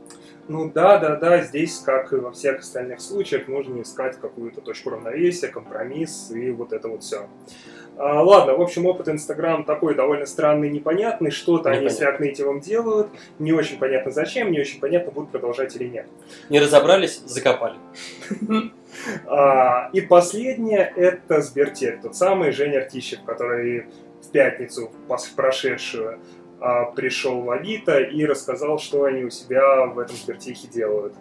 Ну 0.46 0.70
да, 0.70 0.98
да, 0.98 1.16
да, 1.16 1.42
здесь, 1.42 1.78
как 1.78 2.12
и 2.12 2.16
во 2.16 2.32
всех 2.32 2.60
остальных 2.60 3.00
случаях, 3.00 3.46
нужно 3.46 3.82
искать 3.82 4.20
какую-то 4.20 4.60
точку 4.60 4.90
равновесия, 4.90 5.48
компромисс 5.48 6.30
и 6.32 6.50
вот 6.50 6.72
это 6.72 6.88
вот 6.88 7.02
все. 7.02 7.28
А, 8.02 8.22
ладно, 8.22 8.54
в 8.54 8.62
общем, 8.62 8.86
опыт 8.86 9.10
Инстаграм 9.10 9.62
такой 9.62 9.94
довольно 9.94 10.24
странный, 10.24 10.70
непонятный. 10.70 11.30
Что-то 11.30 11.68
они 11.68 11.90
с 11.90 12.00
React 12.00 12.18
Native 12.18 12.60
делают, 12.62 13.08
не 13.38 13.52
очень 13.52 13.78
понятно 13.78 14.10
зачем, 14.10 14.50
не 14.50 14.58
очень 14.58 14.80
понятно, 14.80 15.12
будут 15.12 15.30
продолжать 15.30 15.76
или 15.76 15.84
нет. 15.84 16.06
Не 16.48 16.60
разобрались, 16.60 17.20
закопали. 17.26 17.76
А, 19.26 19.88
и 19.92 20.00
последнее 20.00 20.92
это 20.96 21.40
Сбертех, 21.40 22.02
тот 22.02 22.16
самый 22.16 22.50
Женя 22.50 22.78
Артищев, 22.78 23.20
который 23.24 23.86
в 24.20 24.30
пятницу 24.32 24.90
прошедшую 25.36 26.18
а, 26.60 26.86
пришел 26.86 27.40
в 27.40 27.50
Авито 27.50 28.00
и 28.00 28.26
рассказал, 28.26 28.78
что 28.78 29.04
они 29.04 29.24
у 29.24 29.30
себя 29.30 29.86
в 29.86 29.98
этом 29.98 30.16
Сбертехе 30.16 30.66
делают. 30.68 31.14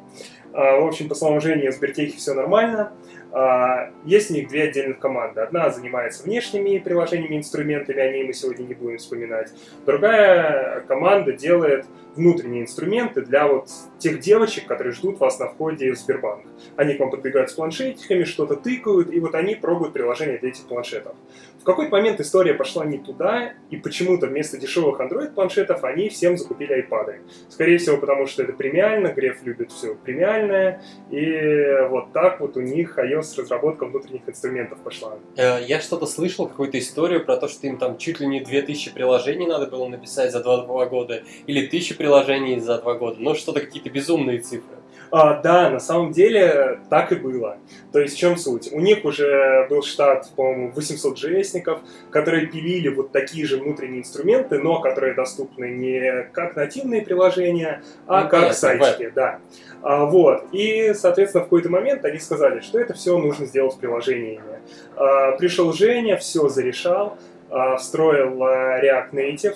А, 0.52 0.80
в 0.80 0.88
общем, 0.88 1.08
по 1.08 1.16
словам 1.16 1.40
Жени, 1.40 1.70
в 1.70 1.74
Сбертехе 1.74 2.18
все 2.18 2.34
нормально. 2.34 2.92
А, 3.32 3.92
Есть 4.06 4.32
у 4.32 4.34
них 4.34 4.48
две 4.48 4.64
отдельных 4.64 5.00
команды. 5.00 5.42
Одна 5.42 5.70
занимается 5.70 6.24
внешними 6.24 6.80
приложениями, 6.80 7.38
инструментами, 7.38 8.00
о 8.00 8.12
ней 8.12 8.24
мы 8.24 8.34
сегодня 8.34 8.64
не 8.64 8.74
будем 8.74 8.98
вспоминать. 8.98 9.54
Другая 9.86 10.82
команда 10.88 11.34
делает 11.34 11.86
внутренние 12.16 12.64
инструменты 12.64 13.22
для 13.22 13.48
вот 13.48 13.70
тех 14.00 14.20
девочек, 14.20 14.66
которые 14.66 14.94
ждут 14.94 15.20
вас 15.20 15.40
на 15.40 15.48
входе 15.48 15.92
в 15.92 15.98
Сбербанк. 15.98 16.44
Они 16.76 16.96
к 16.96 17.00
вам 17.00 17.12
подбегают 17.12 17.52
с 17.52 17.54
планшетиками, 17.54 18.24
что-то 18.24 18.56
тыкают, 18.56 19.14
и 19.14 19.20
вот 19.20 19.36
они 19.36 19.56
пробуют 19.56 19.94
приложение 19.94 20.40
для 20.40 20.50
этих 20.50 20.68
планшетов. 20.68 21.16
В 21.60 21.64
какой-то 21.64 21.92
момент 21.92 22.20
история 22.22 22.54
пошла 22.54 22.86
не 22.86 22.98
туда, 22.98 23.54
и 23.70 23.76
почему-то 23.76 24.28
вместо 24.28 24.58
дешевых 24.58 25.00
Android-планшетов 25.02 25.84
они 25.84 26.08
всем 26.10 26.38
закупили 26.38 26.88
iPad. 26.88 27.18
Скорее 27.50 27.78
всего, 27.78 27.98
потому 27.98 28.28
что 28.28 28.44
это 28.44 28.54
премиально, 28.54 29.08
Греф 29.10 29.44
любит 29.44 29.72
все 29.72 29.96
премиальное, 29.96 30.82
и 31.12 31.88
вот 31.90 32.14
так 32.14 32.40
вот 32.40 32.56
у 32.56 32.62
них 32.62 32.98
iOS-разработка 32.98 33.86
внутренних 33.86 34.22
инструментов 34.28 34.80
пошла. 34.80 35.18
Э, 35.36 35.62
Я 35.62 35.82
что-то 35.82 36.06
слышал, 36.06 36.48
какую-то 36.48 36.80
историю 36.80 37.26
про 37.26 37.36
то, 37.36 37.50
что 37.50 37.68
им 37.68 37.78
там 37.78 37.98
чуть 37.98 38.22
ли 38.22 38.28
не 38.28 38.40
2000 38.40 38.94
приложений 38.94 39.48
надо 39.48 39.68
было 39.68 39.88
написать 39.88 40.32
за 40.32 40.42
2 40.42 40.86
года, 40.86 41.24
или 41.46 41.68
1000 41.68 41.96
приложений 41.96 42.60
за 42.62 42.80
2 42.82 42.94
года. 42.96 43.18
Ну, 43.20 43.36
что-то 43.36 43.60
какие-то 43.60 43.90
безумные 43.90 44.40
цифры. 44.40 44.79
А, 45.12 45.42
да, 45.42 45.70
на 45.70 45.80
самом 45.80 46.12
деле 46.12 46.80
так 46.90 47.12
и 47.12 47.16
было. 47.16 47.58
То 47.92 48.00
есть 48.00 48.16
в 48.16 48.18
чем 48.18 48.38
суть? 48.38 48.70
У 48.72 48.80
них 48.80 49.06
уже 49.06 49.66
был 49.70 49.82
штат, 49.82 50.30
по-моему, 50.36 50.72
800 50.72 51.18
JS-ников, 51.18 51.80
которые 52.12 52.46
пилили 52.48 52.90
вот 52.90 53.12
такие 53.12 53.46
же 53.46 53.58
внутренние 53.58 54.02
инструменты, 54.02 54.60
но 54.60 54.80
которые 54.80 55.16
доступны 55.16 55.70
не 55.70 56.30
как 56.32 56.56
нативные 56.56 57.02
приложения, 57.02 57.82
а 58.06 58.24
Ну, 58.24 58.30
как 58.30 58.32
понятно, 58.32 58.54
сайтики. 58.54 59.12
Да. 59.16 59.40
А, 59.82 60.06
вот. 60.06 60.46
И, 60.52 60.94
соответственно, 60.94 61.44
в 61.44 61.46
какой-то 61.46 61.70
момент 61.70 62.06
они 62.06 62.20
сказали, 62.20 62.60
что 62.60 62.80
это 62.80 62.94
все 62.94 63.18
нужно 63.18 63.46
сделать 63.46 63.78
приложениями. 63.78 64.60
А, 64.96 65.32
пришел 65.34 65.74
Женя, 65.74 66.18
все 66.18 66.50
зарешал, 66.50 67.18
а, 67.50 67.78
встроил 67.78 68.44
а, 68.44 68.80
React 68.80 69.12
Native, 69.14 69.56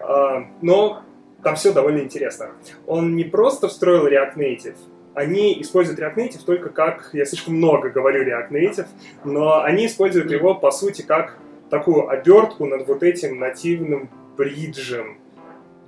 а, 0.00 0.46
но 0.60 1.02
там 1.46 1.54
все 1.54 1.72
довольно 1.72 2.00
интересно. 2.00 2.48
Он 2.88 3.14
не 3.14 3.22
просто 3.22 3.68
встроил 3.68 4.08
React 4.08 4.34
Native, 4.34 4.74
они 5.14 5.62
используют 5.62 6.00
React 6.00 6.16
Native 6.16 6.44
только 6.44 6.70
как, 6.70 7.10
я 7.12 7.24
слишком 7.24 7.54
много 7.54 7.88
говорю 7.88 8.24
React 8.24 8.50
Native, 8.50 8.86
но 9.22 9.62
они 9.62 9.86
используют 9.86 10.32
его, 10.32 10.56
по 10.56 10.72
сути, 10.72 11.02
как 11.02 11.38
такую 11.70 12.08
обертку 12.08 12.66
над 12.66 12.88
вот 12.88 13.04
этим 13.04 13.38
нативным 13.38 14.10
бриджем 14.36 15.18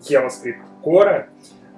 JavaScript 0.00 0.62
Core. 0.84 1.26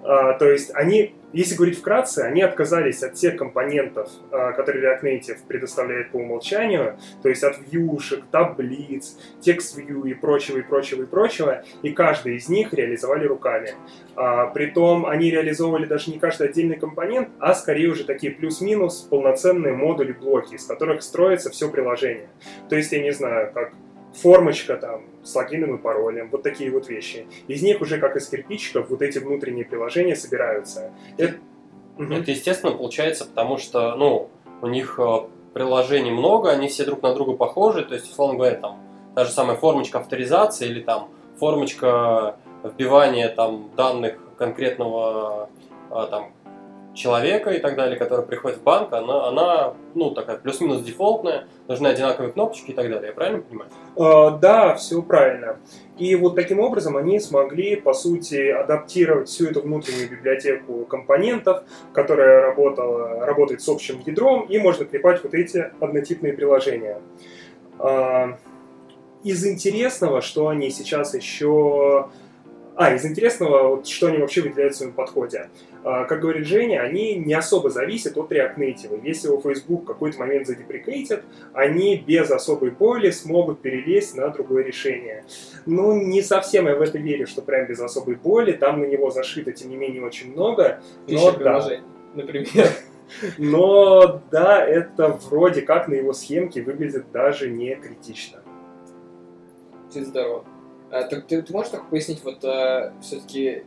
А, 0.03 0.35
то 0.35 0.51
есть 0.51 0.72
они 0.74 1.14
если 1.33 1.55
говорить 1.55 1.78
вкратце, 1.78 2.20
они 2.20 2.43
отказались 2.43 3.03
от 3.03 3.14
тех 3.14 3.37
компонентов, 3.37 4.11
а, 4.33 4.53
которые 4.53 4.85
React 4.85 5.03
Native 5.03 5.39
предоставляет 5.47 6.11
по 6.11 6.16
умолчанию, 6.16 6.99
то 7.22 7.28
есть 7.28 7.45
от 7.45 7.57
вьюшек, 7.70 8.24
таблиц, 8.31 9.16
текст 9.41 9.78
view 9.78 10.09
и 10.09 10.14
прочего, 10.14 10.59
и 10.59 10.62
прочего, 10.62 11.03
и 11.03 11.07
прочего, 11.07 11.62
и 11.83 11.93
каждый 11.93 12.37
из 12.37 12.49
них 12.49 12.72
реализовали 12.72 13.26
руками. 13.26 13.74
А, 14.16 14.47
притом 14.47 15.07
они 15.07 15.31
реализовывали 15.31 15.87
даже 15.87 16.11
не 16.11 16.18
каждый 16.18 16.49
отдельный 16.49 16.76
компонент, 16.76 17.28
а 17.39 17.55
скорее 17.55 17.89
уже 17.89 18.05
такие 18.05 18.33
плюс-минус 18.33 19.07
полноценные 19.09 19.72
модули-блоки, 19.72 20.55
из 20.55 20.64
которых 20.64 21.03
строится 21.03 21.51
все 21.51 21.70
приложение. 21.70 22.28
То 22.68 22.76
есть, 22.76 22.93
я 22.93 23.01
не 23.01 23.12
знаю, 23.12 23.53
как 23.53 23.72
формочка 24.14 24.76
там 24.76 25.03
с 25.23 25.35
логином 25.35 25.77
и 25.77 25.79
паролем, 25.79 26.31
вот 26.31 26.43
такие 26.43 26.71
вот 26.71 26.89
вещи. 26.89 27.27
Из 27.47 27.62
них 27.62 27.81
уже 27.81 27.99
как 27.99 28.16
из 28.16 28.29
кирпичиков 28.29 28.91
вот 28.91 29.03
эти 29.03 29.18
внутренние 29.18 29.64
приложения 29.64 30.16
собираются. 30.16 30.93
Это, 31.18 31.37
это 31.99 32.31
естественно 32.31 32.73
получается, 32.73 33.27
потому 33.27 33.59
что, 33.59 33.95
ну, 33.97 34.31
у 34.62 34.66
них 34.66 34.99
э, 34.99 35.21
приложений 35.55 36.12
много, 36.12 36.51
они 36.51 36.68
все 36.68 36.85
друг 36.85 37.03
на 37.03 37.14
друга 37.14 37.33
похожи, 37.33 37.85
то 37.85 37.95
есть, 37.95 38.11
условно 38.11 38.37
говоря, 38.37 38.57
там, 38.57 38.81
та 39.14 39.25
же 39.25 39.31
самая 39.31 39.57
формочка 39.57 39.99
авторизации 39.99 40.68
или 40.68 40.81
там 40.81 41.09
формочка 41.39 42.37
вбивания 42.62 43.29
там 43.29 43.71
данных 43.77 44.18
конкретного 44.37 45.49
э, 45.91 46.07
там 46.11 46.33
человека 46.95 47.51
и 47.51 47.59
так 47.61 47.76
далее, 47.76 47.99
который 47.99 48.24
приходит 48.24 48.59
в 48.59 48.62
банк, 48.62 48.93
она, 48.93 49.28
она 49.28 49.74
ну, 49.95 50.11
такая 50.11 50.36
плюс-минус 50.36 50.82
дефолтная, 50.82 51.47
нужны 51.68 51.88
одинаковые 51.88 52.32
кнопочки 52.32 52.70
и 52.70 52.74
так 52.74 52.88
далее. 52.88 53.09
Я 53.09 53.12
правильно 53.12 53.43
понимаю? 53.43 53.70
Uh, 53.97 54.38
да, 54.38 54.74
все 54.74 55.03
правильно. 55.03 55.59
И 55.99 56.14
вот 56.16 56.34
таким 56.34 56.61
образом 56.61 56.97
они 56.97 57.20
смогли, 57.20 57.76
по 57.76 57.93
сути, 57.93 58.51
адаптировать 58.51 59.28
всю 59.28 59.49
эту 59.49 59.62
внутреннюю 59.62 60.11
библиотеку 60.11 60.84
компонентов, 60.84 61.62
которая 61.93 62.43
работала, 62.43 63.24
работает 63.24 63.62
с 63.62 63.68
общим 63.68 64.03
ядром, 64.05 64.47
и 64.49 64.59
можно 64.59 64.84
клепать 64.84 65.22
вот 65.22 65.34
эти 65.34 65.70
однотипные 65.80 66.32
приложения. 66.32 67.01
Uh, 67.78 68.34
из 69.22 69.47
интересного, 69.47 70.22
что 70.22 70.49
они 70.49 70.70
сейчас 70.70 71.14
еще 71.14 72.09
а, 72.81 72.95
из 72.95 73.05
интересного, 73.05 73.76
вот, 73.76 73.87
что 73.87 74.07
они 74.07 74.16
вообще 74.16 74.41
выделяют 74.41 74.72
в 74.72 74.78
своем 74.78 74.95
подходе. 74.95 75.51
А, 75.85 76.05
как 76.05 76.20
говорит 76.20 76.47
Женя, 76.47 76.81
они 76.81 77.14
не 77.16 77.35
особо 77.35 77.68
зависят 77.68 78.16
от 78.16 78.33
React 78.33 78.57
Native. 78.57 79.01
Если 79.05 79.28
у 79.28 79.39
Facebook 79.39 79.83
в 79.83 79.85
какой-то 79.85 80.18
момент 80.18 80.47
задеприкейтят, 80.47 81.22
они 81.53 81.99
без 81.99 82.31
особой 82.31 82.70
боли 82.70 83.11
смогут 83.11 83.61
перелезть 83.61 84.16
на 84.16 84.31
другое 84.31 84.64
решение. 84.64 85.26
Ну, 85.66 85.93
не 85.93 86.22
совсем 86.22 86.68
я 86.68 86.74
в 86.74 86.81
это 86.81 86.97
верю, 86.97 87.26
что 87.26 87.43
прям 87.43 87.66
без 87.66 87.81
особой 87.81 88.14
боли. 88.14 88.53
Там 88.53 88.81
на 88.81 88.87
него 88.87 89.11
зашито, 89.11 89.53
тем 89.53 89.68
не 89.68 89.76
менее, 89.76 90.03
очень 90.03 90.33
много. 90.33 90.81
Но, 91.07 91.33
да, 91.33 91.83
например. 92.14 92.66
Но 93.37 94.22
да, 94.31 94.64
это 94.64 95.18
вроде 95.28 95.61
как 95.61 95.89
на 95.89 95.95
его 95.95 96.14
схемке 96.14 96.62
выглядит 96.62 97.12
даже 97.12 97.51
не 97.51 97.74
критично. 97.74 98.39
Ты 99.93 100.03
здорово. 100.03 100.47
А, 100.91 101.03
так 101.05 101.26
ты, 101.26 101.43
ты 101.43 101.53
можешь 101.53 101.70
так 101.70 101.88
пояснить 101.88 102.22
вот 102.24 102.45
а, 102.45 102.93
все-таки 103.01 103.64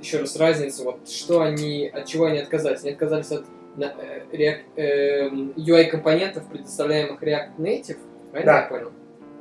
еще 0.00 0.18
раз 0.20 0.36
разницу, 0.36 0.84
вот 0.84 1.08
что 1.08 1.42
они, 1.42 1.88
от 1.88 2.06
чего 2.06 2.26
они 2.26 2.38
отказались? 2.38 2.82
Они 2.82 2.92
отказались 2.92 3.30
от 3.32 3.44
на, 3.76 3.94
э, 3.96 4.22
React, 4.32 4.60
э, 4.76 5.28
UI-компонентов, 5.56 6.48
предоставляемых 6.48 7.22
React 7.22 7.56
Native, 7.58 7.98
правильно 8.30 8.52
да. 8.52 8.60
я 8.60 8.66
понял? 8.66 8.92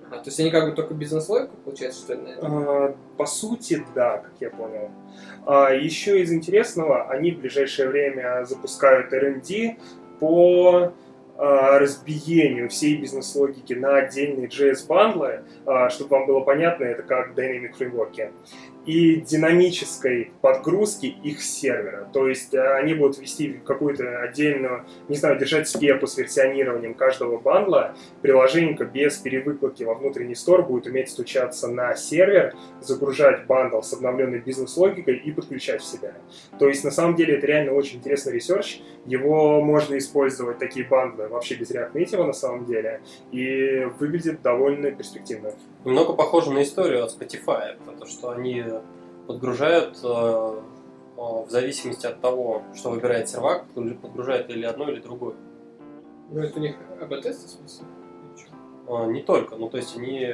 А, 0.10 0.18
то 0.18 0.24
есть 0.26 0.40
они 0.40 0.52
как 0.52 0.70
бы 0.70 0.72
только 0.72 0.94
бизнес-логику, 0.94 1.58
получается, 1.66 2.02
что 2.02 2.14
ли? 2.14 2.36
А, 2.42 2.96
по 3.18 3.26
сути, 3.26 3.84
да, 3.94 4.20
как 4.20 4.34
я 4.40 4.50
понял. 4.50 4.90
А, 5.46 5.72
еще 5.72 6.22
из 6.22 6.32
интересного, 6.32 7.10
они 7.10 7.32
в 7.32 7.40
ближайшее 7.40 7.90
время 7.90 8.46
запускают 8.46 9.12
R&D 9.12 9.78
по 10.20 10.94
разбиению 11.38 12.70
всей 12.70 12.98
бизнес-логики 12.98 13.74
на 13.74 13.98
отдельные 13.98 14.48
JS-бандлы, 14.48 15.44
а, 15.66 15.90
чтобы 15.90 16.18
вам 16.18 16.26
было 16.28 16.40
понятно, 16.42 16.84
это 16.84 17.04
как 17.04 17.38
Dynamic 17.38 17.74
фреймворки 17.74 18.32
и 18.88 19.18
динамической 19.18 20.32
подгрузки 20.42 21.08
их 21.08 21.33
с 21.33 21.42
сервера. 21.42 22.10
То 22.14 22.28
есть 22.28 22.54
э, 22.54 22.76
они 22.76 22.94
будут 22.94 23.20
вести 23.20 23.60
какую-то 23.66 24.22
отдельную, 24.22 24.86
не 25.10 25.18
знаю, 25.18 25.38
держать 25.38 25.68
спеку 25.68 26.08
с 26.08 26.18
версионированием 26.18 26.94
каждого 26.94 27.38
бандла. 27.38 27.96
Приложение 28.22 28.78
без 28.78 29.18
перевыкладки 29.18 29.84
во 29.84 29.94
внутренний 29.94 30.36
store 30.36 30.64
будет 30.64 30.88
уметь 30.88 31.10
стучаться 31.10 31.68
на 31.68 31.96
сервер, 31.96 32.56
загружать 32.80 33.46
бандл 33.46 33.82
с 33.82 33.92
обновленной 33.92 34.40
бизнес-логикой 34.40 35.18
и 35.18 35.32
подключать 35.32 35.82
в 35.82 35.86
себя. 35.86 36.14
То 36.58 36.70
есть 36.70 36.86
на 36.86 36.92
самом 36.92 37.16
деле 37.16 37.36
это 37.36 37.46
реально 37.46 37.74
очень 37.74 37.98
интересный 37.98 38.34
research. 38.34 38.80
Его 39.06 39.62
можно 39.62 39.98
использовать, 39.98 40.60
такие 40.60 40.86
бандлы, 40.86 41.28
вообще 41.28 41.56
без 41.56 41.72
React 41.72 41.92
Native 41.92 42.24
на 42.24 42.34
самом 42.34 42.66
деле. 42.66 43.02
И 43.34 43.86
выглядит 44.00 44.42
довольно 44.42 44.92
перспективно. 44.92 45.52
Немного 45.84 46.14
похоже 46.14 46.52
на 46.52 46.64
историю 46.64 47.04
от 47.04 47.12
Spotify, 47.12 47.76
потому 47.86 48.06
что 48.06 48.32
они 48.32 48.64
подгружают 49.28 49.98
э, 50.04 50.08
э, 50.08 51.20
в 51.20 51.48
зависимости 51.50 52.06
от 52.06 52.22
того, 52.22 52.64
что 52.76 52.90
выбирает 52.90 53.30
сервак, 53.30 53.66
подгружает 53.74 54.50
или 54.50 54.66
одно, 54.66 54.90
или 54.90 55.00
другое. 55.00 55.36
Ну, 56.32 56.42
это 56.42 56.60
у 56.60 56.62
них 56.62 56.76
АБ-тесты, 57.02 57.48
в 57.48 57.50
смысле? 57.50 57.86
А, 58.90 59.06
не 59.06 59.22
только, 59.22 59.56
ну, 59.56 59.70
то 59.70 59.78
есть 59.78 59.96
они 59.98 60.26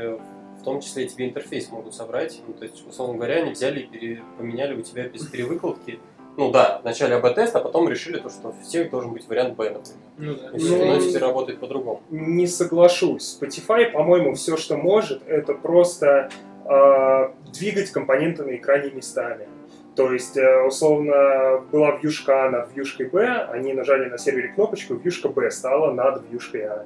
в 0.60 0.64
том 0.64 0.80
числе 0.80 1.06
и 1.06 1.10
тебе 1.10 1.28
интерфейс 1.28 1.70
могут 1.72 1.94
собрать. 1.94 2.42
Ну, 2.48 2.54
то 2.54 2.64
есть, 2.64 2.88
условно 2.88 3.16
говоря, 3.16 3.42
они 3.42 3.52
взяли 3.52 3.82
и 3.82 3.88
пере, 3.88 4.24
поменяли 4.38 4.76
у 4.76 4.82
тебя 4.82 5.08
без 5.10 5.28
перевыкладки. 5.28 6.00
Ну 6.38 6.52
да, 6.52 6.80
вначале 6.82 7.16
АБ-тест, 7.16 7.56
а 7.56 7.60
потом 7.60 7.90
решили 7.90 8.18
то, 8.18 8.30
что 8.30 8.50
у 8.50 8.64
всех 8.64 8.90
должен 8.90 9.12
быть 9.12 9.28
вариант 9.28 9.56
Б, 9.56 9.70
например. 9.70 10.00
Ну 10.18 10.36
да. 10.36 10.56
И 10.56 10.60
все 10.60 10.80
равно 10.80 11.00
теперь 11.00 11.22
работает 11.22 11.60
по-другому. 11.60 12.02
Не 12.10 12.48
соглашусь. 12.48 13.38
Spotify, 13.40 13.92
по-моему, 13.92 14.34
все, 14.34 14.58
что 14.58 14.78
может, 14.78 15.22
это 15.28 15.54
просто 15.54 16.32
двигать 16.66 17.92
компоненты 17.92 18.44
на 18.44 18.56
экране 18.56 18.92
местами. 18.92 19.48
То 19.96 20.12
есть, 20.12 20.38
э, 20.38 20.66
условно, 20.66 21.64
была 21.72 21.92
вьюшка 21.92 22.46
А 22.46 22.50
над 22.50 22.74
вьюшкой 22.74 23.08
Б, 23.10 23.48
они 23.52 23.74
нажали 23.74 24.10
на 24.10 24.18
сервере 24.18 24.50
кнопочку, 24.50 24.96
вьюшка 24.96 25.30
Б 25.30 25.52
стала 25.52 25.92
над 25.92 26.24
вьюшкой 26.30 26.66
А. 26.66 26.86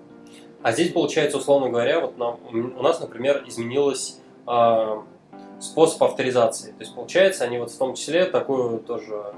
А 0.61 0.71
здесь, 0.73 0.91
получается, 0.91 1.37
условно 1.37 1.69
говоря, 1.69 2.01
вот 2.01 2.17
нам, 2.17 2.39
у 2.51 2.81
нас, 2.81 2.99
например, 2.99 3.43
изменилось 3.47 4.19
э, 4.45 4.97
способ 5.61 6.03
авторизации. 6.03 6.71
То 6.71 6.79
есть, 6.79 6.95
получается, 6.95 7.45
они 7.45 7.59
вот 7.59 7.71
в 7.71 7.77
том 7.77 7.93
числе 7.93 8.25
такую 8.25 8.79
тоже 8.79 9.33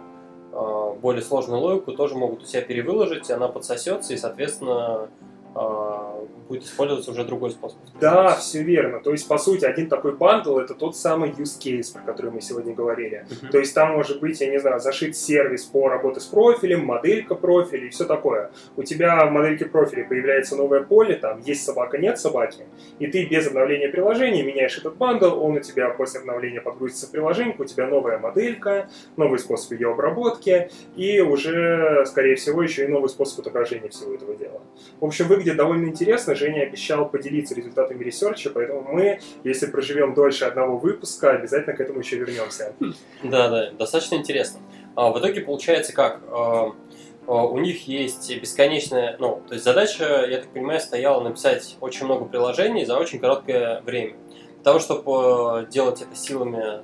э, 0.52 0.94
более 1.00 1.22
сложную 1.22 1.62
логику 1.62 1.92
тоже 1.92 2.16
могут 2.16 2.42
у 2.42 2.46
себя 2.46 2.62
перевыложить, 2.62 3.30
она 3.30 3.50
подсосется, 3.50 4.14
и, 4.14 4.18
соответственно, 4.18 5.10
а, 5.56 6.24
будет 6.50 6.64
использоваться 6.64 7.12
уже 7.12 7.24
другой 7.24 7.52
способ. 7.52 7.78
Да, 8.00 8.36
все 8.36 8.64
верно. 8.64 9.00
То 9.00 9.12
есть, 9.12 9.28
по 9.28 9.38
сути, 9.38 9.66
один 9.66 9.88
такой 9.88 10.16
бандл 10.16 10.58
это 10.58 10.74
тот 10.74 10.96
самый 10.96 11.30
use 11.32 11.60
case, 11.60 11.94
про 11.94 12.02
который 12.02 12.32
мы 12.32 12.42
сегодня 12.42 12.74
говорили. 12.74 13.26
Uh-huh. 13.30 13.52
То 13.52 13.60
есть, 13.60 13.74
там 13.74 13.94
может 13.94 14.20
быть, 14.20 14.40
я 14.42 14.50
не 14.50 14.60
знаю, 14.60 14.80
зашить 14.80 15.16
сервис 15.16 15.64
по 15.66 15.90
работе 15.90 16.20
с 16.20 16.26
профилем, 16.26 16.86
моделька 16.86 17.36
профиля 17.36 17.88
и 17.88 17.90
все 17.90 18.06
такое. 18.06 18.52
У 18.76 18.84
тебя 18.84 19.26
в 19.26 19.32
модельке 19.32 19.66
профиля 19.66 20.06
появляется 20.08 20.56
новое 20.56 20.82
поле, 20.82 21.16
там 21.16 21.42
есть 21.42 21.64
собака, 21.64 21.98
нет 21.98 22.20
собаки, 22.20 22.66
и 23.00 23.08
ты 23.08 23.26
без 23.26 23.48
обновления 23.48 23.90
приложения 23.90 24.44
меняешь 24.44 24.78
этот 24.78 24.98
бандл, 24.98 25.44
он 25.44 25.58
у 25.58 25.60
тебя 25.60 25.90
после 25.90 26.20
обновления 26.20 26.62
подгрузится 26.62 27.08
в 27.08 27.12
приложение, 27.12 27.56
у 27.58 27.66
тебя 27.66 27.88
новая 27.88 28.18
моделька, 28.18 28.90
новый 29.18 29.40
способ 29.40 29.72
ее 29.74 29.92
обработки, 29.92 30.70
и 30.96 31.20
уже, 31.22 32.06
скорее 32.06 32.36
всего, 32.36 32.62
еще 32.64 32.86
и 32.86 32.88
новый 32.88 33.10
способ 33.10 33.40
отображения 33.40 33.90
всего 33.90 34.14
этого 34.14 34.36
дела. 34.36 34.62
В 35.00 35.06
общем, 35.06 35.28
вы 35.28 35.40
выглядит 35.40 35.58
довольно 35.58 35.86
интересно. 35.86 36.36
Женя 36.40 36.64
обещал 36.64 37.08
поделиться 37.08 37.54
результатами 37.54 38.04
ресерча, 38.04 38.50
поэтому 38.50 38.82
мы, 38.82 39.20
если 39.44 39.68
проживем 39.68 40.14
дольше 40.14 40.46
одного 40.46 40.78
выпуска, 40.78 41.32
обязательно 41.32 41.76
к 41.76 41.82
этому 41.82 42.00
еще 42.00 42.16
вернемся. 42.16 42.74
Да, 43.24 43.50
да, 43.50 43.72
достаточно 43.72 44.16
интересно. 44.16 44.62
А, 44.96 45.12
в 45.12 45.20
итоге 45.20 45.42
получается 45.42 45.94
как? 45.94 46.22
А, 46.30 46.74
а, 47.28 47.46
у 47.46 47.58
них 47.60 47.88
есть 47.88 48.36
бесконечная, 48.42 49.18
ну, 49.20 49.42
то 49.48 49.54
есть 49.54 49.64
задача, 49.64 50.26
я 50.28 50.38
так 50.38 50.50
понимаю, 50.50 50.80
стояла 50.80 51.22
написать 51.22 51.78
очень 51.82 52.06
много 52.06 52.26
приложений 52.26 52.86
за 52.86 52.98
очень 52.98 53.20
короткое 53.20 53.82
время. 53.82 54.16
Для 54.56 54.64
того, 54.64 54.80
чтобы 54.80 55.68
делать 55.70 56.02
это 56.02 56.16
силами 56.16 56.82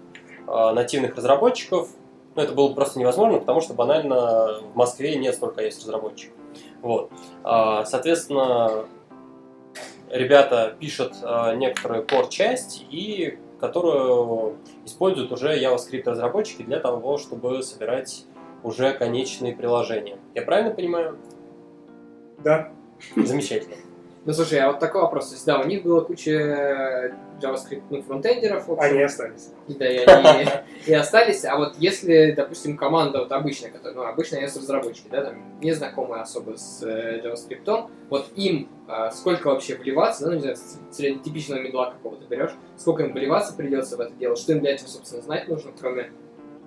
нативных 0.48 1.16
разработчиков, 1.16 1.90
ну, 2.36 2.42
это 2.42 2.54
было 2.54 2.74
просто 2.74 3.00
невозможно, 3.00 3.40
потому 3.40 3.62
что 3.62 3.74
банально 3.74 4.62
в 4.62 4.76
Москве 4.76 5.16
нет 5.16 5.36
столько 5.36 5.62
есть 5.64 5.82
разработчиков. 5.82 6.36
Вот. 6.82 7.12
Соответственно, 7.44 8.86
ребята 10.10 10.76
пишут 10.80 11.14
а, 11.24 11.56
некоторую 11.56 12.06
core-часть, 12.06 12.86
и 12.90 13.38
которую 13.60 14.58
используют 14.86 15.32
уже 15.32 15.58
JavaScript 15.60 16.04
разработчики 16.06 16.62
для 16.64 16.80
того, 16.80 17.18
чтобы 17.18 17.64
собирать 17.64 18.26
уже 18.64 18.94
конечные 18.94 19.56
приложения. 19.56 20.18
Я 20.34 20.42
правильно 20.42 20.74
понимаю? 20.74 21.18
Да. 22.44 22.72
Замечательно. 23.16 23.76
Ну 24.26 24.34
слушай, 24.34 24.60
а 24.60 24.72
вот 24.72 24.80
такой 24.80 25.02
вопрос. 25.02 25.28
То 25.28 25.36
есть, 25.36 25.46
да, 25.46 25.60
у 25.60 25.66
них 25.66 25.84
было 25.84 26.02
куча 26.02 27.14
JavaScript 27.40 27.84
ну, 27.92 28.02
фронтендеров. 28.02 28.68
Они 28.80 29.02
остались. 29.02 29.52
Да, 29.68 29.88
и 29.88 29.98
они 29.98 30.50
и 30.88 30.94
остались. 30.94 31.46
А 31.46 31.58
вот 31.58 31.76
если, 31.78 32.32
допустим, 32.32 32.76
команда 32.76 33.20
вот 33.20 33.32
обычная, 33.32 33.70
которая, 33.70 33.94
ну, 33.94 34.04
обычно 34.04 34.38
есть 34.38 34.58
разработчики, 34.58 35.08
да, 35.12 35.26
там, 35.26 35.60
не 35.62 35.74
знакомые 35.74 36.24
особо 36.24 36.58
с 36.58 36.82
э, 36.82 37.22
JavaScript, 37.24 37.90
вот 38.10 38.32
им 38.36 38.68
а, 38.88 39.12
сколько 39.12 39.48
вообще 39.48 39.76
вливаться, 39.76 40.28
ну, 40.28 40.34
не 40.34 40.42
знаю, 40.42 41.20
типичного 41.20 41.60
медла 41.60 41.92
какого-то 41.92 42.26
берешь, 42.28 42.56
сколько 42.78 43.04
им 43.04 43.14
вливаться 43.14 43.54
придется 43.54 43.96
в 43.98 44.00
это 44.00 44.14
дело, 44.14 44.36
что 44.36 44.54
им 44.54 44.60
для 44.60 44.74
этого, 44.74 44.88
собственно, 44.88 45.22
знать 45.22 45.48
нужно, 45.48 45.72
кроме 45.80 46.12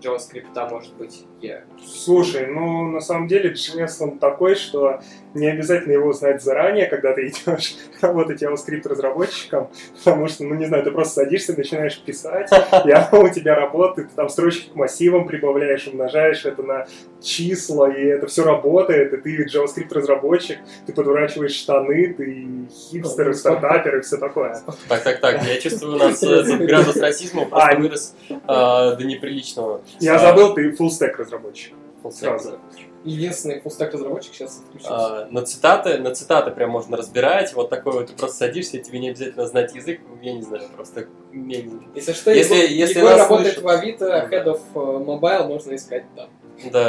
JavaScript, 0.02 0.70
может 0.70 0.94
быть, 0.94 1.24
я... 1.40 1.64
Слушай, 1.84 2.46
ну 2.46 2.90
на 2.90 3.00
самом 3.00 3.28
деле 3.28 3.52
JS 3.52 3.96
он 4.00 4.18
такой, 4.18 4.54
что 4.54 5.00
не 5.34 5.48
обязательно 5.48 5.92
его 5.92 6.12
знать 6.12 6.42
заранее, 6.42 6.86
когда 6.86 7.12
ты 7.12 7.28
идешь 7.28 7.76
работать 8.00 8.42
JavaScript 8.42 8.88
разработчиком, 8.88 9.68
потому 9.96 10.28
что, 10.28 10.44
ну 10.44 10.54
не 10.54 10.66
знаю, 10.66 10.84
ты 10.84 10.90
просто 10.90 11.24
садишься, 11.24 11.56
начинаешь 11.56 12.00
писать, 12.00 12.50
и 12.84 12.90
оно 12.90 13.24
у 13.24 13.28
тебя 13.28 13.54
работает, 13.54 14.10
ты 14.10 14.14
там 14.14 14.28
строчки 14.28 14.70
к 14.70 14.74
массивам 14.74 15.26
прибавляешь, 15.26 15.86
умножаешь 15.88 16.44
это 16.44 16.62
на 16.62 16.86
числа, 17.20 17.86
и 17.92 18.04
это 18.04 18.26
все 18.26 18.44
работает, 18.44 19.12
и 19.12 19.16
ты 19.18 19.44
JavaScript 19.46 19.92
разработчик, 19.92 20.58
ты 20.86 20.92
подворачиваешь 20.92 21.54
штаны, 21.54 22.14
ты 22.14 22.46
хипстер, 22.70 23.34
стартапер 23.34 23.98
и 23.98 24.00
все 24.02 24.16
такое. 24.18 24.60
Так, 24.88 25.02
так, 25.02 25.20
так, 25.20 25.42
я 25.44 25.56
чувствую, 25.60 25.94
у 25.96 25.98
нас 25.98 26.22
э, 26.22 26.42
градус 26.58 26.96
расизма 26.96 27.46
просто 27.46 27.68
А, 27.70 27.76
вырос 27.78 28.14
а, 28.46 28.94
до 28.94 29.04
неприличного. 29.04 29.80
Я 30.00 30.16
А, 30.16 30.18
забыл, 30.18 30.54
ты 30.54 30.70
full 30.70 30.88
stack 30.88 31.16
разработчик. 31.16 31.74
full 32.02 32.10
stack. 32.10 32.12
Сразу. 32.12 32.58
Единственный 33.04 33.60
фуллстек 33.60 33.94
разработчик 33.94 34.34
сейчас 34.34 34.58
отключился. 34.60 34.90
А, 34.94 35.28
на 35.30 35.42
цитаты, 35.42 35.98
на 35.98 36.12
цитаты 36.14 36.50
прям 36.50 36.70
можно 36.70 36.96
разбирать. 36.96 37.54
Вот 37.54 37.70
такой 37.70 37.92
вот, 37.92 38.08
ты 38.08 38.12
просто 38.14 38.36
садишься, 38.38 38.76
и 38.76 38.82
тебе 38.82 38.98
не 38.98 39.10
обязательно 39.10 39.46
знать 39.46 39.72
язык, 39.74 40.00
я 40.20 40.32
не 40.34 40.42
знаю, 40.42 40.64
просто... 40.74 41.06
я 41.32 41.38
не- 41.62 41.80
Если 41.94 42.12
что, 42.12 42.32
Если- 42.32 42.54
Егор, 42.56 42.70
если 42.70 42.98
Егор 42.98 43.16
работает 43.16 43.54
слышат- 43.58 43.62
в 43.62 43.68
Авито, 43.68 44.28
Head 44.30 44.44
of 44.46 44.60
э, 44.74 45.04
Mobile, 45.04 45.46
можно 45.46 45.76
искать 45.76 46.04
там. 46.16 46.26
Да, 46.26 46.28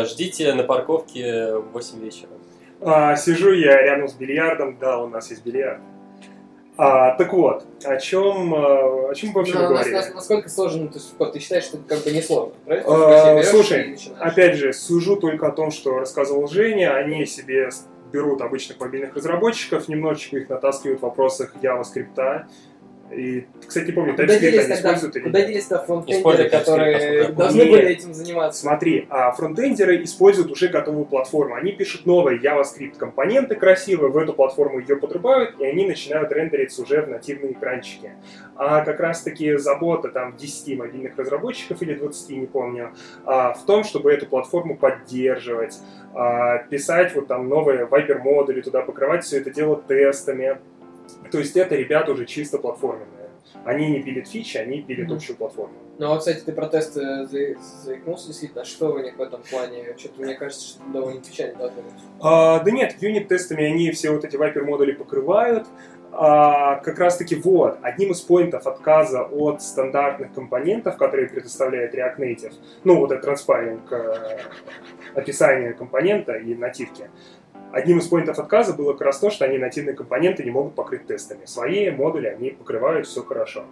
ждите 0.06 0.54
на 0.54 0.64
парковке 0.64 1.56
в 1.56 1.72
8 1.72 2.00
вечера. 2.00 2.30
А, 2.82 3.16
сижу 3.16 3.52
я 3.52 3.82
рядом 3.82 4.08
с 4.08 4.14
бильярдом, 4.14 4.78
да, 4.80 5.00
у 5.00 5.08
нас 5.08 5.30
есть 5.30 5.44
бильярд. 5.44 5.80
А, 6.78 7.12
так 7.16 7.34
вот, 7.34 7.66
о 7.84 7.98
чем, 7.98 8.56
а, 8.56 9.10
о 9.10 9.14
чем 9.14 9.32
мы 9.32 9.36
вообще 9.36 9.56
нас- 9.56 9.70
говорили? 9.70 9.94
нас- 9.96 10.14
насколько 10.14 10.48
сложно, 10.48 10.88
то 10.88 10.94
есть 10.94 11.14
ты 11.34 11.40
считаешь, 11.40 11.66
что 11.66 11.78
это 11.78 11.86
как 11.90 12.06
бы 12.06 12.12
не 12.12 12.22
сложно, 12.22 12.54
правильно? 12.66 13.40
А, 13.40 13.44
слушай. 13.44 13.98
Опять 14.18 14.56
же, 14.56 14.72
сужу 14.72 15.18
только 15.18 15.48
о 15.48 15.52
том, 15.52 15.72
что 15.72 16.00
рассказывал 16.00 16.48
Женя. 16.48 16.96
Они 16.96 17.26
себе 17.26 17.70
берут 18.14 18.42
обычных 18.42 18.80
мобильных 18.80 19.14
разработчиков, 19.14 19.90
немножечко 19.90 20.38
их 20.38 20.48
натаскивают 20.50 21.02
в 21.02 21.04
вопросах 21.04 21.54
JavaScript. 21.62 22.46
И, 23.12 23.48
кстати, 23.66 23.88
не 23.88 23.92
помню, 23.92 24.12
Куда 24.12 24.26
TypeScript 24.26 24.60
они 24.60 24.74
используют 24.74 25.16
или 25.16 25.24
куда 25.24 25.40
нет. 25.40 25.48
делись 25.48 25.66
тогда 25.66 25.86
фронтендеры, 25.86 26.50
которые 26.50 27.28
должны 27.30 27.66
были 27.66 27.90
этим 27.90 28.14
заниматься? 28.14 28.62
Смотри, 28.62 29.08
а 29.10 29.32
фронтендеры 29.32 30.04
используют 30.04 30.52
уже 30.52 30.68
готовую 30.68 31.06
платформу. 31.06 31.56
Они 31.56 31.72
пишут 31.72 32.06
новые 32.06 32.40
JavaScript 32.40 32.98
компоненты 32.98 33.56
красивые, 33.56 34.12
в 34.12 34.18
эту 34.18 34.34
платформу 34.34 34.80
ее 34.80 34.96
подрубают, 34.96 35.60
и 35.60 35.66
они 35.66 35.88
начинают 35.88 36.32
рендериться 36.32 36.84
уже 36.84 37.02
в 37.02 37.10
нативные 37.10 37.54
экранчики. 37.54 38.12
А 38.56 38.84
как 38.84 39.00
раз 39.00 39.22
таки 39.22 39.58
забота 39.58 40.10
там 40.10 40.36
10 40.38 40.78
мобильных 40.78 41.18
разработчиков 41.18 41.82
или 41.82 41.96
20, 41.96 42.30
не 42.32 42.46
помню, 42.46 42.92
а, 43.26 43.54
в 43.54 43.66
том, 43.66 43.84
чтобы 43.84 44.12
эту 44.12 44.28
платформу 44.28 44.78
поддерживать, 44.78 45.80
а, 46.14 46.60
писать 46.70 47.16
вот 47.16 47.28
там 47.28 47.50
новые 47.50 47.86
Viper 47.86 48.20
модули 48.20 48.62
туда, 48.62 48.82
покрывать 48.82 49.24
все 49.24 49.38
это 49.40 49.50
дело 49.50 49.82
тестами. 49.88 50.60
То 51.32 51.40
есть 51.40 51.56
это 51.58 51.76
ребята 51.76 52.12
уже 52.12 52.26
чисто 52.26 52.58
платформенные. 52.58 53.30
Они 53.66 53.90
не 53.90 54.02
пилят 54.02 54.28
фичи, 54.28 54.58
они 54.58 54.82
пилят 54.82 55.08
Мгм. 55.08 55.16
общую 55.18 55.36
платформу. 55.38 55.74
Ну, 55.98 56.14
а 56.14 56.18
кстати, 56.18 56.40
ты 56.46 56.52
про 56.54 56.68
тесты 56.68 57.26
за- 57.26 57.56
заикнулся, 57.84 58.28
действительно, 58.28 58.64
что 58.64 58.94
у 58.94 59.00
них 59.00 59.18
в 59.18 59.22
этом 59.22 59.42
плане? 59.50 59.96
Что-то 59.98 60.22
мне 60.22 60.36
кажется, 60.36 60.66
что 60.68 60.82
довольно 60.94 61.20
печально 61.22 61.56
должно 61.58 61.82
быть. 61.82 61.94
А, 62.22 62.60
да 62.60 62.72
нет, 62.72 62.96
юнит-тестами 63.02 63.66
они 63.66 63.92
все 63.92 64.12
вот 64.12 64.24
эти 64.24 64.36
Viper 64.38 64.64
модули 64.64 64.94
покрывают. 64.94 65.68
А, 66.12 66.78
как 66.78 66.98
раз 67.00 67.18
таки 67.18 67.36
вот, 67.36 67.78
одним 67.84 68.12
из 68.12 68.22
поинтов 68.22 68.66
отказа 68.66 69.24
от 69.24 69.62
стандартных 69.62 70.34
компонентов, 70.34 70.98
которые 70.98 71.30
предоставляет 71.30 71.94
React 71.94 72.18
Native, 72.18 72.54
ну 72.84 72.98
вот 72.98 73.12
это 73.12 73.22
транспаринг 73.22 73.92
э, 73.92 74.40
описания 75.14 75.74
компонента 75.74 76.34
и 76.34 76.56
нативки, 76.56 77.10
одним 77.72 78.00
из 78.00 78.08
поинтов 78.08 78.40
отказа 78.40 78.74
было 78.74 78.94
как 78.94 79.02
раз 79.02 79.20
то, 79.20 79.30
что 79.30 79.46
они 79.46 79.58
нативные 79.58 79.96
компоненты 79.96 80.44
не 80.44 80.52
могут 80.52 80.76
покрыть 80.76 81.08
тестами. 81.08 81.46
Свои 81.46 81.90
модули 81.92 82.28
они 82.28 82.52
покрывают, 82.52 83.08
все 83.08 83.24
хорошо. 83.24 83.66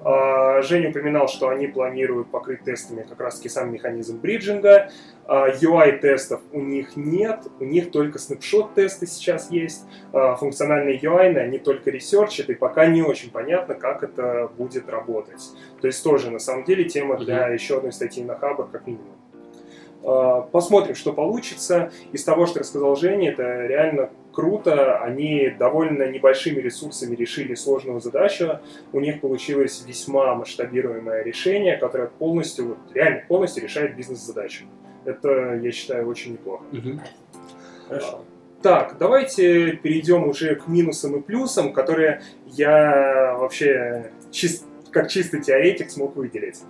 А, 0.00 0.62
Женя 0.62 0.90
упоминал, 0.90 1.28
что 1.28 1.48
они 1.48 1.66
планируют 1.66 2.30
покрыть 2.30 2.62
тестами 2.62 3.04
как 3.08 3.20
раз 3.20 3.36
таки 3.36 3.48
сам 3.48 3.72
механизм 3.72 4.18
бриджинга. 4.18 4.90
А, 5.26 5.48
UI-тестов 5.48 6.40
у 6.52 6.60
них 6.60 6.96
нет, 6.96 7.40
у 7.60 7.64
них 7.64 7.90
только 7.90 8.18
снапшот-тесты 8.18 9.06
сейчас 9.06 9.50
есть. 9.50 9.84
А, 10.12 10.36
Функциональные 10.36 10.98
UI, 10.98 11.36
они 11.36 11.58
только 11.58 11.90
ресерчат, 11.90 12.48
и 12.50 12.54
пока 12.54 12.86
не 12.86 13.02
очень 13.02 13.30
понятно, 13.30 13.74
как 13.74 14.02
это 14.02 14.50
будет 14.56 14.88
работать. 14.88 15.42
То 15.80 15.86
есть 15.86 16.02
тоже, 16.02 16.30
на 16.30 16.38
самом 16.38 16.64
деле, 16.64 16.84
тема 16.84 17.16
для 17.16 17.48
еще 17.48 17.78
одной 17.78 17.92
статьи 17.92 18.22
на 18.24 18.36
Хабр, 18.36 18.68
как 18.70 18.86
минимум. 18.86 19.16
А, 20.04 20.42
Посмотрим, 20.42 20.94
что 20.94 21.12
получится. 21.12 21.90
Из 22.12 22.24
того, 22.24 22.46
что 22.46 22.60
рассказал 22.60 22.96
Женя, 22.96 23.32
это 23.32 23.66
реально 23.66 24.10
круто. 24.32 24.98
Они 24.98 25.50
довольно 25.58 26.08
небольшими 26.10 26.60
ресурсами 26.60 27.16
решили 27.16 27.54
сложную 27.54 28.00
задачу. 28.00 28.60
У 28.92 29.00
них 29.00 29.20
получилось 29.20 29.84
весьма 29.86 30.34
масштабируемое 30.34 31.22
решение, 31.22 31.76
которое 31.76 32.08
полностью, 32.08 32.68
вот, 32.68 32.78
реально 32.94 33.22
полностью 33.28 33.62
решает 33.62 33.96
бизнес-задачу. 33.96 34.64
Это, 35.04 35.54
я 35.62 35.72
считаю, 35.72 36.06
очень 36.08 36.32
неплохо. 36.32 36.64
Хорошо. 37.88 38.24
Так, 38.62 38.96
давайте 38.98 39.72
перейдем 39.72 40.28
уже 40.28 40.56
к 40.56 40.66
минусам 40.66 41.16
и 41.16 41.20
плюсам, 41.22 41.72
которые 41.72 42.22
я 42.46 43.36
вообще 43.38 44.10
чис- 44.32 44.64
как 44.90 45.08
чистый 45.08 45.40
теоретик 45.40 45.90
смог 45.90 46.16
выделить. 46.16 46.60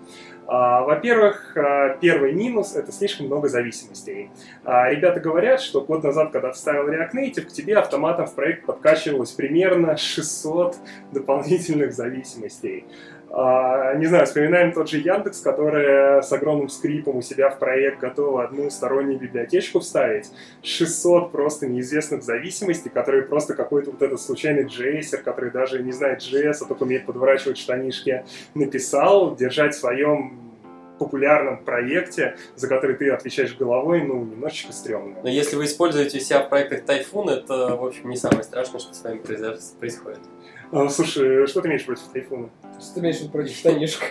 А, 0.50 0.82
Во-первых, 0.82 1.52
а, 1.56 1.90
первый 2.00 2.32
минус– 2.32 2.74
это 2.74 2.90
слишком 2.90 3.26
много 3.26 3.48
зависимостей. 3.48 4.30
А, 4.64 4.88
Ребята 4.88 5.20
говорят, 5.20 5.60
что 5.60 5.82
год 5.82 6.02
назад, 6.02 6.32
когда 6.32 6.52
вставил 6.52 6.88
React 6.88 7.12
Native, 7.12 7.42
к 7.42 7.52
тебе 7.52 7.76
автоматом 7.76 8.26
в 8.26 8.34
проект 8.34 8.64
подкачивалось 8.64 9.32
примерно 9.32 9.98
600 9.98 10.76
дополнительных 11.12 11.92
зависимостей. 11.92 12.86
А, 13.30 13.94
Не 13.94 14.06
знаю, 14.06 14.26
вспоминаем 14.26 14.72
тот 14.72 14.88
же 14.88 14.98
Яндекс, 14.98 15.40
который 15.40 16.22
с 16.22 16.32
огромным 16.32 16.68
скрипом 16.68 17.16
у 17.16 17.22
себя 17.22 17.50
в 17.50 17.58
проект 17.58 18.00
готов 18.00 18.38
одну 18.40 18.70
стороннюю 18.70 19.18
библиотечку 19.18 19.80
вставить. 19.80 20.30
600 20.62 21.30
просто 21.30 21.66
неизвестных 21.66 22.22
зависимостей, 22.22 22.88
которые 22.88 23.22
просто 23.22 23.54
какой-то 23.54 23.90
вот 23.90 24.02
этот 24.02 24.20
случайный 24.20 24.64
джейсер, 24.64 25.22
который 25.22 25.50
даже 25.50 25.82
не 25.82 25.92
знает 25.92 26.20
JS, 26.20 26.58
а 26.62 26.64
только 26.64 26.84
умеет 26.84 27.06
подворачивать 27.06 27.58
штанишки, 27.58 28.24
написал, 28.54 29.36
держать 29.36 29.74
в 29.74 29.78
своем 29.78 30.48
популярном 30.98 31.58
проекте, 31.64 32.36
за 32.56 32.68
который 32.68 32.96
ты 32.96 33.10
отвечаешь 33.10 33.56
головой, 33.56 34.02
ну, 34.02 34.24
немножечко 34.24 34.72
стрёмно. 34.72 35.16
Но 35.22 35.28
если 35.28 35.56
вы 35.56 35.64
используете 35.64 36.20
себя 36.20 36.40
в 36.40 36.48
проектах 36.48 36.84
Тайфун, 36.84 37.28
это, 37.28 37.76
в 37.76 37.84
общем, 37.84 38.10
не 38.10 38.16
самое 38.16 38.42
страшное, 38.42 38.80
что 38.80 38.94
с 38.94 39.02
вами 39.02 39.18
происходит. 39.18 40.20
А, 40.70 40.88
слушай, 40.88 41.46
что 41.46 41.62
ты 41.62 41.68
имеешь 41.68 41.84
против 41.86 42.02
тайфуна? 42.12 42.50
Что 42.78 42.94
ты 42.94 43.00
имеешь 43.00 43.30
против 43.30 43.56
штанишек? 43.56 44.02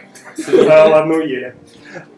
Да, 0.65 0.87
ладно, 0.87 1.15
уели. 1.15 1.55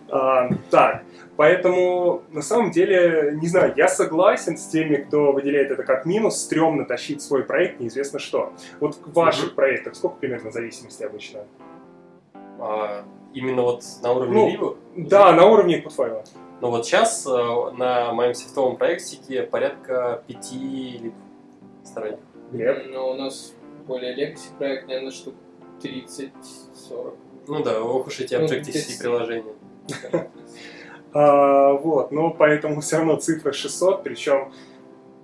А, 0.09 0.49
Так, 0.71 1.03
поэтому, 1.35 2.23
на 2.31 2.41
самом 2.41 2.71
деле, 2.71 3.37
не 3.41 3.47
знаю, 3.47 3.73
я 3.75 3.87
согласен 3.87 4.57
с 4.57 4.67
теми, 4.67 4.95
кто 4.95 5.31
выделяет 5.31 5.71
это 5.71 5.83
как 5.83 6.05
минус, 6.05 6.37
стрёмно 6.41 6.85
тащить 6.85 7.21
свой 7.21 7.43
проект 7.43 7.79
неизвестно 7.79 8.19
что. 8.19 8.53
Вот 8.79 8.95
в 8.95 9.13
ваших 9.13 9.55
проектах 9.55 9.95
сколько 9.95 10.17
примерно 10.17 10.51
зависимостей 10.51 11.05
обычно? 11.05 11.41
А, 12.59 13.03
именно 13.33 13.61
вот 13.63 13.83
на 14.01 14.11
уровне 14.13 14.57
Ну? 14.59 14.77
Да, 14.95 15.31
на 15.33 15.45
уровне 15.45 15.77
подфайла. 15.79 16.23
Ну 16.61 16.71
вот 16.71 16.85
сейчас 16.85 17.25
э, 17.25 17.29
на 17.77 18.11
моем 18.11 18.33
свифтовом 18.33 18.75
проектике 18.75 19.43
порядка 19.43 20.23
пяти 20.27 20.99
либ 21.01 21.13
сторонних. 21.85 22.19
Глеб? 22.51 22.87
Ну, 22.91 23.11
у 23.11 23.13
нас 23.13 23.53
более 23.85 24.15
legacy 24.15 24.55
проект, 24.57 24.87
наверное, 24.87 25.11
штук 25.11 25.33
30-40. 25.81 27.17
Ну 27.47 27.63
да, 27.63 27.81
ох 27.81 28.07
уж 28.07 28.19
эти 28.19 28.35
Ну, 28.35 28.45
Objective-C 28.45 28.71
здесь- 28.79 28.97
приложения. 28.97 29.53
А, 31.11 31.73
вот, 31.73 32.11
но 32.11 32.29
поэтому 32.29 32.81
все 32.81 32.97
равно 32.97 33.15
цифра 33.15 33.51
600, 33.51 34.03
причем 34.03 34.51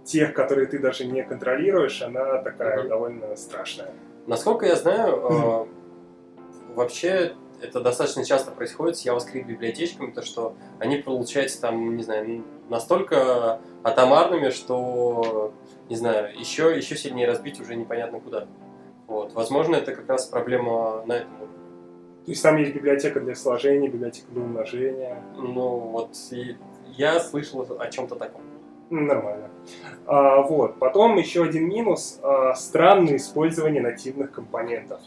тех, 0.03 0.33
которые 0.33 0.65
ты 0.65 0.79
даже 0.79 1.05
не 1.05 1.23
контролируешь, 1.23 2.01
она 2.01 2.39
такая 2.39 2.79
Мгм. 2.79 2.89
довольно 2.89 3.35
страшная. 3.35 3.91
Насколько 4.25 4.65
я 4.65 4.75
знаю, 4.77 5.67
э, 6.69 6.73
вообще 6.73 7.35
это 7.61 7.81
достаточно 7.81 8.25
часто 8.25 8.49
происходит 8.49 8.97
с 8.97 9.05
JavaScript 9.05 9.43
библиотечками, 9.45 10.09
то 10.11 10.23
что 10.23 10.55
они 10.79 10.97
получаются 10.97 11.61
там, 11.61 11.95
не 11.95 12.01
знаю, 12.03 12.43
настолько 12.69 13.59
атомарными, 13.83 14.49
что, 14.49 15.53
не 15.89 15.95
знаю, 15.95 16.37
еще, 16.37 16.75
еще 16.75 16.95
сильнее 16.95 17.27
разбить 17.27 17.59
уже 17.59 17.75
непонятно 17.75 18.19
куда. 18.19 18.47
Вот. 19.07 19.33
Возможно, 19.33 19.75
это 19.75 19.93
как 19.95 20.09
раз 20.09 20.25
проблема 20.25 21.03
на 21.05 21.13
этом 21.13 21.33
уровне. 21.35 21.55
То 22.25 22.31
есть 22.31 22.41
там 22.41 22.57
есть 22.57 22.73
библиотека 22.73 23.19
для 23.19 23.35
сложения, 23.35 23.87
библиотека 23.87 24.27
для 24.31 24.41
умножения. 24.41 25.21
Ну 25.35 25.77
вот, 25.77 26.15
и 26.31 26.57
я 26.97 27.19
слышал 27.19 27.67
о 27.79 27.87
чем-то 27.87 28.15
таком. 28.15 28.41
Нормально. 28.89 29.49
А, 30.05 30.41
вот. 30.41 30.79
Потом 30.79 31.17
еще 31.17 31.43
один 31.43 31.67
минус 31.67 32.19
а, 32.23 32.53
странное 32.55 33.17
использование 33.17 33.81
нативных 33.81 34.31
компонентов. 34.31 35.01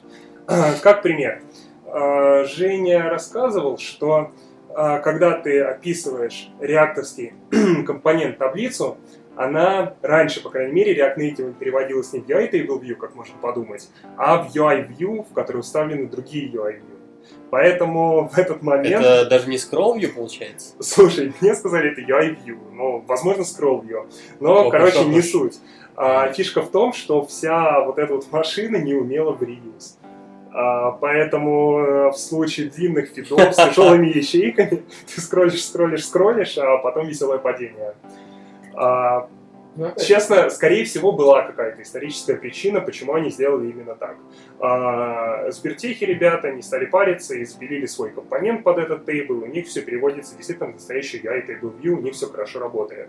А, 0.47 0.75
как 0.83 1.03
пример. 1.03 1.43
А, 1.87 2.45
Женя 2.45 3.09
рассказывал, 3.11 3.79
что 3.79 4.31
а, 4.75 4.99
когда 4.99 5.33
ты 5.33 5.61
описываешь 5.61 6.51
реакторский 6.61 7.35
компонент 7.87 8.39
таблицу, 8.39 8.99
она 9.39 9.95
раньше, 10.03 10.43
по 10.43 10.51
крайней 10.51 10.73
мере, 10.73 10.97
React 10.99 11.17
Native 11.17 11.55
переводилась 11.55 12.13
не 12.13 12.21
в 12.21 12.29
UI 12.29 12.51
Table 12.51 12.81
View, 12.81 12.97
как 12.97 13.15
можно 13.15 13.37
подумать, 13.41 13.89
а 14.17 14.43
в 14.43 14.55
UI 14.55 14.89
View, 14.89 15.25
в 15.31 15.33
который 15.33 15.59
уставлены 15.59 16.09
другие 16.09 16.51
UI 16.51 16.81
View. 16.81 16.99
Поэтому 17.51 18.29
в 18.29 18.37
этот 18.37 18.63
момент... 18.63 19.05
Это 19.05 19.27
даже 19.29 19.49
не 19.49 19.57
scroll 19.57 19.97
view 19.97 20.09
получается? 20.09 20.75
Слушай, 20.81 21.33
мне 21.41 21.55
сказали, 21.55 21.93
это 21.93 22.01
UI 22.01 22.37
View. 22.45 22.59
Ну, 22.73 23.05
возможно, 23.07 23.43
scroll 23.43 23.83
view. 23.83 24.11
Но, 24.41 24.67
О, 24.67 24.71
короче, 24.71 25.05
не 25.05 25.23
суть. 25.23 25.59
А, 25.97 26.33
фишка 26.33 26.63
в 26.63 26.71
том, 26.71 26.93
что 26.93 27.25
вся 27.25 27.81
вот 27.81 27.99
эта 27.99 28.15
вот 28.15 28.31
машина 28.31 28.77
не 28.77 28.95
умела 28.95 29.33
в 29.33 29.43
reuse. 29.43 29.99
А, 30.53 30.93
поэтому 30.93 31.79
э, 31.79 32.11
в 32.11 32.17
случае 32.17 32.71
длинных 32.71 33.11
фидов 33.11 33.41
с 33.53 33.57
тяжелыми 33.69 34.07
ячейками 34.07 34.83
ты 35.15 35.21
скроллишь, 35.21 35.65
скроллишь, 35.65 36.05
скроллишь, 36.05 36.59
а 36.59 36.79
потом 36.79 37.07
веселое 37.07 37.39
падение. 37.39 37.95
А, 38.79 39.29
честно, 39.99 40.51
скорее 40.51 40.85
всего, 40.85 41.11
была 41.13 41.43
какая-то 41.43 41.83
историческая 41.83 42.37
причина, 42.37 42.81
почему 42.81 43.15
они 43.15 43.31
сделали 43.31 43.71
именно 43.71 43.97
так. 43.97 44.17
А, 44.61 45.51
Сбертехи 45.51 46.05
ребята 46.05 46.53
не 46.53 46.63
стали 46.63 46.87
париться 46.87 47.35
и 47.35 47.45
сбелили 47.45 47.87
свой 47.87 48.11
компонент 48.11 48.63
под 48.63 48.79
этот 48.79 49.05
тейбл, 49.05 49.43
у 49.43 49.47
них 49.47 49.67
все 49.67 49.83
переводится 49.83 50.37
действительно 50.37 50.71
в 50.71 50.75
настоящий 50.75 51.19
UI 51.19 51.47
Table 51.47 51.81
View, 51.81 51.91
у 51.91 52.01
них 52.01 52.15
все 52.15 52.27
хорошо 52.27 52.61
работает. 52.61 53.09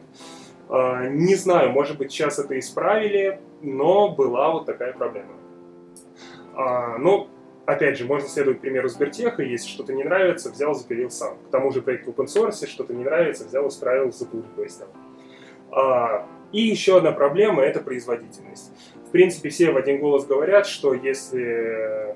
А, 0.69 1.07
не 1.07 1.35
знаю, 1.35 1.69
может 1.69 1.99
быть, 1.99 2.11
сейчас 2.11 2.39
это 2.39 2.57
исправили, 2.57 3.39
но 3.61 4.09
была 4.09 4.51
вот 4.51 4.65
такая 4.65 4.93
проблема. 4.93 5.33
А, 6.55 6.97
ну, 6.97 7.27
опять 7.67 7.99
же, 7.99 8.05
можно 8.05 8.27
следовать 8.27 8.59
примеру 8.59 8.89
Сбертеха, 8.89 9.43
если 9.43 9.67
что-то 9.67 9.93
не 9.93 10.03
нравится, 10.03 10.49
взял, 10.51 10.73
запилил 10.73 11.11
сам. 11.11 11.37
К 11.47 11.51
тому 11.51 11.71
же 11.71 11.83
проект 11.83 12.07
в 12.07 12.09
open 12.09 12.25
source, 12.25 12.65
что-то 12.65 12.93
не 12.93 13.03
нравится, 13.03 13.45
взял, 13.45 13.67
исправил, 13.67 14.11
запулипейстил. 14.11 14.87
А, 14.87 15.08
и 16.51 16.61
еще 16.61 16.97
одна 16.97 17.11
проблема– 17.11 17.61
это 17.63 17.79
производительность. 17.79 18.71
В 19.07 19.11
принципе, 19.11 19.49
все 19.49 19.71
в 19.71 19.77
один 19.77 19.99
голос 19.99 20.25
говорят, 20.25 20.67
что 20.67 20.93
если 20.93 22.15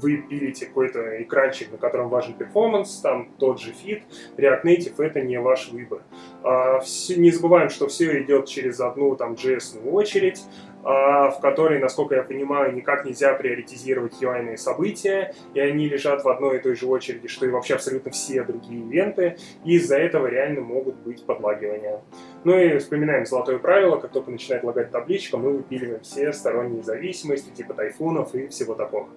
вы 0.00 0.18
пилите 0.18 0.66
какой-то 0.66 1.22
экранчик, 1.22 1.72
на 1.72 1.78
котором 1.78 2.08
важен 2.08 2.34
performance, 2.34 3.00
там 3.00 3.30
тот 3.38 3.60
же 3.60 3.72
feed, 3.72 4.02
React 4.36 4.62
Native 4.64 5.02
это 5.02 5.20
не 5.20 5.40
ваш 5.40 5.70
выбор. 5.70 6.02
А, 6.42 6.80
не 7.16 7.30
забываем, 7.30 7.70
что 7.70 7.86
все 7.88 8.22
идет 8.22 8.46
через 8.46 8.80
одну 8.80 9.16
там 9.16 9.34
JS 9.34 9.88
очередь, 9.90 10.42
а, 10.75 10.75
в 10.86 11.40
которой, 11.42 11.80
насколько 11.80 12.14
я 12.14 12.22
понимаю, 12.22 12.72
никак 12.72 13.04
нельзя 13.04 13.34
приоритизировать 13.34 14.22
UI 14.22 14.56
события, 14.56 15.34
и 15.52 15.58
они 15.58 15.88
лежат 15.88 16.22
в 16.22 16.28
одной 16.28 16.58
и 16.58 16.60
той 16.60 16.76
же 16.76 16.86
очереди, 16.86 17.26
что 17.26 17.44
и 17.44 17.48
вообще 17.48 17.74
абсолютно 17.74 18.12
все 18.12 18.44
другие 18.44 18.82
ивенты, 18.82 19.36
и 19.64 19.74
из-за 19.74 19.96
этого 19.96 20.28
реально 20.28 20.60
могут 20.60 20.94
быть 20.96 21.26
подлагивания. 21.26 22.00
Ну 22.44 22.56
и 22.56 22.78
вспоминаем 22.78 23.26
золотое 23.26 23.58
правило, 23.58 23.96
как 23.96 24.12
только 24.12 24.30
начинает 24.30 24.62
лагать 24.62 24.92
табличка, 24.92 25.38
мы 25.38 25.56
выпиливаем 25.56 26.02
все 26.02 26.32
сторонние 26.32 26.84
зависимости, 26.84 27.50
типа 27.50 27.74
тайфунов 27.74 28.36
и 28.36 28.46
всего 28.46 28.74
такого. 28.74 29.08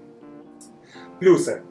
Плюсы. 1.20 1.62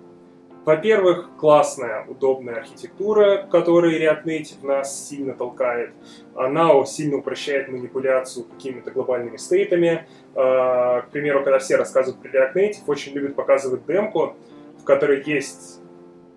Во-первых, 0.68 1.30
классная, 1.38 2.04
удобная 2.06 2.56
архитектура, 2.56 3.48
которой 3.50 3.98
React 3.98 4.24
Native 4.24 4.66
нас 4.66 5.08
сильно 5.08 5.32
толкает. 5.32 5.92
Она 6.34 6.84
сильно 6.84 7.16
упрощает 7.16 7.68
манипуляцию 7.68 8.44
какими-то 8.44 8.90
глобальными 8.90 9.38
стейтами. 9.38 10.06
А, 10.34 11.00
к 11.00 11.08
примеру, 11.08 11.42
когда 11.42 11.58
все 11.58 11.76
рассказывают 11.76 12.20
про 12.20 12.28
React 12.28 12.52
Native, 12.52 12.82
очень 12.86 13.14
любят 13.14 13.34
показывать 13.34 13.86
демку, 13.86 14.36
в 14.78 14.84
которой 14.84 15.22
есть 15.24 15.80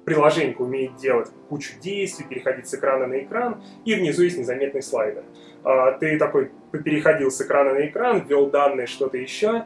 приложение 0.06 0.56
умеет 0.56 0.96
делать 0.96 1.28
кучу 1.50 1.74
действий, 1.82 2.26
переходить 2.26 2.70
с 2.70 2.74
экрана 2.74 3.08
на 3.08 3.20
экран, 3.20 3.62
и 3.84 3.96
внизу 3.96 4.24
есть 4.24 4.38
незаметный 4.38 4.82
слайдер. 4.82 5.24
А, 5.66 5.92
ты 5.92 6.18
такой 6.18 6.52
переходил 6.72 7.32
с 7.32 7.42
экрана 7.42 7.74
на 7.74 7.86
экран, 7.86 8.26
ввел 8.26 8.50
данные, 8.50 8.88
что-то 8.88 9.18
еще, 9.18 9.66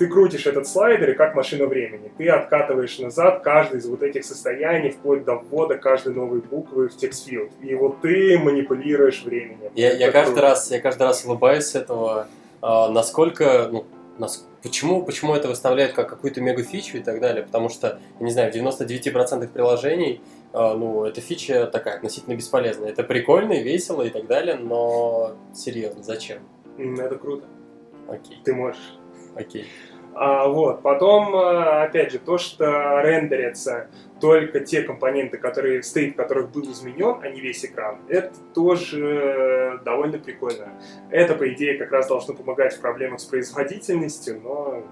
ты 0.00 0.08
крутишь 0.08 0.46
этот 0.46 0.66
слайдер 0.66 1.10
и 1.10 1.12
как 1.12 1.34
машина 1.34 1.66
времени. 1.66 2.10
Ты 2.16 2.30
откатываешь 2.30 2.98
назад 3.00 3.42
каждый 3.42 3.80
из 3.80 3.86
вот 3.86 4.02
этих 4.02 4.24
состояний, 4.24 4.88
вплоть 4.88 5.26
до 5.26 5.34
ввода 5.34 5.76
каждой 5.76 6.14
новой 6.14 6.40
буквы 6.40 6.88
в 6.88 6.96
текстфилд. 6.96 7.50
И 7.60 7.74
вот 7.74 8.00
ты 8.00 8.38
манипулируешь 8.38 9.22
временем. 9.22 9.70
Я, 9.74 9.92
я, 9.92 10.10
каждый, 10.10 10.38
раз, 10.38 10.70
я 10.70 10.80
каждый 10.80 11.02
раз 11.02 11.26
улыбаюсь 11.26 11.64
с 11.64 11.74
этого, 11.74 12.28
а, 12.62 12.88
насколько, 12.88 13.68
ну, 13.70 13.84
нас, 14.16 14.48
почему, 14.62 15.04
почему 15.04 15.34
это 15.34 15.48
выставляют 15.48 15.92
как 15.92 16.08
какую-то 16.08 16.40
мега 16.40 16.62
фичу 16.62 16.96
и 16.96 17.02
так 17.02 17.20
далее. 17.20 17.44
Потому 17.44 17.68
что, 17.68 17.98
я 18.20 18.24
не 18.24 18.32
знаю, 18.32 18.50
в 18.50 18.56
99% 18.56 19.48
приложений 19.48 20.22
а, 20.54 20.76
ну, 20.76 21.04
эта 21.04 21.20
фича 21.20 21.66
такая 21.66 21.96
относительно 21.96 22.36
бесполезная. 22.36 22.88
Это 22.88 23.02
прикольно, 23.02 23.52
весело 23.52 24.00
и 24.00 24.08
так 24.08 24.26
далее, 24.26 24.56
но 24.56 25.36
серьезно, 25.54 26.02
зачем? 26.02 26.38
Это 26.78 27.16
круто. 27.16 27.44
Окей. 28.08 28.40
Ты 28.42 28.54
можешь. 28.54 28.96
Окей. 29.34 29.66
А, 30.14 30.48
вот. 30.48 30.82
Потом, 30.82 31.34
э, 31.34 31.84
опять 31.84 32.12
же, 32.12 32.18
то, 32.18 32.38
что 32.38 33.00
рендерятся 33.00 33.88
только 34.20 34.60
те 34.60 34.82
компоненты, 34.82 35.38
которые, 35.38 35.82
стейт 35.82 36.16
которых 36.16 36.50
был 36.50 36.70
изменен, 36.70 37.20
а 37.22 37.28
не 37.28 37.40
весь 37.40 37.64
экран, 37.64 37.98
это 38.08 38.32
тоже 38.54 39.80
довольно 39.84 40.18
прикольно. 40.18 40.68
Это, 41.10 41.34
по 41.34 41.50
идее, 41.52 41.78
как 41.78 41.90
раз 41.90 42.08
должно 42.08 42.34
помогать 42.34 42.74
в 42.74 42.80
проблемах 42.80 43.20
с 43.20 43.24
производительностью, 43.24 44.40
но 44.42 44.84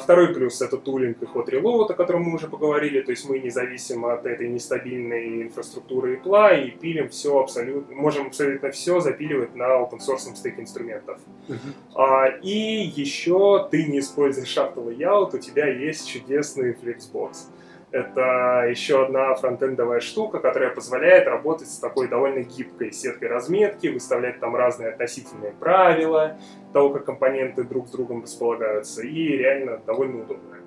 второй 0.00 0.34
плюс 0.34 0.60
это 0.60 0.76
тулинг 0.76 1.22
и 1.22 1.26
ход 1.26 1.48
reload, 1.48 1.92
о 1.92 1.94
котором 1.94 2.22
мы 2.22 2.34
уже 2.34 2.48
поговорили, 2.48 3.00
то 3.00 3.10
есть 3.10 3.28
мы 3.28 3.38
не 3.38 3.50
зависим 3.50 4.04
от 4.04 4.26
этой 4.26 4.48
нестабильной 4.48 5.42
инфраструктуры 5.42 6.16
Apple 6.16 6.66
и 6.66 6.70
пилим 6.70 7.08
все 7.08 7.40
абсолютно, 7.40 7.94
можем 7.94 8.26
абсолютно 8.26 8.70
все 8.70 9.00
запиливать 9.00 9.54
на 9.54 9.64
open 9.64 9.98
source 9.98 10.34
стейк 10.34 10.58
инструментов. 10.58 11.18
Uh-huh. 11.48 12.40
И 12.42 12.92
еще 12.94 13.66
ты 13.70 13.86
не 13.86 14.00
используешь 14.00 14.54
Shuttle 14.54 14.86
Layout, 14.86 15.34
у 15.34 15.38
тебя 15.38 15.66
есть 15.66 16.08
чудесный 16.08 16.72
Flexbox. 16.72 17.48
Это 17.94 18.66
еще 18.68 19.04
одна 19.04 19.36
фронтендовая 19.36 20.00
штука, 20.00 20.40
которая 20.40 20.70
позволяет 20.70 21.28
работать 21.28 21.68
с 21.68 21.78
такой 21.78 22.08
довольно 22.08 22.40
гибкой 22.40 22.90
сеткой 22.90 23.28
разметки, 23.28 23.86
выставлять 23.86 24.40
там 24.40 24.56
разные 24.56 24.88
относительные 24.88 25.52
правила 25.52 26.36
того, 26.72 26.90
как 26.90 27.04
компоненты 27.04 27.62
друг 27.62 27.86
с 27.86 27.92
другом 27.92 28.24
располагаются, 28.24 29.02
и 29.02 29.36
реально 29.36 29.80
довольно 29.86 30.24
удобная. 30.24 30.60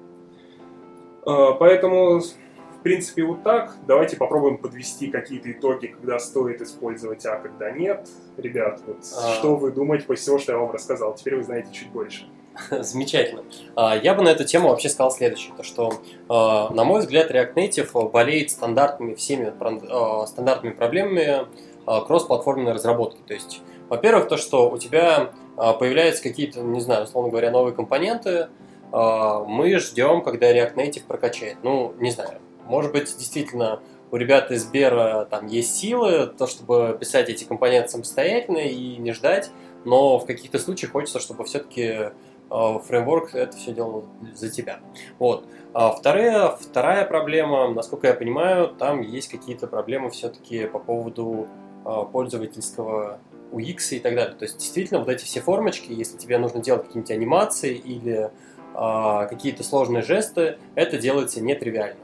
А, 1.26 1.52
поэтому, 1.56 2.22
в 2.22 2.82
принципе, 2.82 3.24
вот 3.24 3.44
так. 3.44 3.76
Давайте 3.86 4.16
попробуем 4.16 4.58
подвести 4.58 5.08
какие-то 5.08 5.52
итоги, 5.52 5.88
когда 5.88 6.20
стоит 6.20 6.62
использовать, 6.62 7.26
а 7.26 7.36
когда 7.40 7.72
нет. 7.72 8.08
Ребят, 8.38 8.80
вот 8.88 9.00
а... 9.00 9.34
что 9.34 9.58
вы 9.58 9.74
думаете 9.74 10.06
после 10.06 10.22
всего, 10.22 10.38
что 10.38 10.54
я 10.54 10.60
вам 10.60 10.72
рассказал? 10.72 11.14
Теперь 11.16 11.36
вы 11.36 11.44
знаете 11.44 11.74
чуть 11.74 11.90
больше. 11.90 12.30
Замечательно. 12.72 13.44
А, 13.76 13.96
я 13.96 14.14
бы 14.14 14.24
на 14.24 14.30
эту 14.30 14.44
тему 14.44 14.70
вообще 14.70 14.90
сказал 14.90 15.12
следующее, 15.12 15.54
то 15.56 15.64
что, 15.64 15.94
а, 16.30 16.70
на 16.74 16.84
мой 16.84 17.02
взгляд, 17.02 17.32
React 17.32 17.54
Native 17.54 18.12
болеет 18.12 18.52
стандартными 18.52 19.16
всеми 19.16 19.54
а, 19.60 20.26
стандартными 20.26 20.74
проблемами 20.74 21.46
кроссплатформенной 21.86 22.74
разработки. 22.74 23.20
То 23.26 23.34
есть, 23.34 23.62
во-первых, 23.88 24.28
то, 24.28 24.36
что 24.36 24.70
у 24.70 24.78
тебя 24.78 25.32
появляются 25.56 26.22
какие-то, 26.22 26.60
не 26.60 26.82
знаю, 26.82 27.06
условно 27.06 27.30
говоря, 27.32 27.50
новые 27.50 27.74
компоненты, 27.74 28.50
мы 28.92 29.80
ждем, 29.80 30.22
когда 30.22 30.52
React 30.54 30.76
Native 30.76 31.04
прокачает. 31.08 31.60
Ну, 31.64 31.94
не 31.98 32.12
знаю, 32.12 32.42
может 32.66 32.92
быть, 32.92 33.06
действительно 33.18 33.80
у 34.12 34.18
ребят 34.18 34.52
из 34.52 34.66
Бера 34.66 35.30
там 35.32 35.48
есть 35.48 35.78
силы, 35.78 36.28
то, 36.28 36.46
чтобы 36.46 36.98
писать 37.00 37.30
эти 37.30 37.46
компоненты 37.46 37.88
самостоятельно 37.88 38.58
и 38.58 38.98
не 38.98 39.14
ждать, 39.14 39.50
но 39.86 40.20
в 40.20 40.26
каких-то 40.26 40.60
случаях 40.60 40.92
хочется, 40.92 41.22
чтобы 41.22 41.46
все-таки 41.46 41.88
Э, 41.90 42.12
фреймворк 42.50 43.36
это 43.36 43.56
все 43.58 43.74
делал 43.74 44.06
за 44.34 44.50
тебя. 44.50 44.80
Вот. 45.20 45.48
А 45.74 45.92
вторая, 45.92 46.50
вторая 46.50 47.06
проблема, 47.06 47.74
насколько 47.74 48.08
я 48.08 48.14
понимаю, 48.14 48.70
там 48.70 49.02
есть 49.02 49.30
какие-то 49.30 49.68
проблемы 49.68 50.10
все-таки 50.10 50.66
по 50.66 50.80
поводу 50.80 51.48
э, 51.86 51.90
пользовательского 52.12 53.20
UX 53.52 53.90
и 53.92 54.00
так 54.00 54.16
далее. 54.16 54.36
То 54.36 54.44
есть 54.44 54.58
действительно 54.58 55.00
вот 55.00 55.10
эти 55.10 55.24
все 55.24 55.42
формочки, 55.42 55.92
если 55.92 56.18
тебе 56.18 56.38
нужно 56.38 56.62
делать 56.62 56.84
какие-нибудь 56.84 57.12
анимации 57.12 57.76
или 57.76 58.32
а, 58.74 59.26
какие-то 59.26 59.64
сложные 59.64 60.04
жесты, 60.04 60.58
это 60.76 60.98
делается 60.98 61.42
нетривиально. 61.42 62.00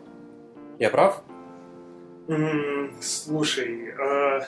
Я 0.80 0.90
прав? 0.90 1.22
М, 2.28 2.94
Слушай, 3.02 3.90
э, 3.90 4.42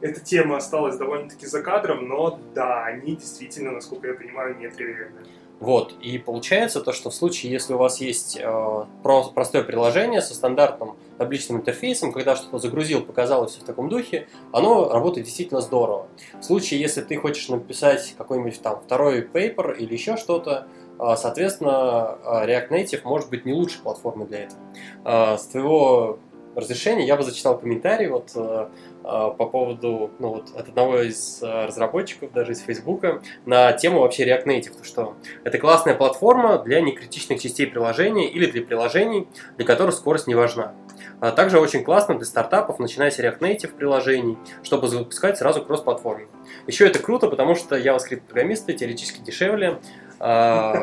эта 0.00 0.20
тема 0.20 0.56
осталась 0.56 0.96
довольно-таки 0.96 1.46
за 1.46 1.62
кадром, 1.62 2.08
но 2.08 2.40
да, 2.54 2.84
они 2.84 3.16
действительно, 3.16 3.72
насколько 3.72 4.08
я 4.08 4.14
понимаю, 4.14 4.56
нетривиальны. 4.56 5.20
Вот, 5.60 5.94
и 6.00 6.18
получается 6.18 6.80
то, 6.80 6.92
что 6.92 7.10
в 7.10 7.14
случае, 7.14 7.50
если 7.50 7.74
у 7.74 7.78
вас 7.78 8.00
есть 8.00 8.38
э, 8.40 8.84
про- 9.02 9.24
простое 9.34 9.64
приложение 9.64 10.22
со 10.22 10.34
стандартным 10.34 10.96
табличным 11.18 11.58
интерфейсом, 11.58 12.12
когда 12.12 12.36
что-то 12.36 12.58
загрузил, 12.58 13.02
показал 13.02 13.44
и 13.44 13.48
все 13.48 13.60
в 13.60 13.64
таком 13.64 13.88
духе, 13.88 14.28
оно 14.52 14.88
работает 14.88 15.26
действительно 15.26 15.60
здорово. 15.60 16.06
В 16.40 16.44
случае, 16.44 16.80
если 16.80 17.00
ты 17.00 17.16
хочешь 17.16 17.48
написать 17.48 18.14
какой-нибудь 18.16 18.60
там 18.62 18.80
второй 18.80 19.22
paper 19.22 19.76
или 19.76 19.92
еще 19.92 20.16
что-то, 20.16 20.68
э, 21.00 21.16
соответственно, 21.16 22.18
э, 22.22 22.46
React 22.46 22.68
Native 22.70 23.00
может 23.02 23.28
быть 23.28 23.44
не 23.44 23.52
лучшей 23.52 23.82
платформой 23.82 24.28
для 24.28 24.44
этого. 24.44 24.60
Э, 25.04 25.38
с 25.38 25.46
твоего 25.46 26.20
разрешения 26.54 27.06
я 27.06 27.16
бы 27.16 27.22
зачитал 27.22 27.58
комментарий 27.58 28.08
вот 28.08 28.30
э, 28.34 28.68
по 29.08 29.46
поводу, 29.46 30.10
ну 30.18 30.28
вот 30.28 30.50
от 30.54 30.68
одного 30.68 31.00
из 31.00 31.42
э, 31.42 31.66
разработчиков, 31.66 32.30
даже 32.32 32.52
из 32.52 32.60
Фейсбука, 32.60 33.22
на 33.46 33.72
тему 33.72 34.00
вообще 34.00 34.28
React 34.28 34.44
Native, 34.44 34.78
то 34.78 34.84
что 34.84 35.14
это 35.44 35.56
классная 35.56 35.94
платформа 35.94 36.58
для 36.58 36.82
некритичных 36.82 37.40
частей 37.40 37.66
приложения 37.66 38.28
или 38.28 38.44
для 38.44 38.62
приложений, 38.62 39.26
для 39.56 39.64
которых 39.64 39.94
скорость 39.94 40.26
не 40.26 40.34
важна. 40.34 40.74
А 41.20 41.32
также 41.32 41.58
очень 41.58 41.84
классно 41.84 42.16
для 42.16 42.26
стартапов, 42.26 42.78
начиная 42.78 43.10
с 43.10 43.18
React 43.18 43.38
Native 43.38 43.74
приложений, 43.74 44.36
чтобы 44.62 44.88
запускать 44.88 45.38
сразу 45.38 45.64
кросс-платформе. 45.64 46.28
Еще 46.66 46.86
это 46.86 46.98
круто, 46.98 47.28
потому 47.28 47.54
что 47.54 47.78
JavaScript-программисты 47.78 48.74
теоретически 48.74 49.20
дешевле, 49.20 49.80
а, 50.20 50.74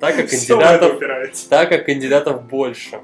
так 0.00 0.16
как 0.16 0.30
кандидатов 0.30 0.98
так 1.50 1.68
как 1.68 1.84
кандидатов 1.84 2.42
больше. 2.44 3.00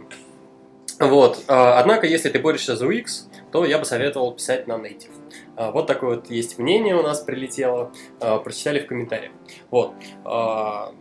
Вот. 0.99 1.45
а, 1.47 1.79
Однако, 1.79 2.07
если 2.07 2.31
ты 2.31 2.39
борешься 2.39 2.77
за 2.77 2.87
UX, 2.87 3.27
то 3.57 3.65
я 3.65 3.79
бы 3.79 3.87
советовал 3.87 4.35
писать 4.35 4.67
на 4.67 4.75
Native. 4.75 5.13
А, 5.57 5.71
Вот 5.71 5.87
такое 5.87 6.17
вот 6.17 6.31
есть 6.31 6.59
мнение 6.59 6.95
у 6.95 7.03
нас 7.03 7.21
прилетело, 7.21 7.91
а, 8.21 8.39
прочитали 8.39 8.81
в 8.81 8.87
комментариях. 8.87 9.33
Вот. 9.71 9.95
А, 10.27 10.93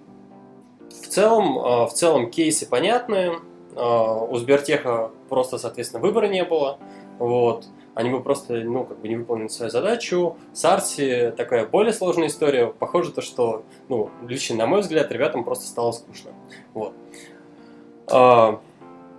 В 0.89 1.07
целом, 1.07 1.55
в 1.87 1.91
целом 1.93 2.31
кейсы 2.31 2.65
понятные. 2.67 3.39
У 3.75 4.37
Сбертеха 4.37 5.11
просто, 5.27 5.57
соответственно, 5.57 6.01
выбора 6.01 6.27
не 6.27 6.45
было. 6.45 6.79
Вот. 7.19 7.65
Они 7.93 8.09
бы 8.09 8.23
просто, 8.23 8.53
ну, 8.53 8.85
как 8.85 8.99
бы 8.99 9.09
не 9.09 9.17
выполнили 9.17 9.49
свою 9.49 9.69
задачу. 9.69 10.37
С 10.53 10.63
Арси 10.63 11.33
такая 11.35 11.65
более 11.65 11.91
сложная 11.91 12.27
история. 12.27 12.67
Похоже 12.67 13.11
то, 13.11 13.21
что, 13.21 13.63
ну, 13.89 14.09
лично 14.25 14.55
на 14.55 14.65
мой 14.65 14.79
взгляд, 14.79 15.11
ребятам 15.11 15.43
просто 15.43 15.67
стало 15.67 15.91
скучно. 15.91 16.31
Вот. 16.73 16.93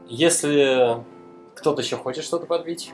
Если 0.09 1.05
кто-то 1.55 1.83
еще 1.83 1.97
хочет 1.97 2.25
что-то 2.25 2.47
подбить, 2.47 2.93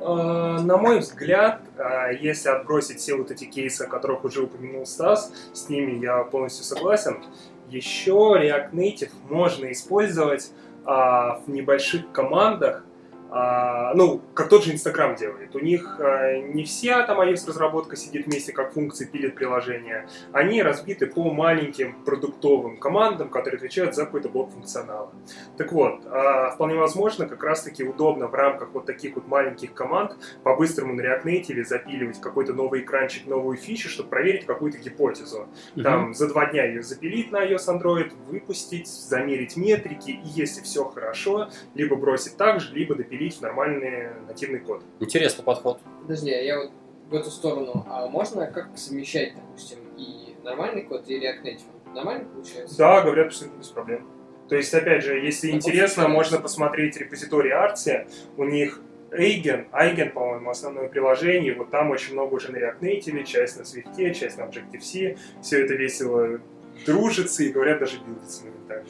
На 0.00 0.76
мой 0.78 1.00
взгляд, 1.00 1.60
э, 1.76 2.16
если 2.18 2.48
отбросить 2.48 3.00
все 3.00 3.16
вот 3.16 3.30
эти 3.30 3.44
кейсы, 3.44 3.82
о 3.82 3.86
которых 3.86 4.24
уже 4.24 4.42
упомянул 4.42 4.86
Стас, 4.86 5.30
с 5.52 5.68
ними 5.68 6.02
я 6.02 6.24
полностью 6.24 6.64
согласен. 6.64 7.22
Еще 7.68 8.12
React 8.12 8.72
Native 8.72 9.10
можно 9.28 9.70
использовать 9.70 10.50
а, 10.84 11.40
в 11.46 11.50
небольших 11.50 12.10
командах, 12.12 12.84
а, 13.32 13.94
ну, 13.94 14.20
как 14.34 14.48
тот 14.48 14.64
же 14.64 14.72
Инстаграм 14.72 15.14
делает. 15.14 15.54
У 15.54 15.60
них 15.60 16.00
а, 16.00 16.36
не 16.38 16.64
вся 16.64 17.02
там 17.04 17.20
iOS-разработка 17.20 17.94
сидит 17.94 18.26
вместе, 18.26 18.52
как 18.52 18.72
функции 18.72 19.04
пилит 19.04 19.36
приложение. 19.36 20.08
Они 20.32 20.62
разбиты 20.62 21.06
по 21.06 21.30
маленьким 21.30 22.02
продуктовым 22.04 22.78
командам, 22.78 23.30
которые 23.30 23.58
отвечают 23.58 23.94
за 23.94 24.04
какой-то 24.04 24.28
блок 24.28 24.50
функционала. 24.50 25.12
Так 25.56 25.70
вот, 25.72 26.04
а, 26.06 26.50
вполне 26.50 26.74
возможно, 26.74 27.26
как 27.26 27.44
раз-таки 27.44 27.84
удобно 27.84 28.26
в 28.26 28.34
рамках 28.34 28.70
вот 28.72 28.86
таких 28.86 29.14
вот 29.14 29.28
маленьких 29.28 29.74
команд 29.74 30.16
по-быстрому 30.42 30.94
на 30.94 31.00
React 31.00 31.24
Native 31.24 31.64
запиливать 31.64 32.20
какой-то 32.20 32.52
новый 32.52 32.80
экранчик, 32.80 33.26
новую 33.26 33.56
фичу, 33.56 33.88
чтобы 33.88 34.08
проверить 34.10 34.44
какую-то 34.44 34.78
гипотезу. 34.78 35.46
Там 35.80 36.14
за 36.14 36.28
два 36.28 36.46
дня 36.46 36.64
ее 36.64 36.82
запилить 36.82 37.30
на 37.30 37.46
iOS 37.46 37.68
Android, 37.68 38.12
выпустить, 38.26 38.88
замерить 38.88 39.56
метрики, 39.56 40.10
и 40.10 40.20
если 40.24 40.62
все 40.62 40.84
хорошо, 40.84 41.50
либо 41.74 41.94
бросить 41.94 42.36
так 42.36 42.60
же, 42.60 42.74
либо 42.74 42.96
допилить 42.96 43.19
в 43.28 43.42
нормальный 43.42 44.08
нативный 44.26 44.60
код. 44.60 44.82
интересный 44.98 45.44
подход. 45.44 45.80
Подожди, 46.02 46.30
а 46.32 46.40
я 46.40 46.58
вот 46.58 46.70
в 47.10 47.14
эту 47.14 47.30
сторону. 47.30 47.84
А 47.88 48.06
можно 48.08 48.46
как 48.46 48.70
совмещать, 48.76 49.34
допустим, 49.34 49.78
и 49.96 50.36
нормальный 50.42 50.82
код, 50.82 51.08
и 51.08 51.18
React 51.18 51.42
Native? 51.42 51.94
Нормально 51.94 52.24
получается? 52.32 52.78
Да, 52.78 53.02
говорят, 53.02 53.26
абсолютно 53.26 53.58
без 53.58 53.68
проблем. 53.68 54.06
То 54.48 54.56
есть, 54.56 54.72
опять 54.74 55.04
же, 55.04 55.18
если 55.18 55.50
Ну, 55.50 55.56
интересно, 55.56 56.08
можно 56.08 56.40
посмотреть 56.40 56.96
репозиторий 56.96 57.52
Artsy. 57.52 58.08
У 58.36 58.44
них 58.44 58.80
Eigen, 59.10 59.70
Eigen, 59.72 60.10
по-моему, 60.10 60.50
основное 60.50 60.88
приложение. 60.88 61.54
Вот 61.54 61.70
там 61.70 61.90
очень 61.90 62.14
много 62.14 62.34
уже 62.34 62.52
на 62.52 62.56
React 62.56 62.80
Native, 62.80 63.24
часть 63.24 63.58
на 63.58 63.62
Swift, 63.62 64.14
часть 64.14 64.38
на 64.38 64.42
Objective-C. 64.42 65.16
Все 65.42 65.64
это 65.64 65.74
весело 65.74 66.40
дружится 66.86 67.42
и, 67.42 67.50
говорят, 67.50 67.80
даже 67.80 67.98
билдится 67.98 68.44
моментально. 68.44 68.88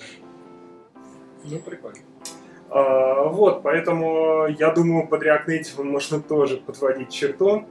Ну, 1.45 1.59
прикольно. 1.59 1.99
А, 2.71 3.25
вот, 3.25 3.63
поэтому 3.63 4.47
я 4.47 4.71
думаю, 4.71 5.09
под 5.09 5.23
React 5.23 5.47
Native 5.47 5.83
можно 5.83 6.21
тоже 6.21 6.57
подводить 6.59 7.11
черту. 7.11 7.65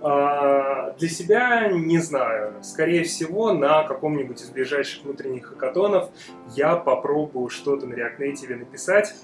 А, 0.00 0.90
для 0.98 1.08
себя 1.08 1.68
не 1.68 1.98
знаю. 1.98 2.54
Скорее 2.62 3.04
всего, 3.04 3.52
на 3.52 3.84
каком-нибудь 3.84 4.42
из 4.42 4.50
ближайших 4.50 5.04
внутренних 5.04 5.46
хакатонов 5.46 6.10
я 6.54 6.74
попробую 6.74 7.48
что-то 7.48 7.86
на 7.86 7.94
React 7.94 8.18
Native 8.18 8.56
написать. 8.56 9.14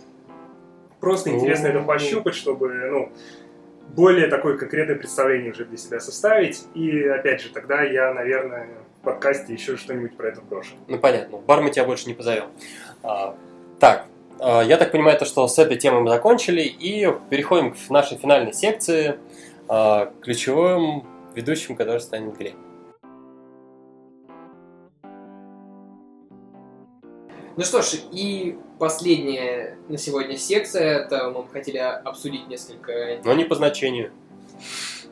Просто 1.01 1.31
интересно 1.31 1.69
это 1.69 1.81
пощупать, 1.81 2.35
чтобы, 2.35 2.69
ну, 2.69 3.13
более 3.95 4.29
такое 4.29 4.57
конкретное 4.57 4.97
представление 4.97 5.53
уже 5.53 5.65
для 5.65 5.77
себя 5.77 6.01
составить. 6.01 6.65
И, 6.75 7.03
опять 7.03 7.41
же, 7.41 7.51
тогда 7.51 7.83
я, 7.83 8.13
наверное, 8.13 8.69
в 9.01 9.05
подкасте 9.05 9.53
еще 9.53 9.77
что-нибудь 9.77 10.17
про 10.17 10.29
это 10.29 10.41
брошу. 10.41 10.75
Ну, 10.87 10.99
понятно. 10.99 11.39
В 11.39 11.45
бар 11.45 11.63
мы 11.63 11.71
тебя 11.71 11.85
больше 11.85 12.07
не 12.07 12.15
позовем. 12.15 12.47
А, 13.03 13.37
так, 13.81 14.07
я 14.41 14.77
так 14.77 14.93
понимаю, 14.93 15.19
то, 15.19 15.25
что 15.25 15.47
с 15.49 15.59
этой 15.59 15.77
темой 15.77 16.03
мы 16.03 16.11
закончили, 16.11 16.63
и 16.63 17.09
переходим 17.31 17.73
к 17.73 17.77
нашей 17.91 18.19
финальной 18.19 18.53
секции, 18.53 19.19
а, 19.69 20.13
ключевым 20.23 21.07
ведущим, 21.35 21.77
который 21.77 22.01
станет 22.01 22.37
Глеб. 22.37 22.55
Ну 27.57 27.65
что 27.65 27.83
ж, 27.83 27.97
и 28.13 28.57
последняя 28.79 29.77
на 29.89 29.99
сегодня 29.99 30.37
секция, 30.37 31.01
это 31.01 31.31
мы 31.31 31.47
хотели 31.49 31.79
обсудить 31.79 32.49
несколько, 32.49 33.21
Но 33.25 33.35
не 33.35 33.45
по 33.45 33.57
значению. 33.57 34.13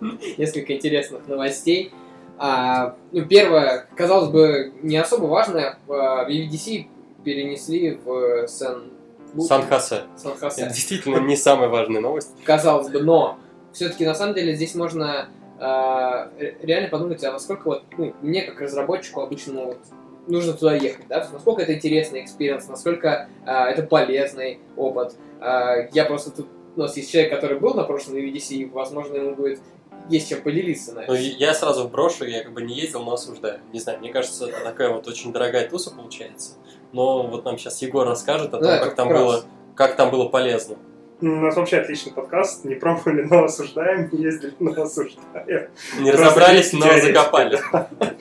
несколько 0.39 0.75
интересных 0.75 1.27
новостей. 1.29 1.93
А, 2.39 2.97
ну, 3.13 3.25
первое, 3.25 3.89
казалось 3.97 4.31
бы, 4.31 4.73
не 4.83 4.97
особо 4.97 5.25
важное, 5.25 5.79
а, 5.89 6.29
VVDC 6.29 6.87
перенесли 7.25 7.99
в 8.05 8.47
Сан... 8.47 8.93
Сан-Хосе. 9.43 10.03
Сан-Хосе. 10.17 10.63
Это 10.63 10.75
действительно 10.75 11.19
не 11.19 11.37
самая 11.37 11.69
важная 11.69 12.01
новость. 12.01 12.31
казалось 12.45 12.89
бы, 12.89 13.01
но 13.01 13.39
все-таки 13.73 14.05
на 14.07 14.15
самом 14.15 14.35
деле 14.35 14.55
здесь 14.55 14.75
можно 14.75 15.29
ре- 15.59 16.57
реально 16.63 16.89
подумать, 16.89 17.23
а 17.25 17.33
насколько 17.33 17.65
вот 17.67 17.85
ну, 17.97 18.15
мне 18.23 18.43
как 18.43 18.61
разработчику 18.61 19.21
обычному 19.23 19.67
вот 19.67 19.79
нужно 20.27 20.53
туда 20.53 20.75
ехать, 20.75 21.07
да, 21.09 21.27
насколько 21.33 21.63
это 21.63 21.75
интересный 21.75 22.25
experience, 22.25 22.69
насколько 22.69 23.29
а, 23.45 23.71
это 23.71 23.83
полезный 23.83 24.59
опыт. 24.77 25.15
А, 25.41 25.89
я 25.93 26.05
просто 26.05 26.31
тут 26.31 26.49
у 26.77 26.81
нас 26.81 26.97
есть 26.97 27.11
человек, 27.11 27.33
который 27.33 27.59
был 27.59 27.75
на 27.75 27.85
прошлом 27.85 28.17
WWDC, 28.17 28.55
и, 28.55 28.65
возможно, 28.67 29.17
ему 29.17 29.35
будет 29.35 29.61
есть 30.09 30.29
чем 30.29 30.43
поделиться 30.43 30.93
на 30.93 31.05
Ну, 31.07 31.15
я 31.15 31.55
сразу 31.55 31.89
брошу, 31.89 32.25
я 32.27 32.43
как 32.45 32.53
бы 32.53 32.63
не 32.63 32.75
ездил, 32.75 33.03
но 33.03 33.15
осуждаю. 33.15 33.61
Не 33.73 33.81
знаю, 33.81 33.99
мне 33.99 34.13
кажется, 34.13 34.49
такая 34.63 34.91
вот 34.91 35.09
очень 35.09 35.33
дорогая 35.33 35.69
туса 35.69 35.91
получается. 35.91 36.53
Но 36.93 37.27
вот 37.27 37.45
нам 37.45 37.59
сейчас 37.59 37.83
Егор 37.83 38.07
расскажет 38.07 38.49
о 38.49 38.59
том, 38.59 38.63
Да, 38.63 38.79
как 38.79 38.95
там 38.95 39.11
раз. 39.11 39.23
было, 39.23 39.45
как 39.75 39.97
там 39.97 40.11
было 40.11 40.29
полезно. 40.29 40.77
У 41.21 41.27
нас 41.27 41.57
вообще 41.57 41.79
отличный 41.79 42.13
подкаст. 42.13 42.65
Не 42.67 42.75
пробовали, 42.75 43.23
но 43.23 43.45
осуждаем. 43.45 44.11
Не 44.13 44.25
ездили, 44.25 44.53
но 44.59 44.83
осуждаем. 44.83 45.71
Не 45.99 46.11
Просто 46.11 46.27
разобрались, 46.27 46.73
но 46.75 46.81
теоретики, 46.83 47.13
закопали. 47.13 47.61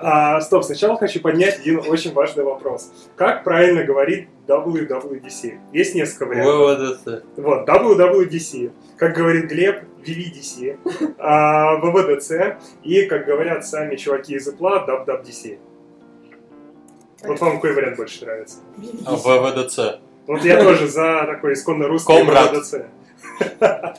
А, 0.00 0.40
стоп, 0.40 0.62
сначала 0.62 0.96
хочу 0.96 1.20
поднять 1.20 1.58
один 1.58 1.80
очень 1.80 2.12
важный 2.12 2.44
вопрос. 2.44 2.92
Как 3.16 3.42
правильно 3.42 3.82
говорить 3.82 4.28
WWDC? 4.46 5.58
Есть 5.72 5.96
несколько 5.96 6.26
вариантов. 6.26 6.78
ВВДЦ. 7.04 7.24
Вот, 7.36 7.68
WWDC. 7.68 8.70
Как 8.96 9.16
говорит 9.16 9.46
Глеб, 9.46 9.82
VVDC. 10.06 11.14
А, 11.18 11.78
ВВДC. 11.80 12.58
И, 12.84 13.06
как 13.06 13.26
говорят 13.26 13.66
сами 13.66 13.96
чуваки 13.96 14.34
из 14.36 14.48
Apple, 14.48 14.86
WWDC. 14.86 15.58
Вот 17.24 17.40
вам 17.40 17.56
какой 17.56 17.74
вариант 17.74 17.96
больше 17.96 18.24
нравится? 18.24 18.58
А, 19.06 19.16
ВВДЦ. 19.16 20.00
Вот 20.26 20.44
я 20.44 20.62
тоже 20.62 20.86
за 20.86 21.24
такой 21.26 21.54
исконно 21.54 21.88
русский. 21.88 22.12
ВВДЦ. 22.22 22.74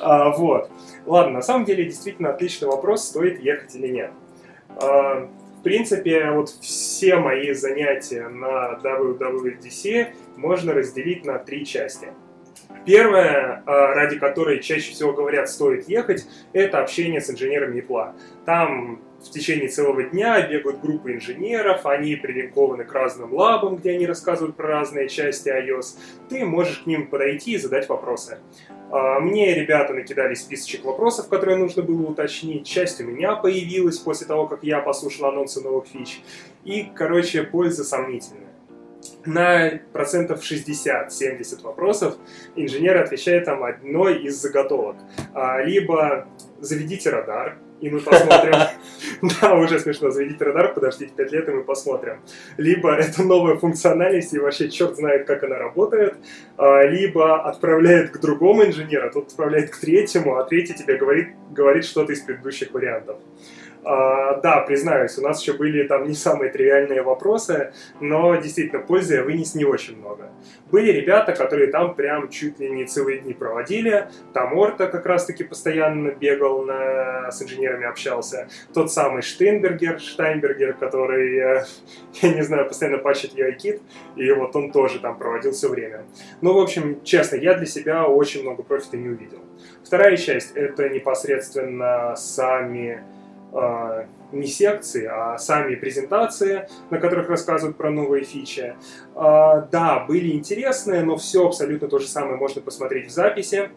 А, 0.00 0.30
Вот. 0.30 0.70
Ладно, 1.06 1.34
на 1.34 1.42
самом 1.42 1.64
деле 1.64 1.84
действительно 1.84 2.30
отличный 2.30 2.68
вопрос, 2.68 3.04
стоит 3.04 3.40
ехать 3.40 3.74
или 3.74 3.88
нет. 3.88 4.10
А, 4.76 5.28
В 5.58 5.62
принципе, 5.62 6.30
вот 6.30 6.50
все 6.60 7.16
мои 7.16 7.52
занятия 7.54 8.28
на 8.28 8.78
WWDC 8.82 10.08
можно 10.36 10.74
разделить 10.74 11.24
на 11.24 11.38
три 11.38 11.64
части. 11.64 12.08
Первое, 12.84 13.62
ради 13.66 14.18
которой 14.18 14.60
чаще 14.60 14.92
всего 14.92 15.12
говорят 15.12 15.48
стоит 15.48 15.88
ехать, 15.88 16.26
это 16.52 16.80
общение 16.80 17.20
с 17.22 17.30
инженерами 17.30 17.78
ИПЛА. 17.78 18.14
Там 18.44 19.00
в 19.26 19.30
течение 19.30 19.68
целого 19.68 20.02
дня 20.02 20.46
бегают 20.46 20.80
группы 20.80 21.12
инженеров, 21.12 21.86
они 21.86 22.16
прилинкованы 22.16 22.84
к 22.84 22.92
разным 22.92 23.32
лабам, 23.32 23.76
где 23.76 23.92
они 23.92 24.06
рассказывают 24.06 24.56
про 24.56 24.68
разные 24.68 25.08
части 25.08 25.48
iOS. 25.48 25.96
Ты 26.28 26.44
можешь 26.44 26.80
к 26.80 26.86
ним 26.86 27.08
подойти 27.08 27.52
и 27.52 27.58
задать 27.58 27.88
вопросы. 27.88 28.38
А, 28.90 29.20
мне 29.20 29.54
ребята 29.54 29.92
накидали 29.92 30.34
списочек 30.34 30.84
вопросов, 30.84 31.28
которые 31.28 31.56
нужно 31.56 31.82
было 31.82 32.06
уточнить. 32.06 32.66
Часть 32.66 33.00
у 33.00 33.04
меня 33.04 33.34
появилась 33.34 33.98
после 33.98 34.26
того, 34.26 34.46
как 34.46 34.62
я 34.62 34.80
послушал 34.80 35.26
анонсы 35.26 35.60
новых 35.60 35.86
фич. 35.86 36.20
И, 36.64 36.86
короче, 36.94 37.42
польза 37.42 37.84
сомнительная. 37.84 38.53
На 39.26 39.80
процентов 39.92 40.42
60-70 40.42 41.62
вопросов 41.62 42.16
инженер 42.56 42.98
отвечает 42.98 43.44
там 43.44 43.62
одной 43.64 44.22
из 44.22 44.40
заготовок. 44.40 44.96
А, 45.32 45.62
либо 45.62 46.28
заведите 46.60 47.10
радар, 47.10 47.56
и 47.80 47.90
мы 47.90 48.00
посмотрим. 48.00 48.54
Да, 49.40 49.54
уже 49.54 49.78
смешно. 49.78 50.10
Заведите 50.10 50.44
радар, 50.44 50.74
подождите 50.74 51.12
5 51.16 51.32
лет, 51.32 51.48
и 51.48 51.52
мы 51.52 51.64
посмотрим. 51.64 52.20
Либо 52.58 52.94
это 52.94 53.22
новая 53.22 53.56
функциональность, 53.56 54.34
и 54.34 54.38
вообще 54.38 54.68
черт 54.68 54.96
знает, 54.96 55.26
как 55.26 55.44
она 55.44 55.56
работает. 55.56 56.14
А, 56.58 56.82
либо 56.82 57.42
отправляет 57.42 58.10
к 58.10 58.20
другому 58.20 58.64
инженеру, 58.64 59.08
а 59.08 59.10
тот 59.10 59.28
отправляет 59.28 59.70
к 59.70 59.78
третьему, 59.78 60.36
а 60.36 60.44
третий 60.44 60.74
тебе 60.74 60.96
говорит, 60.96 61.28
говорит 61.50 61.84
что-то 61.84 62.12
из 62.12 62.20
предыдущих 62.20 62.72
вариантов. 62.72 63.16
А, 63.84 64.40
да, 64.40 64.60
признаюсь, 64.60 65.18
у 65.18 65.22
нас 65.22 65.40
еще 65.42 65.52
были 65.52 65.86
там 65.86 66.08
не 66.08 66.14
самые 66.14 66.50
тривиальные 66.50 67.02
вопросы, 67.02 67.72
но 68.00 68.34
действительно 68.36 68.80
пользы 68.80 69.16
я 69.16 69.22
вынес 69.22 69.54
не 69.54 69.64
очень 69.64 69.98
много. 69.98 70.30
Были 70.70 70.90
ребята, 70.90 71.32
которые 71.32 71.70
там 71.70 71.94
прям 71.94 72.30
чуть 72.30 72.58
ли 72.58 72.70
не 72.70 72.86
целые 72.86 73.18
дни 73.20 73.34
проводили. 73.34 74.08
Там 74.32 74.56
Орта 74.58 74.86
как 74.86 75.04
раз-таки 75.04 75.44
постоянно 75.44 76.10
бегал, 76.10 76.64
на, 76.64 77.30
с 77.30 77.42
инженерами 77.42 77.86
общался. 77.86 78.48
Тот 78.72 78.90
самый 78.90 79.22
Штейнбергер, 79.22 80.00
Штайнбергер, 80.00 80.74
который, 80.74 81.36
э, 81.36 81.64
я 82.22 82.34
не 82.34 82.42
знаю, 82.42 82.66
постоянно 82.66 82.98
пачет 82.98 83.34
UI-кит, 83.34 83.82
и 84.16 84.32
вот 84.32 84.56
он 84.56 84.72
тоже 84.72 84.98
там 84.98 85.18
проводил 85.18 85.52
все 85.52 85.68
время. 85.68 86.04
Ну, 86.40 86.54
в 86.54 86.58
общем, 86.58 87.02
честно, 87.04 87.36
я 87.36 87.54
для 87.54 87.66
себя 87.66 88.06
очень 88.06 88.42
много 88.42 88.62
профита 88.62 88.96
не 88.96 89.08
увидел. 89.08 89.40
Вторая 89.84 90.16
часть— 90.16 90.52
это 90.56 90.88
непосредственно 90.88 92.16
сами 92.16 93.02
а, 93.54 94.06
не 94.32 94.46
секции, 94.46 95.06
а 95.06 95.38
сами 95.38 95.76
презентации, 95.76 96.68
на 96.90 96.98
которых 96.98 97.28
рассказывают 97.28 97.76
про 97.76 97.90
новые 97.90 98.24
фичи. 98.24 98.74
А, 99.14 99.60
да, 99.60 100.00
были 100.00 100.32
интересные, 100.32 101.04
но 101.04 101.16
все 101.16 101.46
абсолютно 101.46 101.88
то 101.88 101.98
же 101.98 102.08
самое 102.08 102.36
можно 102.36 102.60
посмотреть 102.60 103.08
в 103.08 103.10
записи. 103.10 103.70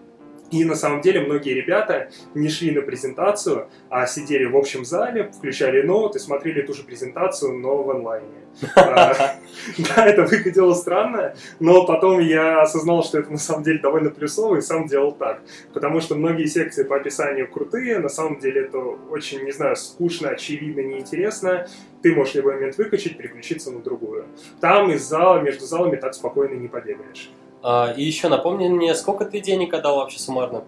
И 0.52 0.64
на 0.64 0.76
самом 0.76 1.02
деле 1.02 1.22
многие 1.22 1.54
ребята 1.54 2.10
не 2.34 2.48
шли 2.50 2.72
на 2.72 2.82
презентацию, 2.82 3.68
а 3.90 4.06
сидели 4.08 4.46
в 4.46 4.56
общем 4.56 4.86
зале, 4.86 5.32
включали 5.32 5.82
ноут 5.82 6.16
и 6.16 6.20
смотрели 6.20 6.62
ту 6.62 6.74
же 6.74 6.84
презентацию, 6.84 7.58
но 7.58 7.84
в 7.84 7.90
онлайне. 7.92 8.28
А, 8.76 9.14
да, 9.96 10.06
это 10.08 10.24
выглядело 10.24 10.74
странно, 10.74 11.36
но 11.60 11.86
потом 11.86 12.20
я 12.20 12.62
осознал, 12.62 13.04
что 13.04 13.20
это 13.20 13.32
на 13.32 13.38
самом 13.38 13.64
деле 13.64 13.80
довольно 13.80 14.10
плюсово 14.10 14.58
и 14.58 14.62
сам 14.62 14.88
делал 14.88 15.12
так. 15.12 15.42
Потому 15.74 16.00
что 16.00 16.16
многие 16.16 16.46
секции 16.46 16.84
по 16.84 16.96
описанию 16.96 17.48
крутые, 17.48 18.00
на 18.00 18.10
самом 18.10 18.40
деле 18.40 18.62
это 18.62 18.78
очень, 18.78 19.44
не 19.44 19.52
знаю, 19.52 19.76
скучно, 19.76 20.30
очевидно, 20.30 20.82
неинтересно. 20.82 21.68
Ты 22.02 22.16
можешь 22.16 22.36
любой 22.36 22.56
момент 22.56 22.78
выкачать, 22.78 23.18
переключиться 23.18 23.72
на 23.72 23.80
другую. 23.80 24.26
Там 24.60 24.92
из 24.92 25.04
зала, 25.04 25.40
между 25.40 25.66
залами 25.66 25.98
так 25.98 26.14
спокойно 26.14 26.54
не 26.54 26.68
побегаешь. 26.68 27.30
А, 27.64 27.94
и 27.96 28.04
еще 28.04 28.30
напомни 28.30 28.68
мне, 28.68 28.94
сколько 28.96 29.26
ты 29.26 29.40
денег 29.40 29.74
отдал 29.74 29.98
вообще 29.98 30.20
суммарно? 30.20 30.64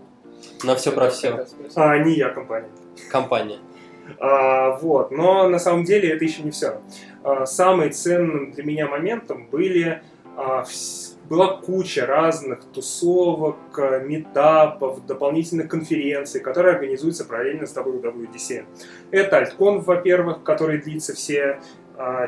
На 0.63 0.75
все 0.75 0.91
про 0.91 1.09
все. 1.09 1.45
А, 1.75 1.97
не 1.99 2.15
я, 2.15 2.29
компания. 2.29 2.69
Компания. 3.11 3.59
А, 4.19 4.77
вот, 4.77 5.11
но 5.11 5.47
на 5.47 5.59
самом 5.59 5.83
деле 5.83 6.09
это 6.09 6.25
еще 6.25 6.41
не 6.41 6.51
все. 6.51 6.81
А, 7.23 7.45
самым 7.45 7.91
ценным 7.91 8.51
для 8.51 8.63
меня 8.63 8.87
моментом 8.87 9.47
были 9.51 10.01
а, 10.35 10.65
была 11.29 11.57
куча 11.57 12.07
разных 12.07 12.63
тусовок, 12.73 13.57
метапов, 14.03 15.05
дополнительных 15.05 15.67
конференций, 15.67 16.41
которые 16.41 16.73
организуются 16.73 17.23
параллельно 17.23 17.67
с 17.67 17.75
WWDC. 17.75 18.65
Это 19.11 19.37
Альткон, 19.37 19.81
во-первых, 19.81 20.41
который 20.43 20.79
длится 20.79 21.13
все 21.13 21.59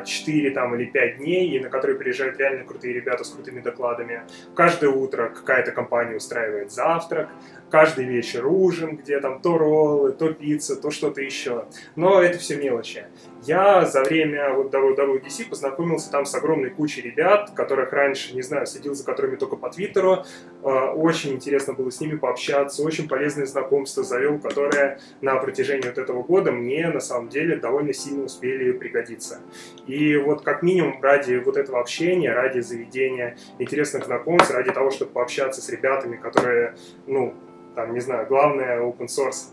4 0.04 0.50
там, 0.50 0.74
или 0.74 0.84
5 0.84 1.16
дней, 1.16 1.56
и 1.56 1.60
на 1.60 1.68
которые 1.68 1.98
приезжают 1.98 2.38
реально 2.38 2.64
крутые 2.64 2.94
ребята 2.94 3.24
с 3.24 3.30
крутыми 3.30 3.60
докладами. 3.60 4.22
Каждое 4.54 4.90
утро 4.90 5.28
какая-то 5.28 5.72
компания 5.72 6.16
устраивает 6.16 6.70
завтрак, 6.70 7.28
каждый 7.70 8.04
вечер 8.04 8.46
ужин, 8.46 8.96
где 8.96 9.18
там 9.20 9.40
то 9.40 9.56
роллы, 9.56 10.12
то 10.12 10.32
пицца, 10.32 10.76
то 10.76 10.90
что-то 10.90 11.22
еще. 11.22 11.64
Но 11.96 12.20
это 12.20 12.38
все 12.38 12.56
мелочи. 12.56 13.06
Я 13.44 13.84
за 13.86 14.04
время 14.04 14.54
вот 14.54 14.72
WWDC 14.72 15.48
познакомился 15.50 16.12
там 16.12 16.24
с 16.24 16.34
огромной 16.34 16.70
кучей 16.70 17.00
ребят, 17.00 17.50
которых 17.56 17.92
раньше, 17.92 18.36
не 18.36 18.42
знаю, 18.42 18.66
следил 18.66 18.94
за 18.94 19.04
которыми 19.04 19.34
только 19.34 19.56
по 19.56 19.68
Твиттеру. 19.68 20.24
А, 20.62 20.92
очень 20.92 21.32
интересно 21.32 21.72
было 21.72 21.90
с 21.90 22.00
ними 22.00 22.16
пообщаться, 22.16 22.84
очень 22.84 23.08
полезные 23.08 23.46
знакомства 23.46 24.04
завел, 24.04 24.38
которые 24.38 25.00
на 25.20 25.36
протяжении 25.36 25.88
вот 25.88 25.98
этого 25.98 26.22
года 26.22 26.52
мне 26.52 26.88
на 26.88 27.00
самом 27.00 27.30
деле 27.30 27.56
довольно 27.56 27.92
сильно 27.92 28.24
успели 28.24 28.70
пригодиться. 28.70 29.40
И 29.88 30.16
вот 30.16 30.42
как 30.42 30.62
минимум 30.62 31.02
ради 31.02 31.34
вот 31.44 31.56
этого 31.56 31.80
общения, 31.80 32.32
ради 32.32 32.60
заведения 32.60 33.36
интересных 33.58 34.04
знакомств, 34.04 34.52
ради 34.52 34.70
того, 34.70 34.92
чтобы 34.92 35.10
пообщаться 35.10 35.60
с 35.60 35.68
ребятами, 35.68 36.16
которые, 36.16 36.76
ну, 37.08 37.34
там, 37.74 37.92
не 37.92 38.00
знаю, 38.00 38.28
главное 38.28 38.78
open 38.80 39.06
source 39.06 39.48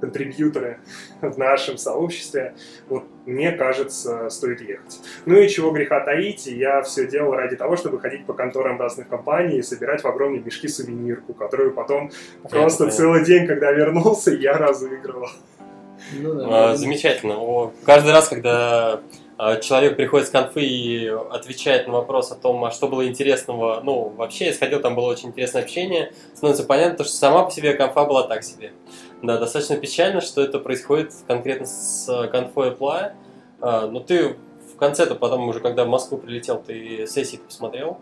контрибьюторы 0.00 0.78
в 1.20 1.38
нашем 1.38 1.78
сообществе, 1.78 2.54
вот 2.88 3.04
мне 3.26 3.52
кажется, 3.52 4.28
стоит 4.28 4.60
ехать. 4.60 5.00
Ну 5.24 5.36
и 5.36 5.48
чего 5.48 5.70
греха 5.70 6.00
таить, 6.00 6.46
я 6.46 6.82
все 6.82 7.06
делал 7.06 7.32
ради 7.32 7.56
того, 7.56 7.76
чтобы 7.76 8.00
ходить 8.00 8.26
по 8.26 8.34
конторам 8.34 8.78
разных 8.78 9.08
компаний 9.08 9.58
и 9.58 9.62
собирать 9.62 10.02
в 10.02 10.06
огромные 10.06 10.42
мешки 10.42 10.68
сувенирку, 10.68 11.32
которую 11.32 11.72
потом 11.72 12.10
я 12.42 12.50
просто 12.50 12.90
целый 12.90 13.24
день, 13.24 13.46
когда 13.46 13.72
вернулся, 13.72 14.30
я 14.30 14.52
разыгрывал. 14.54 15.30
Ну, 16.12 16.34
да. 16.34 16.72
а, 16.72 16.76
замечательно. 16.76 17.36
О, 17.38 17.72
каждый 17.84 18.12
раз, 18.12 18.28
когда 18.28 19.00
человек 19.62 19.96
приходит 19.96 20.28
с 20.28 20.30
конфы 20.30 20.62
и 20.62 21.08
отвечает 21.08 21.86
на 21.86 21.94
вопрос 21.94 22.30
о 22.30 22.36
том, 22.36 22.64
а 22.64 22.70
что 22.70 22.88
было 22.88 23.06
интересного, 23.06 23.80
ну, 23.82 24.10
вообще, 24.10 24.46
я 24.46 24.52
сходил, 24.52 24.80
там 24.80 24.94
было 24.94 25.06
очень 25.06 25.30
интересное 25.30 25.62
общение, 25.62 26.12
становится 26.34 26.64
понятно, 26.64 27.04
что 27.04 27.14
сама 27.14 27.44
по 27.44 27.50
себе 27.50 27.74
конфа 27.74 28.04
была 28.04 28.28
так 28.28 28.44
себе. 28.44 28.72
Да, 29.22 29.38
достаточно 29.38 29.76
печально, 29.76 30.20
что 30.20 30.42
это 30.42 30.58
происходит 30.58 31.12
конкретно 31.26 31.66
с 31.66 32.28
конфой 32.30 32.70
Apple. 32.70 33.12
А, 33.60 33.86
но 33.86 34.00
ты 34.00 34.36
в 34.74 34.76
конце-то 34.76 35.14
потом 35.14 35.48
уже, 35.48 35.60
когда 35.60 35.84
в 35.84 35.88
Москву 35.88 36.18
прилетел, 36.18 36.62
ты 36.62 37.06
сессии 37.06 37.36
посмотрел? 37.36 37.98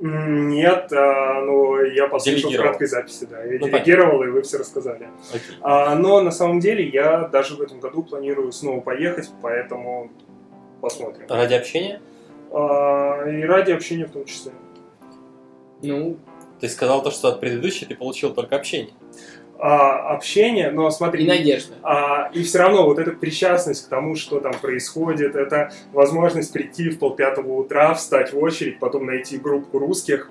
Нет, 0.00 0.92
а, 0.92 1.40
но 1.40 1.80
я 1.82 2.08
послушал 2.08 2.50
в 2.50 2.56
краткой 2.56 2.88
записи, 2.88 3.26
да. 3.30 3.42
Я 3.44 3.58
ну, 3.60 3.68
делегировал, 3.68 4.22
и 4.24 4.28
вы 4.28 4.42
все 4.42 4.58
рассказали. 4.58 5.08
А, 5.62 5.94
но 5.94 6.20
на 6.20 6.30
самом 6.30 6.60
деле 6.60 6.86
я 6.86 7.28
даже 7.28 7.54
в 7.54 7.62
этом 7.62 7.80
году 7.80 8.02
планирую 8.02 8.52
снова 8.52 8.80
поехать, 8.80 9.30
поэтому 9.40 10.10
посмотрим. 10.86 11.26
Ради 11.28 11.54
общения? 11.54 12.00
А, 12.52 13.28
и 13.28 13.42
ради 13.42 13.72
общения 13.72 14.06
в 14.06 14.12
том 14.12 14.24
числе. 14.24 14.52
Ну, 15.82 16.16
ты 16.60 16.68
сказал 16.68 17.02
то, 17.02 17.10
что 17.10 17.28
от 17.28 17.40
предыдущей 17.40 17.86
ты 17.86 17.96
получил 17.96 18.32
только 18.32 18.54
общение 18.54 18.94
а, 19.58 20.14
общение, 20.14 20.70
но 20.70 20.90
смотри... 20.90 21.24
И 21.24 21.28
надежда. 21.28 21.74
А, 21.82 22.30
и 22.32 22.42
все 22.42 22.58
равно 22.58 22.84
вот 22.84 22.98
эта 22.98 23.12
причастность 23.12 23.86
к 23.86 23.88
тому, 23.88 24.14
что 24.14 24.40
там 24.40 24.52
происходит, 24.60 25.34
это 25.34 25.72
возможность 25.92 26.52
прийти 26.52 26.90
в 26.90 26.98
полпятого 26.98 27.52
утра, 27.52 27.94
встать 27.94 28.32
в 28.32 28.38
очередь, 28.38 28.78
потом 28.78 29.06
найти 29.06 29.38
группу 29.38 29.78
русских, 29.78 30.30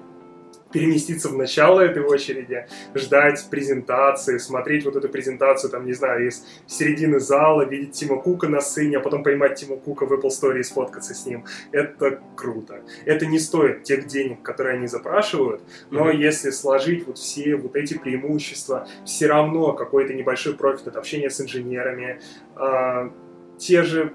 переместиться 0.75 1.29
в 1.29 1.37
начало 1.37 1.79
этой 1.79 2.03
очереди, 2.03 2.67
ждать 2.93 3.47
презентации, 3.49 4.37
смотреть 4.37 4.83
вот 4.83 4.97
эту 4.97 5.07
презентацию, 5.07 5.71
там, 5.71 5.85
не 5.85 5.93
знаю, 5.93 6.27
из 6.27 6.45
середины 6.67 7.21
зала, 7.21 7.61
видеть 7.61 7.93
Тима 7.93 8.17
Кука 8.17 8.49
на 8.49 8.59
сцене, 8.59 8.97
а 8.97 8.99
потом 8.99 9.23
поймать 9.23 9.55
Тима 9.55 9.77
Кука 9.77 10.05
в 10.05 10.11
Apple 10.11 10.29
Store 10.29 10.59
и 10.59 10.63
сфоткаться 10.63 11.13
с 11.13 11.25
ним. 11.25 11.45
Это 11.71 12.19
круто. 12.35 12.81
Это 13.05 13.25
не 13.25 13.39
стоит 13.39 13.83
тех 13.83 14.05
денег, 14.05 14.41
которые 14.41 14.75
они 14.75 14.87
запрашивают, 14.87 15.61
но 15.91 16.11
mm-hmm. 16.11 16.17
если 16.17 16.49
сложить 16.49 17.07
вот 17.07 17.17
все 17.17 17.55
вот 17.55 17.77
эти 17.77 17.97
преимущества, 17.97 18.85
все 19.05 19.27
равно 19.27 19.71
какой-то 19.71 20.13
небольшой 20.13 20.55
профит 20.55 20.87
от 20.87 20.97
общения 20.97 21.29
с 21.29 21.39
инженерами, 21.39 22.19
э, 22.57 23.09
те 23.57 23.83
же 23.83 24.11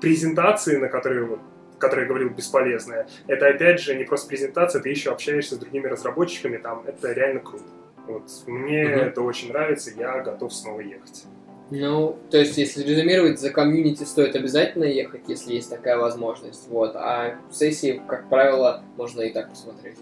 презентации, 0.00 0.78
на 0.78 0.88
которые 0.88 1.24
вот 1.24 1.38
которое 1.82 2.02
я 2.02 2.08
говорил, 2.08 2.30
бесполезное. 2.30 3.08
Это, 3.26 3.48
опять 3.48 3.80
же, 3.80 3.94
не 3.94 4.04
просто 4.04 4.28
презентация, 4.28 4.80
ты 4.80 4.88
еще 4.88 5.10
общаешься 5.10 5.56
с 5.56 5.58
другими 5.58 5.88
разработчиками, 5.88 6.56
там, 6.56 6.84
это 6.86 7.12
реально 7.12 7.40
круто. 7.40 7.64
Вот, 8.06 8.22
мне 8.46 8.84
угу. 8.84 8.94
это 8.94 9.22
очень 9.22 9.48
нравится, 9.48 9.90
я 9.96 10.20
готов 10.20 10.52
снова 10.54 10.80
ехать. 10.80 11.24
Ну, 11.70 12.18
то 12.30 12.38
есть, 12.38 12.56
если 12.58 12.82
резюмировать, 12.82 13.40
за 13.40 13.50
комьюнити 13.50 14.04
стоит 14.04 14.36
обязательно 14.36 14.84
ехать, 14.84 15.22
если 15.26 15.54
есть 15.54 15.70
такая 15.70 15.96
возможность. 15.96 16.68
Вот. 16.68 16.94
А 16.94 17.36
сессии, 17.50 18.02
как 18.06 18.28
правило, 18.28 18.82
можно 18.96 19.22
и 19.22 19.32
так 19.32 19.48
посмотреть. 19.48 19.96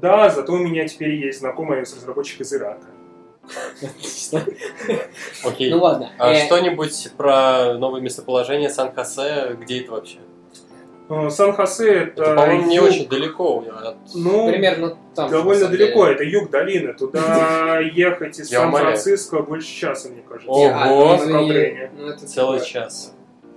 Да, 0.00 0.30
зато 0.30 0.52
у 0.52 0.58
меня 0.58 0.86
теперь 0.86 1.14
есть 1.14 1.40
знакомый 1.40 1.84
с 1.84 1.94
разработчик 1.96 2.42
из 2.42 2.54
Ирака. 2.54 2.86
Отлично. 3.82 4.44
Окей. 5.44 5.70
Ну 5.70 5.78
ладно. 5.78 6.12
А 6.18 6.32
Э, 6.32 6.46
что-нибудь 6.46 7.10
про 7.16 7.74
новое 7.74 8.00
местоположение 8.00 8.70
Сан-Хосе? 8.70 9.56
Где 9.60 9.80
это 9.80 9.92
вообще? 9.92 10.18
Э, 11.10 11.30
Сан-Хосе 11.30 11.90
это, 11.90 12.22
Это, 12.22 12.34
по-моему, 12.34 12.66
не 12.68 12.80
очень 12.80 13.08
далеко. 13.08 13.64
от- 13.82 13.96
Ну, 14.14 14.48
Примерно 14.50 14.96
там. 15.14 15.30
довольно 15.30 15.68
далеко, 15.68 16.06
это 16.06 16.22
юг 16.22 16.50
долины. 16.50 16.92
Туда 16.92 17.78
ехать 17.94 18.38
из. 18.38 18.50
Сан-Франциско 18.50 19.40
больше 19.42 19.68
часа, 19.74 20.10
мне 20.10 20.22
кажется. 20.28 20.50
Ого. 20.50 20.70
А, 20.74 21.16
ну, 21.26 21.46
ну, 21.96 22.06
это 22.08 22.26
Целый 22.26 22.60
час. 22.60 23.14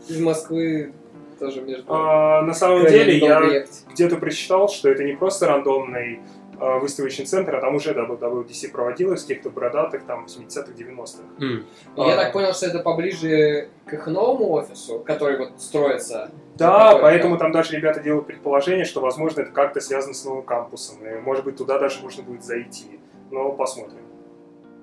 Из 0.07 0.19
Москвы 0.19 0.93
тоже 1.39 1.61
между. 1.61 1.85
А, 1.93 2.41
на 2.41 2.53
самом 2.53 2.85
деле, 2.87 3.17
я 3.17 3.65
где-то 3.93 4.15
прочитал, 4.15 4.69
что 4.69 4.89
это 4.89 5.03
не 5.03 5.13
просто 5.13 5.47
рандомный 5.47 6.21
а, 6.59 6.77
выставочный 6.77 7.25
центр, 7.25 7.55
а 7.55 7.59
там 7.59 7.75
уже 7.75 7.91
WWDC 7.91 8.71
проводилось 8.71 9.23
в 9.23 9.27
каких-то 9.27 9.49
бородатых 9.49 10.03
там 10.05 10.25
70-х, 10.27 10.71
90-х. 10.77 11.23
М. 11.43 11.65
Я 11.97 12.13
А. 12.13 12.15
так 12.17 12.33
понял, 12.33 12.53
что 12.53 12.67
это 12.67 12.79
поближе 12.79 13.69
к 13.87 13.93
их 13.93 14.05
новому 14.05 14.51
офису, 14.51 14.99
который 14.99 15.37
вот 15.39 15.59
строится. 15.59 16.29
Да, 16.57 16.87
Такое, 16.89 17.01
поэтому 17.01 17.35
да. 17.35 17.39
там 17.45 17.51
даже 17.51 17.75
ребята 17.75 18.01
делают 18.01 18.27
предположение, 18.27 18.85
что, 18.85 18.99
возможно, 19.01 19.41
это 19.41 19.51
как-то 19.51 19.79
связано 19.79 20.13
с 20.13 20.23
новым 20.25 20.43
кампусом. 20.43 20.97
И, 21.05 21.19
может 21.21 21.45
быть, 21.45 21.55
туда 21.57 21.79
даже 21.79 22.01
можно 22.01 22.23
будет 22.23 22.43
зайти. 22.43 22.99
Но 23.31 23.51
посмотрим. 23.53 24.01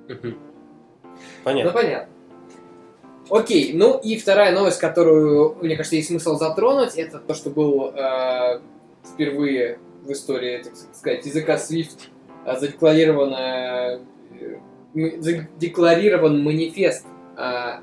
Мгм. 0.09 0.39
Ну, 1.05 1.19
Понятно. 1.45 1.73
понятно. 1.73 2.09
Окей, 3.31 3.73
ну 3.75 3.99
и 3.99 4.17
вторая 4.17 4.53
новость, 4.55 4.79
которую, 4.81 5.57
мне 5.61 5.77
кажется, 5.77 5.97
есть 5.97 6.09
смысл 6.09 6.37
затронуть, 6.37 6.95
это 6.97 7.19
то, 7.19 7.35
что 7.35 7.51
был 7.51 7.93
э, 7.95 8.61
впервые 9.05 9.79
в 10.03 10.11
истории, 10.11 10.63
так 10.63 10.73
сказать, 10.95 11.27
языка 11.27 11.57
Swift 11.57 12.09
э, 12.47 12.59
задекларировано, 12.59 14.01
э, 14.41 14.59
м- 14.95 15.21
задекларирован 15.23 16.43
манифест 16.43 17.05
э, 17.37 17.81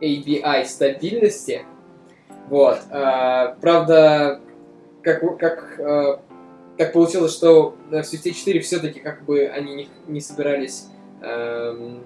ABI 0.00 0.64
стабильности. 0.66 1.64
Вот. 2.48 2.78
э, 2.90 3.54
правда, 3.60 4.40
как, 5.02 5.38
как, 5.38 5.78
э, 5.78 6.18
так 6.76 6.92
получилось, 6.92 7.32
что 7.32 7.76
в 7.88 7.94
Swift 7.94 8.32
4 8.32 8.60
все-таки 8.60 9.00
как 9.00 9.24
бы 9.24 9.46
они 9.46 9.74
не, 9.74 9.88
не 10.08 10.20
собирались 10.20 10.88
эм, 11.22 12.02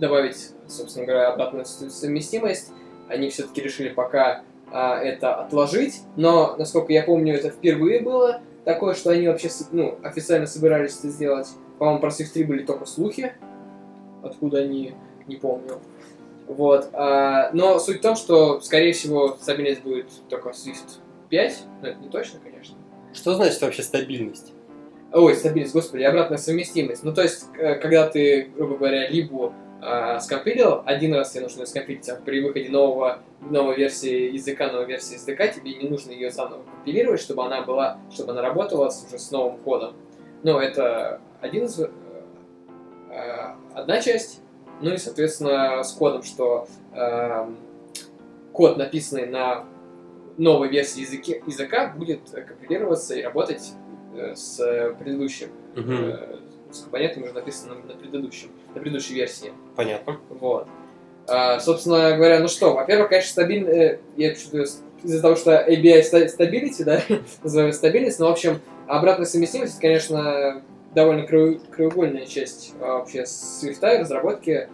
добавить, 0.00 0.50
собственно 0.66 1.06
говоря, 1.06 1.32
обратную 1.32 1.64
совместимость. 1.64 2.72
Они 3.08 3.30
все-таки 3.30 3.60
решили 3.60 3.88
пока 3.88 4.42
а, 4.72 4.98
это 4.98 5.36
отложить, 5.36 6.02
но, 6.16 6.56
насколько 6.58 6.92
я 6.92 7.02
помню, 7.02 7.34
это 7.34 7.50
впервые 7.50 8.00
было 8.00 8.40
такое, 8.64 8.94
что 8.94 9.10
они 9.10 9.28
вообще 9.28 9.48
ну, 9.70 9.96
официально 10.02 10.46
собирались 10.46 10.98
это 10.98 11.08
сделать. 11.08 11.48
По-моему, 11.78 12.00
про 12.00 12.10
Swift 12.10 12.32
3 12.34 12.44
были 12.44 12.64
только 12.64 12.84
слухи, 12.84 13.32
откуда 14.24 14.58
они, 14.58 14.94
не 15.28 15.36
помню. 15.36 15.78
Вот. 16.48 16.88
а, 16.92 17.50
но 17.52 17.78
суть 17.78 17.98
в 17.98 18.02
том, 18.02 18.16
что, 18.16 18.60
скорее 18.60 18.92
всего, 18.92 19.36
стабильность 19.40 19.82
будет 19.82 20.06
только 20.28 20.50
Swift 20.50 21.00
5, 21.28 21.62
но 21.82 21.88
это 21.88 21.98
не 21.98 22.08
точно, 22.08 22.38
конечно. 22.40 22.76
Что 23.12 23.34
значит 23.34 23.60
вообще 23.62 23.82
стабильность? 23.82 24.52
Ой, 25.12 25.34
стабильность, 25.34 25.72
господи, 25.74 26.02
обратная 26.02 26.38
совместимость. 26.38 27.02
Ну, 27.02 27.12
то 27.14 27.22
есть, 27.22 27.46
э, 27.58 27.76
когда 27.76 28.08
ты, 28.08 28.50
грубо 28.54 28.76
говоря, 28.76 29.08
либо 29.08 29.52
э, 29.82 30.20
скомпилил, 30.20 30.82
один 30.84 31.14
раз 31.14 31.32
тебе 31.32 31.44
нужно 31.44 31.64
скомпилить, 31.66 32.08
а 32.08 32.16
при 32.16 32.40
выходе 32.42 32.68
нового, 32.70 33.20
новой 33.40 33.76
версии 33.76 34.30
языка, 34.32 34.70
новой 34.70 34.86
версии 34.86 35.16
SDK, 35.16 35.54
тебе 35.54 35.74
не 35.74 35.88
нужно 35.88 36.10
ее 36.12 36.30
заново 36.30 36.62
компилировать, 36.64 37.20
чтобы 37.20 37.44
она 37.44 37.62
была, 37.62 37.98
чтобы 38.12 38.32
она 38.32 38.42
работала 38.42 38.90
с- 38.90 39.04
уже 39.06 39.18
с 39.18 39.30
новым 39.30 39.58
кодом. 39.58 39.94
Ну, 40.42 40.58
это 40.58 41.20
один 41.40 41.64
из, 41.64 41.80
э, 41.80 41.90
э, 43.10 43.54
одна 43.74 44.00
часть. 44.00 44.40
Ну 44.80 44.92
и, 44.92 44.96
соответственно, 44.98 45.82
с 45.82 45.92
кодом, 45.92 46.22
что 46.22 46.68
эм, 46.94 47.56
код, 48.52 48.76
написанный 48.76 49.26
на 49.26 49.64
новой 50.36 50.68
версии 50.68 51.00
языке, 51.00 51.42
языка, 51.46 51.94
будет 51.96 52.20
э, 52.34 52.42
компилироваться 52.42 53.14
и 53.14 53.22
работать 53.22 53.72
э, 54.14 54.34
с 54.34 54.56
предыдущим, 54.98 55.48
Мгм. 55.74 55.94
э, 56.10 56.36
с 56.70 56.80
компонентами, 56.80 57.24
уже 57.24 57.32
написанным 57.32 57.86
на 57.86 57.94
предыдущем, 57.94 58.48
на 58.74 58.80
предыдущей 58.80 59.14
версии. 59.14 59.52
Понятно. 59.76 60.18
Вот. 60.28 60.66
А, 61.28 61.58
собственно 61.58 62.14
говоря, 62.16 62.38
ну 62.40 62.48
что, 62.48 62.74
во-первых, 62.74 63.08
конечно, 63.08 63.30
стабильно, 63.30 63.68
э, 63.70 63.98
я 64.16 64.32
из-за 64.32 65.22
того, 65.22 65.36
что 65.36 65.52
ABI 65.52 66.02
ста- 66.02 66.26
stability, 66.26 66.84
да, 66.84 67.00
называем 67.42 67.72
стабильность, 67.72 68.18
но, 68.20 68.28
в 68.28 68.32
общем, 68.32 68.60
обратная 68.86 69.26
совместимость, 69.26 69.80
конечно, 69.80 70.62
довольно 70.96 71.24
краю- 71.26 71.60
краеугольная 71.70 72.26
часть 72.26 72.72
а, 72.80 72.98
вообще 72.98 73.24
свифта 73.26 73.94
и 73.94 73.98
разработки. 73.98 74.68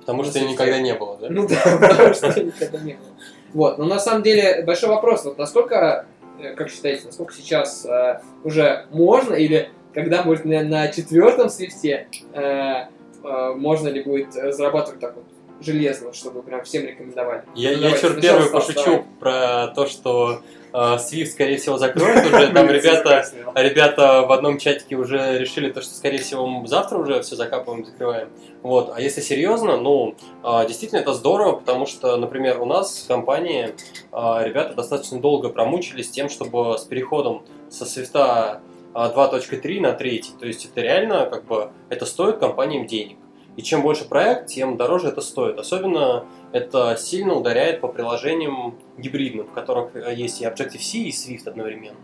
Потому 0.00 0.24
что 0.24 0.40
Ну, 0.40 0.48
никогда 0.48 0.80
не 0.80 0.94
было, 0.94 1.18
да? 1.20 1.26
Ну 1.30 1.46
да, 1.46 1.56
потому 1.88 2.14
что 2.14 2.42
никогда 2.42 2.78
не 2.78 2.94
было. 2.94 3.08
Вот, 3.52 3.78
но 3.78 3.84
на 3.84 3.98
самом 4.00 4.22
деле 4.22 4.62
большой 4.64 4.88
вопрос, 4.88 5.24
вот 5.24 5.38
насколько, 5.38 6.06
э, 6.40 6.54
как 6.54 6.70
считаете, 6.70 7.06
насколько 7.06 7.34
сейчас 7.34 7.84
э, 7.86 8.20
уже 8.42 8.86
можно 8.90 9.34
или 9.34 9.70
когда 9.94 10.22
будет 10.22 10.44
на, 10.44 10.62
на 10.62 10.88
четвертом 10.88 11.48
свифте 11.50 12.08
э, 12.32 12.40
э, 12.42 13.52
можно 13.56 13.88
ли 13.88 14.02
будет 14.02 14.34
разрабатывать 14.36 15.00
так 15.00 15.14
вот 15.16 15.24
железно, 15.60 16.12
чтобы 16.12 16.42
прям 16.42 16.62
всем 16.64 16.86
рекомендовали? 16.86 17.42
Я, 17.54 17.70
Ну, 17.70 17.76
я 17.76 17.82
давайте, 17.82 17.98
сначала 18.08 18.20
первый 18.20 18.50
пошучу 18.50 18.84
давай. 18.84 19.04
про 19.20 19.66
то, 19.74 19.86
что 19.86 20.40
э, 20.76 20.96
Swift, 20.96 21.26
скорее 21.26 21.56
всего, 21.56 21.78
закроют 21.78 22.26
уже. 22.26 22.48
Там 22.52 22.68
ребята, 22.68 23.24
ребята 23.54 24.26
в 24.26 24.32
одном 24.32 24.58
чатике 24.58 24.96
уже 24.96 25.38
решили 25.38 25.70
то, 25.70 25.80
что, 25.80 25.94
скорее 25.94 26.18
всего, 26.18 26.46
мы 26.46 26.66
завтра 26.68 26.98
уже 26.98 27.22
все 27.22 27.36
закапываем, 27.36 27.84
закрываем. 27.84 28.28
Вот. 28.62 28.92
А 28.94 29.00
если 29.00 29.20
серьезно, 29.20 29.76
ну, 29.76 30.14
а, 30.42 30.66
действительно 30.66 31.00
это 31.00 31.14
здорово, 31.14 31.52
потому 31.56 31.86
что, 31.86 32.16
например, 32.16 32.60
у 32.60 32.66
нас 32.66 33.04
в 33.04 33.08
компании 33.08 33.74
а, 34.12 34.42
ребята 34.44 34.74
достаточно 34.74 35.18
долго 35.20 35.48
промучились 35.48 36.10
тем, 36.10 36.28
чтобы 36.28 36.76
с 36.78 36.84
переходом 36.84 37.44
со 37.70 37.84
Swift 37.84 38.10
а, 38.14 38.60
2.3 38.94 39.80
на 39.80 39.92
3. 39.92 40.24
То 40.38 40.46
есть 40.46 40.66
это 40.66 40.80
реально, 40.80 41.26
как 41.26 41.44
бы, 41.44 41.70
это 41.88 42.06
стоит 42.06 42.38
компаниям 42.38 42.86
денег. 42.86 43.18
И 43.56 43.62
чем 43.62 43.82
больше 43.82 44.06
проект, 44.06 44.48
тем 44.48 44.76
дороже 44.76 45.08
это 45.08 45.22
стоит. 45.22 45.58
Особенно 45.58 46.26
это 46.56 46.96
сильно 46.96 47.34
ударяет 47.34 47.80
по 47.80 47.88
приложениям 47.88 48.78
гибридным, 48.96 49.46
в 49.46 49.52
которых 49.52 49.94
э, 49.94 50.14
есть 50.14 50.40
и 50.40 50.46
Objective-C, 50.46 50.98
и 50.98 51.10
Swift 51.10 51.48
одновременно. 51.48 51.98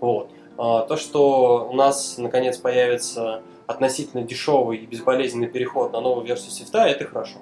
Вот. 0.00 0.30
А, 0.56 0.82
То, 0.82 0.96
что 0.96 1.68
у 1.70 1.74
нас 1.74 2.16
наконец 2.18 2.56
появится 2.56 3.42
относительно 3.66 4.22
дешевый 4.22 4.78
и 4.78 4.86
безболезненный 4.86 5.48
переход 5.48 5.92
на 5.92 6.00
новую 6.00 6.26
версию 6.26 6.52
Swift, 6.52 6.78
это 6.78 7.04
хорошо. 7.04 7.38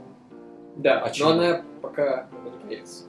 Да, 0.74 1.00
А 1.00 1.12
но 1.20 1.28
она 1.30 1.62
пока 1.80 2.28
не 2.44 2.50
появится. 2.50 3.04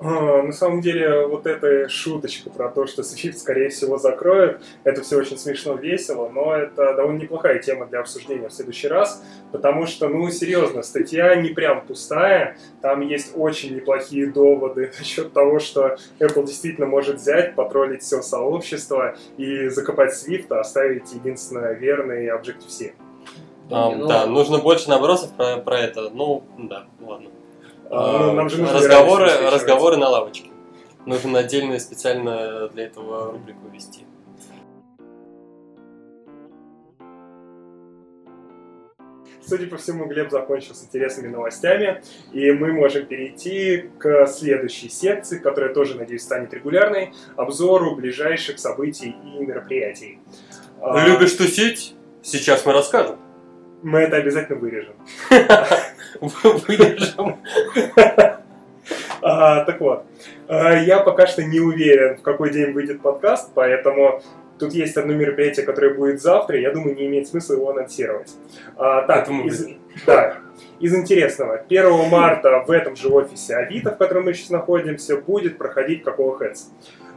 А, 0.00 0.42
На 0.42 0.52
самом 0.52 0.80
деле, 0.80 1.26
вот 1.26 1.46
эта 1.46 1.88
шуточка 1.88 2.50
про 2.50 2.68
то, 2.68 2.86
что 2.86 3.02
Swift, 3.02 3.34
скорее 3.34 3.68
всего, 3.68 3.96
закроют, 3.96 4.60
это 4.82 5.02
все 5.02 5.18
очень 5.18 5.38
смешно, 5.38 5.74
весело, 5.74 6.28
но 6.28 6.54
это 6.54 6.94
довольно 6.94 7.22
неплохая 7.22 7.60
тема 7.60 7.86
для 7.86 8.00
обсуждения 8.00 8.48
в 8.48 8.52
следующий 8.52 8.88
раз, 8.88 9.22
потому 9.52 9.86
что, 9.86 10.08
ну, 10.08 10.28
серьезно, 10.30 10.82
статья 10.82 11.34
не 11.36 11.50
прям 11.50 11.86
пустая, 11.86 12.56
там 12.82 13.00
есть 13.00 13.32
очень 13.36 13.76
неплохие 13.76 14.26
доводы 14.26 14.92
насчет 14.98 15.32
того, 15.32 15.60
что 15.60 15.96
Apple 16.18 16.44
действительно 16.44 16.86
может 16.86 17.16
взять, 17.16 17.54
потроллить 17.54 18.02
все 18.02 18.20
сообщество 18.20 19.16
и 19.36 19.68
закопать 19.68 20.12
Swift, 20.12 20.46
а 20.50 20.60
оставить 20.60 21.12
единственно 21.12 21.72
верный 21.72 22.26
Objective-C. 22.28 22.92
А, 23.70 23.88
Не, 23.88 23.96
ну 23.96 24.06
да, 24.08 24.26
нужно 24.26 24.58
больше 24.58 24.90
набросов 24.90 25.32
про, 25.32 25.58
про 25.58 25.78
это. 25.78 26.10
Ну, 26.10 26.42
да, 26.58 26.86
ладно. 27.00 27.30
А, 27.90 28.26
ну, 28.26 28.32
нам 28.32 28.48
же 28.48 28.60
нужно 28.60 28.78
разговоры, 28.78 29.30
разговоры 29.50 29.96
на 29.96 30.08
лавочке. 30.08 30.50
Нужно 31.06 31.40
отдельно 31.40 31.78
специально 31.78 32.68
для 32.68 32.86
этого 32.86 33.32
рубрику 33.32 33.68
вести. 33.72 34.04
Судя 39.46 39.66
по 39.66 39.76
всему, 39.76 40.06
Глеб 40.06 40.30
закончил 40.30 40.74
с 40.74 40.84
интересными 40.84 41.28
новостями, 41.28 42.02
и 42.32 42.50
мы 42.50 42.72
можем 42.72 43.04
перейти 43.04 43.90
к 43.98 44.26
следующей 44.26 44.88
секции, 44.88 45.38
которая 45.38 45.74
тоже, 45.74 45.96
надеюсь, 45.96 46.22
станет 46.22 46.54
регулярной, 46.54 47.12
обзору 47.36 47.94
ближайших 47.94 48.58
событий 48.58 49.14
и 49.22 49.44
мероприятий. 49.44 50.18
А, 50.80 51.06
Любишь 51.06 51.32
тусить? 51.32 51.94
Сейчас 52.22 52.64
мы 52.64 52.72
расскажем. 52.72 53.18
Мы 53.84 54.00
это 54.00 54.16
обязательно 54.16 54.58
вырежем. 54.58 54.94
Выдержим. 56.20 57.36
А, 59.26 59.64
так 59.64 59.80
вот, 59.80 60.04
а, 60.48 60.74
я 60.74 61.00
пока 61.00 61.26
что 61.26 61.42
не 61.42 61.58
уверен, 61.58 62.18
в 62.18 62.20
какой 62.20 62.52
день 62.52 62.72
выйдет 62.72 63.00
подкаст, 63.00 63.52
поэтому 63.54 64.20
тут 64.58 64.74
есть 64.74 64.98
одно 64.98 65.14
мероприятие, 65.14 65.64
которое 65.64 65.94
будет 65.94 66.20
завтра, 66.20 66.58
я 66.60 66.70
думаю, 66.70 66.94
не 66.94 67.06
имеет 67.06 67.26
смысла 67.26 67.54
его 67.54 67.70
анонсировать. 67.70 68.30
А, 68.76 69.00
так, 69.06 69.26
из- 69.30 69.60
вырежем. 69.64 69.80
да, 70.04 70.36
Из 70.78 70.94
интересного, 70.94 71.54
1 71.66 72.10
марта 72.10 72.62
в 72.66 72.70
этом 72.70 72.96
же 72.96 73.08
офисе 73.08 73.56
Авито, 73.56 73.92
в 73.92 73.96
котором 73.96 74.24
мы 74.24 74.34
сейчас 74.34 74.50
находимся, 74.50 75.16
будет 75.16 75.56
проходить 75.56 76.02
какого 76.04 76.36
Heads. 76.38 76.64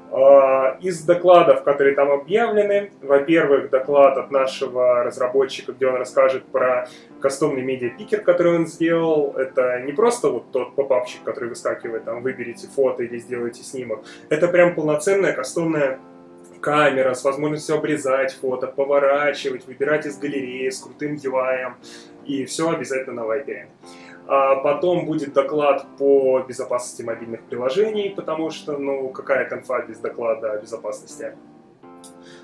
А, 0.09 0.77
из 0.79 1.03
докладов, 1.03 1.63
которые 1.63 1.95
там 1.95 2.11
объявлены, 2.11 2.91
во-первых, 3.01 3.69
доклад 3.69 4.17
от 4.17 4.31
нашего 4.31 5.03
разработчика, 5.03 5.73
где 5.73 5.87
он 5.87 5.95
расскажет 5.95 6.45
про 6.45 6.87
кастомный 7.19 7.61
медиапикер, 7.61 8.21
который 8.21 8.55
он 8.55 8.67
сделал. 8.67 9.33
Это 9.37 9.81
не 9.81 9.91
просто 9.91 10.29
вот 10.29 10.51
тот 10.51 10.75
попапчик, 10.75 11.23
который 11.23 11.49
выскакивает, 11.49 12.05
там, 12.05 12.21
выберите 12.21 12.67
фото 12.67 13.03
или 13.03 13.17
сделайте 13.17 13.63
снимок. 13.63 14.05
Это 14.29 14.47
прям 14.47 14.75
полноценная 14.75 15.33
кастомная 15.33 15.99
камера 16.61 17.13
с 17.13 17.23
возможностью 17.23 17.75
обрезать 17.75 18.33
фото, 18.33 18.67
поворачивать, 18.67 19.67
выбирать 19.67 20.05
из 20.05 20.17
галереи 20.17 20.69
с 20.69 20.79
крутым 20.79 21.15
UI. 21.15 21.73
И 22.25 22.45
все 22.45 22.69
обязательно 22.69 23.21
на 23.21 23.25
вайпере. 23.25 23.69
Потом 24.27 25.05
будет 25.05 25.33
доклад 25.33 25.85
по 25.97 26.39
безопасности 26.41 27.01
мобильных 27.01 27.43
приложений, 27.43 28.13
потому 28.15 28.49
что, 28.49 28.77
ну, 28.77 29.09
какая 29.09 29.47
конфа 29.47 29.81
без 29.81 29.99
доклада 29.99 30.51
о 30.51 30.57
безопасности? 30.57 31.35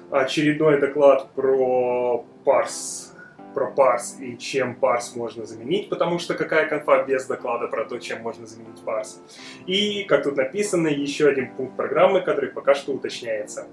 Очередной 0.10 0.80
доклад 0.80 1.30
про 1.36 2.26
парс, 2.46 3.14
про 3.54 3.70
парс 3.72 4.18
и 4.20 4.38
чем 4.38 4.76
парс 4.76 5.16
можно 5.16 5.46
заменить, 5.46 5.90
потому 5.90 6.20
что 6.20 6.36
какая 6.36 6.68
конфа 6.68 7.04
без 7.04 7.26
доклада 7.26 7.68
про 7.68 7.84
то, 7.84 8.00
чем 8.00 8.22
можно 8.22 8.48
заменить 8.48 8.80
парс. 8.86 9.22
И, 9.66 10.06
как 10.06 10.24
тут 10.24 10.38
написано, 10.38 10.88
еще 10.88 11.28
один 11.28 11.54
пункт 11.54 11.76
программы, 11.76 12.22
который 12.22 12.50
пока 12.50 12.76
что 12.76 12.94
уточняется. 12.94 13.68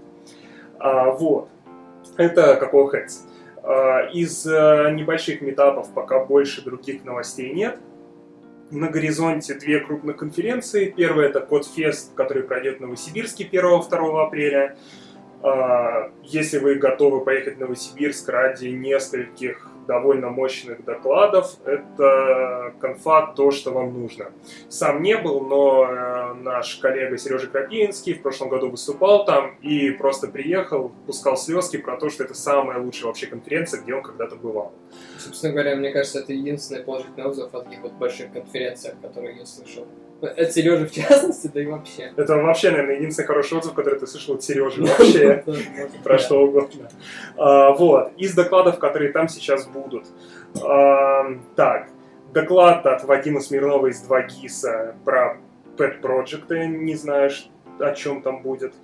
А, 0.80 1.10
вот. 1.10 1.48
Это 2.16 2.56
какого. 2.56 2.92
А, 3.62 4.08
из 4.12 4.44
а, 4.46 4.90
небольших 4.90 5.42
метапов 5.42 5.92
пока 5.94 6.24
больше 6.24 6.64
других 6.64 7.04
новостей 7.04 7.52
нет– 7.52 7.78
на 8.70 8.88
горизонте 8.88 9.54
две 9.54 9.80
крупных 9.80 10.16
конференции. 10.16 10.92
Первая 10.96 11.28
это 11.28 11.40
Кодфест, 11.40 12.14
который 12.14 12.42
пройдет 12.42 12.78
в 12.78 12.80
Новосибирске 12.80 13.48
1-2 13.50 14.26
апреля. 14.26 14.76
А, 15.42 16.10
если 16.22 16.58
вы 16.58 16.74
готовы 16.74 17.24
поехать 17.24 17.56
в 17.56 17.60
Новосибирск 17.60 18.28
ради 18.28 18.68
нескольких 18.68 19.70
довольно 19.90 20.28
мощных 20.28 20.84
докладов. 20.84 21.56
Это 21.64 22.74
конфа 22.80 23.32
то, 23.34 23.50
что 23.50 23.72
вам 23.72 23.92
нужно. 23.92 24.30
Сам 24.68 25.02
не 25.02 25.16
был, 25.16 25.40
но 25.40 25.84
э, 25.84 26.34
наш 26.34 26.76
коллега 26.76 27.18
Сережа 27.18 27.48
Крапинский 27.48 28.14
в 28.14 28.22
прошлом 28.22 28.50
году 28.50 28.70
выступал 28.70 29.24
там 29.24 29.56
и 29.62 29.90
просто 29.90 30.28
приехал, 30.28 30.92
пускал 31.06 31.36
слезки 31.36 31.76
про 31.76 31.96
то, 31.96 32.08
что 32.08 32.22
это 32.22 32.34
самая 32.34 32.78
лучшая 32.78 33.06
вообще 33.06 33.26
конференция, 33.26 33.82
где 33.82 33.94
он 33.94 34.02
когда-то 34.02 34.36
бывал. 34.36 34.72
Собственно 35.20 35.52
говоря, 35.52 35.76
мне 35.76 35.90
кажется, 35.90 36.20
это 36.20 36.32
единственный 36.32 36.82
положительный 36.82 37.26
отзыв 37.26 37.54
от 37.54 37.64
таких 37.64 37.80
вот 37.82 37.92
больших 37.92 38.32
конференциях, 38.32 38.94
которые 39.02 39.36
я 39.36 39.46
слышал. 39.46 39.86
От 40.22 40.52
Сережи 40.52 40.86
в 40.86 40.92
частности, 40.92 41.50
да 41.52 41.62
и 41.62 41.66
вообще. 41.66 42.12
Это 42.16 42.36
вообще, 42.36 42.70
наверное, 42.70 42.96
единственный 42.96 43.26
хороший 43.26 43.58
отзыв, 43.58 43.74
который 43.74 43.98
ты 43.98 44.06
слышал 44.06 44.34
от 44.34 44.42
Сережи 44.42 44.82
вообще. 44.82 45.44
Про 46.04 46.18
что 46.18 46.42
угодно. 46.42 46.90
А, 47.36 47.72
вот. 47.72 48.12
Из 48.16 48.34
докладов, 48.34 48.78
которые 48.78 49.12
там 49.12 49.28
сейчас 49.28 49.66
будут. 49.66 50.06
А, 50.62 51.24
так. 51.56 51.88
Доклад 52.32 52.86
от 52.86 53.04
Вадима 53.04 53.40
Смирнова 53.40 53.88
из 53.88 54.04
2GIS 54.06 54.94
про 55.04 55.38
Pet 55.76 56.00
Project. 56.00 56.44
Я 56.50 56.66
не 56.66 56.94
знаю, 56.94 57.30
о 57.78 57.94
чем 57.94 58.22
там 58.22 58.42
будет. 58.42 58.74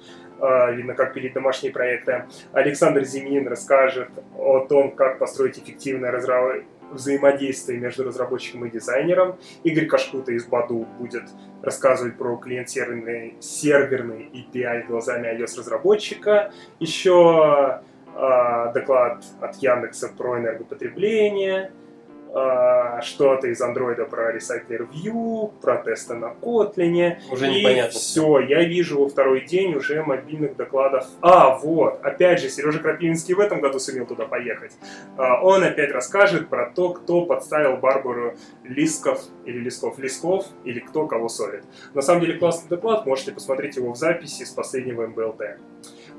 А, 0.41 0.71
видно, 0.71 0.95
как 0.95 1.15
пилить 1.15 1.33
домашние 1.33 1.73
проекты. 1.73 2.25
Александр 2.53 3.05
Зимин 3.05 3.49
расскажет 3.49 4.11
о 4.37 4.61
том, 4.61 4.93
как 4.93 5.19
построить 5.19 5.59
эффективное 5.59 6.11
разработку 6.11 6.67
взаимодействие 6.93 7.81
между 7.81 8.05
разработчиком 8.05 8.65
и 8.67 8.71
дизайнером. 8.71 9.37
Игорь 9.65 9.87
Кашкута 9.87 10.33
из 10.33 10.47
Баду 10.47 10.87
будет 10.99 11.25
рассказывать 11.63 12.17
про 12.17 12.37
клиент-серверный 12.37 13.35
серверный 13.41 14.31
API 14.33 14.87
глазами 14.87 15.27
iOS-разработчика. 15.37 16.53
Еще 16.79 17.81
э, 18.15 18.73
доклад 18.73 19.25
от 19.41 19.57
Яндекса 19.57 20.09
про 20.17 20.39
энергопотребление– 20.39 21.73
а, 21.81 21.86
что-то 23.03 23.49
из 23.49 23.61
андроида 23.61 24.05
про 24.05 24.37
Recycler 24.37 24.89
View, 24.91 25.53
про 25.61 25.77
тесты 25.79 26.15
на 26.15 26.35
Kotlin. 26.41 27.17
Уже 27.31 27.49
и 27.49 27.61
непонятно. 27.61 27.99
все, 27.99 28.41
я 28.41 28.65
вижу 28.65 29.01
во 29.01 29.09
второй 29.09 29.47
день 29.47 29.75
уже 29.75 30.03
мобильных 30.03 30.57
докладов. 30.57 31.07
А, 31.21 31.57
вот, 31.57 32.01
опять 32.03 32.41
же, 32.41 32.49
Сережа 32.49 32.79
Крапивинский 32.79 33.35
в 33.35 33.41
этом 33.41 33.61
году 33.61 33.79
сумел 33.79 34.07
туда 34.07 34.27
поехать. 34.27 34.73
А, 35.17 35.43
он 35.43 35.63
опять 35.63 35.91
расскажет 35.93 36.49
про 36.49 36.71
то, 36.71 36.91
кто 36.91 37.25
подставил 37.25 37.77
Барбару 37.77 38.35
Лисков, 38.65 39.23
или 39.45 39.59
Лисков 39.59 39.99
Лисков, 39.99 40.47
или 40.65 40.81
кто 40.81 41.07
кого 41.07 41.29
солит. 41.29 41.65
На 41.95 42.03
самом 42.03 42.23
деле 42.23 42.39
классный 42.39 42.69
доклад, 42.69 43.07
можете 43.07 43.33
посмотреть 43.33 43.77
его 43.77 43.93
в 43.93 43.97
записи 43.97 44.45
с 44.45 44.51
последнего 44.51 45.07
МБЛТ. 45.07 45.43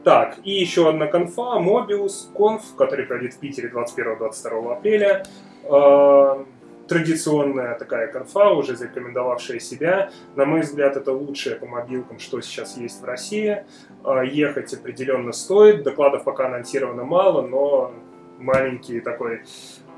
Так, 0.04 0.38
и 0.44 0.52
еще 0.52 0.90
одна 0.90 1.08
конфа, 1.08 1.60
Mobius 1.60 2.32
Conf, 2.34 2.62
который 2.78 3.06
пройдет 3.06 3.34
в 3.34 3.40
Питере 3.40 3.70
21-22 3.70 4.72
апреля. 4.72 5.26
Э, 5.70 6.46
традиционная 6.88 7.78
такая 7.78 8.08
конфа, 8.08 8.52
уже 8.52 8.76
зарекомендовавшая 8.76 9.60
себя. 9.60 10.12
На 10.36 10.46
мой 10.46 10.62
взгляд, 10.62 10.96
это 10.96 11.12
лучшее 11.12 11.58
по 11.58 11.66
мобилкам, 11.66 12.20
что 12.20 12.40
сейчас 12.42 12.78
есть 12.78 13.02
в 13.02 13.06
России. 13.06 13.66
Э, 14.04 14.22
ехать 14.26 14.74
определенно 14.74 15.34
стоит. 15.34 15.84
Докладов 15.84 16.24
пока 16.24 16.48
анонсировано 16.48 17.04
мало, 17.04 17.42
но 17.42 17.92
маленький 18.40 19.02
такой 19.02 19.42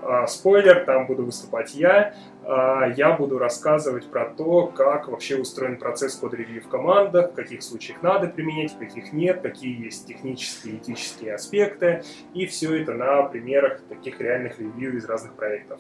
э, 0.01 0.27
спойлер, 0.27 0.85
там 0.85 1.05
буду 1.05 1.25
выступать 1.25 1.75
я. 1.75 2.15
Я 2.49 3.11
буду 3.11 3.37
рассказывать 3.37 4.07
про 4.07 4.25
то, 4.25 4.65
как 4.65 5.07
вообще 5.07 5.37
устроен 5.37 5.77
процесс 5.77 6.15
код-ревью 6.15 6.63
в 6.63 6.67
командах, 6.67 7.31
в 7.31 7.35
каких 7.35 7.61
случаях 7.61 8.01
надо 8.01 8.27
применять, 8.27 8.73
в 8.73 8.79
каких 8.79 9.13
нет, 9.13 9.41
какие 9.41 9.85
есть 9.85 10.07
технические 10.07 10.73
и 10.73 10.77
этические 10.77 11.35
аспекты. 11.35 12.03
И 12.33 12.47
все 12.47 12.81
это 12.81 12.93
на 12.93 13.21
примерах 13.21 13.81
таких 13.87 14.19
реальных 14.19 14.59
ревью 14.59 14.97
из 14.97 15.05
разных 15.05 15.33
проектов. 15.33 15.79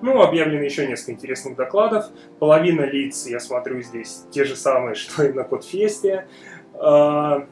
Ну, 0.00 0.22
объявлено 0.22 0.62
еще 0.62 0.86
несколько 0.86 1.12
интересных 1.12 1.56
докладов. 1.56 2.06
Половина 2.38 2.82
лиц, 2.82 3.26
я 3.26 3.38
смотрю, 3.38 3.82
здесь 3.82 4.24
те 4.30 4.44
же 4.44 4.56
самые, 4.56 4.94
что 4.96 5.22
и 5.24 5.34
на 5.34 5.44
Кодфесте. 5.44 6.26
Что-то 6.72 7.46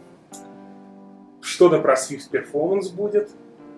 про 1.80 1.94
Swift 1.94 2.30
Performance 2.32 2.94
будет. 2.94 3.30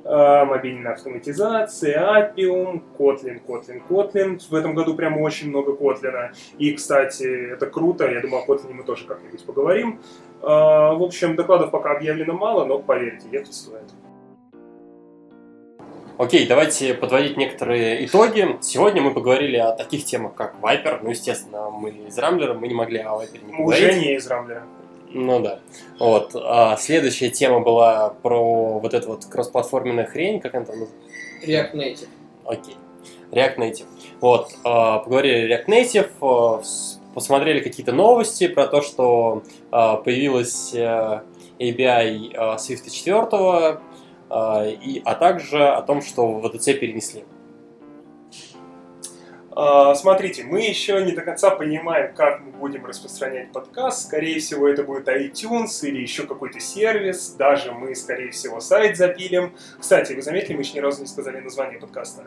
Э, 0.08 0.44
мобильная 0.46 0.92
автоматизация, 0.92 2.00
Appium, 2.00 2.82
Kotlin, 2.98 3.42
Kotlin, 3.46 3.82
Kotlin. 3.86 4.40
В 4.48 4.54
этом 4.54 4.74
году 4.74 4.94
прямо 4.94 5.18
очень 5.18 5.50
много 5.50 5.72
Kotlin. 5.72 6.30
И, 6.56 6.72
кстати, 6.72 7.52
это 7.52 7.66
круто, 7.66 8.10
я 8.10 8.22
думаю, 8.22 8.42
о 8.42 8.46
Kotlin 8.46 8.72
мы 8.72 8.84
тоже 8.84 9.04
как-нибудь 9.04 9.44
поговорим. 9.44 10.00
Э, 10.40 10.46
в 10.46 11.02
общем, 11.02 11.36
докладов 11.36 11.70
пока 11.70 11.92
объявлено 11.92 12.32
мало, 12.32 12.64
но 12.64 12.78
поверьте, 12.78 13.28
ехать 13.30 13.52
стоит. 13.52 13.92
Окей, 16.16 16.48
давайте 16.48 16.94
подводить 16.94 17.36
некоторые 17.36 18.06
итоги. 18.06 18.56
Сегодня 18.62 19.02
мы 19.02 19.12
поговорили 19.12 19.58
о 19.58 19.72
таких 19.72 20.06
темах, 20.06 20.34
как 20.34 20.54
Viper. 20.62 21.00
Ну, 21.02 21.10
естественно, 21.10 21.68
мы 21.68 21.90
из 21.90 22.16
Рамблера, 22.16 22.54
мы 22.54 22.66
не 22.66 22.74
могли 22.74 23.00
о 23.00 23.22
Viper 23.22 23.44
не 23.44 23.52
поговорить. 23.52 23.84
Уже 23.84 24.00
не 24.00 24.14
из 24.16 24.26
Рамблера. 24.26 24.62
Ну 25.10 25.40
да. 25.40 25.60
Вот. 25.98 26.32
А 26.34 26.76
следующая 26.76 27.30
тема 27.30 27.60
была 27.60 28.10
про 28.10 28.78
вот 28.78 28.94
эту 28.94 29.08
вот 29.08 29.24
кроссплатформенную 29.24 30.06
хрень, 30.06 30.40
как 30.40 30.54
она 30.54 30.66
там 30.66 30.80
называется? 30.80 31.08
React 31.46 31.74
Native. 31.74 32.08
Окей. 32.44 32.76
React 33.30 33.56
Native. 33.56 33.86
Вот. 34.20 34.50
А, 34.64 34.98
поговорили 34.98 35.52
о 35.52 35.56
React 35.56 35.66
Native, 35.66 36.10
а, 36.20 36.62
посмотрели 37.14 37.60
какие-то 37.60 37.92
новости 37.92 38.48
про 38.48 38.66
то, 38.66 38.82
что 38.82 39.42
а, 39.70 39.96
появилась 39.96 40.74
ABI 40.74 42.34
Swift 42.56 42.90
4, 42.90 43.80
и, 44.30 45.02
а 45.04 45.14
также 45.14 45.68
о 45.68 45.80
том, 45.82 46.02
что 46.02 46.26
в 46.28 46.44
VDC 46.44 46.74
перенесли. 46.74 47.22
А, 47.22 47.37
смотрите, 49.94 50.44
мы 50.44 50.60
еще 50.60 51.04
не 51.04 51.12
до 51.12 51.22
конца 51.22 51.50
понимаем, 51.50 52.14
как 52.14 52.40
мы 52.40 52.52
будем 52.52 52.86
распространять 52.86 53.50
подкаст. 53.52 54.06
Скорее 54.06 54.38
всего, 54.38 54.68
это 54.68 54.84
будет 54.84 55.08
iTunes 55.08 55.80
или 55.82 56.00
еще 56.00 56.24
какой-то 56.26 56.60
сервис. 56.60 57.30
Даже 57.30 57.72
мы, 57.72 57.94
скорее 57.96 58.30
всего, 58.30 58.60
сайт 58.60 58.96
запилим. 58.96 59.56
Кстати, 59.78 60.12
вы 60.12 60.22
заметили, 60.22 60.54
мы 60.54 60.62
еще 60.62 60.74
ни 60.74 60.80
разу 60.80 61.00
не 61.00 61.08
сказали 61.08 61.40
название 61.40 61.80
подкаста. 61.80 62.24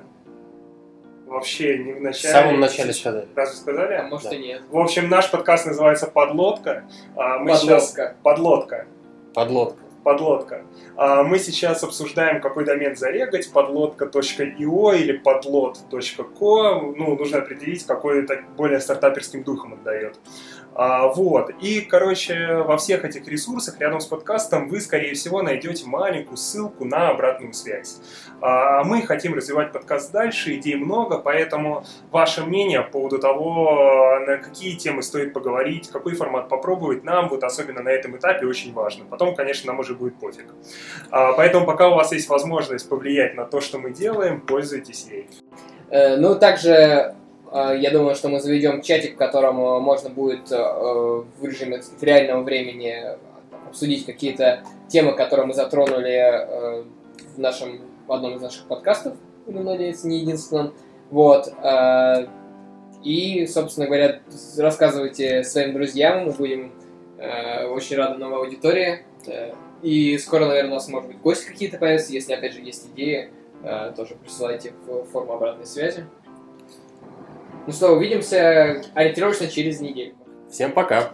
Вообще 1.26 1.78
не 1.78 1.94
в 1.94 2.02
начале. 2.02 2.34
В 2.34 2.38
самом 2.38 2.60
начале 2.60 2.92
сказали. 2.92 3.28
Разве 3.34 3.56
сказали? 3.56 3.94
А 3.94 4.04
может 4.04 4.30
Да. 4.30 4.36
и 4.36 4.40
нет. 4.40 4.64
В 4.70 4.78
общем, 4.78 5.10
наш 5.10 5.32
подкаст 5.32 5.66
называется 5.66 6.08
«Подлодка». 6.08 6.84
А 7.16 7.38
мы 7.40 7.52
Подлодка. 7.54 7.80
сейчас... 7.80 8.16
Подлодка. 8.22 8.86
Подлодка. 9.34 9.81
Подлодка. 10.04 10.66
А 10.96 11.24
мы 11.24 11.38
сейчас 11.38 11.84
обсуждаем, 11.84 12.42
какой 12.42 12.66
домен 12.66 12.96
зарегать, 12.96 13.52
подлодка.io 13.52 14.98
или 14.98 15.12
подлод.co. 15.18 16.94
Ну, 16.98 17.16
нужно 17.16 17.38
определить, 17.38 17.86
какой 17.86 18.24
это 18.24 18.44
более 18.58 18.80
стартаперским 18.80 19.44
духом 19.44 19.74
отдает. 19.74 20.20
А, 20.74 21.08
вот. 21.08 21.52
И, 21.62 21.82
короче, 21.82 22.56
во 22.56 22.78
всех 22.78 23.04
этих 23.04 23.28
ресурсах 23.28 23.80
рядом 23.80 24.00
с 24.00 24.06
подкастом 24.06 24.70
вы, 24.70 24.80
скорее 24.80 25.14
всего, 25.14 25.42
найдете 25.42 25.86
маленькую 25.86 26.38
ссылку 26.38 26.86
на 26.86 27.10
обратную 27.10 27.54
связь. 27.54 28.00
А 28.42 28.84
мы 28.84 29.02
хотим 29.02 29.34
развивать 29.34 29.72
подкаст 29.72 30.12
дальше, 30.12 30.56
идей 30.56 30.76
много, 30.76 31.20
поэтому 31.20 31.84
ваше 32.12 32.44
мнение 32.44 32.82
по 32.82 32.92
поводу 32.92 33.20
того, 33.20 34.20
на 34.26 34.38
какие 34.38 34.76
темы 34.76 35.04
стоит 35.04 35.34
поговорить, 35.34 35.90
какой 35.90 36.16
формат 36.16 36.50
попробовать, 36.50 37.04
нам 37.04 37.30
вот 37.30 37.44
особенно 37.44 37.82
на 37.82 37.90
этом 37.90 38.18
этапе 38.18 38.46
очень 38.46 38.74
важно. 38.74 39.06
Потом, 39.06 39.36
конечно, 39.36 39.72
нам 39.72 39.80
уже 39.80 39.94
будет 39.94 40.16
пофиг. 40.20 40.54
А, 41.10 41.34
поэтому 41.34 41.66
пока 41.66 41.90
у 41.90 41.96
вас 41.96 42.12
есть 42.12 42.30
возможность 42.30 42.88
повлиять 42.88 43.36
на 43.36 43.46
то, 43.46 43.62
что 43.62 43.78
мы 43.78 43.92
делаем, 43.92 44.42
пользуйтесь 44.42 45.08
ей. 45.10 45.28
Э, 45.90 46.16
ну, 46.16 46.36
также 46.36 47.16
я 47.52 47.92
думаю, 47.92 48.16
что 48.16 48.30
мы 48.30 48.40
заведем 48.40 48.82
чатик, 48.82 49.16
в 49.16 49.18
котором 49.18 49.60
э, 49.60 49.80
можно 49.80 50.10
будет 50.10 50.50
в 50.50 51.26
режиме 51.42 51.82
реального 52.00 52.44
времени 52.44 52.96
обсудить 53.68 54.06
какие-то 54.06 54.64
темы, 54.88 55.14
которые 55.14 55.46
мы 55.46 55.54
затронули 55.54 56.86
в 57.36 57.40
нашем 57.40 57.82
в 58.08 58.12
одном 58.12 58.36
из 58.36 58.42
наших 58.42 58.68
подкастов, 58.68 59.16
будем 59.46 59.64
надеяться, 59.64 60.08
не 60.08 60.20
единственном. 60.20 60.74
Вот. 61.10 61.54
И, 63.04 63.48
собственно 63.48 63.86
говоря, 63.86 64.20
рассказывайте 64.58 65.46
своим 65.46 65.74
друзьям, 65.74 66.26
мы 66.26 66.32
будем 66.32 66.74
очень 67.18 67.96
рады 67.96 68.18
новой 68.18 68.40
аудитории. 68.40 69.06
И 69.82 70.18
скоро, 70.18 70.48
наверное, 70.48 70.72
у 70.72 70.76
нас, 70.76 70.90
может 70.90 71.08
быть, 71.08 71.22
гости 71.22 71.48
какие-то 71.48 71.78
появятся, 71.78 72.12
если, 72.12 72.34
опять 72.34 72.54
же, 72.54 72.60
есть 72.60 72.88
идеи, 72.94 73.30
Э, 73.64 73.94
тоже 73.96 74.16
присылайте 74.16 74.74
в 74.88 75.04
форму 75.06 75.34
обратной 75.34 75.66
связи. 75.66 76.06
Ну 77.68 77.74
что, 77.74 77.92
увидимся 77.92 78.84
ориентировочно 78.96 79.48
через 79.48 79.80
неделю. 79.80 80.16
Всем 80.50 80.72
пока! 80.72 81.12